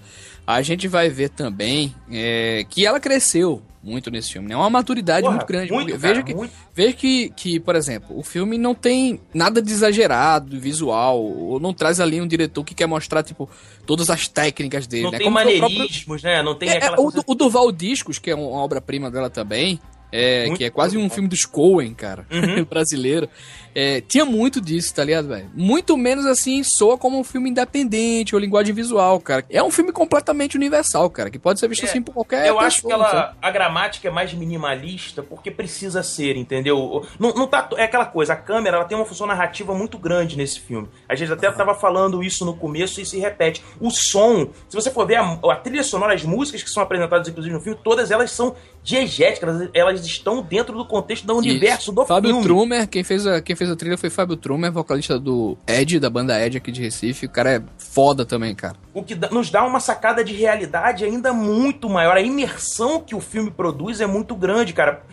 a 0.45 0.61
gente 0.61 0.87
vai 0.87 1.09
ver 1.09 1.29
também 1.29 1.93
é, 2.11 2.65
que 2.69 2.85
ela 2.85 2.99
cresceu 2.99 3.61
muito 3.81 4.11
nesse 4.11 4.33
filme, 4.33 4.49
né? 4.49 4.55
Uma 4.57 4.69
maturidade 4.69 5.21
Porra, 5.21 5.35
muito 5.37 5.47
grande. 5.47 5.71
muito, 5.71 5.87
porque 5.91 6.01
cara, 6.01 6.13
veja 6.13 6.23
que, 6.25 6.35
muito. 6.35 6.53
veja 6.75 6.93
que, 6.93 7.29
que, 7.35 7.59
por 7.59 7.75
exemplo, 7.75 8.17
o 8.17 8.23
filme 8.23 8.57
não 8.57 8.75
tem 8.75 9.19
nada 9.33 9.61
de 9.61 9.71
exagerado, 9.71 10.59
visual, 10.59 11.21
ou 11.21 11.59
não 11.59 11.73
traz 11.73 11.99
ali 11.99 12.19
um 12.21 12.27
diretor 12.27 12.63
que 12.63 12.75
quer 12.75 12.87
mostrar, 12.87 13.23
tipo, 13.23 13.49
todas 13.85 14.09
as 14.09 14.27
técnicas 14.27 14.85
dele, 14.85 15.03
Não 15.03 15.11
né? 15.11 15.17
tem 15.19 15.25
Como 15.25 15.37
o 15.39 15.41
próprio- 15.41 15.61
maneirismos, 15.61 16.21
né? 16.23 16.43
Não 16.43 16.55
tem 16.55 16.69
É, 16.69 16.73
é, 16.73 16.77
aquela 16.77 16.99
o, 16.99 17.03
coisa... 17.03 17.23
o 17.25 17.35
Duval 17.35 17.71
Discos, 17.71 18.19
que 18.19 18.29
é 18.29 18.35
uma 18.35 18.57
obra-prima 18.59 19.09
dela 19.09 19.29
também, 19.29 19.79
é, 20.11 20.47
Muito 20.47 20.57
que 20.57 20.63
é 20.63 20.69
quase 20.71 20.97
um 20.97 21.07
filme 21.07 21.29
dos 21.29 21.45
Coen, 21.45 21.93
cara, 21.93 22.25
Uhum. 22.31 22.65
brasileiro. 22.69 23.29
É, 23.73 24.01
tinha 24.01 24.25
muito 24.25 24.59
disso, 24.59 24.93
tá 24.93 25.03
ligado, 25.03 25.27
velho? 25.27 25.49
Muito 25.53 25.95
menos 25.97 26.25
assim, 26.25 26.63
soa 26.63 26.97
como 26.97 27.19
um 27.19 27.23
filme 27.23 27.49
independente 27.49 28.35
ou 28.35 28.41
linguagem 28.41 28.73
visual, 28.73 29.19
cara. 29.19 29.45
É 29.49 29.61
um 29.63 29.71
filme 29.71 29.91
completamente 29.91 30.55
universal, 30.57 31.09
cara, 31.09 31.29
que 31.29 31.39
pode 31.39 31.59
ser 31.59 31.67
visto 31.67 31.85
É, 31.85 31.89
assim 31.89 32.01
por 32.01 32.13
qualquer 32.13 32.47
Eu 32.47 32.59
acho 32.59 32.81
que 32.81 32.87
pessoa, 32.87 33.05
sabe? 33.05 33.17
ela, 33.17 33.37
a 33.41 33.51
gramática 33.51 34.07
é 34.07 34.11
mais 34.11 34.33
minimalista 34.33 35.21
porque 35.21 35.51
precisa 35.51 36.03
ser, 36.03 36.35
entendeu? 36.35 37.05
Não, 37.19 37.33
não 37.33 37.47
tá, 37.47 37.69
é 37.77 37.83
aquela 37.83 38.05
coisa, 38.05 38.33
a 38.33 38.35
câmera 38.35 38.77
ela 38.77 38.85
tem 38.85 38.97
uma 38.97 39.05
função 39.05 39.27
narrativa 39.27 39.73
muito 39.73 39.97
grande 39.97 40.37
nesse 40.37 40.59
filme. 40.59 40.87
A 41.07 41.15
gente 41.15 41.31
até 41.31 41.51
tava 41.51 41.73
falando 41.75 42.23
isso 42.23 42.45
no 42.45 42.55
começo 42.55 42.99
e 43.01 43.05
se 43.05 43.19
repete. 43.19 43.63
O 43.79 43.89
som, 43.89 44.49
se 44.67 44.75
você 44.75 44.89
for 44.91 45.05
ver 45.05 45.15
a, 45.17 45.39
a 45.51 45.55
trilha 45.55 45.83
sonora, 45.83 46.13
as 46.13 46.23
músicas 46.23 46.63
que 46.63 46.69
são 46.69 46.81
apresentadas 46.83 47.27
inclusive 47.27 47.53
no 47.53 47.61
filme, 47.61 47.79
todas 47.83 48.11
elas 48.11 48.31
são 48.31 48.55
diegéticas, 48.83 49.49
elas, 49.49 49.69
elas 49.73 50.05
estão 50.05 50.41
dentro 50.41 50.77
do 50.77 50.85
contexto 50.85 51.25
do 51.25 51.37
universo 51.37 51.83
Isso. 51.83 51.91
do 51.91 52.05
Fábio 52.05 52.29
filme. 52.31 52.43
Trumer, 52.43 52.87
quem 52.87 53.03
fez, 53.03 53.27
a, 53.27 53.41
quem 53.41 53.55
fez 53.59 53.69
a 53.69 53.75
trilha 53.75 53.97
foi 53.97 54.09
Fábio 54.09 54.37
Trumer, 54.37 54.71
vocalista 54.71 55.19
do 55.19 55.57
Ed, 55.67 55.99
da 55.99 56.09
banda 56.09 56.39
Ed 56.39 56.57
aqui 56.57 56.71
de 56.71 56.81
Recife. 56.81 57.25
O 57.25 57.29
cara 57.29 57.55
é 57.57 57.61
foda 57.77 58.25
também, 58.25 58.55
cara. 58.55 58.77
O 58.93 59.03
que 59.03 59.15
nos 59.31 59.51
dá 59.51 59.65
uma 59.65 59.81
sacada 59.81 60.23
de 60.23 60.33
realidade 60.33 61.03
ainda 61.03 61.33
muito 61.33 61.89
maior. 61.89 62.15
A 62.15 62.21
imersão 62.21 63.01
que 63.01 63.13
o 63.13 63.19
filme 63.19 63.51
produz 63.51 63.99
é 63.99 64.07
muito 64.07 64.33
grande, 64.33 64.71
cara. 64.71 65.03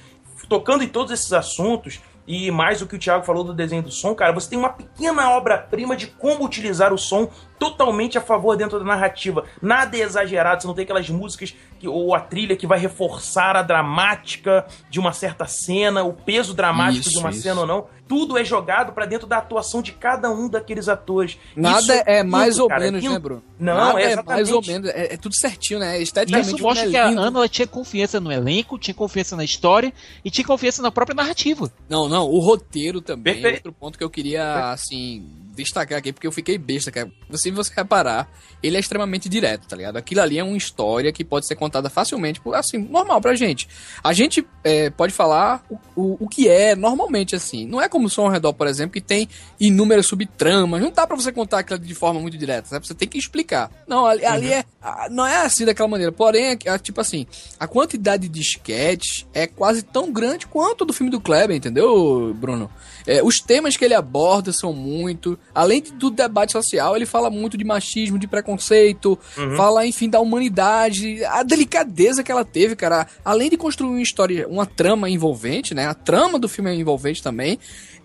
Tocando 0.49 0.85
em 0.85 0.89
todos 0.89 1.11
esses 1.11 1.33
assuntos, 1.33 2.01
e 2.25 2.49
mais 2.53 2.81
o 2.81 2.87
que 2.87 2.95
o 2.95 2.99
Thiago 2.99 3.25
falou 3.25 3.43
do 3.43 3.53
desenho 3.53 3.83
do 3.83 3.91
som, 3.91 4.15
cara, 4.15 4.33
você 4.33 4.49
tem 4.49 4.59
uma 4.59 4.69
pequena 4.69 5.31
obra-prima 5.31 5.97
de 5.97 6.07
como 6.07 6.45
utilizar 6.45 6.93
o 6.93 6.99
som 6.99 7.29
totalmente 7.59 8.19
a 8.19 8.21
favor 8.21 8.57
dentro 8.57 8.79
da 8.79 8.85
narrativa. 8.85 9.45
Nada 9.61 9.97
é 9.97 10.01
exagerado, 10.01 10.63
você 10.63 10.67
não 10.69 10.75
tem 10.75 10.85
aquelas 10.85 11.09
músicas 11.09 11.55
que, 11.79 11.89
ou 11.89 12.15
a 12.15 12.21
trilha 12.21 12.57
que 12.57 12.67
vai 12.67 12.79
reforçar 12.79 13.57
a 13.57 13.63
dramática 13.63 14.67
de 14.91 14.99
uma 14.99 15.13
certa 15.13 15.47
cena, 15.47 16.03
o 16.05 16.13
peso 16.13 16.55
dramático 16.55 17.01
Isso, 17.01 17.11
de 17.11 17.19
uma 17.19 17.31
isso. 17.31 17.43
cena 17.43 17.61
ou 17.61 17.67
não. 17.67 17.87
Tudo 18.09 18.39
é 18.39 18.45
jogado 18.45 18.93
pra 18.93 19.05
dentro 19.05 19.27
da 19.27 19.39
atuação 19.39 19.83
de 19.83 19.91
cada 19.91 20.31
um 20.31 20.49
daqueles 20.49 20.89
atores. 20.89 21.37
Nada 21.57 21.81
Isso 21.81 21.93
é 22.07 22.19
lindo, 22.19 22.31
mais 22.31 22.59
ou 22.59 22.69
cara, 22.69 22.85
menos, 22.85 23.03
lindo. 23.03 23.15
né, 23.15 23.19
Bruno? 23.19 23.43
Não, 23.59 23.75
Nada 23.75 24.01
é 24.01 24.13
é 24.13 24.23
mais 24.23 24.53
ou 24.53 24.63
menos. 24.65 24.89
É, 24.91 25.15
é 25.15 25.17
tudo 25.17 25.35
certinho, 25.35 25.81
né? 25.81 25.99
E 25.99 26.03
Esteticamente 26.05 26.55
isso 26.55 26.63
mostra 26.63 26.87
é 26.87 26.91
que 26.91 26.97
a. 26.97 27.07
Ana 27.09 27.39
ela 27.39 27.49
tinha 27.49 27.67
confiança 27.67 28.21
no 28.21 28.31
elenco, 28.31 28.79
tinha 28.79 28.95
confiança 28.95 29.35
na 29.35 29.43
história 29.43 29.93
e 30.25 30.31
tinha 30.31 30.47
confiança 30.47 30.81
na 30.83 30.91
própria 30.93 31.17
narrativa. 31.17 31.69
Não, 31.89 32.09
não, 32.09 32.31
o 32.31 32.39
roteiro 32.39 33.01
também. 33.01 33.35
Perfeito. 33.35 33.57
Outro 33.57 33.73
ponto 33.73 33.99
que 33.99 34.05
eu 34.05 34.11
queria, 34.11 34.71
assim, 34.71 35.29
destacar 35.57 35.99
aqui, 35.99 36.13
porque 36.13 36.27
eu 36.27 36.33
fiquei 36.33 36.59
besta, 36.59 36.91
cara. 36.93 37.11
Se 37.33 37.51
você 37.51 37.73
reparar, 37.75 38.29
ele 38.63 38.77
é 38.77 38.81
extremamente 38.81 39.29
direto, 39.29 39.67
tá 39.67 39.77
ligado? 39.77 39.97
Aquilo 39.97 40.21
ali 40.21 40.39
é 40.39 40.45
uma 40.45 40.57
história 40.57 41.13
que 41.13 41.25
pode 41.25 41.47
ser 41.47 41.57
contada 41.57 41.89
facilmente, 41.91 42.41
por- 42.41 42.55
assim, 42.55 42.79
normal 42.79 43.21
pra 43.21 43.35
gente. 43.35 43.69
A 44.03 44.13
gente 44.13 44.47
é, 44.63 44.91
pode 44.91 45.13
falar 45.13 45.65
o, 45.69 45.79
o, 45.95 46.17
o 46.25 46.29
que 46.29 46.49
é 46.49 46.75
normalmente, 46.77 47.35
assim. 47.35 47.67
Não 47.67 47.81
é 47.81 47.89
como 47.89 48.07
o 48.07 48.11
Som 48.11 48.23
ao 48.27 48.31
Redor, 48.31 48.53
por 48.53 48.67
exemplo, 48.67 48.93
que 48.93 49.01
tem 49.01 49.29
inúmeras 49.59 50.07
subtramas. 50.07 50.81
Não 50.81 50.91
dá 50.91 51.07
pra 51.07 51.17
você 51.17 51.33
contar 51.33 51.61
aquilo 51.61 51.79
de 51.79 51.95
forma 51.95 52.21
muito 52.21 52.37
direta, 52.37 52.69
sabe? 52.69 52.87
Você 52.87 52.95
tem 52.95 53.09
que 53.09 53.19
explicar. 53.19 53.71
Não, 53.87 54.07
ali, 54.07 54.25
ali 54.25 54.53
é 54.53 54.65
ah, 54.83 55.09
não 55.11 55.27
é 55.27 55.39
assim 55.43 55.65
daquela 55.65 55.89
maneira. 55.89 56.13
Porém, 56.13 56.45
é, 56.53 56.59
é 56.65 56.79
tipo 56.79 57.01
assim, 57.01 57.27
a 57.59 57.67
quantidade 57.67 58.29
de 58.29 58.41
sketches 58.41 59.27
é 59.35 59.47
quase 59.47 59.83
tão 59.83 60.13
grande 60.13 60.47
quanto 60.47 60.85
do 60.85 60.93
filme 60.93 61.11
do 61.11 61.21
Kleber, 61.21 61.57
entendeu, 61.57 62.35
Bruno? 62.35 62.71
É, 63.07 63.23
os 63.23 63.39
temas 63.41 63.77
que 63.77 63.85
ele 63.85 63.95
aborda 63.95 64.53
são 64.53 64.73
muito. 64.73 65.39
Além 65.55 65.81
do 65.81 66.11
debate 66.11 66.53
social, 66.53 66.97
ele 66.97 67.07
fala 67.07 67.31
muito 67.31 67.57
de 67.57 67.65
machismo, 67.65 68.19
de 68.19 68.27
preconceito, 68.27 69.19
fala, 69.57 69.87
enfim, 69.87 70.09
da 70.09 70.19
humanidade, 70.21 71.25
a 71.25 71.43
delicadeza 71.43 72.23
que 72.23 72.33
ela 72.33 72.45
teve, 72.45 72.75
cara. 72.75 73.07
Além 73.25 73.49
de 73.51 73.57
construir 73.57 73.91
uma 73.91 74.03
história, 74.03 74.49
uma 74.49 74.67
trama 74.67 75.09
envolvente, 75.09 75.75
né? 75.75 75.87
A 75.87 75.95
trama 75.95 76.39
do 76.39 76.49
filme 76.49 76.71
é 76.71 76.75
envolvente 76.75 77.23
também. 77.23 77.59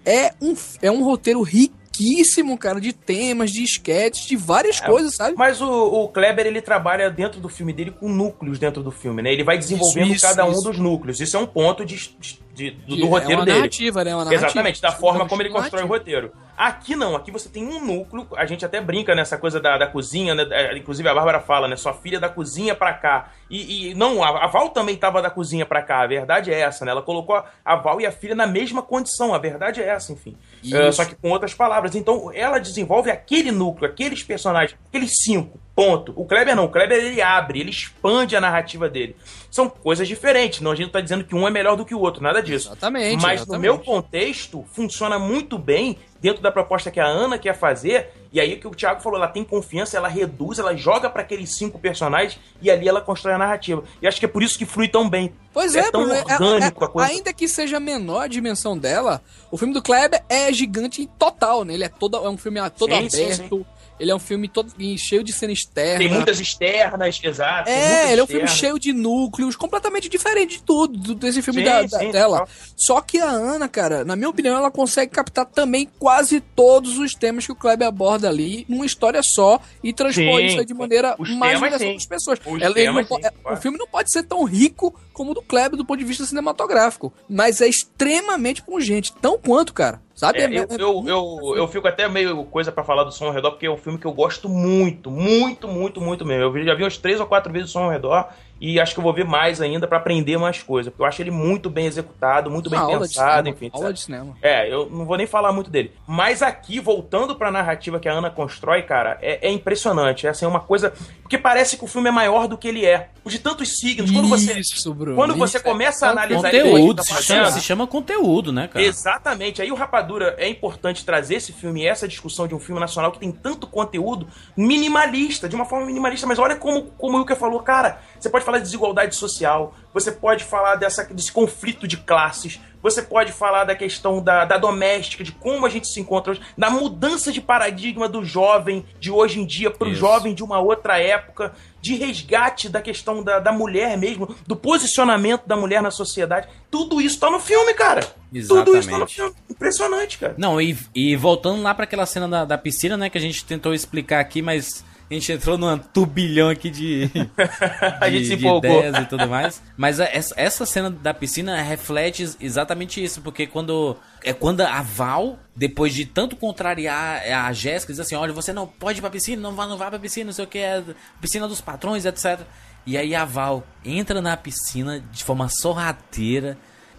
É 0.06 0.34
um, 0.42 0.56
é 0.82 0.92
um 0.92 1.04
roteiro 1.04 1.42
riquíssimo, 1.42 2.58
cara, 2.58 2.80
de 2.80 2.94
temas, 2.94 3.52
de 3.52 3.64
esquetes, 3.64 4.26
de 4.26 4.36
várias 4.36 4.80
coisas, 4.80 5.16
sabe? 5.16 5.36
Mas 5.38 5.62
o, 5.62 5.70
o 5.70 6.08
Kleber, 6.08 6.46
ele 6.48 6.62
trabalha 6.62 7.10
dentro 7.12 7.40
do 7.40 7.50
filme 7.50 7.74
dele 7.74 7.92
com 7.92 8.10
núcleos 8.10 8.58
dentro 8.58 8.82
do 8.82 8.92
filme, 8.92 9.22
né? 9.22 9.32
Ele 9.32 9.44
vai 9.44 9.58
desenvolvendo 9.58 10.08
Isso, 10.08 10.16
isso, 10.16 10.28
cada 10.28 10.46
um 10.46 10.52
isso. 10.52 10.64
dos 10.64 10.78
núcleos. 10.80 11.20
Isso 11.20 11.36
é 11.38 11.40
um 11.40 11.46
ponto 11.46 11.86
de, 11.86 11.96
de- 12.20 12.40
de- 12.54 12.72
do, 12.72 12.96
do 12.96 13.06
É 13.06 13.10
roteiro 13.10 13.36
uma 13.40 13.46
dele. 13.46 13.58
narrativa, 13.58 14.04
né? 14.04 14.16
Uma 14.16 14.26
narrativa. 14.26 14.46
Exatamente, 14.48 14.82
da 14.82 14.92
forma 14.92 15.28
como 15.28 15.42
ele 15.42 15.50
Narrativa. 15.50 15.78
constrói 15.78 15.84
o 15.84 15.88
roteiro. 16.00 16.32
Aqui 16.58 16.96
não, 16.96 17.16
aqui 17.16 17.32
você 17.32 17.50
tem 17.50 17.66
um 17.66 17.84
núcleo, 17.84 18.28
a 18.36 18.46
gente 18.46 18.64
até 18.64 18.80
brinca 18.80 19.16
nessa 19.16 19.36
coisa 19.38 19.60
da, 19.60 19.78
da 19.80 19.88
cozinha, 19.88 20.36
né? 20.36 20.46
É, 20.52 20.78
Inclusive 20.78 21.08
a 21.10 21.14
Bárbara 21.14 21.40
fala, 21.40 21.68
né? 21.68 21.76
Sua 21.76 21.94
filha 21.94 22.20
da 22.20 22.30
cozinha 22.30 22.76
pra 22.76 22.94
cá. 22.94 23.32
E, 23.50 23.90
e 23.90 23.94
não, 23.96 24.24
a, 24.24 24.44
a 24.46 24.48
Val 24.48 24.70
também 24.70 24.96
tava 24.96 25.22
da 25.22 25.30
cozinha 25.30 25.66
pra 25.66 25.82
cá, 25.82 26.02
a 26.02 26.08
verdade 26.08 26.54
é 26.54 26.60
essa, 26.60 26.86
né? 26.86 26.92
Ela 26.92 27.02
colocou 27.02 27.42
a, 27.66 27.76
Val 27.78 28.00
e 28.00 28.06
a 28.06 28.12
filha 28.12 28.36
na 28.36 28.46
mesma 28.46 28.82
condição, 28.84 29.34
a 29.34 29.38
verdade 29.40 29.82
é 29.82 29.88
essa, 29.88 30.14
enfim. 30.14 30.38
É, 30.72 30.92
só 30.92 31.04
que 31.04 31.16
com 31.16 31.32
outras 31.32 31.54
palavras. 31.54 31.96
Então 31.96 32.32
ela 32.34 32.60
desenvolve 32.60 33.10
aquele 33.10 33.52
núcleo, 33.52 33.90
aqueles 33.90 34.22
personagens, 34.24 34.78
aqueles 34.88 35.12
cinco. 35.24 35.60
Ponto. 35.74 36.14
O 36.16 36.26
Kleber 36.26 36.56
não. 36.56 36.66
O 36.66 36.70
Kleber 36.70 36.98
ele 36.98 37.22
abre, 37.22 37.60
ele 37.62 37.70
expande 37.72 38.36
a 38.36 38.42
narrativa 38.42 38.90
dele. 38.90 39.16
São 39.50 39.70
coisas 39.70 40.08
diferentes. 40.08 40.60
Não, 40.62 40.72
a 40.72 40.76
gente 40.76 40.86
não 40.88 40.92
tá 40.92 41.02
dizendo 41.02 41.24
que 41.24 41.34
um 41.34 41.48
é 41.48 41.52
melhor 41.52 41.76
do 41.76 41.86
que 41.86 41.96
o 41.96 42.00
outro, 42.00 42.22
nada 42.22 42.42
disso. 42.42 42.68
Exatamente, 42.68 43.22
Mas 43.22 43.42
exatamente. 43.42 43.52
no 43.52 43.60
meu 43.60 43.80
contexto, 43.80 44.66
funciona 44.74 45.18
muito 45.18 45.58
bem 45.58 45.98
dentro 46.22 46.42
da 46.42 46.52
proposta 46.52 46.92
que 46.92 47.00
a 47.00 47.06
Ana 47.06 47.38
quer 47.38 47.58
fazer. 47.58 48.12
E 48.32 48.40
aí 48.40 48.54
o 48.54 48.60
que 48.60 48.68
o 48.68 48.72
Thiago 48.72 49.02
falou, 49.02 49.18
ela 49.18 49.28
tem 49.28 49.44
confiança, 49.44 49.98
ela 49.98 50.08
reduz, 50.08 50.60
ela 50.60 50.76
joga 50.76 51.10
pra 51.10 51.22
aqueles 51.22 51.56
cinco 51.58 51.80
personagens 51.80 52.40
e 52.62 52.70
ali 52.70 52.88
ela 52.88 53.02
constrói 53.02 53.34
a 53.34 53.38
narrativa. 53.38 53.84
E 54.02 54.08
acho 54.08 54.20
que 54.20 54.26
é 54.26 54.30
por 54.30 54.44
isso 54.44 54.58
que 54.58 54.66
flui 54.66 54.88
tão 54.88 55.10
bem. 55.10 55.34
Pois 55.54 55.76
É 55.76 55.80
é, 55.80 55.92
tão 55.92 56.04
Bruno, 56.04 56.20
orgânico 56.20 56.86
a 56.86 56.88
coisa. 56.88 57.12
Ainda 57.12 57.34
que 57.34 57.48
seja 57.48 57.80
menor 57.80 58.22
a 58.22 58.28
dimensão 58.28 58.78
dela, 58.78 59.22
o 59.50 59.58
filme 59.58 59.74
do 59.74 59.82
Kleber 59.82 60.24
é 60.30 60.52
gigante 60.54 61.10
total, 61.18 61.66
né? 61.66 61.74
Ele 61.74 61.84
é 61.84 61.90
todo 61.90 62.18
é 62.18 62.30
um 62.30 62.38
filme 62.38 62.60
todo 62.72 62.94
Sim, 62.94 63.10
sim, 63.10 63.26
aberto. 63.26 63.66
Ele 64.02 64.10
é 64.10 64.16
um 64.16 64.20
filme 64.20 64.48
todo 64.48 64.74
cheio 64.98 65.24
de 65.24 65.32
cena 65.32 65.54
externa. 65.54 66.00
Tem 66.00 66.10
muitas 66.10 66.40
externas, 66.40 67.20
exato. 67.24 67.70
É, 67.70 68.12
ele 68.12 68.20
é 68.20 68.24
um 68.24 68.28
filme 68.28 68.46
externas. 68.46 68.60
cheio 68.60 68.80
de 68.80 68.92
núcleos, 68.94 69.56
completamente 69.56 70.10
diferente 70.10 70.58
de 70.58 70.64
tudo, 70.64 70.98
do- 70.98 71.14
desse 71.16 71.40
filme 71.44 71.60
Sim, 71.60 71.66
da, 71.66 71.82
da- 71.84 72.00
sim, 72.00 72.10
dela. 72.12 72.40
total. 72.40 72.54
Só 72.76 73.00
que 73.02 73.20
a 73.20 73.30
Ana, 73.30 73.70
cara, 73.70 74.04
na 74.04 74.16
minha 74.16 74.28
opinião, 74.30 74.58
ela 74.58 74.72
consegue 74.72 75.12
captar 75.12 75.46
também 75.46 75.88
quase 76.00 76.42
todos 76.42 76.98
os 76.98 77.14
temas 77.14 77.46
que 77.46 77.52
o 77.52 77.56
Kleber 77.56 77.88
aborda 77.88 78.28
ali 78.28 78.66
numa 78.68 78.88
história 78.88 79.22
só 79.22 79.62
e 79.84 79.94
transpor 79.94 80.40
Sim, 80.40 80.46
isso 80.48 80.66
de 80.66 80.74
maneira 80.74 81.16
os 81.20 81.30
mais 81.30 81.60
sim. 81.60 81.68
para 81.68 81.76
as 81.96 82.06
pessoas. 82.08 82.40
Ela- 82.60 82.74
temas, 82.74 83.06
é, 83.06 83.30
claro. 83.30 83.58
o 83.58 83.62
filme 83.62 83.78
não 83.78 83.88
pode 83.88 84.12
ser 84.12 84.24
tão 84.24 84.44
rico 84.46 85.00
como 85.14 85.30
o 85.32 85.34
do 85.36 85.44
Kleber 85.44 85.78
do 85.78 85.86
ponto 85.86 86.00
de 86.00 86.06
vista 86.06 86.26
cinematográfico, 86.26 87.14
mas 87.30 87.62
é 87.62 87.68
extremamente 87.68 88.64
pungente, 88.64 89.14
tão 89.22 89.38
quanto, 89.38 89.74
cara. 89.74 90.02
Sabe? 90.14 90.40
É, 90.40 90.46
eu, 90.46 90.68
eu, 90.78 91.04
eu, 91.08 91.54
eu 91.56 91.68
fico 91.68 91.88
até 91.88 92.08
meio 92.08 92.44
coisa 92.46 92.72
pra 92.72 92.84
falar 92.84 93.04
do 93.04 93.12
Som 93.12 93.26
ao 93.26 93.32
Redor, 93.32 93.52
porque 93.52 93.66
é 93.66 93.72
um 93.72 93.78
filme 93.78 93.98
que 93.98 94.06
eu 94.06 94.14
gosto 94.14 94.48
muito, 94.50 95.10
muito, 95.10 95.68
muito, 95.68 96.02
muito 96.02 96.26
mesmo. 96.26 96.58
Eu 96.58 96.66
já 96.66 96.76
vi 96.76 96.84
umas 96.84 96.98
três 96.98 97.20
ou 97.20 97.26
quatro 97.26 97.52
vezes 97.52 97.70
o 97.70 97.74
Som 97.74 97.84
ao 97.84 97.90
Redor 97.90 98.28
e 98.62 98.80
acho 98.80 98.94
que 98.94 99.00
eu 99.00 99.04
vou 99.04 99.12
ver 99.12 99.26
mais 99.26 99.60
ainda 99.60 99.88
pra 99.88 99.98
aprender 99.98 100.38
mais 100.38 100.62
coisas, 100.62 100.92
porque 100.92 101.02
eu 101.02 101.08
acho 101.08 101.20
ele 101.20 101.32
muito 101.32 101.68
bem 101.68 101.88
executado, 101.88 102.52
muito 102.52 102.70
bem 102.70 102.80
uma 102.80 102.92
de 102.94 103.00
pensado, 103.00 103.38
cinema, 103.38 103.50
enfim. 103.50 103.70
aula 103.74 103.86
sabe? 103.86 103.94
de 103.96 104.00
cinema. 104.02 104.38
É, 104.40 104.72
eu 104.72 104.88
não 104.88 105.04
vou 105.04 105.18
nem 105.18 105.26
falar 105.26 105.52
muito 105.52 105.72
dele. 105.72 105.92
Mas 106.08 106.44
aqui, 106.44 106.80
voltando 106.80 107.36
pra 107.36 107.50
narrativa 107.50 108.00
que 108.00 108.08
a 108.08 108.14
Ana 108.14 108.30
constrói, 108.30 108.84
cara, 108.84 109.18
é, 109.20 109.48
é 109.48 109.52
impressionante. 109.52 110.28
É 110.28 110.30
assim, 110.30 110.46
uma 110.46 110.60
coisa. 110.60 110.94
Porque 111.24 111.40
parece 111.40 111.76
que 111.76 111.84
o 111.84 111.88
filme 111.88 112.10
é 112.10 112.12
maior 112.12 112.48
do 112.48 112.56
que 112.56 112.68
ele 112.68 112.86
é. 112.86 113.10
De 113.26 113.40
tantos 113.40 113.80
signos. 113.80 114.12
Quando 114.12 114.28
você, 114.28 114.60
Isso, 114.60 114.94
Bruno. 114.94 115.16
quando 115.16 115.36
você 115.36 115.58
isso 115.58 115.68
é- 115.68 115.72
começa 115.72 116.06
a 116.06 116.10
é 116.10 116.10
um 116.10 116.12
analisar 116.12 116.54
ele, 116.54 116.70
Conteúdo, 116.70 116.96
tá 116.98 117.04
se 117.04 117.24
chama, 117.24 117.52
se 117.52 117.62
chama 117.62 117.88
conteúdo, 117.88 118.52
né, 118.52 118.68
cara? 118.68 118.86
Exatamente. 118.86 119.62
Aí 119.62 119.72
o 119.72 119.76
Rapadura 119.76 120.36
é 120.38 120.48
importante 120.48 121.06
trazer 121.06 121.36
esse 121.36 121.52
filme, 121.54 121.86
essa 121.86 122.08
discussão 122.08 122.48
de 122.48 122.54
um 122.54 122.60
filme 122.60 122.80
nacional 122.80 123.12
que 123.12 123.20
tem 123.20 123.32
tanto 123.32 123.66
conteúdo 123.66 124.28
minimalista, 124.58 125.48
de 125.50 125.56
uma 125.56 125.66
forma 125.66 125.86
minimalista. 125.86 126.28
Mas 126.28 126.38
olha 126.40 126.56
como, 126.56 126.84
como 126.98 127.18
o 127.18 127.20
Wilker 127.20 127.38
falou, 127.38 127.60
cara, 127.62 128.02
você 128.22 128.30
pode 128.30 128.46
falar 128.46 128.60
de 128.60 128.66
desigualdade 128.66 129.16
social, 129.16 129.74
você 129.94 130.12
pode 130.12 130.44
falar 130.44 130.76
dessa, 130.76 131.04
desse 131.06 131.32
conflito 131.32 131.88
de 131.88 131.98
classes, 131.98 132.60
você 132.82 133.02
pode 133.02 133.32
falar 133.32 133.64
da 133.64 133.76
questão 133.76 134.24
da, 134.24 134.46
da 134.46 134.58
doméstica, 134.58 135.24
de 135.24 135.32
como 135.32 135.66
a 135.66 135.70
gente 135.70 135.88
se 135.88 136.00
encontra 136.00 136.32
hoje, 136.32 136.42
da 136.58 136.70
mudança 136.70 137.32
de 137.32 137.42
paradigma 137.42 138.08
do 138.08 138.24
jovem 138.24 138.86
de 139.00 139.12
hoje 139.12 139.40
em 139.40 139.46
dia 139.46 139.70
pro 139.72 139.90
Isso. 139.90 140.00
jovem 140.00 140.34
de 140.34 140.44
uma 140.44 140.60
outra 140.60 141.00
época, 141.00 141.54
de 141.80 141.96
resgate 141.96 142.70
da 142.70 142.82
questão 142.82 143.24
da, 143.24 143.40
da 143.40 143.52
mulher 143.52 143.98
mesmo, 143.98 144.36
do 144.46 144.56
posicionamento 144.56 145.48
da 145.48 145.56
mulher 145.56 145.82
na 145.82 145.92
sociedade. 145.92 146.48
Tudo 146.70 147.02
isso 147.02 147.20
tá 147.20 147.30
no 147.30 147.40
filme, 147.40 147.74
cara. 147.74 148.02
Tudo 148.02 148.16
isso 148.32 148.48
tá 148.50 148.66
no 148.66 148.78
Exatamente. 148.78 149.16
filme. 149.16 149.34
Impressionante, 149.50 150.18
cara. 150.18 150.36
Não, 150.38 150.62
e, 150.62 150.78
e 150.94 151.16
voltando 151.16 151.62
lá 151.62 151.74
pra 151.74 151.86
aquela 151.86 152.06
cena 152.06 152.28
da, 152.28 152.46
da 152.46 152.58
piscina, 152.58 152.96
né, 152.98 153.10
que 153.10 153.18
a 153.18 153.22
gente 153.22 153.44
tentou 153.46 153.74
explicar 153.74 154.20
aqui, 154.20 154.42
mas 154.42 154.84
a 155.16 155.20
gente 155.20 155.32
entrou 155.32 155.58
num 155.58 155.78
turbilhão 155.78 156.50
aqui 156.50 156.70
de, 156.70 157.10
A 158.00 158.08
de, 158.10 158.18
gente 158.18 158.28
se 158.30 158.36
de 158.38 158.46
empolgou. 158.46 158.80
ideias 158.80 159.04
e 159.04 159.06
tudo 159.08 159.28
mais. 159.28 159.62
Mas 159.76 160.00
a- 160.00 160.06
essa, 160.12 160.34
essa 160.38 160.66
cena 160.66 160.90
da 160.90 161.14
piscina 161.14 161.62
reflete 161.62 162.30
exatamente 162.40 163.04
isso, 163.04 163.22
porque 163.22 163.46
quando 163.48 163.98
é 164.24 164.34
quando 164.34 164.62
a 164.62 164.82
Val, 164.82 165.38
depois 165.56 165.94
de 165.94 166.06
tanto 166.06 166.36
contrariar 166.36 167.22
a 167.46 167.52
Jéssica, 167.54 167.92
diz 167.94 168.00
assim: 168.00 168.16
olha, 168.16 168.32
você 168.34 168.54
não 168.54 168.66
pode 168.68 169.00
ir 169.00 169.02
pra 169.02 169.10
piscina, 169.10 169.42
não 169.42 169.54
vá, 169.56 169.68
não 169.68 169.78
vá 169.78 169.90
pra 169.90 170.00
piscina, 170.00 170.28
não 170.28 170.34
sei 170.34 170.46
o 170.46 170.48
que, 170.48 170.60
é 170.60 170.84
piscina 171.20 171.48
dos 171.48 171.62
patrões, 171.62 172.06
etc. 172.06 172.40
E 172.86 172.98
aí 172.98 173.14
a 173.14 173.26
Val 173.26 173.64
entra 173.86 174.22
na 174.22 174.36
piscina 174.38 175.04
de 175.12 175.24
forma 175.24 175.48
sorrateira. 175.50 176.58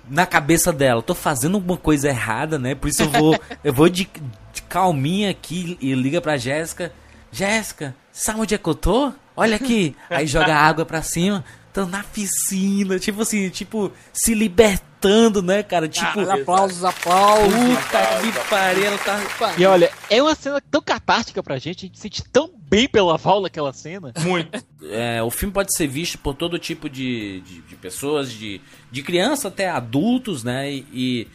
Na 0.08 0.26
cabeça 0.26 0.72
dela, 0.72 1.00
tô 1.00 1.14
fazendo 1.14 1.54
alguma 1.54 1.76
coisa 1.78 2.08
errada, 2.08 2.58
né? 2.58 2.74
Por 2.74 2.88
isso 2.88 3.02
eu 3.04 3.08
vou, 3.08 3.40
eu 3.62 3.72
vou 3.72 3.88
de, 3.88 4.08
de 4.52 4.62
calminha 4.62 5.30
aqui 5.30 5.78
e 5.80 5.94
liga 5.94 6.20
pra 6.20 6.36
Jéssica. 6.36 6.92
Jéssica, 7.30 7.94
sabe 8.12 8.40
onde 8.40 8.54
é 8.54 8.58
que 8.58 8.68
eu 8.68 8.74
tô? 8.74 9.12
Olha 9.34 9.56
aqui. 9.56 9.96
Aí 10.10 10.26
joga 10.26 10.54
água 10.54 10.84
pra 10.84 11.02
cima. 11.02 11.44
Tô 11.72 11.86
na 11.86 12.02
piscina. 12.02 12.98
Tipo 12.98 13.22
assim, 13.22 13.48
tipo, 13.48 13.90
se 14.12 14.34
libertando, 14.34 15.42
né, 15.42 15.62
cara? 15.62 15.88
Tipo, 15.88 16.20
Aplausos, 16.30 16.84
aplausos. 16.84 17.52
puta 17.54 18.20
que 18.20 18.50
pariu. 18.50 18.98
Tá... 18.98 19.54
E 19.56 19.64
olha, 19.64 19.90
é 20.10 20.22
uma 20.22 20.34
cena 20.34 20.60
tão 20.70 20.82
catártica 20.82 21.42
pra 21.42 21.58
gente, 21.58 21.86
a 21.86 21.88
gente 21.88 21.96
se 21.96 22.02
sente 22.02 22.22
tão 22.30 22.50
bem 22.54 22.86
pela 22.86 23.16
Val 23.16 23.40
naquela 23.40 23.72
cena. 23.72 24.12
Muito. 24.20 24.62
É, 24.84 25.22
o 25.22 25.30
filme 25.30 25.52
pode 25.52 25.74
ser 25.74 25.86
visto 25.86 26.18
por 26.18 26.34
todo 26.34 26.58
tipo 26.58 26.90
de, 26.90 27.40
de, 27.40 27.62
de 27.62 27.76
pessoas, 27.76 28.30
de, 28.30 28.60
de 28.90 29.02
criança 29.02 29.48
até 29.48 29.70
adultos, 29.70 30.44
né? 30.44 30.70
E, 30.70 31.26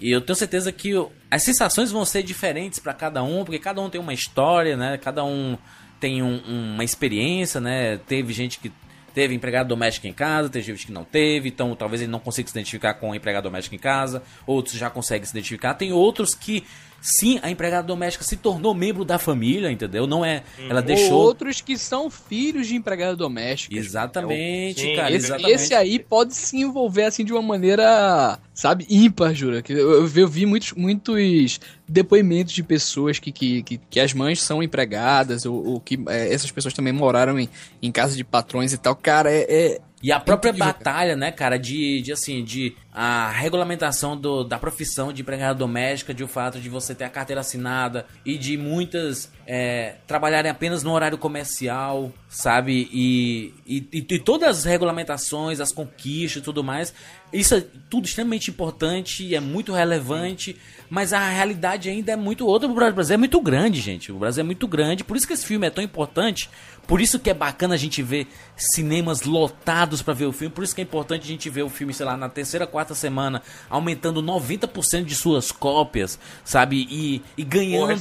e 0.00 0.10
eu 0.10 0.22
tenho 0.22 0.36
certeza 0.36 0.72
que 0.72 0.92
as 1.30 1.42
sensações 1.42 1.92
vão 1.92 2.04
ser 2.06 2.22
diferentes 2.22 2.78
pra 2.78 2.94
cada 2.94 3.22
um, 3.22 3.44
porque 3.44 3.58
cada 3.58 3.80
um 3.80 3.90
tem 3.90 4.00
uma 4.00 4.14
história, 4.14 4.74
né? 4.76 4.96
Cada 4.96 5.22
um 5.22 5.58
tem 6.02 6.20
um- 6.20 6.42
uma 6.74 6.82
experiência, 6.82 7.60
né? 7.60 7.96
Teve 8.08 8.32
gente 8.32 8.58
que 8.58 8.72
teve 9.14 9.36
empregado 9.36 9.68
doméstico 9.68 10.08
em 10.08 10.12
casa, 10.12 10.48
teve 10.48 10.66
gente 10.66 10.86
que 10.86 10.92
não 10.92 11.04
teve, 11.04 11.48
então 11.48 11.76
talvez 11.76 12.02
ele 12.02 12.10
não 12.10 12.18
consiga 12.18 12.48
se 12.48 12.52
identificar 12.54 12.94
com 12.94 13.14
empregado 13.14 13.44
doméstico 13.44 13.76
em 13.76 13.78
casa, 13.78 14.20
outros 14.44 14.74
já 14.74 14.90
conseguem 14.90 15.24
se 15.24 15.30
identificar, 15.30 15.74
tem 15.74 15.92
outros 15.92 16.34
que 16.34 16.64
sim, 17.02 17.40
a 17.42 17.50
empregada 17.50 17.86
doméstica 17.86 18.24
se 18.24 18.36
tornou 18.36 18.72
membro 18.72 19.04
da 19.04 19.18
família, 19.18 19.70
entendeu? 19.70 20.06
Não 20.06 20.24
é, 20.24 20.44
ela 20.70 20.80
Ou 20.80 20.86
deixou 20.86 21.20
outros 21.20 21.60
que 21.60 21.76
são 21.76 22.08
filhos 22.08 22.68
de 22.68 22.76
empregada 22.76 23.16
doméstica. 23.16 23.76
Exatamente, 23.76 24.80
Sim, 24.80 24.96
cara, 24.96 25.10
Esse, 25.12 25.26
exatamente. 25.26 25.52
esse 25.52 25.74
aí 25.74 25.98
pode 25.98 26.34
se 26.34 26.56
envolver 26.56 27.04
assim 27.04 27.24
de 27.24 27.32
uma 27.32 27.42
maneira, 27.42 28.38
sabe, 28.54 28.86
ímpar, 28.88 29.34
jura. 29.34 29.62
Eu, 29.68 30.08
eu 30.14 30.28
vi 30.28 30.46
muitos, 30.46 30.72
muitos 30.72 31.60
depoimentos 31.88 32.52
de 32.54 32.62
pessoas 32.62 33.18
que, 33.18 33.32
que, 33.32 33.62
que, 33.62 33.78
que 33.90 34.00
as 34.00 34.14
mães 34.14 34.40
são 34.40 34.62
empregadas, 34.62 35.44
ou, 35.44 35.66
ou 35.66 35.80
que 35.80 35.98
é, 36.06 36.32
essas 36.32 36.50
pessoas 36.50 36.72
também 36.72 36.92
moraram 36.92 37.38
em, 37.38 37.48
em 37.82 37.90
casa 37.90 38.16
de 38.16 38.22
patrões 38.24 38.72
e 38.72 38.78
tal. 38.78 38.94
Cara, 38.94 39.30
é. 39.30 39.46
é- 39.48 39.80
E 40.02 40.10
a 40.10 40.18
própria 40.18 40.52
batalha, 40.52 41.14
né, 41.14 41.30
cara, 41.30 41.56
de, 41.56 42.02
de 42.02 42.12
assim, 42.12 42.42
de 42.42 42.74
a 42.92 43.30
regulamentação 43.30 44.16
do, 44.16 44.42
da 44.42 44.58
profissão 44.58 45.12
de 45.12 45.22
empregada 45.22 45.54
doméstica, 45.54 46.12
de 46.12 46.24
o 46.24 46.28
fato 46.28 46.60
de 46.60 46.68
você 46.68 46.94
ter 46.94 47.04
a 47.04 47.08
carteira 47.08 47.40
assinada 47.40 48.04
e 48.24 48.36
de 48.36 48.58
muitas 48.58 49.32
é, 49.46 49.94
trabalharem 50.06 50.50
apenas 50.50 50.82
no 50.82 50.92
horário 50.92 51.16
comercial, 51.16 52.12
sabe? 52.28 52.88
E, 52.92 53.54
e, 53.64 53.88
e, 53.92 53.98
e 53.98 54.18
todas 54.18 54.58
as 54.58 54.64
regulamentações, 54.64 55.60
as 55.60 55.72
conquistas 55.72 56.42
e 56.42 56.44
tudo 56.44 56.64
mais, 56.64 56.92
isso 57.32 57.54
é 57.54 57.64
tudo 57.88 58.04
extremamente 58.04 58.50
importante, 58.50 59.34
é 59.34 59.40
muito 59.40 59.72
relevante, 59.72 60.54
mas 60.90 61.14
a 61.14 61.28
realidade 61.30 61.88
ainda 61.88 62.12
é 62.12 62.16
muito 62.16 62.46
outra. 62.46 62.68
O 62.68 62.74
Brasil 62.74 63.14
é 63.14 63.16
muito 63.16 63.40
grande, 63.40 63.80
gente. 63.80 64.12
O 64.12 64.18
Brasil 64.18 64.42
é 64.42 64.44
muito 64.44 64.68
grande, 64.68 65.02
por 65.02 65.16
isso 65.16 65.26
que 65.26 65.32
esse 65.32 65.46
filme 65.46 65.66
é 65.66 65.70
tão 65.70 65.82
importante. 65.82 66.50
Por 66.92 67.00
isso 67.00 67.18
que 67.18 67.30
é 67.30 67.34
bacana 67.34 67.72
a 67.74 67.78
gente 67.78 68.02
ver 68.02 68.26
cinemas 68.54 69.22
lotados 69.22 70.02
para 70.02 70.12
ver 70.12 70.26
o 70.26 70.32
filme. 70.32 70.52
Por 70.54 70.62
isso 70.62 70.74
que 70.74 70.82
é 70.82 70.84
importante 70.84 71.22
a 71.22 71.26
gente 71.26 71.48
ver 71.48 71.62
o 71.62 71.70
filme, 71.70 71.94
sei 71.94 72.04
lá, 72.04 72.18
na 72.18 72.28
terceira, 72.28 72.66
quarta 72.66 72.94
semana, 72.94 73.40
aumentando 73.70 74.22
90% 74.22 75.04
de 75.06 75.14
suas 75.14 75.50
cópias, 75.50 76.18
sabe? 76.44 76.86
E, 76.90 77.22
e 77.34 77.44
ganhando, 77.44 77.86
Porra, 77.86 77.94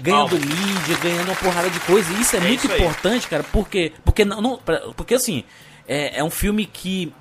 ganhando 0.00 0.36
mídia, 0.38 0.96
ganhando 1.02 1.26
uma 1.26 1.34
porrada 1.34 1.68
de 1.68 1.80
coisa. 1.80 2.12
E 2.12 2.20
isso 2.20 2.36
é, 2.36 2.38
É 2.38 2.42
muito 2.42 2.66
isso 2.66 2.72
importante, 2.76 3.26
cara, 3.26 3.42
porque 3.42 3.92
porque 4.04 4.24
não, 4.24 4.40
não- 4.40 4.60
porque 4.96 5.14
assim, 5.14 5.42
é, 5.88 6.20
é 6.20 6.22
um 6.22 6.30
filme 6.30 6.66
que 6.66 7.12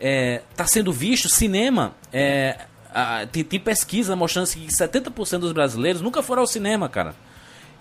é, 0.00 0.42
tá 0.56 0.66
sendo 0.66 0.92
visto, 0.92 1.28
cinema, 1.28 1.94
é, 2.12 2.58
a- 2.92 3.24
tem, 3.30 3.44
tem 3.44 3.60
pesquisa 3.60 4.16
mostrando 4.16 4.44
assim, 4.46 4.66
que 4.66 4.72
70% 4.74 5.38
dos 5.38 5.52
brasileiros 5.52 6.02
nunca 6.02 6.24
foram 6.24 6.40
ao 6.42 6.46
cinema, 6.48 6.88
cara. 6.88 7.14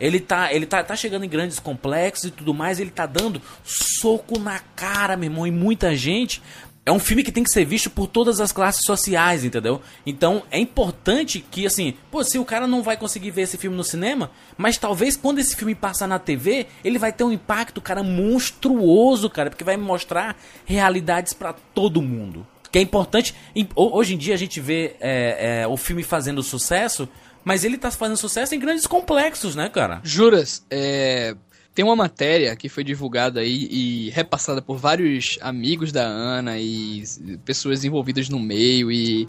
Ele 0.02 0.20
tá, 0.20 0.52
ele 0.52 0.66
tá, 0.66 0.84
tá 0.84 0.96
chegando 0.96 1.24
em 1.24 1.30
grandes 1.30 1.60
complexos 1.60 2.26
e 2.26 2.32
tudo 2.32 2.56
mais, 2.56 2.80
ele 2.80 2.90
tá 2.90 3.06
dando 3.06 3.40
soco 3.64 4.40
na 4.40 4.58
cara, 4.76 5.16
meu 5.16 5.30
irmão, 5.30 5.46
e 5.46 5.52
muita 5.52 5.96
gente. 5.96 6.42
É 6.84 6.92
um 6.92 6.98
filme 6.98 7.24
que 7.24 7.32
tem 7.32 7.44
que 7.44 7.52
ser 7.52 7.64
visto 7.64 7.92
por 7.92 8.08
todas 8.08 8.42
as 8.42 8.52
classes 8.52 8.84
sociais, 8.84 9.46
entendeu? 9.46 9.80
Então 10.04 10.42
é 10.50 10.58
importante 10.58 11.46
que, 11.52 11.68
assim, 11.68 11.94
pô, 12.10 12.24
se 12.24 12.40
o 12.40 12.44
cara 12.44 12.66
não 12.66 12.82
vai 12.82 12.98
conseguir 12.98 13.30
ver 13.30 13.44
esse 13.44 13.56
filme 13.56 13.78
no 13.78 13.84
cinema, 13.84 14.32
mas 14.58 14.80
talvez 14.80 15.16
quando 15.16 15.38
esse 15.38 15.56
filme 15.56 15.76
passar 15.76 16.08
na 16.08 16.18
TV, 16.18 16.66
ele 16.84 16.98
vai 16.98 17.14
ter 17.14 17.24
um 17.24 17.32
impacto, 17.32 17.80
cara, 17.80 18.02
monstruoso, 18.02 19.30
cara, 19.30 19.52
porque 19.52 19.64
vai 19.64 19.78
mostrar 19.78 20.36
realidades 20.66 21.34
pra 21.34 21.54
todo 21.54 22.02
mundo. 22.02 22.48
Que 22.72 22.80
é 22.80 22.82
importante. 22.82 23.36
Hoje 23.76 24.16
em 24.16 24.18
dia 24.18 24.34
a 24.34 24.38
gente 24.38 24.60
vê 24.60 24.96
é, 25.00 25.62
é, 25.62 25.68
o 25.68 25.78
filme 25.78 26.02
fazendo 26.02 26.42
sucesso, 26.42 27.08
mas 27.44 27.64
ele 27.64 27.78
tá 27.78 27.92
fazendo 27.92 28.18
sucesso 28.18 28.54
em 28.56 28.60
grandes 28.60 28.88
complexos, 28.88 29.56
né, 29.56 29.70
cara? 29.70 30.00
Juras, 30.04 30.66
é, 30.70 31.36
tem 31.74 31.86
uma 31.86 31.96
matéria 31.96 32.56
que 32.56 32.68
foi 32.68 32.84
divulgada 32.84 33.40
aí 33.40 33.68
e 33.72 34.10
repassada 34.10 34.62
por 34.62 34.78
vários 34.78 35.38
amigos 35.42 35.92
da 35.92 36.04
Ana 36.04 36.60
e 36.60 37.04
pessoas 37.46 37.84
envolvidas 37.84 38.28
no 38.30 38.40
meio 38.40 38.92
e 38.92 39.28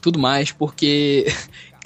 tudo 0.00 0.18
mais, 0.18 0.52
porque 0.52 1.26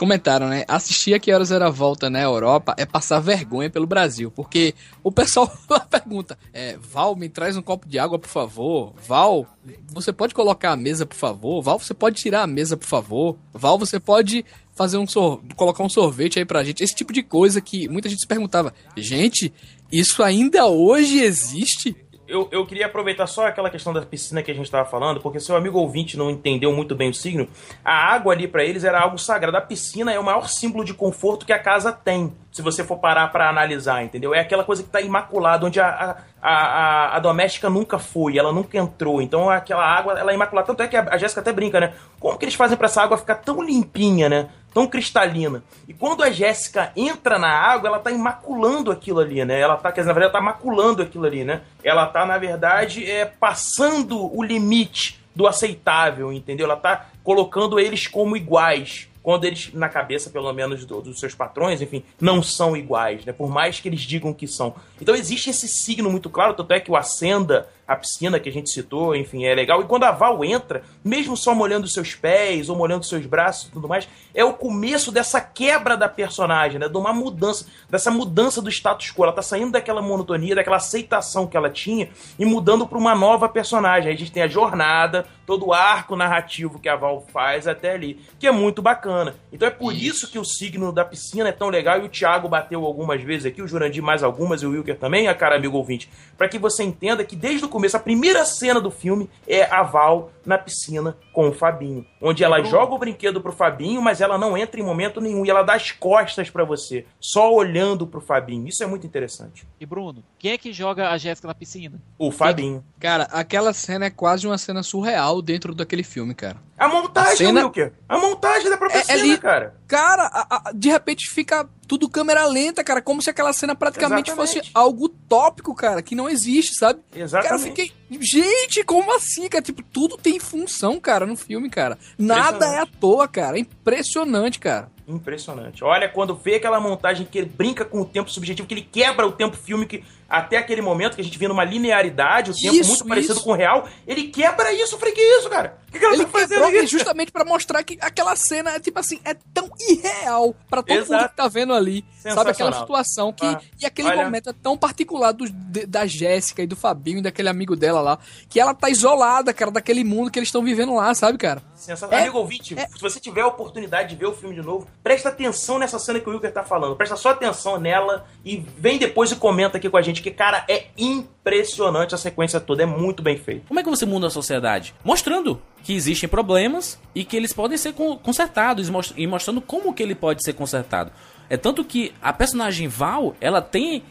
comentaram, 0.01 0.49
né? 0.49 0.65
Assistir 0.67 1.13
a 1.13 1.19
Que 1.19 1.31
Horas 1.31 1.53
Era 1.53 1.67
a 1.67 1.71
Volta 1.71 2.09
na 2.09 2.23
Europa 2.23 2.75
é 2.79 2.87
passar 2.87 3.21
vergonha 3.21 3.69
pelo 3.69 3.87
Brasil, 3.87 4.31
porque 4.31 4.75
o 5.03 5.13
pessoal 5.13 5.47
pergunta, 5.91 6.39
é, 6.55 6.79
Val, 6.81 7.15
me 7.15 7.29
traz 7.29 7.55
um 7.55 7.61
copo 7.61 7.87
de 7.87 7.99
água, 7.99 8.19
por 8.19 8.29
favor. 8.29 8.95
Val, 9.07 9.47
você 9.93 10.11
pode 10.11 10.33
colocar 10.33 10.73
a 10.73 10.77
mesa, 10.77 11.05
por 11.05 11.17
favor? 11.17 11.61
Val, 11.61 11.79
você 11.79 11.93
pode 11.93 12.17
tirar 12.17 12.45
a 12.45 12.47
mesa, 12.47 12.79
por 12.79 12.87
favor? 12.87 13.37
Val, 13.53 13.79
você 13.79 14.01
pode 14.01 14.43
fazer 14.73 14.97
um 14.97 15.07
sor 15.07 15.43
colocar 15.55 15.85
um 15.85 15.89
sorvete 15.91 16.39
aí 16.39 16.47
pra 16.47 16.65
gente? 16.65 16.83
Esse 16.83 16.95
tipo 16.95 17.13
de 17.13 17.23
coisa 17.23 17.61
que 17.61 17.87
muita 17.87 18.09
gente 18.09 18.23
se 18.23 18.27
perguntava. 18.27 18.73
Gente, 18.97 19.53
isso 19.93 20.23
ainda 20.23 20.65
hoje 20.65 21.21
existe? 21.21 21.95
Eu, 22.31 22.49
eu 22.53 22.65
queria 22.65 22.87
aproveitar 22.87 23.27
só 23.27 23.47
aquela 23.47 23.69
questão 23.69 23.93
da 23.93 24.03
piscina 24.03 24.41
que 24.41 24.51
a 24.51 24.55
gente 24.55 24.67
estava 24.67 24.89
falando, 24.89 25.21
porque 25.21 25.41
seu 25.41 25.57
amigo 25.57 25.79
ouvinte 25.79 26.17
não 26.17 26.31
entendeu 26.31 26.73
muito 26.73 26.95
bem 26.95 27.11
o 27.11 27.15
signo. 27.15 27.49
A 27.85 27.93
água 28.15 28.33
ali 28.33 28.47
para 28.47 28.65
eles 28.65 28.85
era 28.85 29.01
algo 29.01 29.19
sagrado. 29.19 29.57
A 29.57 29.61
piscina 29.61 30.13
é 30.13 30.19
o 30.19 30.23
maior 30.23 30.49
símbolo 30.49 30.85
de 30.85 30.95
conforto 30.95 31.45
que 31.45 31.53
a 31.53 31.59
casa 31.59 31.93
tem, 31.93 32.33
se 32.53 32.63
você 32.63 32.85
for 32.85 32.99
parar 32.99 33.29
para 33.33 33.49
analisar, 33.49 34.05
entendeu? 34.05 34.33
É 34.33 34.41
aquela 34.41 34.63
coisa 34.63 34.83
que 34.83 34.89
está 34.89 35.01
imaculada, 35.01 35.67
onde 35.67 35.81
a, 35.81 36.17
a, 36.41 36.51
a, 36.51 37.17
a 37.17 37.19
doméstica 37.19 37.69
nunca 37.69 37.99
foi, 37.99 38.39
ela 38.39 38.53
nunca 38.53 38.79
entrou. 38.79 39.21
Então 39.21 39.51
aquela 39.51 39.85
água 39.85 40.19
ela 40.19 40.31
é 40.31 40.35
imaculada. 40.35 40.67
Tanto 40.67 40.83
é 40.83 40.89
que 40.89 40.97
a, 40.97 41.09
a 41.11 41.19
Jéssica 41.19 41.41
até 41.41 41.53
brinca, 41.53 41.81
né? 41.81 41.95
Como 42.19 42.39
que 42.39 42.45
eles 42.45 42.55
fazem 42.55 42.77
para 42.77 42.87
essa 42.87 43.03
água 43.03 43.19
ficar 43.19 43.37
tão 43.37 43.63
limpinha, 43.63 44.29
né? 44.29 44.49
Tão 44.73 44.87
cristalina. 44.87 45.65
E 45.89 45.93
quando 45.93 46.23
a 46.23 46.31
Jéssica 46.31 46.93
entra 46.95 47.39
na 47.39 47.51
água, 47.51 47.89
ela 47.89 47.99
tá 47.99 48.11
imaculando 48.11 48.91
aquilo 48.91 49.19
ali, 49.19 49.45
né? 49.45 49.61
Ela 49.61 49.77
tá, 49.77 49.91
quer 49.91 50.03
dizer, 50.03 50.09
na 50.09 50.15
verdade, 50.15 50.37
ela 50.37 50.45
tá 50.45 50.53
maculando 50.53 51.03
aquilo 51.03 51.27
ali, 51.27 51.45
né? 51.45 51.63
Ela 51.83 52.07
tá, 52.07 52.25
na 52.25 52.39
verdade, 52.39 53.11
é, 53.11 53.25
passando 53.25 54.37
o 54.37 54.43
limite 54.43 55.21
do 55.35 55.47
aceitável, 55.47 56.33
entendeu? 56.33 56.67
Ela 56.67 56.77
tá 56.77 57.07
colocando 57.25 57.81
eles 57.81 58.07
como 58.07 58.37
iguais. 58.37 59.09
Quando 59.31 59.45
eles, 59.45 59.73
na 59.73 59.89
cabeça, 59.89 60.29
pelo 60.29 60.53
menos, 60.53 60.85
do- 60.85 61.01
dos 61.01 61.21
seus 61.21 61.37
patrões, 61.37 61.81
enfim, 61.81 62.03
não 62.21 62.43
são 62.43 62.77
iguais, 62.77 63.25
né? 63.25 63.33
Por 63.33 63.49
mais 63.49 63.79
que 63.79 63.89
eles 63.89 64.01
digam 64.01 64.35
que 64.35 64.49
são. 64.49 64.75
Então 65.01 65.15
existe 65.15 65.51
esse 65.51 65.69
signo 65.69 66.11
muito 66.11 66.29
claro, 66.29 66.53
tanto 66.55 66.73
é 66.73 66.81
que 66.81 66.91
o 66.91 66.97
Acenda, 66.97 67.69
a 67.87 67.95
piscina 67.95 68.41
que 68.41 68.49
a 68.49 68.53
gente 68.53 68.71
citou, 68.71 69.15
enfim, 69.15 69.45
é 69.45 69.55
legal. 69.55 69.81
E 69.81 69.85
quando 69.85 70.05
a 70.05 70.11
Val 70.11 70.45
entra, 70.45 70.83
mesmo 71.05 71.37
só 71.37 71.55
molhando 71.55 71.87
os 71.87 71.93
seus 71.93 72.15
pés 72.15 72.69
ou 72.69 72.77
molhando 72.77 73.01
os 73.03 73.09
seus 73.09 73.25
braços 73.27 73.69
e 73.69 73.73
tudo 73.73 73.89
mais, 73.89 74.09
é 74.35 74.45
o 74.45 74.53
começo 74.53 75.11
dessa 75.13 75.41
quebra 75.41 75.97
da 75.97 76.09
personagem, 76.09 76.79
né? 76.79 76.89
De 76.89 76.97
uma 76.97 77.13
mudança, 77.13 77.67
dessa 77.89 78.11
mudança 78.11 78.61
do 78.63 78.69
status 78.71 79.11
quo. 79.13 79.25
Ela 79.25 79.33
tá 79.33 79.43
saindo 79.43 79.73
daquela 79.73 80.03
monotonia, 80.03 80.55
daquela 80.55 80.77
aceitação 80.77 81.47
que 81.47 81.57
ela 81.57 81.71
tinha 81.71 82.11
e 82.39 82.45
mudando 82.45 82.87
para 82.87 82.99
uma 82.99 83.15
nova 83.15 83.49
personagem. 83.49 84.09
Aí 84.09 84.15
a 84.15 84.19
gente 84.19 84.33
tem 84.33 84.43
a 84.43 84.49
jornada, 84.49 85.27
todo 85.45 85.67
o 85.67 85.73
arco 85.73 86.15
narrativo 86.15 86.79
que 86.79 86.89
a 86.89 86.95
Val 86.95 87.25
faz 87.33 87.67
até 87.67 87.93
ali, 87.95 88.21
que 88.39 88.47
é 88.47 88.53
muito 88.53 88.81
bacana. 88.81 89.20
Então 89.53 89.69
é 89.69 89.71
por 89.71 89.95
isso 89.95 90.31
que 90.31 90.39
o 90.39 90.45
signo 90.45 90.93
da 90.93 91.05
piscina 91.05 91.49
é 91.49 91.53
tão 91.53 91.69
legal 91.69 92.01
e 92.01 92.05
o 92.05 92.09
Thiago 92.09 92.49
bateu 92.49 92.85
algumas 92.85 93.23
vezes 93.23 93.47
aqui, 93.47 93.63
o 93.63 93.69
Jurandir 93.69 94.03
mais 94.03 94.23
algumas 94.23 94.63
e 94.63 94.67
o 94.67 94.71
Wilker 94.71 94.99
também, 94.99 95.29
a 95.29 95.35
cara 95.35 95.57
amigo 95.57 95.77
ouvinte, 95.77 96.09
para 96.37 96.49
que 96.49 96.59
você 96.59 96.83
entenda 96.83 97.25
que 97.25 97.37
desde 97.37 97.65
o 97.65 97.69
começo, 97.69 97.97
a 97.97 98.01
primeira 98.01 98.45
cena 98.45 98.81
do 98.81 98.91
filme 98.91 99.29
é 99.47 99.65
a 99.65 99.83
Val 99.83 100.31
na 100.45 100.57
piscina 100.57 101.17
com 101.33 101.49
o 101.49 101.53
Fabinho, 101.53 102.05
onde 102.21 102.43
ela 102.43 102.63
joga 102.63 102.95
o 102.95 102.99
brinquedo 102.99 103.41
pro 103.41 103.53
Fabinho, 103.53 104.03
mas 104.03 104.21
ela 104.21 104.39
não 104.39 104.57
entra 104.57 104.81
em 104.81 104.85
momento 104.85 105.21
nenhum 105.21 105.45
e 105.45 105.51
ela 105.51 105.63
dá 105.63 105.75
as 105.75 105.93
costas 105.93 106.51
para 106.51 106.65
você, 106.65 107.05
só 107.21 107.53
olhando 107.53 108.07
pro 108.07 108.21
Fabinho. 108.21 108.67
Isso 108.67 108.83
é 108.83 108.87
muito 108.87 109.07
interessante. 109.07 109.67
E 109.79 109.87
Bruno, 109.87 110.25
quem 110.39 110.53
é 110.53 110.59
que 110.59 110.73
joga 110.73 111.11
a 111.11 111.19
Jéssica 111.19 111.47
na 111.47 111.55
piscina? 111.55 112.01
O 112.19 112.31
Fabinho. 112.31 112.85
Cara, 112.99 113.25
aquela 113.25 113.73
cena 113.73 114.07
é 114.07 114.11
quase 114.11 114.47
uma 114.47 114.59
cena 114.59 114.83
surreal 114.83 115.41
dentro 115.43 115.75
daquele 115.75 116.03
filme, 116.03 116.35
cara. 116.35 116.57
A 116.81 116.89
montagem, 116.89 117.33
A 117.33 117.37
cena- 117.37 117.61
Wilker. 117.65 117.93
A 118.09 118.17
montagem 118.19 118.71
da 118.71 118.77
própria 118.79 118.99
É- 118.99 119.03
é 119.03 119.19
cena, 119.19 119.37
cara. 119.39 119.75
Cara, 119.87 120.23
a- 120.33 120.47
a- 120.69 120.73
de 120.73 120.89
repente 120.89 121.29
fica 121.29 121.69
tudo 121.87 122.09
câmera 122.09 122.47
lenta, 122.47 122.83
cara, 122.83 123.03
como 123.03 123.21
se 123.21 123.29
aquela 123.29 123.53
cena 123.53 123.75
praticamente 123.75 124.31
Exatamente. 124.31 124.59
fosse 124.61 124.71
algo 124.75 125.09
tópico, 125.09 125.75
cara, 125.75 126.01
que 126.01 126.15
não 126.15 126.27
existe, 126.29 126.75
sabe? 126.75 127.01
Cara, 127.11 127.21
eu 127.21 127.25
Exatamente. 127.25 127.65
fiquei. 127.65 127.93
Gente, 128.19 128.83
como 128.85 129.15
assim, 129.15 129.47
cara? 129.49 129.63
Tipo, 129.63 129.83
tudo 129.83 130.17
tem 130.17 130.39
função, 130.41 130.99
cara, 130.99 131.27
no 131.27 131.37
filme, 131.37 131.69
cara. 131.69 131.99
Nada 132.19 132.65
é 132.67 132.79
à 132.81 132.87
toa, 132.87 133.29
cara. 133.29 133.59
É 133.59 133.61
impressionante, 133.61 134.59
cara. 134.59 134.91
Impressionante. 135.07 135.85
Olha, 135.85 136.09
quando 136.09 136.35
vê 136.35 136.55
aquela 136.55 136.81
montagem 136.81 137.27
que 137.27 137.37
ele 137.39 137.47
brinca 137.55 137.85
com 137.85 138.01
o 138.01 138.05
tempo 138.05 138.31
subjetivo, 138.31 138.67
que 138.67 138.75
ele 138.75 138.89
quebra 138.91 139.27
o 139.27 139.33
tempo 139.33 139.57
filme 139.57 139.85
que 139.85 140.03
até 140.31 140.57
aquele 140.57 140.81
momento 140.81 141.17
que 141.17 141.21
a 141.21 141.25
gente 141.25 141.37
via 141.37 141.49
numa 141.49 141.65
linearidade, 141.65 142.53
o 142.53 142.55
tempo 142.55 142.75
Isso, 142.75 142.91
muito 142.91 143.07
parecido 143.07 143.35
isso. 143.35 143.43
com 143.45 143.51
o 143.51 143.55
real, 143.55 143.89
ele 144.07 144.29
quebra 144.29 144.73
isso. 144.73 144.97
Falei, 144.97 145.13
que 145.15 145.21
isso, 145.21 145.51
cara? 145.51 145.77
O 145.89 145.93
que, 145.93 145.99
que 145.99 146.05
ela 146.05 146.15
Ele 146.15 146.25
tá 146.25 146.31
fazendo 146.31 146.65
aí? 146.65 146.87
justamente 146.87 147.33
pra 147.33 147.45
mostrar 147.45 147.83
que 147.83 147.99
aquela 148.01 148.37
cena 148.37 148.71
é 148.77 148.79
tipo 148.81 148.97
assim, 149.01 149.19
é 149.25 149.35
tão 149.53 149.69
irreal 149.89 150.55
pra 150.69 150.83
todo 150.83 150.95
mundo 150.97 151.05
Exato. 151.07 151.29
que 151.31 151.37
tá 151.37 151.49
vendo 151.49 151.73
ali. 151.75 152.05
Sabe 152.21 152.51
aquela 152.51 152.73
situação 152.73 153.33
que 153.33 153.45
Ah, 153.45 153.61
e 153.81 153.87
aquele 153.87 154.09
olha- 154.09 154.23
momento 154.25 154.51
é 154.51 154.53
tão 154.53 154.77
particular 154.77 155.33
do- 155.33 155.49
de- 155.51 155.87
da 155.87 156.07
Jéssica 156.07 156.63
e 156.63 156.67
do 156.67 156.77
Fabinho 156.77 157.19
e 157.19 157.23
daquele 157.23 157.49
amigo 157.49 157.75
dela 157.75 158.01
lá, 158.01 158.19
que 158.49 158.61
ela 158.61 158.73
tá 158.75 158.89
isolada, 158.89 159.53
cara, 159.53 159.71
daquele 159.71 160.05
mundo 160.05 160.31
que 160.31 160.39
eles 160.39 160.49
estão 160.49 160.63
vivendo 160.63 160.95
lá, 160.95 161.13
sabe, 161.15 161.39
cara? 161.39 161.61
Sensacional. 161.75 162.19
É- 162.19 162.23
Amigo 162.23 162.39
ouvinte, 162.39 162.79
é- 162.79 162.87
se 162.87 163.01
você 163.01 163.19
tiver 163.19 163.41
a 163.41 163.47
oportunidade 163.49 164.11
de 164.11 164.17
ver 164.17 164.27
o 164.27 164.33
filme 164.35 164.55
de 164.55 164.63
novo, 164.63 164.87
presta 165.03 165.31
atenção 165.31 165.79
nessa 165.79 165.99
cena 165.99 166.21
que 166.21 166.29
o 166.29 166.33
Wilker 166.33 166.53
tá 166.53 166.63
falando. 166.63 166.95
Presta 166.95 167.17
só 167.17 167.31
atenção 167.31 167.81
nela 167.81 168.27
e 168.45 168.59
vem 168.79 168.99
depois 168.99 169.33
e 169.33 169.37
comenta 169.37 169.79
aqui 169.79 169.89
com 169.91 169.97
a 169.97 170.03
gente, 170.03 170.20
que, 170.21 170.31
cara, 170.31 170.65
é 170.69 170.87
impressionante 170.97 172.15
a 172.15 172.19
sequência 172.19 172.61
toda. 172.61 172.83
É 172.83 172.87
muito 172.87 173.23
bem 173.23 173.37
feito. 173.37 173.67
Como 173.69 173.81
é 173.81 173.83
que 173.83 173.89
você 173.91 174.07
muda 174.07 174.27
a 174.27 174.31
sociedade? 174.31 174.95
Mostrando 175.05 175.61
que 175.83 175.95
existem 175.95 176.29
problemas 176.29 176.99
e 177.15 177.25
que 177.25 177.37
eles 177.37 177.53
podem 177.53 177.79
ser 177.79 177.93
con- 177.95 178.17
consertados 178.19 178.89
e 178.89 178.93
e 179.23 179.27
mostrando 179.27 179.61
como 179.61 179.93
que 179.95 180.03
ele 180.03 180.15
pode 180.15 180.45
ser 180.45 180.53
consertado. 180.53 181.11
É 181.49 181.57
tanto 181.57 181.85
que 181.85 182.13
a 182.23 182.33
personagem 182.33 182.87
Val, 182.87 183.35
ela 183.41 183.61
tem 183.61 184.03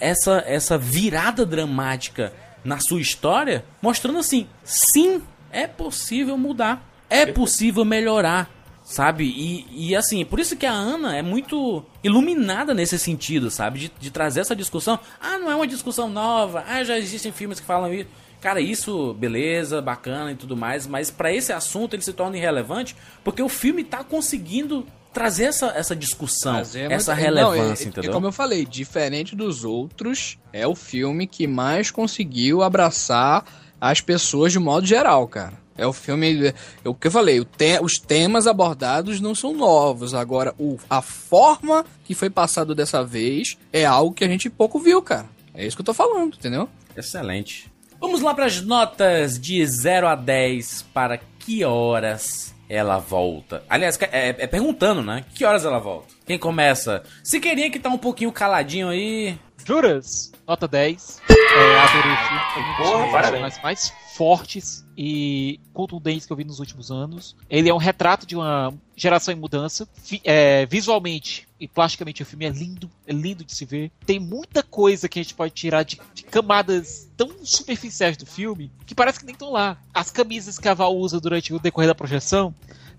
essa, 0.00 0.42
essa 0.46 0.76
virada 0.78 1.44
dramática 1.46 2.32
na 2.64 2.78
sua 2.80 3.00
história, 3.00 3.64
mostrando 3.80 4.18
assim, 4.18 4.46
sim, 4.64 5.22
é 5.52 5.66
possível 5.66 6.36
mudar, 6.36 6.82
é 7.08 7.26
possível 7.26 7.84
melhorar, 7.84 8.50
sabe? 8.90 9.24
E, 9.24 9.66
e 9.90 9.96
assim, 9.96 10.24
por 10.24 10.40
isso 10.40 10.56
que 10.56 10.66
a 10.66 10.72
Ana 10.72 11.16
é 11.16 11.22
muito 11.22 11.84
iluminada 12.02 12.74
nesse 12.74 12.98
sentido, 12.98 13.48
sabe? 13.48 13.78
De, 13.78 13.92
de 14.00 14.10
trazer 14.10 14.40
essa 14.40 14.56
discussão. 14.56 14.98
Ah, 15.20 15.38
não 15.38 15.48
é 15.48 15.54
uma 15.54 15.66
discussão 15.66 16.08
nova, 16.08 16.64
ah, 16.66 16.82
já 16.82 16.98
existem 16.98 17.30
filmes 17.30 17.60
que 17.60 17.66
falam 17.66 17.94
isso. 17.94 18.08
Cara, 18.40 18.60
isso, 18.60 19.14
beleza, 19.14 19.80
bacana 19.80 20.32
e 20.32 20.34
tudo 20.34 20.56
mais, 20.56 20.86
mas 20.86 21.08
pra 21.10 21.32
esse 21.32 21.52
assunto 21.52 21.94
ele 21.94 22.02
se 22.02 22.12
torna 22.12 22.36
irrelevante 22.36 22.96
porque 23.22 23.42
o 23.42 23.48
filme 23.48 23.84
tá 23.84 24.02
conseguindo 24.02 24.84
trazer 25.12 25.44
essa, 25.44 25.66
essa 25.76 25.94
discussão, 25.94 26.56
é 26.56 26.92
essa 26.92 27.12
relevância, 27.14 27.62
não, 27.64 27.70
é- 27.72 27.76
é 27.78 27.84
entendeu? 27.84 28.12
como 28.12 28.26
eu 28.26 28.32
falei, 28.32 28.64
diferente 28.64 29.36
dos 29.36 29.64
outros, 29.64 30.38
é 30.52 30.66
o 30.66 30.74
filme 30.74 31.26
que 31.26 31.46
mais 31.46 31.90
conseguiu 31.90 32.62
abraçar 32.62 33.44
as 33.80 34.00
pessoas 34.00 34.52
de 34.52 34.58
modo 34.58 34.86
geral, 34.86 35.28
cara. 35.28 35.54
É 35.80 35.86
o 35.86 35.92
filme. 35.92 36.48
É, 36.48 36.54
o 36.84 36.94
que 36.94 37.06
eu 37.06 37.10
falei, 37.10 37.40
o 37.40 37.44
te, 37.44 37.80
os 37.80 37.98
temas 37.98 38.46
abordados 38.46 39.20
não 39.20 39.34
são 39.34 39.54
novos. 39.54 40.14
Agora, 40.14 40.54
o, 40.58 40.78
a 40.88 41.00
forma 41.00 41.84
que 42.04 42.14
foi 42.14 42.28
passado 42.28 42.74
dessa 42.74 43.02
vez 43.02 43.56
é 43.72 43.84
algo 43.84 44.14
que 44.14 44.24
a 44.24 44.28
gente 44.28 44.50
pouco 44.50 44.78
viu, 44.78 45.00
cara. 45.00 45.26
É 45.54 45.66
isso 45.66 45.76
que 45.76 45.80
eu 45.80 45.86
tô 45.86 45.94
falando, 45.94 46.36
entendeu? 46.36 46.68
Excelente. 46.96 47.70
Vamos 47.98 48.20
lá 48.22 48.34
para 48.34 48.46
as 48.46 48.60
notas 48.62 49.38
de 49.38 49.64
0 49.66 50.06
a 50.06 50.14
10 50.14 50.86
para 50.94 51.18
que 51.38 51.64
horas 51.64 52.54
ela 52.68 52.98
volta. 52.98 53.64
Aliás, 53.68 53.98
é, 54.00 54.28
é, 54.28 54.46
perguntando, 54.46 55.02
né? 55.02 55.24
Que 55.34 55.44
horas 55.44 55.64
ela 55.64 55.78
volta? 55.78 56.14
Quem 56.24 56.38
começa? 56.38 57.02
Se 57.24 57.40
queria 57.40 57.70
que 57.70 57.80
tá 57.80 57.88
um 57.88 57.98
pouquinho 57.98 58.30
caladinho 58.30 58.88
aí. 58.88 59.36
Juras? 59.64 60.29
Nota 60.50 60.66
10. 60.66 61.22
É, 61.30 61.78
adorei 61.78 62.12
o 62.12 62.16
filme. 62.16 62.76
Porra, 62.76 63.38
um 63.38 63.48
dos 63.48 63.62
mais 63.62 63.92
fortes 64.16 64.84
e 64.98 65.60
contundentes 65.72 66.26
que 66.26 66.32
eu 66.32 66.36
vi 66.36 66.42
nos 66.42 66.58
últimos 66.58 66.90
anos. 66.90 67.36
Ele 67.48 67.68
é 67.68 67.72
um 67.72 67.76
retrato 67.78 68.26
de 68.26 68.34
uma 68.34 68.74
geração 68.96 69.32
em 69.32 69.36
mudança. 69.36 69.88
É, 70.24 70.66
visualmente 70.66 71.46
e 71.60 71.68
plasticamente 71.68 72.24
o 72.24 72.26
filme 72.26 72.46
é 72.46 72.48
lindo, 72.48 72.90
é 73.06 73.12
lindo 73.12 73.44
de 73.44 73.54
se 73.54 73.64
ver. 73.64 73.92
Tem 74.04 74.18
muita 74.18 74.60
coisa 74.60 75.08
que 75.08 75.20
a 75.20 75.22
gente 75.22 75.34
pode 75.34 75.54
tirar 75.54 75.84
de, 75.84 76.00
de 76.12 76.24
camadas 76.24 77.08
tão 77.16 77.30
superficiais 77.44 78.16
do 78.16 78.26
filme 78.26 78.72
que 78.84 78.94
parece 78.94 79.20
que 79.20 79.26
nem 79.26 79.34
estão 79.34 79.52
lá. 79.52 79.78
As 79.94 80.10
camisas 80.10 80.58
que 80.58 80.66
a 80.66 80.74
Val 80.74 80.96
usa 80.96 81.20
durante 81.20 81.54
o 81.54 81.60
decorrer 81.60 81.86
da 81.86 81.94
projeção 81.94 82.52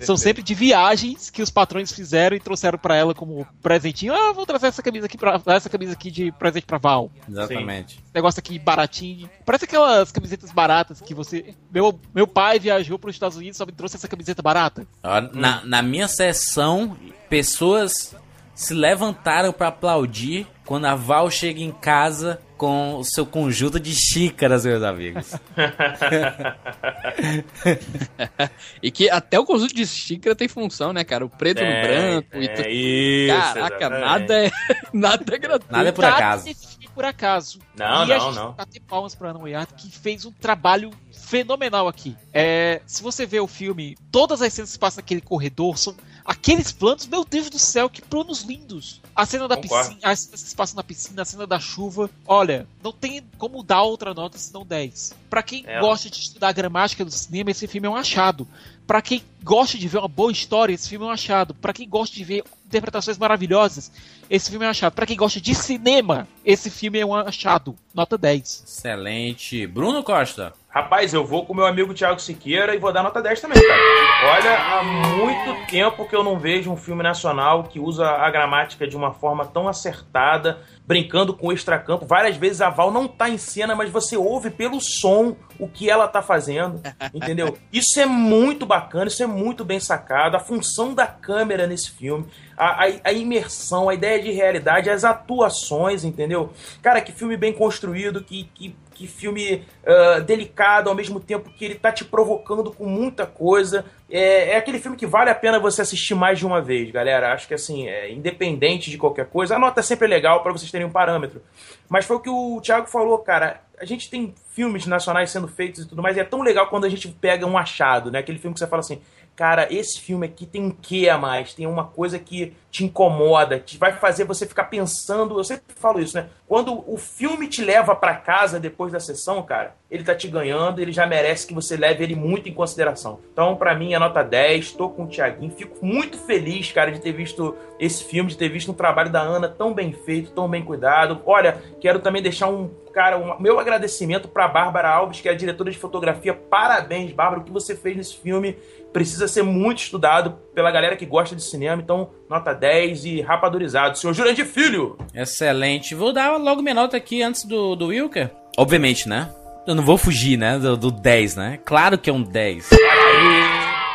são 0.06 0.18
sempre 0.18 0.44
de 0.44 0.54
viagens 0.54 1.30
que 1.30 1.42
os 1.42 1.50
patrões 1.50 1.92
fizeram 1.92 2.36
e 2.36 2.40
trouxeram 2.40 2.78
para 2.78 2.96
ela 2.96 3.14
como 3.14 3.48
presentinho. 3.62 4.14
Ah, 4.14 4.32
vou 4.32 4.46
trazer 4.46 4.68
essa 4.68 4.82
camisa 4.82 5.06
aqui 5.06 5.18
para 5.18 5.42
essa 5.48 5.70
camisa 5.70 5.94
aqui 5.94 6.12
de 6.12 6.32
presente 6.34 6.66
para 6.66 6.78
Val. 6.78 7.12
Exatamente. 7.28 7.96
Sim. 7.96 8.02
Negócio 8.14 8.40
aqui 8.40 8.60
baratinho. 8.60 9.30
Parece 9.46 9.66
aquelas 9.66 10.12
camisetas 10.12 10.52
baratas 10.52 11.02
que 11.02 11.14
você. 11.14 11.54
Meu, 11.72 12.00
meu 12.14 12.28
pai 12.28 12.60
viajou 12.60 13.00
para 13.00 13.10
os 13.10 13.16
Estados 13.16 13.38
Unidos 13.38 13.58
e 13.58 13.60
só 13.60 13.66
me 13.66 13.72
trouxe 13.72 13.96
essa 13.96 14.08
camiseta 14.08 14.42
barata. 14.42 14.86
Na, 15.34 15.64
na 15.66 15.82
minha 15.82 16.08
sessão, 16.08 16.98
pessoas 17.30 18.16
se 18.62 18.74
levantaram 18.76 19.52
para 19.52 19.70
aplaudir 19.70 20.46
quando 20.66 20.86
a 20.86 20.94
Val 20.94 21.32
chega 21.32 21.60
em 21.60 21.72
casa 21.72 22.40
com 22.56 22.98
o 22.98 23.04
seu 23.04 23.26
conjunto 23.26 23.80
de 23.80 23.92
xícaras, 23.92 24.64
meus 24.64 24.84
amigos. 24.84 25.34
e 28.84 28.92
que 28.92 29.10
até 29.10 29.40
o 29.40 29.46
conjunto 29.46 29.74
de 29.74 29.88
xícara 29.88 30.36
tem 30.36 30.48
função, 30.48 30.94
né, 30.94 31.04
cara? 31.04 31.26
O 31.26 31.30
preto 31.30 31.58
é, 31.58 31.66
no 31.66 31.72
branco 31.88 32.28
é, 32.34 32.44
e 32.44 32.50
tudo. 32.50 32.70
Isso, 32.70 33.54
Caraca, 33.54 33.90
nada 33.90 34.46
é, 34.46 34.52
nada 34.94 35.36
é 35.36 35.40
gratuito. 35.40 35.74
Nada 35.74 35.90
é 35.90 35.92
por 35.92 36.06
acaso. 36.06 36.46
por 36.94 37.04
acaso. 37.04 37.58
Não, 37.76 38.04
e 38.04 38.08
não, 38.08 38.16
a 38.16 38.20
gente 38.20 38.36
não. 38.36 38.54
Bater 38.54 38.82
palmas 38.82 39.16
pra 39.16 39.32
Ana 39.32 39.40
Moyard, 39.40 39.74
que 39.74 39.90
fez 39.90 40.24
um 40.24 40.32
trabalho 40.32 40.92
fenomenal 41.12 41.88
aqui. 41.88 42.16
É, 42.32 42.80
se 42.86 43.02
você 43.02 43.26
vê 43.26 43.40
o 43.40 43.48
filme, 43.48 43.98
todas 44.12 44.40
as 44.40 44.54
cenas 44.54 44.72
que 44.72 44.78
passam 44.78 45.02
naquele 45.02 45.22
corredor 45.22 45.80
são 45.80 45.96
aqueles 46.26 46.72
planos, 46.72 47.08
meu 47.08 47.26
Deus 47.26 47.50
do 47.50 47.60
céu, 47.60 47.90
que 47.90 48.02
planos 48.02 48.42
lindos. 48.44 49.02
A 49.16 49.26
cena 49.26 49.48
da 49.48 49.58
Concordo. 49.58 49.90
piscina, 49.90 50.12
as 50.12 50.20
cenas 50.20 50.44
que 50.44 50.50
se 50.50 50.56
passam 50.56 50.76
na 50.78 50.84
piscina, 50.84 51.22
a 51.22 51.26
cena 51.26 51.46
da 51.46 51.60
chuva. 51.60 52.10
Olha, 52.26 52.68
não 52.82 52.92
tem 52.92 53.22
como 53.38 53.62
dar 53.62 53.82
outra 53.82 54.14
nota 54.14 54.38
senão 54.38 54.66
10. 54.66 55.14
Para 55.30 55.44
quem 55.44 55.64
é. 55.68 55.80
gosta 55.80 56.10
de 56.10 56.18
estudar 56.18 56.50
a 56.50 56.54
gramática 56.54 57.04
do 57.04 57.12
cinema, 57.12 57.52
esse 57.52 57.68
filme 57.68 57.88
é 57.88 57.90
um 57.90 57.96
achado. 57.96 58.48
Para 58.88 59.02
quem 59.02 59.24
gosta 59.44 59.78
de 59.78 59.88
ver 59.88 60.00
uma 60.00 60.08
boa 60.08 60.32
história, 60.32 60.74
esse 60.74 60.90
filme 60.90 61.06
é 61.06 61.08
um 61.08 61.12
achado. 61.12 61.54
Para 61.54 61.74
quem 61.74 61.88
gosta 61.88 62.16
de 62.16 62.24
ver 62.24 62.44
interpretações 62.66 63.18
maravilhosas, 63.18 63.92
esse 64.30 64.50
filme 64.50 64.66
é 64.66 64.68
um 64.68 64.72
achado. 64.72 64.94
Para 64.94 65.06
quem 65.06 65.18
gosta 65.18 65.40
de 65.40 65.54
cinema, 65.54 66.28
esse 66.44 66.70
filme 66.70 67.00
é 67.00 67.06
um 67.06 67.14
achado. 67.14 67.76
Nota 67.94 68.18
10. 68.18 68.64
Excelente. 68.66 69.68
Bruno 69.68 70.04
Costa. 70.04 70.54
Rapaz, 70.74 71.14
eu 71.14 71.26
vou 71.26 71.46
com 71.46 71.54
meu 71.54 71.66
amigo 71.66 71.94
Thiago 71.94 72.22
Siqueira 72.22 72.74
e 72.74 72.80
vou 72.80 72.94
dar 72.94 73.04
nota 73.04 73.22
10 73.22 73.42
também, 73.42 73.62
cara. 73.62 73.82
Olha, 74.24 74.58
há 74.58 74.84
muito 75.18 75.66
tempo 75.68 76.08
que 76.08 76.16
eu 76.16 76.24
não 76.24 76.40
vejo 76.40 76.72
um 76.72 76.78
filme 76.78 77.04
nacional 77.04 77.66
que 77.66 77.78
usa 77.78 78.08
a 78.08 78.32
gramática 78.32 78.88
de 78.88 78.96
uma 78.96 79.12
forma 79.12 79.46
tão 79.46 79.68
acertada, 79.68 80.62
brincando 80.88 81.34
com 81.34 81.48
o 81.48 81.52
extracampo. 81.52 82.06
Várias 82.06 82.38
vezes 82.38 82.62
a 82.62 82.70
Val 82.70 82.90
não 82.90 83.06
tá 83.06 83.30
em 83.30 83.38
cena, 83.38 83.76
mas 83.76 83.90
você 83.90 84.16
ouve 84.16 84.50
pelo 84.50 84.80
som 84.80 85.36
o 85.60 85.68
que 85.68 85.90
ela 85.90 86.08
tá 86.08 86.22
fazendo, 86.22 86.82
entendeu? 87.14 87.58
Isso 87.72 88.00
é 88.00 88.06
muito 88.06 88.66
bacana, 88.66 89.08
isso 89.08 89.22
é 89.22 89.28
muito 89.28 89.66
bem 89.66 89.80
sacado. 89.80 90.38
A 90.38 90.40
função 90.40 90.94
da 90.94 91.06
câmera 91.06 91.68
nesse 91.68 91.92
filme, 91.92 92.26
a, 92.58 92.86
a, 92.86 92.92
a 93.04 93.12
imersão, 93.12 93.90
a 93.90 93.94
ideia 93.94 94.22
de 94.22 94.32
realidade, 94.32 94.90
as 94.90 95.04
atuações, 95.04 96.06
entendeu? 96.06 96.52
Cara, 96.82 97.02
que 97.02 97.12
filme 97.12 97.36
bem 97.36 97.52
construído, 97.52 98.24
que, 98.24 98.50
que 98.56 98.76
que 99.02 99.08
filme 99.08 99.66
uh, 99.84 100.22
delicado 100.22 100.88
ao 100.88 100.96
mesmo 100.96 101.20
tempo 101.20 101.50
que 101.50 101.66
ele 101.66 101.74
tá 101.74 101.92
te 101.92 102.06
provocando 102.06 102.72
com 102.72 102.86
muita 102.86 103.26
coisa. 103.26 103.84
É, 104.08 104.52
é, 104.52 104.58
aquele 104.58 104.78
filme 104.78 104.96
que 104.96 105.08
vale 105.08 105.32
a 105.32 105.36
pena 105.36 105.60
você 105.60 105.82
assistir 105.82 106.14
mais 106.14 106.38
de 106.38 106.46
uma 106.46 106.62
vez, 106.62 106.92
galera. 106.92 107.34
Acho 107.34 107.48
que 107.48 107.54
assim, 107.56 107.88
é, 107.88 108.12
independente 108.12 108.92
de 108.92 109.00
qualquer 109.00 109.26
coisa, 109.26 109.56
a 109.56 109.60
nota 109.60 109.80
é 109.80 109.84
sempre 109.84 110.08
legal 110.08 110.44
para 110.44 110.52
vocês 110.52 110.70
terem 110.70 110.86
um 110.86 110.92
parâmetro. 110.92 111.42
Mas 111.90 112.06
foi 112.06 112.18
o 112.18 112.20
que 112.20 112.30
o 112.30 112.62
Thiago 112.62 112.88
falou, 112.88 113.18
cara. 113.18 113.62
A 113.80 113.86
gente 113.86 114.12
tem 114.12 114.36
filmes 114.52 114.86
nacionais 114.86 115.32
sendo 115.32 115.48
feitos 115.48 115.84
e 115.84 115.88
tudo 115.88 116.04
mais, 116.04 116.16
e 116.16 116.20
é 116.20 116.24
tão 116.24 116.44
legal 116.44 116.68
quando 116.68 116.86
a 116.86 116.90
gente 116.90 117.08
pega 117.08 117.48
um 117.48 117.58
achado, 117.58 118.12
né? 118.12 118.20
Aquele 118.20 118.38
filme 118.38 118.54
que 118.54 118.60
você 118.60 118.68
fala 118.68 118.82
assim, 118.82 119.02
cara, 119.42 119.68
esse 119.74 120.00
filme 120.00 120.28
aqui 120.28 120.46
tem 120.46 120.62
um 120.62 120.70
quê 120.70 121.10
a 121.10 121.18
mais, 121.18 121.52
tem 121.52 121.66
uma 121.66 121.84
coisa 121.84 122.20
que 122.20 122.56
te 122.70 122.86
incomoda, 122.86 123.60
que 123.60 123.76
vai 123.76 123.92
fazer 123.92 124.24
você 124.24 124.46
ficar 124.46 124.66
pensando. 124.66 125.36
Eu 125.36 125.44
sempre 125.44 125.74
falo 125.76 126.00
isso, 126.00 126.16
né? 126.16 126.30
Quando 126.48 126.88
o 126.88 126.96
filme 126.96 127.48
te 127.48 127.66
leva 127.66 127.96
para 127.96 128.18
casa 128.18 128.60
depois 128.60 128.92
da 128.92 129.00
sessão, 129.00 129.42
cara, 129.42 129.76
ele 129.92 130.06
tá 130.06 130.16
te 130.16 130.30
ganhando, 130.30 130.80
ele 130.80 130.94
já 130.94 131.06
merece 131.06 131.46
que 131.46 131.54
você 131.54 131.76
leve 131.76 132.02
ele 132.02 132.16
muito 132.16 132.48
em 132.48 132.54
consideração. 132.54 133.20
Então, 133.34 133.58
para 133.58 133.76
mim, 133.76 133.94
é 133.94 134.00
nota 134.00 134.24
10, 134.24 134.72
tô 134.72 134.90
com 134.90 135.04
o 135.04 135.08
Thiaguinho, 135.08 135.52
fico 135.52 135.86
muito 135.86 136.18
feliz, 136.18 136.72
cara, 136.72 136.94
de 136.94 137.02
ter 137.02 137.12
visto 137.12 137.54
esse 137.78 138.06
filme, 138.06 138.30
de 138.30 138.38
ter 138.38 138.48
visto 138.48 138.72
um 138.72 138.74
trabalho 138.74 139.12
da 139.12 139.20
Ana 139.20 139.50
tão 139.50 139.74
bem 139.74 139.92
feito, 139.92 140.32
tão 140.32 140.48
bem 140.48 140.64
cuidado. 140.64 141.22
Olha, 141.26 141.62
quero 141.82 142.00
também 142.00 142.22
deixar 142.22 142.48
um, 142.48 142.70
cara, 142.94 143.18
um, 143.18 143.38
meu 143.38 143.60
agradecimento 143.60 144.30
pra 144.30 144.48
Bárbara 144.48 144.88
Alves, 144.88 145.20
que 145.20 145.28
é 145.28 145.34
a 145.34 145.36
diretora 145.36 145.70
de 145.70 145.78
fotografia. 145.78 146.34
Parabéns, 146.34 147.12
Bárbara, 147.12 147.42
o 147.42 147.44
que 147.44 147.52
você 147.52 147.76
fez 147.76 147.98
nesse 147.98 148.16
filme 148.16 148.56
precisa 148.94 149.28
ser 149.28 149.44
muito 149.44 149.80
estudado 149.80 150.38
pela 150.56 150.72
galera 150.72 150.96
que 150.96 151.06
gosta 151.06 151.36
de 151.36 151.44
cinema, 151.44 151.82
então 151.82 152.12
nota 152.30 152.54
10 152.54 153.04
e 153.04 153.22
rapadurizado. 153.22 153.98
Senhor 153.98 154.14
Jurandir 154.14 154.46
Filho! 154.46 154.98
Excelente. 155.14 155.94
Vou 155.94 156.14
dar 156.14 156.38
logo 156.38 156.62
minha 156.62 156.76
nota 156.76 156.96
aqui 156.96 157.22
antes 157.22 157.44
do, 157.44 157.76
do 157.76 157.88
Wilker. 157.88 158.30
Obviamente, 158.58 159.08
né? 159.08 159.30
Eu 159.66 159.76
não 159.76 159.84
vou 159.84 159.98
fugir, 159.98 160.38
né? 160.38 160.58
Do, 160.58 160.76
do 160.76 160.92
10, 160.92 161.36
né? 161.36 161.60
Claro 161.64 161.98
que 161.98 162.10
é 162.10 162.14
um 162.14 162.24
10. 162.24 162.70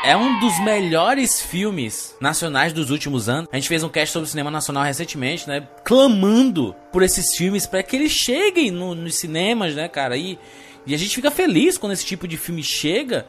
É 0.04 0.16
um 0.16 0.38
dos 0.38 0.60
melhores 0.60 1.42
filmes 1.42 2.14
nacionais 2.20 2.72
dos 2.72 2.90
últimos 2.90 3.28
anos. 3.28 3.48
A 3.52 3.56
gente 3.56 3.68
fez 3.68 3.82
um 3.82 3.88
cast 3.88 4.12
sobre 4.12 4.28
cinema 4.28 4.50
nacional 4.50 4.84
recentemente, 4.84 5.48
né? 5.48 5.66
Clamando 5.84 6.76
por 6.92 7.02
esses 7.02 7.34
filmes 7.36 7.66
para 7.66 7.82
que 7.82 7.96
eles 7.96 8.12
cheguem 8.12 8.70
no, 8.70 8.94
nos 8.94 9.16
cinemas, 9.16 9.74
né, 9.74 9.88
cara? 9.88 10.16
E, 10.16 10.38
e 10.86 10.94
a 10.94 10.98
gente 10.98 11.16
fica 11.16 11.32
feliz 11.32 11.76
quando 11.76 11.92
esse 11.92 12.06
tipo 12.06 12.28
de 12.28 12.36
filme 12.36 12.62
chega 12.62 13.26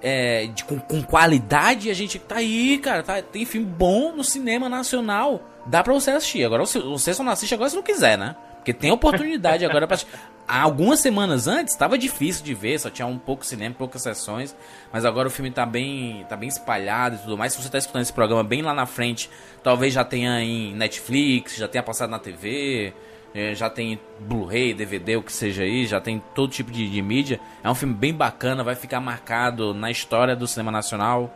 é, 0.00 0.46
de, 0.46 0.64
com, 0.64 0.78
com, 0.78 1.02
qualidade, 1.02 1.90
a 1.90 1.94
gente 1.94 2.18
tá 2.18 2.36
aí, 2.36 2.78
cara. 2.78 3.02
Tá, 3.02 3.20
tem 3.20 3.44
filme 3.44 3.66
bom 3.66 4.16
no 4.16 4.24
cinema 4.24 4.70
nacional. 4.70 5.42
Dá 5.66 5.82
pra 5.82 5.92
você 5.92 6.12
assistir. 6.12 6.44
Agora 6.44 6.64
você 6.64 7.12
só 7.12 7.22
não 7.22 7.32
assiste 7.32 7.52
agora 7.52 7.68
se 7.68 7.76
não 7.76 7.82
quiser, 7.82 8.16
né? 8.16 8.34
Porque 8.64 8.72
tem 8.72 8.90
oportunidade 8.90 9.62
agora 9.66 9.86
Há 10.48 10.62
algumas 10.62 11.00
semanas 11.00 11.46
antes 11.46 11.72
estava 11.72 11.96
difícil 11.96 12.44
de 12.44 12.54
ver, 12.54 12.78
só 12.78 12.90
tinha 12.90 13.06
um 13.06 13.18
pouco 13.18 13.44
cinema, 13.46 13.74
poucas 13.74 14.02
sessões, 14.02 14.54
mas 14.92 15.04
agora 15.04 15.28
o 15.28 15.30
filme 15.30 15.50
tá 15.50 15.64
bem, 15.64 16.24
tá 16.28 16.36
bem 16.36 16.48
espalhado 16.48 17.16
e 17.16 17.18
tudo 17.18 17.36
mais. 17.36 17.52
Se 17.52 17.62
você 17.62 17.68
tá 17.68 17.78
escutando 17.78 18.02
esse 18.02 18.12
programa 18.12 18.42
bem 18.42 18.60
lá 18.60 18.74
na 18.74 18.84
frente, 18.84 19.30
talvez 19.62 19.92
já 19.92 20.04
tenha 20.04 20.40
em 20.42 20.74
Netflix, 20.74 21.56
já 21.56 21.66
tenha 21.66 21.82
passado 21.82 22.10
na 22.10 22.18
TV, 22.18 22.92
é, 23.34 23.54
já 23.54 23.68
tem 23.70 23.98
Blu-ray, 24.20 24.74
DVD, 24.74 25.16
o 25.16 25.22
que 25.22 25.32
seja 25.32 25.62
aí, 25.62 25.86
já 25.86 26.00
tem 26.00 26.22
todo 26.34 26.50
tipo 26.50 26.70
de, 26.70 26.90
de, 26.90 27.02
mídia. 27.02 27.40
É 27.62 27.70
um 27.70 27.74
filme 27.74 27.94
bem 27.94 28.14
bacana, 28.14 28.62
vai 28.62 28.74
ficar 28.74 29.00
marcado 29.00 29.72
na 29.72 29.90
história 29.90 30.36
do 30.36 30.46
cinema 30.46 30.70
nacional. 30.70 31.34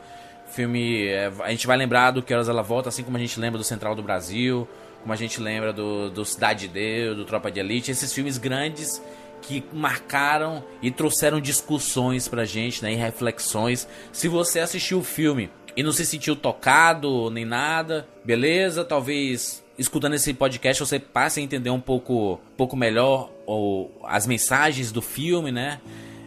Filme, 0.50 1.06
é, 1.06 1.30
a 1.40 1.50
gente 1.50 1.66
vai 1.66 1.76
lembrar 1.76 2.10
do 2.10 2.22
Que 2.22 2.32
Horas 2.32 2.48
Ela 2.48 2.62
Volta, 2.62 2.90
assim 2.90 3.02
como 3.02 3.16
a 3.16 3.20
gente 3.20 3.38
lembra 3.40 3.58
do 3.58 3.64
Central 3.64 3.94
do 3.94 4.02
Brasil, 4.02 4.68
como 5.00 5.12
a 5.12 5.16
gente 5.16 5.40
lembra 5.40 5.72
do, 5.72 6.10
do 6.10 6.24
Cidade 6.24 6.66
de 6.66 6.74
Deus, 6.74 7.16
do 7.16 7.24
Tropa 7.24 7.50
de 7.50 7.60
Elite, 7.60 7.90
esses 7.90 8.12
filmes 8.12 8.38
grandes 8.38 9.02
que 9.40 9.64
marcaram 9.72 10.64
e 10.82 10.90
trouxeram 10.90 11.40
discussões 11.40 12.28
pra 12.28 12.44
gente, 12.44 12.82
né, 12.82 12.92
e 12.92 12.96
reflexões. 12.96 13.88
Se 14.12 14.28
você 14.28 14.60
assistiu 14.60 14.98
o 14.98 15.04
filme 15.04 15.50
e 15.76 15.82
não 15.82 15.92
se 15.92 16.04
sentiu 16.04 16.34
tocado 16.34 17.30
nem 17.30 17.44
nada, 17.44 18.06
beleza, 18.24 18.84
talvez 18.84 19.64
escutando 19.78 20.14
esse 20.14 20.34
podcast 20.34 20.84
você 20.84 20.98
passe 20.98 21.38
a 21.38 21.42
entender 21.42 21.70
um 21.70 21.80
pouco, 21.80 22.40
pouco 22.56 22.76
melhor 22.76 23.30
ou, 23.46 23.96
as 24.04 24.26
mensagens 24.26 24.90
do 24.90 25.00
filme, 25.00 25.52
né? 25.52 25.80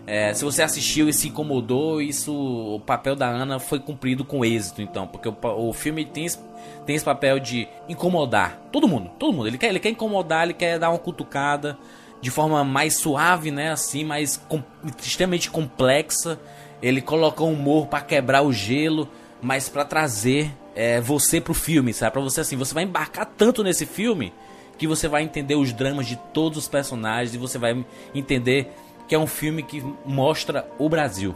É, 0.08 0.34
se 0.34 0.44
você 0.44 0.64
assistiu 0.64 1.08
e 1.08 1.14
se 1.14 1.28
incomodou, 1.28 2.02
isso 2.02 2.34
o 2.34 2.80
papel 2.80 3.16
da 3.16 3.28
Ana 3.28 3.60
foi 3.60 3.80
cumprido 3.80 4.26
com 4.26 4.44
êxito, 4.44 4.82
então, 4.82 5.06
porque 5.06 5.30
o, 5.30 5.36
o 5.70 5.74
filme 5.74 6.06
tem 6.06 6.26
tem 6.86 6.96
esse 6.96 7.06
papel 7.06 7.40
de 7.40 7.68
incomodar 7.88 8.62
todo 8.72 8.88
mundo, 8.88 9.12
todo 9.18 9.34
mundo. 9.34 9.48
Ele 9.48 9.58
quer, 9.58 9.70
ele 9.70 9.80
quer 9.80 9.90
incomodar, 9.90 10.44
ele 10.44 10.54
quer 10.54 10.80
dar 10.80 10.90
uma 10.90 11.00
cutucada 11.00 11.78
de 12.22 12.30
forma 12.30 12.64
mais 12.64 12.96
suave, 12.96 13.52
né? 13.52 13.72
Assim, 13.72 14.04
mais 14.04 14.38
com, 14.38 14.64
extremamente 15.00 15.50
complexa 15.50 16.40
Ele 16.82 17.02
coloca 17.02 17.44
o 17.44 17.52
humor 17.52 17.88
para 17.88 18.02
quebrar 18.02 18.44
o 18.44 18.54
gelo, 18.54 19.10
mas 19.42 19.68
para 19.68 19.84
trazer 19.84 20.52
é, 20.76 21.02
você 21.02 21.42
pro 21.42 21.54
filme, 21.54 21.94
sabe? 21.94 22.14
Pra 22.14 22.22
você 22.22 22.42
assim, 22.42 22.56
você 22.56 22.74
vai 22.74 22.84
embarcar 22.84 23.26
tanto 23.26 23.64
nesse 23.64 23.86
filme 23.86 24.34
que 24.78 24.88
você 24.88 25.08
vai 25.08 25.22
entender 25.24 25.56
os 25.56 25.72
dramas 25.74 26.08
de 26.08 26.16
todos 26.16 26.58
os 26.58 26.68
personagens 26.68 27.36
e 27.36 27.38
você 27.38 27.58
vai 27.58 27.86
entender 28.16 28.72
que 29.08 29.14
é 29.14 29.20
um 29.20 29.28
filme 29.28 29.62
que 29.62 29.84
mostra 30.06 30.68
o 30.80 30.90
Brasil 30.90 31.36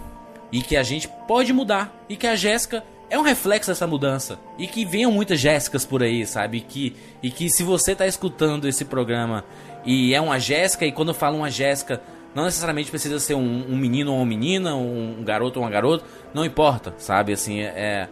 e 0.52 0.62
que 0.62 0.76
a 0.76 0.84
gente 0.84 1.08
pode 1.28 1.52
mudar 1.54 1.94
e 2.08 2.16
que 2.16 2.26
a 2.26 2.36
Jéssica 2.36 2.84
é 3.10 3.18
um 3.18 3.22
reflexo 3.22 3.72
dessa 3.72 3.86
mudança 3.86 4.40
e 4.58 4.68
que 4.68 4.86
venham 4.86 5.12
muitas 5.12 5.40
Jéssicas 5.40 5.86
por 5.86 6.02
aí, 6.02 6.26
sabe? 6.26 6.58
E 6.58 6.62
que, 6.62 6.96
e 7.22 7.30
que 7.30 7.50
se 7.50 7.64
você 7.64 7.96
tá 7.96 8.08
escutando 8.08 8.68
esse 8.68 8.86
programa 8.86 9.44
e 9.86 10.14
é 10.14 10.22
uma 10.22 10.40
Jéssica, 10.40 10.86
e 10.86 10.92
quando 10.92 11.10
eu 11.10 11.14
falo 11.14 11.38
uma 11.38 11.50
Jéssica, 11.50 12.02
não 12.34 12.46
necessariamente 12.46 12.90
precisa 12.90 13.20
ser 13.20 13.36
um, 13.36 13.66
um 13.70 13.78
menino 13.78 14.12
ou 14.12 14.18
uma 14.18 14.26
menina, 14.26 14.76
um, 14.76 15.20
um 15.20 15.24
garoto 15.24 15.60
ou 15.60 15.66
uma 15.66 15.72
garota, 15.72 16.04
não 16.34 16.44
importa, 16.44 16.94
sabe? 16.98 17.32
Assim, 17.32 17.62
é, 17.62 17.66
é 17.66 18.10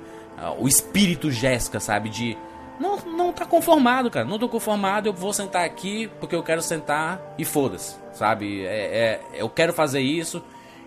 o 0.58 0.68
espírito 0.68 1.32
Jéssica, 1.32 1.80
sabe? 1.80 2.10
De 2.10 2.38
não, 2.80 2.98
não 2.98 3.34
tá 3.34 3.46
conformado, 3.46 4.10
cara. 4.10 4.26
Não 4.26 4.40
tô 4.40 4.50
conformado, 4.50 5.08
eu 5.08 5.14
vou 5.14 5.34
sentar 5.34 5.66
aqui 5.66 6.10
porque 6.20 6.36
eu 6.36 6.44
quero 6.44 6.62
sentar 6.62 7.20
e 7.38 7.46
foda-se, 7.46 7.96
sabe? 8.14 8.66
É, 8.66 8.70
é, 8.70 9.22
eu 9.36 9.50
quero 9.50 9.74
fazer 9.74 10.02
isso 10.02 10.44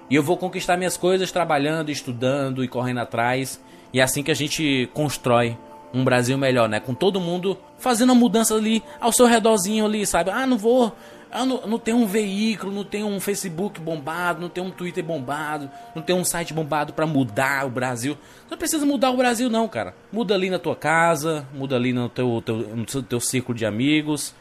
e 0.08 0.14
eu 0.14 0.22
vou 0.22 0.36
conquistar 0.36 0.76
minhas 0.76 0.96
coisas 0.96 1.32
trabalhando, 1.32 1.90
estudando 1.90 2.62
e 2.64 2.68
correndo 2.68 2.98
atrás. 2.98 3.60
E 3.92 4.00
é 4.00 4.02
assim 4.02 4.22
que 4.22 4.30
a 4.30 4.34
gente 4.34 4.88
constrói 4.92 5.56
um 5.92 6.04
Brasil 6.04 6.36
melhor, 6.36 6.68
né? 6.68 6.80
Com 6.80 6.94
todo 6.94 7.20
mundo 7.20 7.58
fazendo 7.78 8.12
a 8.12 8.14
mudança 8.14 8.54
ali 8.54 8.82
ao 9.00 9.12
seu 9.12 9.26
redorzinho 9.26 9.84
ali, 9.84 10.06
sabe? 10.06 10.30
Ah, 10.30 10.46
não 10.46 10.58
vou. 10.58 10.94
Ah, 11.30 11.44
não, 11.44 11.66
não 11.66 11.78
tem 11.78 11.92
um 11.92 12.06
veículo, 12.06 12.72
não 12.72 12.84
tem 12.84 13.02
um 13.02 13.18
Facebook 13.20 13.80
bombado, 13.80 14.40
não 14.40 14.48
tem 14.48 14.62
um 14.62 14.70
Twitter 14.70 15.04
bombado, 15.04 15.68
não 15.94 16.02
tem 16.02 16.14
um 16.14 16.24
site 16.24 16.54
bombado 16.54 16.92
para 16.92 17.06
mudar 17.06 17.66
o 17.66 17.70
Brasil. 17.70 18.16
Não 18.50 18.56
precisa 18.56 18.86
mudar 18.86 19.10
o 19.10 19.16
Brasil, 19.16 19.50
não, 19.50 19.68
cara. 19.68 19.94
Muda 20.12 20.34
ali 20.34 20.48
na 20.48 20.58
tua 20.58 20.76
casa, 20.76 21.46
muda 21.52 21.76
ali 21.76 21.92
no 21.92 22.08
teu, 22.08 22.42
teu, 22.44 22.56
no 22.56 22.84
teu 22.84 23.20
círculo 23.20 23.56
de 23.56 23.66
amigos. 23.66 24.34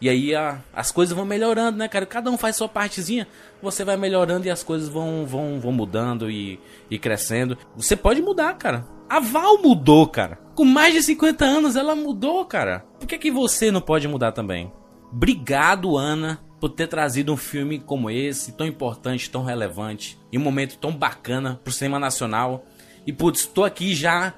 E 0.00 0.08
aí 0.08 0.34
a, 0.34 0.58
as 0.74 0.92
coisas 0.92 1.16
vão 1.16 1.24
melhorando, 1.24 1.78
né, 1.78 1.88
cara? 1.88 2.04
Cada 2.04 2.30
um 2.30 2.36
faz 2.36 2.56
sua 2.56 2.68
partezinha, 2.68 3.26
você 3.62 3.84
vai 3.84 3.96
melhorando 3.96 4.46
e 4.46 4.50
as 4.50 4.62
coisas 4.62 4.88
vão, 4.88 5.24
vão, 5.26 5.58
vão 5.58 5.72
mudando 5.72 6.30
e, 6.30 6.60
e 6.90 6.98
crescendo. 6.98 7.56
Você 7.76 7.96
pode 7.96 8.20
mudar, 8.20 8.54
cara. 8.54 8.86
A 9.08 9.20
Val 9.20 9.62
mudou, 9.62 10.06
cara. 10.06 10.38
Com 10.54 10.64
mais 10.64 10.92
de 10.92 11.02
50 11.02 11.44
anos 11.44 11.76
ela 11.76 11.94
mudou, 11.94 12.44
cara. 12.44 12.84
Por 12.98 13.06
que, 13.06 13.18
que 13.18 13.30
você 13.30 13.70
não 13.70 13.80
pode 13.80 14.06
mudar 14.06 14.32
também? 14.32 14.72
Obrigado, 15.10 15.96
Ana, 15.96 16.40
por 16.60 16.70
ter 16.70 16.88
trazido 16.88 17.32
um 17.32 17.36
filme 17.36 17.78
como 17.78 18.10
esse, 18.10 18.52
tão 18.52 18.66
importante, 18.66 19.30
tão 19.30 19.44
relevante, 19.44 20.18
e 20.32 20.36
um 20.36 20.42
momento 20.42 20.76
tão 20.78 20.92
bacana 20.92 21.60
pro 21.62 21.72
cinema 21.72 21.98
nacional. 21.98 22.66
E 23.06 23.12
putz, 23.12 23.40
estou 23.40 23.64
aqui 23.64 23.94
já 23.94 24.34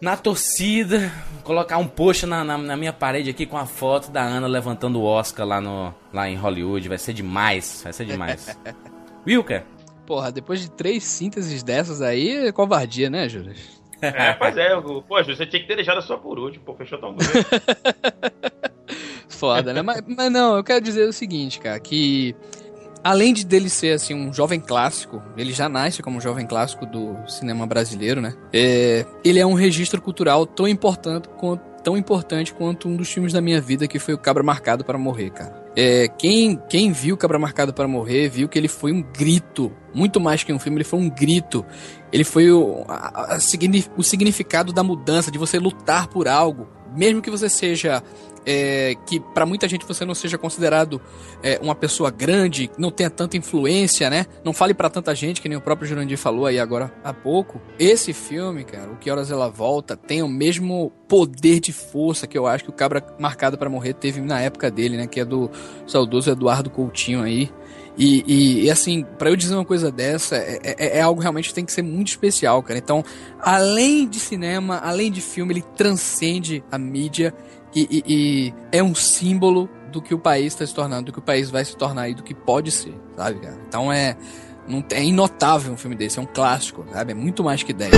na 0.00 0.16
torcida, 0.16 1.10
colocar 1.42 1.78
um 1.78 1.88
post 1.88 2.26
na, 2.26 2.44
na, 2.44 2.58
na, 2.58 2.76
minha 2.76 2.92
parede 2.92 3.30
aqui 3.30 3.46
com 3.46 3.56
a 3.56 3.66
foto 3.66 4.10
da 4.10 4.22
Ana 4.22 4.46
levantando 4.46 5.00
o 5.00 5.04
Oscar 5.04 5.46
lá, 5.46 5.60
no, 5.60 5.94
lá 6.12 6.28
em 6.28 6.36
Hollywood. 6.36 6.88
Vai 6.88 6.98
ser 6.98 7.12
demais, 7.12 7.80
vai 7.82 7.92
ser 7.92 8.04
demais. 8.04 8.58
Wilker? 9.26 9.64
Porra, 10.06 10.30
depois 10.30 10.60
de 10.60 10.70
três 10.70 11.02
sínteses 11.02 11.62
dessas 11.62 12.00
aí, 12.00 12.46
é 12.46 12.52
covardia, 12.52 13.10
né, 13.10 13.28
Júlio? 13.28 13.54
É, 14.00 14.34
pois 14.34 14.56
é, 14.56 14.78
pô, 14.80 15.02
você 15.08 15.46
tinha 15.46 15.60
que 15.60 15.66
ter 15.66 15.76
deixado 15.76 15.98
a 15.98 16.02
sua 16.02 16.18
por 16.18 16.38
último, 16.38 16.64
pô, 16.64 16.74
fechou 16.74 16.98
tão 16.98 17.14
bonito. 17.14 17.32
Foda, 19.28 19.72
né? 19.72 19.82
mas, 19.82 20.02
mas 20.06 20.30
não, 20.30 20.56
eu 20.56 20.64
quero 20.64 20.82
dizer 20.82 21.08
o 21.08 21.12
seguinte, 21.12 21.58
cara, 21.58 21.80
que 21.80 22.34
além 23.06 23.32
de 23.32 23.46
dele 23.46 23.70
ser 23.70 23.92
assim 23.92 24.14
um 24.14 24.32
jovem 24.32 24.58
clássico, 24.58 25.22
ele 25.36 25.52
já 25.52 25.68
nasce 25.68 26.02
como 26.02 26.18
um 26.18 26.20
jovem 26.20 26.44
clássico 26.44 26.84
do 26.84 27.16
cinema 27.28 27.64
brasileiro, 27.64 28.20
né? 28.20 28.34
É, 28.52 29.06
ele 29.24 29.38
é 29.38 29.46
um 29.46 29.54
registro 29.54 30.02
cultural 30.02 30.44
tão 30.44 30.66
importante 30.66 31.28
quanto 31.38 31.76
tão 31.86 31.96
importante 31.96 32.52
quanto 32.52 32.88
um 32.88 32.96
dos 32.96 33.08
filmes 33.08 33.32
da 33.32 33.40
minha 33.40 33.60
vida 33.60 33.86
que 33.86 34.00
foi 34.00 34.12
o 34.12 34.18
Cabra 34.18 34.42
Marcado 34.42 34.84
para 34.84 34.98
Morrer, 34.98 35.30
cara. 35.30 35.64
É, 35.76 36.08
quem, 36.08 36.60
quem 36.68 36.90
viu 36.90 37.16
Cabra 37.16 37.38
Marcado 37.38 37.72
para 37.72 37.86
Morrer 37.86 38.28
viu 38.28 38.48
que 38.48 38.58
ele 38.58 38.66
foi 38.66 38.90
um 38.90 39.00
grito, 39.00 39.70
muito 39.94 40.18
mais 40.18 40.42
que 40.42 40.52
um 40.52 40.58
filme, 40.58 40.78
ele 40.78 40.84
foi 40.84 40.98
um 40.98 41.08
grito. 41.08 41.64
Ele 42.12 42.24
foi 42.24 42.50
o, 42.50 42.84
a, 42.88 43.36
a, 43.36 43.38
o 43.96 44.02
significado 44.02 44.72
da 44.72 44.82
mudança, 44.82 45.30
de 45.30 45.38
você 45.38 45.60
lutar 45.60 46.08
por 46.08 46.26
algo, 46.26 46.66
mesmo 46.96 47.22
que 47.22 47.30
você 47.30 47.48
seja 47.48 48.02
é, 48.46 48.94
que 49.04 49.18
para 49.18 49.44
muita 49.44 49.68
gente 49.68 49.84
você 49.84 50.04
não 50.04 50.14
seja 50.14 50.38
considerado 50.38 51.02
é, 51.42 51.58
uma 51.60 51.74
pessoa 51.74 52.10
grande, 52.10 52.70
não 52.78 52.92
tenha 52.92 53.10
tanta 53.10 53.36
influência, 53.36 54.08
né? 54.08 54.26
Não 54.44 54.52
fale 54.52 54.72
para 54.72 54.88
tanta 54.88 55.12
gente, 55.14 55.42
que 55.42 55.48
nem 55.48 55.58
o 55.58 55.60
próprio 55.60 55.88
Jurandir 55.88 56.16
falou 56.16 56.46
aí 56.46 56.60
agora 56.60 56.94
há 57.02 57.12
pouco. 57.12 57.60
Esse 57.76 58.12
filme, 58.12 58.62
cara, 58.62 58.92
O 58.92 58.96
Que 58.96 59.10
Horas 59.10 59.32
Ela 59.32 59.50
Volta, 59.50 59.96
tem 59.96 60.22
o 60.22 60.28
mesmo 60.28 60.92
poder 61.08 61.58
de 61.58 61.72
força 61.72 62.26
que 62.26 62.38
eu 62.38 62.46
acho 62.46 62.62
que 62.62 62.70
o 62.70 62.72
Cabra 62.72 63.04
Marcado 63.18 63.58
para 63.58 63.68
Morrer 63.68 63.94
teve 63.94 64.20
na 64.20 64.40
época 64.40 64.70
dele, 64.70 64.96
né? 64.96 65.08
Que 65.08 65.20
é 65.20 65.24
do 65.24 65.50
saudoso 65.86 66.30
Eduardo 66.30 66.70
Coutinho 66.70 67.22
aí. 67.22 67.50
E, 67.96 68.24
e, 68.26 68.64
e, 68.64 68.70
assim, 68.70 69.04
para 69.18 69.30
eu 69.30 69.36
dizer 69.36 69.54
uma 69.54 69.64
coisa 69.64 69.90
dessa, 69.90 70.36
é, 70.36 70.60
é, 70.62 70.98
é, 70.98 71.00
algo 71.00 71.20
realmente 71.20 71.48
que 71.48 71.54
tem 71.54 71.64
que 71.64 71.72
ser 71.72 71.82
muito 71.82 72.08
especial, 72.08 72.62
cara. 72.62 72.78
Então, 72.78 73.02
além 73.40 74.06
de 74.06 74.20
cinema, 74.20 74.78
além 74.78 75.10
de 75.10 75.22
filme, 75.22 75.54
ele 75.54 75.62
transcende 75.74 76.62
a 76.70 76.76
mídia 76.76 77.32
e, 77.74 77.88
e, 77.90 78.04
e 78.06 78.54
é 78.70 78.82
um 78.82 78.94
símbolo 78.94 79.68
do 79.90 80.02
que 80.02 80.14
o 80.14 80.18
país 80.18 80.52
está 80.52 80.66
se 80.66 80.74
tornando, 80.74 81.06
do 81.06 81.12
que 81.12 81.18
o 81.18 81.22
país 81.22 81.50
vai 81.50 81.64
se 81.64 81.74
tornar 81.74 82.08
e 82.08 82.14
do 82.14 82.22
que 82.22 82.34
pode 82.34 82.70
ser, 82.70 82.94
sabe, 83.16 83.40
cara? 83.40 83.56
Então 83.66 83.92
é. 83.92 84.16
Não, 84.68 84.84
é 84.90 85.04
inotável 85.04 85.72
um 85.72 85.76
filme 85.76 85.94
desse, 85.94 86.18
é 86.18 86.22
um 86.22 86.26
clássico, 86.26 86.84
sabe? 86.92 87.12
É 87.12 87.14
muito 87.14 87.44
mais 87.44 87.62
que 87.62 87.72
10. 87.72 87.92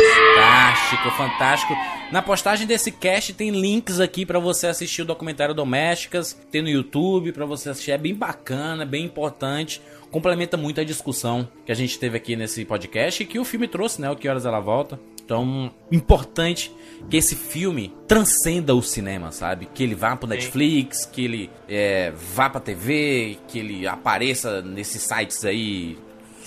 Fantástico, 0.49 1.11
fantástico. 1.11 1.77
Na 2.11 2.23
postagem 2.23 2.67
desse 2.67 2.91
cast 2.91 3.35
tem 3.35 3.51
links 3.51 4.01
aqui 4.01 4.25
para 4.25 4.39
você 4.39 4.67
assistir 4.67 5.03
o 5.03 5.05
documentário 5.05 5.55
Domésticas, 5.55 6.33
tem 6.51 6.63
no 6.63 6.71
YouTube 6.71 7.33
para 7.33 7.45
você 7.45 7.69
assistir, 7.69 7.91
é 7.91 7.99
bem 7.99 8.15
bacana, 8.15 8.87
bem 8.87 9.05
importante, 9.05 9.83
complementa 10.11 10.57
muito 10.57 10.81
a 10.81 10.85
discussão 10.85 11.47
que 11.67 11.73
a 11.73 11.75
gente 11.75 11.99
teve 11.99 12.17
aqui 12.17 12.35
nesse 12.35 12.65
podcast 12.65 13.23
e 13.23 13.27
que 13.27 13.39
o 13.39 13.45
filme 13.45 13.69
trouxe, 13.69 14.01
né? 14.01 14.11
O 14.11 14.17
Que 14.17 14.27
Horas 14.27 14.47
Ela 14.47 14.59
Volta. 14.59 14.99
Então, 15.23 15.71
importante 15.93 16.73
que 17.11 17.19
esse 17.19 17.37
filme 17.37 17.95
transcenda 18.07 18.75
o 18.75 18.83
cinema, 18.83 19.31
sabe? 19.31 19.69
Que 19.75 19.83
ele 19.83 19.95
vá 19.95 20.17
pro 20.17 20.27
Netflix, 20.27 21.05
que 21.05 21.27
ele 21.27 21.51
é, 21.69 22.11
vá 22.13 22.49
pra 22.49 22.59
TV, 22.59 23.37
que 23.47 23.59
ele 23.59 23.87
apareça 23.87 24.63
nesses 24.63 25.03
sites 25.03 25.45
aí, 25.45 25.99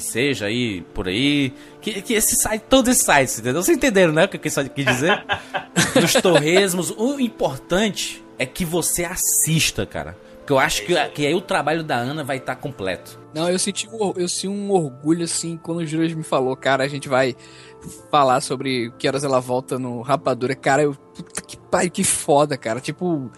que 0.01 0.03
seja 0.03 0.47
aí, 0.47 0.81
por 0.93 1.07
aí. 1.07 1.53
Que, 1.79 2.01
que 2.01 2.13
esse 2.15 2.35
site, 2.35 2.63
todos 2.67 2.91
esses 2.91 3.05
sites, 3.05 3.39
entendeu? 3.39 3.61
Vocês 3.61 3.77
entenderam, 3.77 4.11
né? 4.11 4.25
O 4.25 4.27
que 4.27 4.37
eu 4.37 4.41
quis 4.41 4.85
dizer? 4.85 5.23
Dos 5.93 6.13
torresmos. 6.13 6.91
O 6.97 7.19
importante 7.19 8.23
é 8.39 8.45
que 8.45 8.65
você 8.65 9.05
assista, 9.05 9.85
cara. 9.85 10.17
Porque 10.39 10.53
eu 10.53 10.59
acho 10.59 10.83
que, 10.83 10.95
que 11.09 11.27
aí 11.27 11.35
o 11.35 11.41
trabalho 11.41 11.83
da 11.83 11.95
Ana 11.95 12.23
vai 12.23 12.37
estar 12.37 12.55
tá 12.55 12.61
completo. 12.61 13.19
Não, 13.33 13.47
eu 13.47 13.59
senti, 13.59 13.87
eu 14.15 14.27
senti 14.27 14.47
um 14.47 14.71
orgulho, 14.71 15.23
assim, 15.23 15.55
quando 15.55 15.77
o 15.77 15.85
Júlio 15.85 16.17
me 16.17 16.23
falou, 16.23 16.55
cara, 16.55 16.83
a 16.83 16.87
gente 16.87 17.07
vai 17.07 17.35
falar 18.09 18.41
sobre 18.41 18.91
que 18.97 19.07
horas 19.07 19.23
ela 19.23 19.39
volta 19.39 19.77
no 19.77 20.01
Rapadura. 20.01 20.55
Cara, 20.55 20.81
eu. 20.81 20.95
Puta 20.95 21.41
que 21.41 21.57
pariu, 21.57 21.91
que 21.91 22.03
foda, 22.03 22.57
cara. 22.57 22.79
Tipo, 22.79 23.31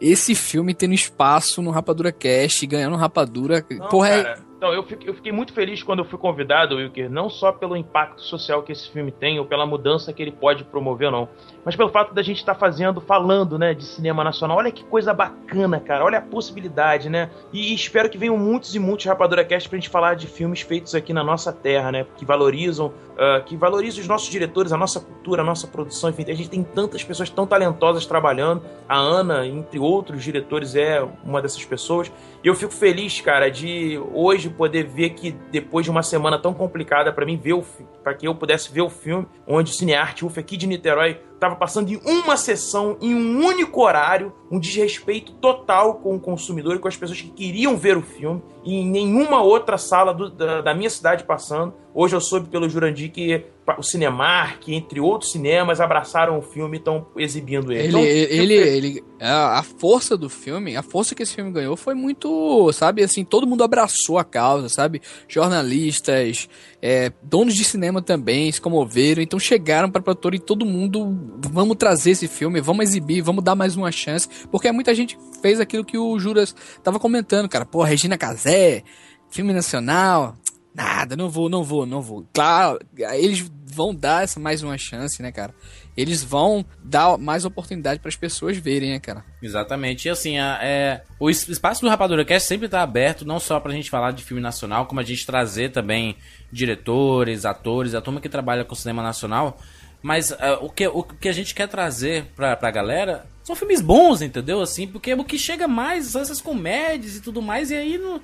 esse 0.00 0.34
filme 0.36 0.74
tendo 0.74 0.94
espaço 0.94 1.60
no 1.60 1.72
Rapadura 1.72 2.12
Cast, 2.12 2.64
ganhando 2.66 2.96
Rapadura. 2.96 3.66
Não, 3.68 3.88
porra, 3.88 4.08
é 4.08 4.22
cara, 4.22 4.38
é... 4.38 4.53
Então, 4.64 4.72
eu 4.72 4.82
fiquei, 4.82 5.10
eu 5.10 5.12
fiquei, 5.12 5.30
muito 5.30 5.52
feliz 5.52 5.82
quando 5.82 5.98
eu 5.98 6.06
fui 6.06 6.18
convidado, 6.18 6.76
Wilker, 6.76 7.10
não 7.10 7.28
só 7.28 7.52
pelo 7.52 7.76
impacto 7.76 8.22
social 8.22 8.62
que 8.62 8.72
esse 8.72 8.88
filme 8.90 9.12
tem, 9.12 9.38
ou 9.38 9.44
pela 9.44 9.66
mudança 9.66 10.10
que 10.10 10.22
ele 10.22 10.32
pode 10.32 10.64
promover, 10.64 11.10
não, 11.10 11.28
mas 11.62 11.76
pelo 11.76 11.90
fato 11.90 12.14
da 12.14 12.22
gente 12.22 12.38
estar 12.38 12.54
tá 12.54 12.58
fazendo, 12.58 12.98
falando, 12.98 13.58
né, 13.58 13.74
de 13.74 13.84
cinema 13.84 14.24
nacional. 14.24 14.56
Olha 14.56 14.72
que 14.72 14.82
coisa 14.82 15.12
bacana, 15.12 15.78
cara, 15.78 16.02
olha 16.02 16.16
a 16.16 16.22
possibilidade, 16.22 17.10
né? 17.10 17.28
E, 17.52 17.74
espero 17.74 18.08
que 18.08 18.16
venham 18.16 18.38
muitos 18.38 18.74
e 18.74 18.78
muitos 18.78 19.04
Rapadura 19.04 19.44
Cast 19.44 19.68
pra 19.68 19.76
gente 19.76 19.90
falar 19.90 20.14
de 20.14 20.26
filmes 20.26 20.62
feitos 20.62 20.94
aqui 20.94 21.12
na 21.12 21.22
nossa 21.22 21.52
terra, 21.52 21.92
né, 21.92 22.06
que 22.16 22.24
valorizam, 22.24 22.86
uh, 22.86 23.44
que 23.44 23.58
valorizam 23.58 24.00
os 24.00 24.08
nossos 24.08 24.30
diretores, 24.30 24.72
a 24.72 24.78
nossa 24.78 24.98
cultura, 24.98 25.42
a 25.42 25.44
nossa 25.44 25.66
produção, 25.66 26.08
enfim, 26.08 26.24
a 26.26 26.34
gente 26.34 26.48
tem 26.48 26.62
tantas 26.62 27.04
pessoas 27.04 27.28
tão 27.28 27.46
talentosas 27.46 28.06
trabalhando. 28.06 28.62
A 28.88 28.96
Ana, 28.96 29.46
entre 29.46 29.78
outros 29.78 30.24
diretores, 30.24 30.74
é 30.74 31.06
uma 31.22 31.42
dessas 31.42 31.64
pessoas. 31.66 32.10
E 32.42 32.46
eu 32.46 32.54
fico 32.54 32.72
feliz, 32.72 33.20
cara, 33.20 33.50
de 33.50 34.00
hoje 34.12 34.53
poder 34.54 34.84
ver 34.84 35.10
que 35.10 35.32
depois 35.50 35.84
de 35.84 35.90
uma 35.90 36.02
semana 36.02 36.38
tão 36.38 36.54
complicada 36.54 37.12
para 37.12 37.26
mim 37.26 37.36
ver 37.36 37.54
o 37.54 37.64
para 38.02 38.14
que 38.14 38.26
eu 38.26 38.34
pudesse 38.34 38.72
ver 38.72 38.82
o 38.82 38.90
filme, 38.90 39.26
onde 39.46 39.70
o 39.70 39.74
Cinearte 39.74 40.24
UF 40.24 40.38
aqui 40.38 40.56
de 40.56 40.66
Niterói 40.66 41.20
estava 41.34 41.56
passando 41.56 41.90
em 41.90 42.00
uma 42.04 42.36
sessão, 42.36 42.96
em 43.00 43.14
um 43.14 43.44
único 43.44 43.82
horário, 43.82 44.32
um 44.50 44.58
desrespeito 44.58 45.32
total 45.32 45.96
com 45.96 46.14
o 46.14 46.20
consumidor 46.20 46.76
e 46.76 46.78
com 46.78 46.88
as 46.88 46.96
pessoas 46.96 47.20
que 47.20 47.30
queriam 47.30 47.76
ver 47.76 47.96
o 47.96 48.02
filme, 48.02 48.42
e 48.64 48.76
em 48.76 48.86
nenhuma 48.86 49.42
outra 49.42 49.76
sala 49.76 50.12
do, 50.12 50.30
da, 50.30 50.60
da, 50.60 50.74
minha 50.74 50.90
cidade 50.90 51.24
passando. 51.24 51.74
Hoje 51.92 52.14
eu 52.16 52.20
soube 52.20 52.48
pelo 52.48 52.68
Jurandir 52.68 53.10
que 53.10 53.44
o 53.78 53.82
Cinemark, 53.82 54.68
entre 54.68 55.00
outros 55.00 55.32
cinemas, 55.32 55.80
abraçaram 55.80 56.38
o 56.38 56.42
filme 56.42 56.76
e 56.76 56.78
estão 56.78 57.06
exibindo 57.16 57.72
ele. 57.72 57.84
Ele, 57.84 57.88
Então, 57.88 58.04
ele, 58.04 58.54
ele, 58.54 59.04
a 59.20 59.58
a 59.58 59.62
força 59.62 60.16
do 60.16 60.28
filme, 60.28 60.76
a 60.76 60.82
força 60.82 61.14
que 61.14 61.22
esse 61.22 61.34
filme 61.34 61.50
ganhou 61.50 61.76
foi 61.76 61.94
muito, 61.94 62.70
sabe, 62.72 63.02
assim, 63.02 63.24
todo 63.24 63.46
mundo 63.46 63.64
abraçou 63.64 64.18
a 64.18 64.24
causa, 64.24 64.68
sabe? 64.68 65.00
Jornalistas, 65.28 66.48
é, 66.82 67.12
donos 67.22 67.54
de 67.54 67.64
cinema 67.64 68.02
também 68.02 68.50
se 68.52 68.60
comoveram, 68.60 69.22
então 69.22 69.38
chegaram 69.38 69.90
para 69.90 70.02
produtor 70.02 70.34
e 70.34 70.38
todo 70.38 70.66
mundo, 70.66 71.16
vamos 71.50 71.76
trazer 71.76 72.10
esse 72.10 72.28
filme, 72.28 72.60
vamos 72.60 72.84
exibir, 72.84 73.22
vamos 73.22 73.42
dar 73.42 73.54
mais 73.54 73.76
uma 73.76 73.90
chance, 73.90 74.28
porque 74.50 74.70
muita 74.72 74.94
gente 74.94 75.16
fez 75.40 75.60
aquilo 75.60 75.84
que 75.84 75.96
o 75.96 76.18
Juras 76.18 76.54
tava 76.82 76.98
comentando, 76.98 77.48
cara, 77.48 77.64
pô, 77.64 77.82
Regina 77.82 78.18
Casé, 78.18 78.82
filme 79.30 79.52
nacional, 79.52 80.36
nada, 80.74 81.16
não 81.16 81.30
vou, 81.30 81.48
não 81.48 81.62
vou, 81.62 81.86
não 81.86 82.02
vou. 82.02 82.26
Claro, 82.32 82.78
eles 82.96 83.50
vão 83.66 83.94
dar 83.94 84.24
essa 84.24 84.38
mais 84.40 84.62
uma 84.62 84.76
chance, 84.78 85.20
né, 85.22 85.30
cara? 85.32 85.54
Eles 85.96 86.22
vão 86.24 86.64
dar 86.82 87.16
mais 87.18 87.44
oportunidade 87.44 88.00
para 88.00 88.08
as 88.08 88.16
pessoas 88.16 88.56
verem, 88.56 88.90
né, 88.90 88.98
cara? 89.00 89.24
Exatamente. 89.42 90.06
E 90.06 90.10
assim, 90.10 90.38
a- 90.38 90.58
é, 90.62 91.02
o 91.20 91.30
es- 91.30 91.48
espaço 91.48 91.80
do 91.82 91.88
Rapadura 91.88 92.24
Cast 92.24 92.48
sempre 92.48 92.68
tá 92.68 92.82
aberto, 92.82 93.24
não 93.24 93.38
só 93.38 93.58
pra 93.60 93.72
gente 93.72 93.90
falar 93.90 94.10
de 94.12 94.24
filme 94.24 94.42
nacional, 94.42 94.86
como 94.86 95.00
a 95.00 95.04
gente 95.04 95.24
trazer 95.24 95.70
também 95.70 96.16
diretores, 96.52 97.44
atores, 97.44 97.94
a 97.94 98.00
turma 98.00 98.20
que 98.20 98.28
trabalha 98.28 98.64
com 98.64 98.74
cinema 98.74 99.02
nacional. 99.02 99.58
Mas 100.02 100.32
ah, 100.32 100.58
o, 100.60 100.68
que, 100.68 100.86
o 100.86 101.02
que 101.02 101.28
a 101.28 101.32
gente 101.32 101.54
quer 101.54 101.68
trazer 101.68 102.26
pra, 102.36 102.56
pra 102.56 102.70
galera 102.70 103.24
são 103.42 103.54
filmes 103.56 103.80
bons, 103.80 104.20
entendeu? 104.22 104.60
Assim, 104.60 104.86
porque 104.86 105.14
o 105.14 105.24
que 105.24 105.38
chega 105.38 105.66
mais 105.68 106.06
são 106.06 106.20
essas 106.20 106.40
comédias 106.40 107.16
e 107.16 107.20
tudo 107.20 107.40
mais, 107.40 107.70
e 107.70 107.74
aí 107.74 107.98
não. 107.98 108.20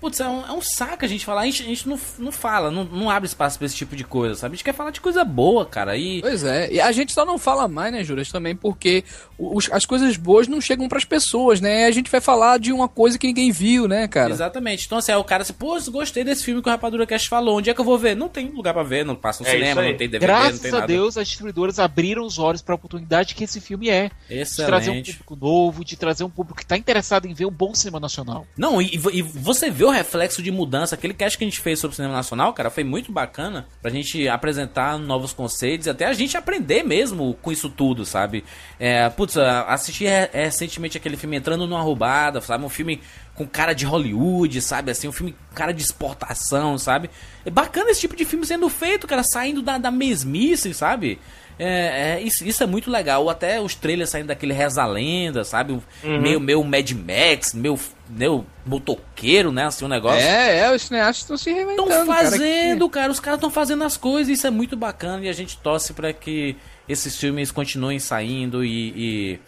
Putz, 0.00 0.18
é 0.20 0.26
um, 0.28 0.46
é 0.46 0.52
um 0.52 0.62
saco 0.62 1.04
a 1.04 1.08
gente 1.08 1.24
falar. 1.24 1.42
A 1.42 1.44
gente, 1.44 1.62
a 1.62 1.66
gente 1.66 1.88
não, 1.88 1.98
não 2.18 2.32
fala, 2.32 2.70
não, 2.70 2.84
não 2.84 3.10
abre 3.10 3.26
espaço 3.26 3.58
pra 3.58 3.66
esse 3.66 3.76
tipo 3.76 3.94
de 3.94 4.04
coisa, 4.04 4.34
sabe? 4.34 4.54
A 4.54 4.56
gente 4.56 4.64
quer 4.64 4.72
falar 4.74 4.90
de 4.90 5.00
coisa 5.00 5.24
boa, 5.24 5.66
cara. 5.66 5.96
E 5.96 6.20
Pois 6.20 6.42
é, 6.44 6.72
e 6.72 6.80
a 6.80 6.90
gente 6.92 7.12
só 7.12 7.24
não 7.26 7.38
fala 7.38 7.68
mais, 7.68 7.92
né, 7.92 8.02
Juras, 8.02 8.30
também 8.30 8.56
porque 8.56 9.04
os- 9.38 9.68
as 9.70 9.84
coisas 9.84 10.16
boas 10.16 10.48
não 10.48 10.60
chegam 10.60 10.88
pras 10.88 11.04
pessoas, 11.04 11.60
né? 11.60 11.84
A 11.86 11.90
gente 11.90 12.10
vai 12.10 12.20
falar 12.20 12.58
de 12.58 12.72
uma 12.72 12.88
coisa 12.88 13.18
que 13.18 13.26
ninguém 13.26 13.50
viu, 13.52 13.86
né, 13.86 14.08
cara? 14.08 14.30
Exatamente. 14.30 14.86
Então, 14.86 14.98
assim, 14.98 15.12
aí 15.12 15.18
o 15.18 15.24
cara 15.24 15.42
assim, 15.42 15.52
pô, 15.52 15.78
gostei 15.90 16.24
desse 16.24 16.44
filme 16.44 16.62
que 16.62 16.68
o 16.68 16.72
Rapadura 16.72 17.06
Cast 17.06 17.28
falou. 17.28 17.58
Onde 17.58 17.68
é 17.70 17.74
que 17.74 17.80
eu 17.80 17.84
vou 17.84 17.98
ver? 17.98 18.16
Não 18.16 18.28
tem 18.28 18.46
lugar 18.48 18.72
pra 18.72 18.82
ver, 18.82 19.04
não 19.04 19.14
passa 19.14 19.42
no 19.42 19.48
É 19.48 19.52
cinema, 19.52 19.82
não 19.82 19.96
tem 19.96 20.08
DVD, 20.08 20.26
não 20.26 20.40
Graças 20.40 20.60
tem 20.60 20.70
a 20.70 20.74
nada. 20.74 20.86
Deus, 20.86 21.16
as 21.16 21.26
distribuidoras 21.28 21.78
abriram 21.78 22.24
os 22.24 22.38
olhos 22.38 22.62
para 22.62 22.74
a 22.74 22.76
oportunidade 22.76 23.34
que 23.34 23.44
esse 23.44 23.60
filme 23.60 23.88
é. 23.90 24.10
De 24.28 24.44
trazer 24.56 24.90
um 24.90 24.94
Excelente. 24.94 25.12
público 25.12 25.36
novo, 25.36 25.84
de 25.84 25.96
trazer 25.96 26.24
um 26.24 26.30
público 26.30 26.56
que 26.56 26.64
está 26.64 26.76
interessado 26.76 27.26
em 27.26 27.34
ver 27.34 27.44
um 27.46 27.50
bom 27.50 27.74
cinema 27.74 28.00
nacional. 28.00 28.46
Não, 28.56 28.80
e, 28.80 28.94
e 29.12 29.22
você 29.22 29.70
vê 29.70 29.84
o 29.84 29.89
reflexo 29.90 30.42
de 30.42 30.50
mudança. 30.50 30.94
Aquele 30.94 31.14
cast 31.14 31.36
que 31.36 31.44
a 31.44 31.46
gente 31.46 31.60
fez 31.60 31.78
sobre 31.78 31.96
cinema 31.96 32.14
nacional, 32.14 32.52
cara, 32.52 32.70
foi 32.70 32.84
muito 32.84 33.12
bacana 33.12 33.66
pra 33.82 33.90
gente 33.90 34.28
apresentar 34.28 34.98
novos 34.98 35.32
conceitos 35.32 35.86
e 35.86 35.90
até 35.90 36.06
a 36.06 36.12
gente 36.12 36.36
aprender 36.36 36.82
mesmo 36.82 37.34
com 37.42 37.50
isso 37.52 37.68
tudo, 37.68 38.04
sabe? 38.04 38.44
É, 38.78 39.08
putz, 39.10 39.36
assisti 39.36 40.04
re- 40.04 40.30
recentemente 40.32 40.96
aquele 40.96 41.16
filme 41.16 41.36
Entrando 41.36 41.66
numa 41.66 41.80
Roubada, 41.82 42.40
sabe? 42.40 42.64
Um 42.64 42.68
filme 42.68 43.00
com 43.34 43.46
cara 43.46 43.72
de 43.72 43.84
Hollywood, 43.86 44.60
sabe? 44.60 44.90
Assim, 44.90 45.08
um 45.08 45.12
filme 45.12 45.32
com 45.48 45.54
cara 45.54 45.72
de 45.72 45.82
exportação, 45.82 46.76
sabe? 46.78 47.08
É 47.44 47.50
bacana 47.50 47.90
esse 47.90 48.00
tipo 48.00 48.14
de 48.16 48.24
filme 48.24 48.44
sendo 48.46 48.68
feito, 48.68 49.06
cara, 49.06 49.22
saindo 49.22 49.62
da, 49.62 49.78
da 49.78 49.90
mesmice, 49.90 50.74
sabe? 50.74 51.18
É, 51.58 52.16
é, 52.16 52.20
isso, 52.22 52.42
isso 52.46 52.62
é 52.62 52.66
muito 52.66 52.90
legal. 52.90 53.22
Ou 53.22 53.30
até 53.30 53.60
os 53.60 53.74
trailers 53.74 54.08
saindo 54.10 54.28
daquele 54.28 54.52
Reza 54.54 54.84
Lenda, 54.86 55.44
sabe? 55.44 55.78
Meio, 56.02 56.40
meio 56.40 56.64
Mad 56.64 56.90
Max, 56.92 57.52
meu, 57.52 57.78
meu 58.10 58.44
motoqueiro, 58.66 59.52
né? 59.52 59.66
Assim, 59.66 59.84
um 59.84 59.88
negócio. 59.88 60.20
É, 60.20 60.58
é, 60.60 60.74
os 60.74 60.82
cineastas 60.82 61.18
estão 61.18 61.36
se 61.36 61.50
reinventando. 61.52 61.88
Estão 61.90 62.06
cara, 62.06 62.30
fazendo, 62.30 62.88
cara, 62.90 63.12
os 63.12 63.20
caras 63.20 63.38
estão 63.38 63.50
fazendo 63.50 63.84
as 63.84 63.96
coisas, 63.96 64.28
isso 64.36 64.46
é 64.46 64.50
muito 64.50 64.76
bacana 64.76 65.24
e 65.24 65.28
a 65.28 65.32
gente 65.32 65.56
torce 65.58 65.92
pra 65.92 66.12
que 66.12 66.56
esses 66.88 67.16
filmes 67.16 67.50
continuem 67.52 67.98
saindo 67.98 68.64
e, 68.64 69.38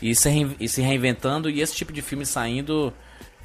e, 0.00 0.10
e, 0.10 0.14
se, 0.14 0.28
rein- 0.30 0.56
e 0.58 0.68
se 0.68 0.80
reinventando 0.80 1.50
e 1.50 1.60
esse 1.60 1.74
tipo 1.74 1.92
de 1.92 2.00
filme 2.02 2.24
saindo. 2.24 2.92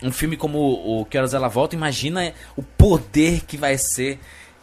Um 0.04 0.12
filme 0.12 0.36
como 0.36 0.58
o 0.58 1.06
Que 1.06 1.16
Horas 1.16 1.36
Ela 1.36 1.48
Volta, 1.48 1.76
imagina 1.76 2.34
o 2.58 2.64
poder 2.64 3.42
que 3.46 3.56
vai 3.56 3.78
ser 3.78 4.18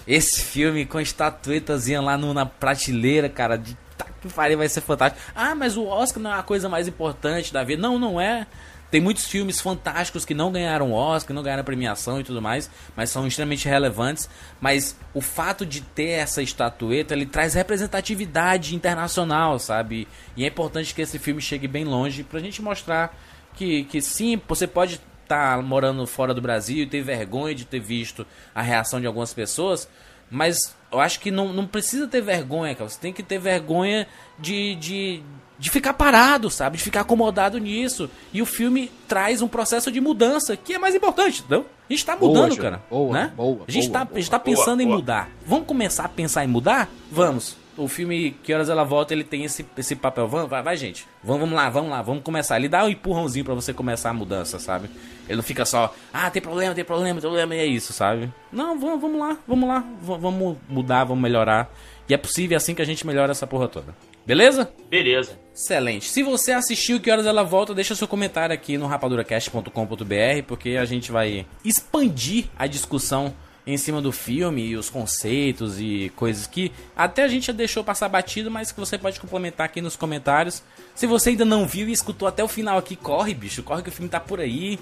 esse 0.04 0.40
filme 0.42 0.84
com 0.84 0.98
a 0.98 1.02
estatuetazinha 1.02 2.00
lá 2.00 2.16
no- 2.18 2.34
na 2.34 2.44
prateleira, 2.44 3.28
cara. 3.28 3.56
De, 3.56 3.76
tá, 3.96 4.06
que 4.20 4.28
pariu, 4.32 4.58
vai 4.58 4.68
ser 4.68 4.80
fantástico. 4.80 5.22
Ah, 5.36 5.54
mas 5.54 5.76
o 5.76 5.84
Oscar 5.86 6.20
não 6.20 6.32
é 6.34 6.38
a 6.40 6.42
coisa 6.42 6.68
mais 6.68 6.88
importante 6.88 7.52
da 7.52 7.62
vida. 7.62 7.80
Não, 7.80 8.00
não 8.00 8.20
é. 8.20 8.48
Tem 8.90 9.00
muitos 9.00 9.26
filmes 9.26 9.60
fantásticos 9.60 10.24
que 10.24 10.34
não 10.34 10.50
ganharam 10.50 10.92
Oscar, 10.92 11.34
não 11.34 11.42
ganharam 11.42 11.62
premiação 11.62 12.20
e 12.20 12.24
tudo 12.24 12.40
mais, 12.40 12.70
mas 12.96 13.10
são 13.10 13.26
extremamente 13.26 13.68
relevantes. 13.68 14.28
Mas 14.60 14.96
o 15.12 15.20
fato 15.20 15.66
de 15.66 15.82
ter 15.82 16.10
essa 16.10 16.42
estatueta, 16.42 17.14
ele 17.14 17.26
traz 17.26 17.54
representatividade 17.54 18.74
internacional, 18.74 19.58
sabe? 19.58 20.08
E 20.36 20.44
é 20.44 20.48
importante 20.48 20.94
que 20.94 21.02
esse 21.02 21.18
filme 21.18 21.42
chegue 21.42 21.68
bem 21.68 21.84
longe 21.84 22.22
pra 22.22 22.40
gente 22.40 22.62
mostrar 22.62 23.14
que, 23.54 23.84
que 23.84 24.00
sim, 24.00 24.40
você 24.48 24.66
pode 24.66 25.00
estar 25.22 25.62
morando 25.62 26.06
fora 26.06 26.32
do 26.32 26.40
Brasil 26.40 26.78
e 26.78 26.86
ter 26.86 27.02
vergonha 27.02 27.54
de 27.54 27.66
ter 27.66 27.80
visto 27.80 28.26
a 28.54 28.62
reação 28.62 28.98
de 29.00 29.06
algumas 29.06 29.34
pessoas, 29.34 29.88
mas 30.30 30.74
eu 30.90 31.00
acho 31.00 31.20
que 31.20 31.30
não, 31.30 31.52
não 31.52 31.66
precisa 31.66 32.06
ter 32.06 32.22
vergonha, 32.22 32.74
cara. 32.74 32.88
Você 32.88 32.98
tem 32.98 33.12
que 33.12 33.22
ter 33.22 33.38
vergonha 33.38 34.06
de, 34.38 34.74
de, 34.76 35.22
de 35.58 35.70
ficar 35.70 35.92
parado, 35.94 36.48
sabe? 36.50 36.76
De 36.76 36.82
ficar 36.82 37.00
acomodado 37.00 37.58
nisso. 37.58 38.08
E 38.32 38.40
o 38.40 38.46
filme 38.46 38.90
traz 39.08 39.42
um 39.42 39.48
processo 39.48 39.90
de 39.90 40.00
mudança, 40.00 40.56
que 40.56 40.74
é 40.74 40.78
mais 40.78 40.94
importante, 40.94 41.40
entendeu? 41.40 41.66
A 41.88 41.92
gente 41.92 42.04
tá 42.04 42.14
Boa, 42.14 42.28
mudando, 42.28 42.50
Júlio. 42.50 42.62
cara. 42.62 42.82
Boa, 42.90 43.12
né? 43.12 43.32
boa, 43.34 43.64
a 43.66 43.70
gente 43.70 43.88
boa, 43.88 44.04
tá, 44.04 44.12
a 44.12 44.18
gente 44.18 44.30
tá 44.30 44.38
boa, 44.38 44.44
pensando 44.56 44.80
em 44.82 44.86
boa. 44.86 44.98
mudar. 44.98 45.30
Vamos 45.46 45.66
começar 45.66 46.04
a 46.04 46.08
pensar 46.08 46.44
em 46.44 46.48
mudar? 46.48 46.88
Vamos. 47.10 47.56
O 47.76 47.86
filme 47.86 48.32
Que 48.42 48.52
Horas 48.52 48.68
Ela 48.68 48.82
Volta, 48.82 49.14
ele 49.14 49.22
tem 49.22 49.44
esse, 49.44 49.64
esse 49.76 49.94
papel. 49.94 50.26
Vamos, 50.26 50.50
vai, 50.50 50.62
vai, 50.62 50.76
gente. 50.76 51.06
Vamos, 51.22 51.42
vamos 51.42 51.54
lá, 51.54 51.70
vamos 51.70 51.90
lá, 51.90 52.02
vamos 52.02 52.24
começar. 52.24 52.56
Ele 52.56 52.68
dá 52.68 52.84
um 52.84 52.88
empurrãozinho 52.88 53.44
pra 53.44 53.54
você 53.54 53.72
começar 53.72 54.10
a 54.10 54.12
mudança, 54.12 54.58
sabe? 54.58 54.90
Ele 55.28 55.36
não 55.36 55.42
fica 55.44 55.64
só, 55.64 55.94
ah, 56.12 56.28
tem 56.28 56.42
problema, 56.42 56.74
tem 56.74 56.84
problema, 56.84 57.20
tem 57.20 57.28
problema, 57.28 57.54
e 57.54 57.58
é 57.58 57.66
isso, 57.66 57.92
sabe? 57.92 58.32
Não, 58.52 58.78
vamos, 58.78 59.00
vamos 59.00 59.20
lá, 59.20 59.36
vamos 59.46 59.68
lá. 59.68 59.84
Vamos 60.02 60.56
mudar, 60.68 61.04
vamos 61.04 61.22
melhorar. 61.22 61.70
E 62.08 62.14
é 62.14 62.16
possível 62.16 62.54
é 62.54 62.58
assim 62.58 62.74
que 62.74 62.82
a 62.82 62.84
gente 62.86 63.06
melhora 63.06 63.30
essa 63.30 63.46
porra 63.46 63.68
toda. 63.68 63.94
Beleza? 64.28 64.70
Beleza. 64.90 65.38
Excelente. 65.54 66.10
Se 66.10 66.22
você 66.22 66.52
assistiu 66.52 67.00
Que 67.00 67.10
Horas 67.10 67.24
Ela 67.24 67.42
Volta, 67.42 67.74
deixa 67.74 67.94
seu 67.94 68.06
comentário 68.06 68.54
aqui 68.54 68.76
no 68.76 68.86
rapaduracast.com.br, 68.86 70.42
porque 70.46 70.76
a 70.76 70.84
gente 70.84 71.10
vai 71.10 71.46
expandir 71.64 72.44
a 72.58 72.66
discussão 72.66 73.34
em 73.66 73.78
cima 73.78 74.02
do 74.02 74.12
filme 74.12 74.66
e 74.66 74.76
os 74.76 74.90
conceitos 74.90 75.80
e 75.80 76.12
coisas 76.14 76.46
que 76.46 76.70
até 76.94 77.24
a 77.24 77.28
gente 77.28 77.46
já 77.46 77.54
deixou 77.54 77.82
passar 77.82 78.06
batido, 78.10 78.50
mas 78.50 78.70
que 78.70 78.78
você 78.78 78.98
pode 78.98 79.18
complementar 79.18 79.64
aqui 79.64 79.80
nos 79.80 79.96
comentários. 79.96 80.62
Se 80.94 81.06
você 81.06 81.30
ainda 81.30 81.46
não 81.46 81.66
viu 81.66 81.88
e 81.88 81.92
escutou 81.92 82.28
até 82.28 82.44
o 82.44 82.48
final 82.48 82.76
aqui, 82.76 82.96
corre, 82.96 83.32
bicho, 83.32 83.62
corre 83.62 83.82
que 83.82 83.88
o 83.88 83.92
filme 83.92 84.10
tá 84.10 84.20
por 84.20 84.40
aí. 84.40 84.78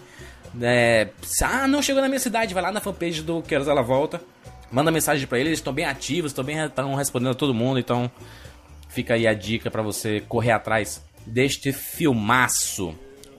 É, 0.60 1.10
ah, 1.44 1.68
não 1.68 1.80
chegou 1.80 2.02
na 2.02 2.08
minha 2.08 2.18
cidade, 2.18 2.52
vai 2.52 2.64
lá 2.64 2.72
na 2.72 2.80
fanpage 2.80 3.22
do 3.22 3.40
Que 3.42 3.54
Horas 3.54 3.68
Ela 3.68 3.82
Volta. 3.82 4.20
Manda 4.72 4.90
mensagem 4.90 5.24
pra 5.24 5.38
eles, 5.38 5.50
eles 5.50 5.58
estão 5.60 5.72
bem 5.72 5.84
ativos, 5.84 6.32
estão 6.32 6.42
bem 6.42 6.58
estão 6.64 6.96
respondendo 6.96 7.30
a 7.30 7.34
todo 7.34 7.54
mundo, 7.54 7.78
então 7.78 8.10
Fica 8.96 9.12
aí 9.12 9.26
a 9.26 9.34
dica 9.34 9.70
pra 9.70 9.82
você 9.82 10.22
correr 10.26 10.52
atrás 10.52 11.02
deste 11.26 11.70
filmaço. 11.70 12.94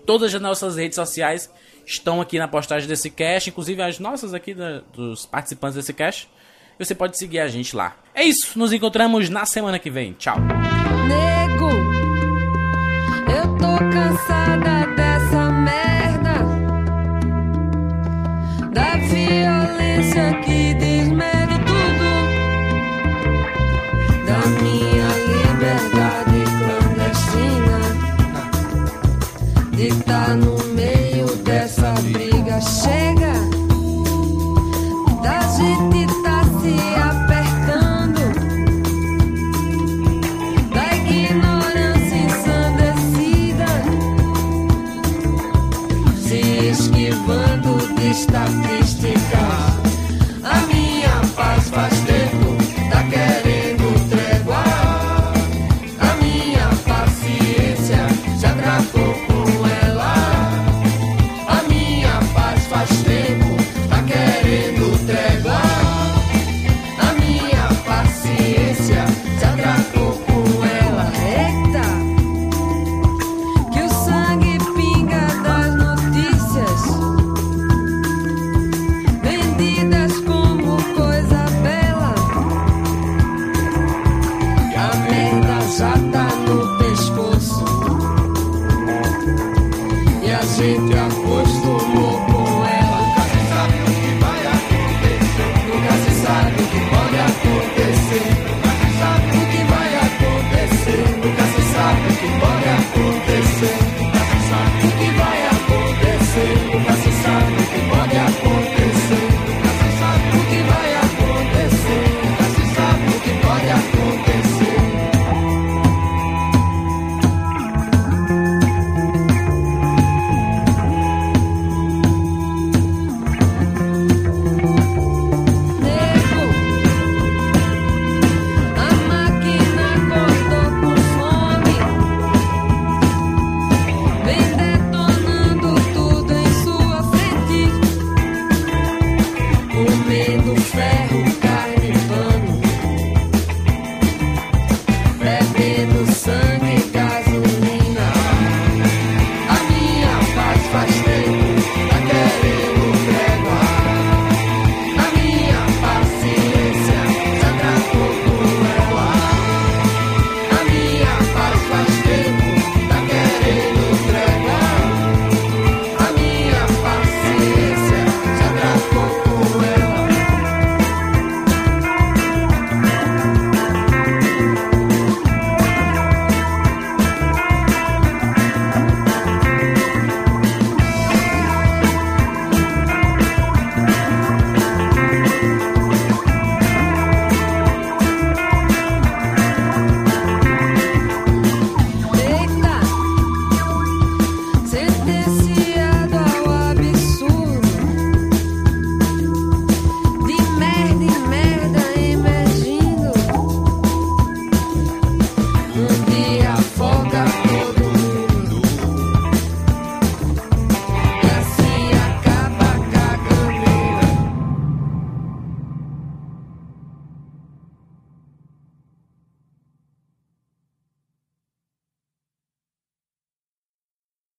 Todas 0.05 0.35
as 0.35 0.39
nossas 0.39 0.75
redes 0.77 0.93
sociais 0.95 1.49
estão 1.83 2.21
aqui 2.21 2.37
na 2.37 2.47
postagem 2.47 2.87
desse 2.87 3.09
cast, 3.09 3.49
inclusive 3.49 3.81
as 3.81 3.97
nossas 3.97 4.35
aqui 4.35 4.53
da- 4.53 4.81
dos 4.93 5.25
participantes 5.25 5.75
desse 5.75 5.93
cast. 5.93 6.29
Você 6.77 6.93
pode 6.93 7.17
seguir 7.17 7.39
a 7.39 7.47
gente 7.47 7.75
lá. 7.75 7.95
É 8.13 8.23
isso, 8.23 8.51
nos 8.59 8.71
encontramos 8.71 9.29
na 9.29 9.47
semana 9.47 9.79
que 9.79 9.89
vem. 9.89 10.13
Tchau. 10.13 10.37
Nego, 11.07 11.69
eu 13.31 13.57
tô 13.57 13.77
cansada 13.91 14.85